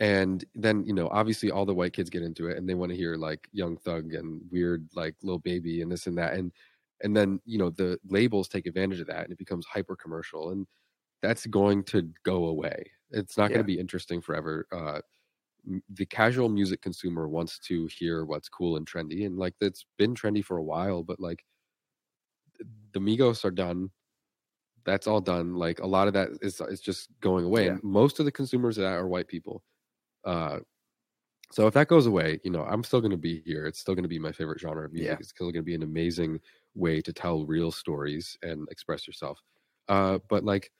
and 0.00 0.44
then 0.54 0.84
you 0.84 0.92
know 0.92 1.08
obviously 1.08 1.50
all 1.50 1.64
the 1.64 1.74
white 1.74 1.92
kids 1.92 2.10
get 2.10 2.22
into 2.22 2.48
it 2.48 2.58
and 2.58 2.68
they 2.68 2.74
want 2.74 2.90
to 2.90 2.96
hear 2.96 3.16
like 3.16 3.48
young 3.52 3.76
thug 3.76 4.12
and 4.14 4.40
weird 4.50 4.86
like 4.94 5.14
Lil 5.22 5.38
Baby 5.38 5.80
and 5.82 5.90
this 5.90 6.06
and 6.06 6.18
that 6.18 6.34
and 6.34 6.52
and 7.02 7.16
then 7.16 7.40
you 7.44 7.58
know 7.58 7.70
the 7.70 7.98
labels 8.08 8.48
take 8.48 8.66
advantage 8.66 9.00
of 9.00 9.06
that 9.06 9.24
and 9.24 9.32
it 9.32 9.38
becomes 9.38 9.66
hyper 9.66 9.96
commercial 9.96 10.50
and 10.50 10.66
that's 11.22 11.46
going 11.46 11.82
to 11.84 12.08
go 12.24 12.46
away 12.46 12.90
it's 13.10 13.38
not 13.38 13.44
yeah. 13.44 13.56
going 13.56 13.64
to 13.64 13.72
be 13.72 13.78
interesting 13.78 14.20
forever 14.20 14.66
uh 14.72 15.00
the 15.94 16.06
casual 16.06 16.48
music 16.48 16.80
consumer 16.80 17.28
wants 17.28 17.58
to 17.58 17.88
hear 17.98 18.24
what's 18.24 18.48
cool 18.48 18.76
and 18.76 18.86
trendy 18.86 19.26
and 19.26 19.36
like 19.38 19.54
that's 19.60 19.84
been 19.98 20.14
trendy 20.14 20.44
for 20.44 20.58
a 20.58 20.62
while 20.62 21.02
but 21.02 21.18
like 21.18 21.44
the 22.92 23.00
migos 23.00 23.44
are 23.44 23.50
done 23.50 23.90
that's 24.84 25.06
all 25.06 25.20
done 25.20 25.54
like 25.54 25.80
a 25.80 25.86
lot 25.86 26.06
of 26.06 26.14
that 26.14 26.28
is 26.42 26.60
is 26.60 26.80
just 26.80 27.08
going 27.20 27.44
away 27.44 27.66
yeah. 27.66 27.76
most 27.82 28.20
of 28.20 28.24
the 28.24 28.32
consumers 28.32 28.76
that 28.76 28.86
are 28.86 29.08
white 29.08 29.26
people 29.26 29.62
uh, 30.26 30.58
so 31.52 31.66
if 31.66 31.74
that 31.74 31.88
goes 31.88 32.06
away, 32.06 32.40
you 32.44 32.50
know, 32.50 32.64
I'm 32.64 32.82
still 32.82 33.00
going 33.00 33.12
to 33.12 33.16
be 33.16 33.40
here. 33.46 33.66
It's 33.66 33.78
still 33.78 33.94
going 33.94 34.02
to 34.02 34.08
be 34.08 34.18
my 34.18 34.32
favorite 34.32 34.60
genre 34.60 34.84
of 34.84 34.92
music. 34.92 35.10
Yeah. 35.10 35.16
It's 35.20 35.30
still 35.30 35.46
going 35.46 35.62
to 35.62 35.66
be 35.66 35.74
an 35.74 35.84
amazing 35.84 36.40
way 36.74 37.00
to 37.00 37.12
tell 37.12 37.46
real 37.46 37.70
stories 37.70 38.36
and 38.42 38.68
express 38.70 39.06
yourself. 39.06 39.40
Uh, 39.88 40.18
but 40.28 40.44
like, 40.44 40.70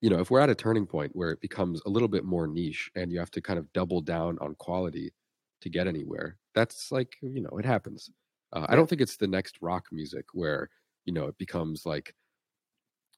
you 0.00 0.10
know, 0.10 0.18
if 0.18 0.30
we're 0.30 0.40
at 0.40 0.50
a 0.50 0.54
turning 0.54 0.86
point 0.86 1.14
where 1.14 1.30
it 1.30 1.40
becomes 1.40 1.80
a 1.84 1.90
little 1.90 2.08
bit 2.08 2.24
more 2.24 2.46
niche 2.46 2.90
and 2.96 3.12
you 3.12 3.18
have 3.18 3.30
to 3.32 3.40
kind 3.40 3.58
of 3.58 3.72
double 3.72 4.00
down 4.00 4.38
on 4.40 4.54
quality 4.56 5.12
to 5.60 5.68
get 5.68 5.86
anywhere, 5.86 6.38
that's 6.54 6.90
like, 6.90 7.14
you 7.20 7.42
know, 7.42 7.56
it 7.58 7.64
happens. 7.64 8.10
Uh. 8.52 8.66
I 8.68 8.74
don't 8.74 8.88
think 8.88 9.00
it's 9.00 9.16
the 9.16 9.28
next 9.28 9.58
rock 9.60 9.86
music 9.92 10.24
where, 10.32 10.70
you 11.04 11.12
know, 11.12 11.26
it 11.26 11.38
becomes 11.38 11.84
like 11.84 12.14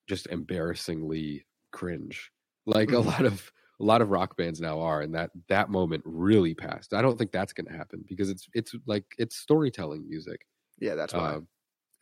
just 0.08 0.26
embarrassingly 0.26 1.46
cringe. 1.72 2.30
Like 2.66 2.92
a 2.92 2.98
lot 2.98 3.24
of 3.24 3.52
a 3.80 3.84
lot 3.84 4.00
of 4.00 4.10
rock 4.10 4.36
bands 4.36 4.60
now 4.60 4.80
are 4.80 5.02
and 5.02 5.14
that 5.14 5.30
that 5.48 5.68
moment 5.68 6.02
really 6.06 6.54
passed 6.54 6.94
i 6.94 7.02
don't 7.02 7.18
think 7.18 7.32
that's 7.32 7.52
going 7.52 7.66
to 7.66 7.72
happen 7.72 8.04
because 8.08 8.30
it's 8.30 8.48
it's 8.54 8.74
like 8.86 9.04
it's 9.18 9.36
storytelling 9.36 10.06
music 10.08 10.46
yeah 10.78 10.94
that's 10.94 11.12
why 11.12 11.34
uh, 11.34 11.40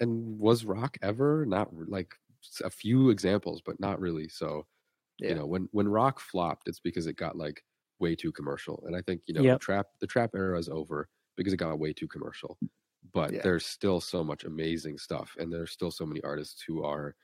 and 0.01 0.39
was 0.39 0.65
rock 0.65 0.99
ever 1.03 1.47
not 1.47 1.69
like 1.89 2.15
a 2.65 2.71
few 2.71 3.11
examples 3.11 3.63
but 3.65 3.79
not 3.81 4.01
really 4.01 4.29
so 4.29 4.67
yeah. 5.19 5.31
you 5.31 5.35
know 5.35 5.47
when 5.47 5.69
when 5.73 5.89
rock 5.89 6.21
flopped 6.21 6.69
it's 6.69 6.81
because 6.81 7.07
it 7.07 7.17
got 7.17 7.37
like 7.37 7.63
way 8.01 8.15
too 8.15 8.33
commercial 8.33 8.83
and 8.87 8.97
i 8.97 9.01
think 9.03 9.23
you 9.27 9.35
know 9.35 9.43
yep. 9.43 9.61
the 9.61 9.65
trap 9.65 9.87
the 10.01 10.07
trap 10.07 10.31
era 10.35 10.59
is 10.59 10.69
over 10.69 11.09
because 11.37 11.53
it 11.53 11.59
got 11.59 11.79
way 11.79 11.93
too 11.93 12.09
commercial 12.09 12.59
but 13.15 13.33
yeah. 13.33 13.41
there's 13.43 13.67
still 13.67 14.01
so 14.01 14.23
much 14.23 14.45
amazing 14.45 14.99
stuff 14.99 15.35
and 15.39 15.53
there's 15.53 15.71
still 15.71 15.91
so 15.91 16.05
many 16.05 16.21
artists 16.23 16.63
who 16.67 16.85
are 16.85 17.15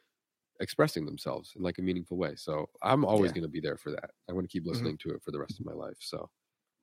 expressing 0.61 1.07
themselves 1.07 1.53
in 1.57 1.63
like 1.63 1.79
a 1.79 1.83
meaningful 1.83 2.17
way. 2.17 2.33
So 2.37 2.69
I'm 2.83 3.05
always 3.05 3.31
yeah. 3.31 3.37
going 3.37 3.45
to 3.45 3.51
be 3.51 3.61
there 3.61 3.77
for 3.77 3.91
that. 3.91 4.11
I 4.29 4.33
want 4.33 4.49
to 4.49 4.53
keep 4.53 4.63
mm-hmm. 4.63 4.73
listening 4.73 4.95
mm-hmm. 4.95 5.11
to 5.11 5.17
it 5.17 5.23
for 5.23 5.31
the 5.31 5.39
rest 5.39 5.61
of 5.61 5.67
my 5.67 5.73
life. 5.73 5.97
So 6.01 6.29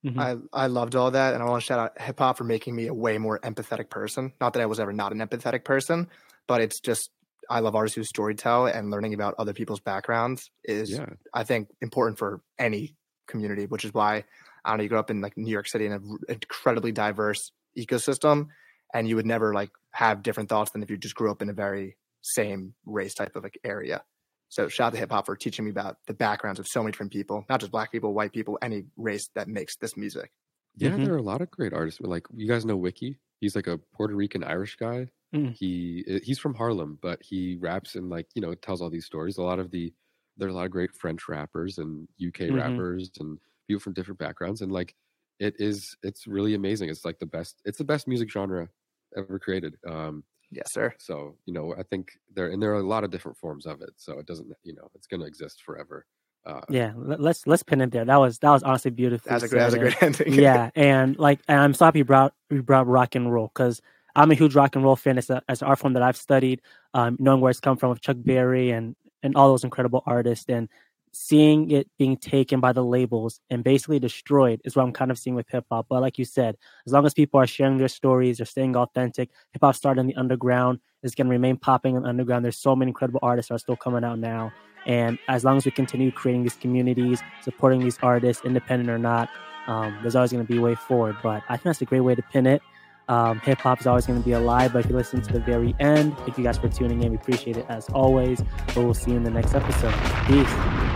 mm-hmm. 0.05 0.19
I 0.19 0.36
I 0.53 0.67
loved 0.67 0.95
all 0.95 1.11
that, 1.11 1.34
and 1.34 1.43
I 1.43 1.45
want 1.45 1.61
to 1.61 1.65
shout 1.65 1.80
out 1.80 2.01
hip 2.01 2.19
hop 2.19 2.38
for 2.38 2.43
making 2.43 2.76
me 2.76 2.88
a 2.88 2.93
way 2.93 3.17
more 3.17 3.39
empathetic 3.39 3.89
person. 3.89 4.34
Not 4.39 4.53
that 4.53 4.61
I 4.61 4.65
was 4.65 4.80
ever 4.80 4.93
not 4.93 5.11
an 5.11 5.19
empathetic 5.19 5.63
person, 5.63 6.09
but 6.47 6.61
it's 6.61 6.80
just 6.80 7.09
I 7.49 7.59
love 7.59 7.76
artists 7.76 7.95
who 7.95 8.01
storytell 8.01 8.73
and 8.73 8.89
learning 8.89 9.13
about 9.13 9.36
other 9.38 9.53
people's 9.53 9.80
backgrounds 9.80 10.49
is 10.63 10.91
yeah. 10.91 11.05
I 11.34 11.43
think 11.43 11.69
important 11.82 12.17
for 12.17 12.41
any 12.57 12.95
community, 13.28 13.65
which 13.65 13.86
is 13.86 13.93
why 13.93 14.23
I 14.63 14.69
don't 14.69 14.78
know 14.78 14.84
you 14.84 14.89
grew 14.89 14.99
up 14.99 15.11
in 15.11 15.21
like 15.21 15.38
New 15.38 15.51
York 15.51 15.67
City 15.67 15.86
in 15.86 15.91
an 15.91 16.17
incredibly 16.28 16.91
diverse 16.91 17.51
ecosystem, 17.78 18.47
and 18.93 19.07
you 19.07 19.15
would 19.15 19.26
never 19.26 19.53
like 19.53 19.71
have 19.91 20.23
different 20.23 20.49
thoughts 20.49 20.71
than 20.71 20.82
if 20.82 20.89
you 20.89 20.97
just 20.97 21.15
grew 21.15 21.32
up 21.32 21.41
in 21.41 21.49
a 21.49 21.53
very 21.53 21.97
same 22.26 22.73
race 22.86 23.13
type 23.13 23.36
of 23.36 23.43
like 23.43 23.59
area. 23.63 24.03
So 24.49 24.67
shout 24.67 24.88
out 24.88 24.93
to 24.93 24.99
hip 24.99 25.11
hop 25.11 25.26
for 25.26 25.36
teaching 25.36 25.65
me 25.65 25.71
about 25.71 25.97
the 26.07 26.13
backgrounds 26.13 26.59
of 26.59 26.67
so 26.67 26.82
many 26.82 26.91
different 26.91 27.11
people, 27.11 27.45
not 27.49 27.59
just 27.59 27.71
black 27.71 27.91
people, 27.91 28.13
white 28.13 28.32
people, 28.32 28.57
any 28.61 28.86
race 28.97 29.30
that 29.36 29.47
makes 29.47 29.76
this 29.78 29.97
music. 29.97 30.32
Yeah, 30.76 30.89
mm-hmm. 30.89 31.05
there 31.05 31.13
are 31.13 31.17
a 31.17 31.23
lot 31.23 31.41
of 31.41 31.51
great 31.51 31.73
artists. 31.73 32.01
Like 32.01 32.26
you 32.36 32.47
guys 32.47 32.65
know 32.65 32.76
Wiki. 32.76 33.17
He's 33.41 33.55
like 33.55 33.67
a 33.67 33.78
Puerto 33.93 34.15
Rican 34.15 34.43
Irish 34.43 34.76
guy. 34.76 35.07
Mm. 35.34 35.55
He 35.55 36.03
eh, 36.07 36.19
he's 36.23 36.39
from 36.39 36.53
Harlem, 36.53 36.99
but 37.01 37.19
he 37.21 37.57
raps 37.59 37.95
and 37.95 38.09
like 38.09 38.28
you 38.36 38.41
know 38.41 38.53
tells 38.55 38.82
all 38.82 38.89
these 38.89 39.05
stories. 39.05 39.38
A 39.38 39.43
lot 39.43 39.59
of 39.59 39.71
the 39.71 39.93
there 40.38 40.47
are 40.47 40.51
a 40.51 40.53
lot 40.53 40.65
of 40.65 40.71
great 40.71 40.93
French 40.93 41.28
rappers 41.30 41.78
and 41.78 42.07
UK 42.26 42.34
mm-hmm. 42.34 42.55
rappers 42.55 43.11
and 43.19 43.39
people 43.67 43.80
from 43.80 43.93
different 43.93 44.19
backgrounds, 44.19 44.61
and 44.61 44.71
like 44.71 44.95
it 45.39 45.55
is 45.59 45.95
it's 46.03 46.28
really 46.28 46.53
amazing. 46.53 46.89
It's 46.89 47.05
like 47.05 47.19
the 47.19 47.26
best. 47.26 47.61
It's 47.65 47.78
the 47.78 47.84
best 47.84 48.07
music 48.07 48.30
genre 48.30 48.69
ever 49.17 49.39
created. 49.39 49.76
Um, 49.88 50.23
Yes, 50.51 50.71
sir. 50.71 50.93
So, 50.99 51.35
you 51.45 51.53
know, 51.53 51.73
I 51.77 51.83
think 51.83 52.11
there 52.33 52.49
and 52.49 52.61
there 52.61 52.71
are 52.71 52.79
a 52.79 52.87
lot 52.87 53.03
of 53.03 53.11
different 53.11 53.37
forms 53.37 53.65
of 53.65 53.81
it. 53.81 53.91
So 53.97 54.19
it 54.19 54.25
doesn't, 54.25 54.47
you 54.63 54.73
know, 54.73 54.89
it's 54.95 55.07
going 55.07 55.21
to 55.21 55.27
exist 55.27 55.63
forever. 55.63 56.05
Uh, 56.45 56.61
yeah, 56.69 56.93
let's 56.95 57.47
let's 57.47 57.63
pin 57.63 57.81
it 57.81 57.91
there. 57.91 58.05
That 58.05 58.17
was 58.17 58.37
that 58.39 58.51
was 58.51 58.61
honestly 58.61 58.91
beautiful. 58.91 59.29
That 59.29 59.41
was 59.41 59.43
a 59.43 59.47
great, 59.47 59.59
that 59.59 59.65
was 59.65 59.73
a 59.73 59.79
great 59.79 60.03
ending. 60.03 60.33
yeah, 60.33 60.69
and 60.75 61.17
like, 61.17 61.39
and 61.47 61.59
I'm 61.59 61.73
so 61.73 61.85
happy 61.85 61.99
you 61.99 62.05
brought 62.05 62.33
you 62.51 62.61
brought 62.61 62.85
rock 62.85 63.15
and 63.15 63.33
roll 63.33 63.51
because 63.53 63.81
I'm 64.15 64.31
a 64.31 64.35
huge 64.35 64.55
rock 64.55 64.75
and 64.75 64.85
roll 64.85 64.95
fan. 64.95 65.17
It's, 65.17 65.29
a, 65.29 65.41
it's 65.49 65.61
an 65.61 65.67
art 65.67 65.79
form 65.79 65.93
that 65.93 66.03
I've 66.03 66.17
studied, 66.17 66.61
um, 66.93 67.17
knowing 67.19 67.41
where 67.41 67.49
it's 67.49 67.59
come 67.59 67.77
from 67.77 67.89
with 67.89 68.01
Chuck 68.01 68.17
Berry 68.19 68.69
and 68.69 68.95
and 69.23 69.35
all 69.35 69.49
those 69.49 69.63
incredible 69.63 70.03
artists. 70.05 70.45
And 70.47 70.69
seeing 71.18 71.72
it 71.72 71.88
being 71.97 72.18
taken 72.18 72.59
by 72.59 72.74
the 72.74 72.84
labels 72.84 73.39
and 73.49 73.63
basically 73.63 73.99
destroyed 73.99 74.61
is 74.66 74.76
what 74.76 74.84
I'm 74.84 74.91
kind 74.91 75.11
of 75.11 75.18
seeing 75.18 75.34
with 75.34 75.47
hip 75.49 75.66
hop. 75.72 75.86
But 75.89 76.01
like 76.01 76.20
you 76.20 76.26
said, 76.26 76.57
as 76.86 76.91
long 76.91 77.05
as 77.05 77.13
people 77.13 77.39
are 77.39 77.47
sharing 77.47 77.78
their 77.78 77.88
stories, 77.88 78.38
they're 78.38 78.45
staying 78.45 78.76
authentic, 78.76 79.30
hip 79.53 79.61
hop 79.61 79.76
started 79.76 80.01
in 80.01 80.07
the 80.07 80.16
underground, 80.16 80.80
is 81.03 81.16
going 81.16 81.28
to 81.28 81.32
remain 81.32 81.55
popping 81.55 81.95
in 81.95 82.03
the 82.03 82.09
underground. 82.09 82.43
There's 82.43 82.57
so 82.57 82.76
many 82.76 82.89
incredible 82.89 83.22
artists 83.24 83.49
are 83.49 83.57
still 83.57 83.78
coming 83.78 84.03
out 84.03 84.20
now. 84.20 84.51
And 84.86 85.18
as 85.30 85.45
long 85.45 85.55
as 85.55 85.63
we 85.63 85.72
continue 85.72 86.11
creating 86.11 86.43
these 86.43 86.55
communities, 86.55 87.22
supporting 87.41 87.80
these 87.80 87.97
artists, 88.03 88.43
independent 88.43 88.89
or 88.89 88.99
not, 88.99 89.30
um, 89.68 89.97
there's 90.01 90.18
always 90.18 90.34
going 90.34 90.45
to 90.45 90.51
be 90.51 90.59
a 90.59 90.61
way 90.61 90.76
forward. 90.76 91.16
But 91.24 91.43
I 91.47 91.55
think 91.55 91.63
that's 91.63 91.82
a 91.82 91.86
great 91.86 92.01
way 92.01 92.16
to 92.16 92.22
pin 92.24 92.45
it. 92.45 92.61
Um, 93.07 93.39
Hip 93.41 93.59
hop 93.59 93.80
is 93.80 93.88
always 93.88 94.05
going 94.05 94.20
to 94.20 94.26
be 94.26 94.34
alive, 94.34 94.74
but 94.74 94.80
if 94.80 94.89
you 94.89 94.95
listen 94.97 95.22
to 95.22 95.32
the 95.32 95.39
very 95.39 95.76
end, 95.80 96.18
thank 96.20 96.38
you 96.38 96.43
guys 96.43 96.57
for 96.57 96.68
tuning 96.68 97.03
in. 97.03 97.11
We 97.11 97.18
appreciate 97.18 97.55
it 97.55 97.66
as 97.70 97.88
always. 97.89 98.43
But 98.68 98.78
we'll 98.78 98.93
see 98.93 99.11
you 99.11 99.18
in 99.18 99.24
the 99.24 99.32
next 99.32 99.55
episode. 99.55 99.93
Peace. 100.28 100.94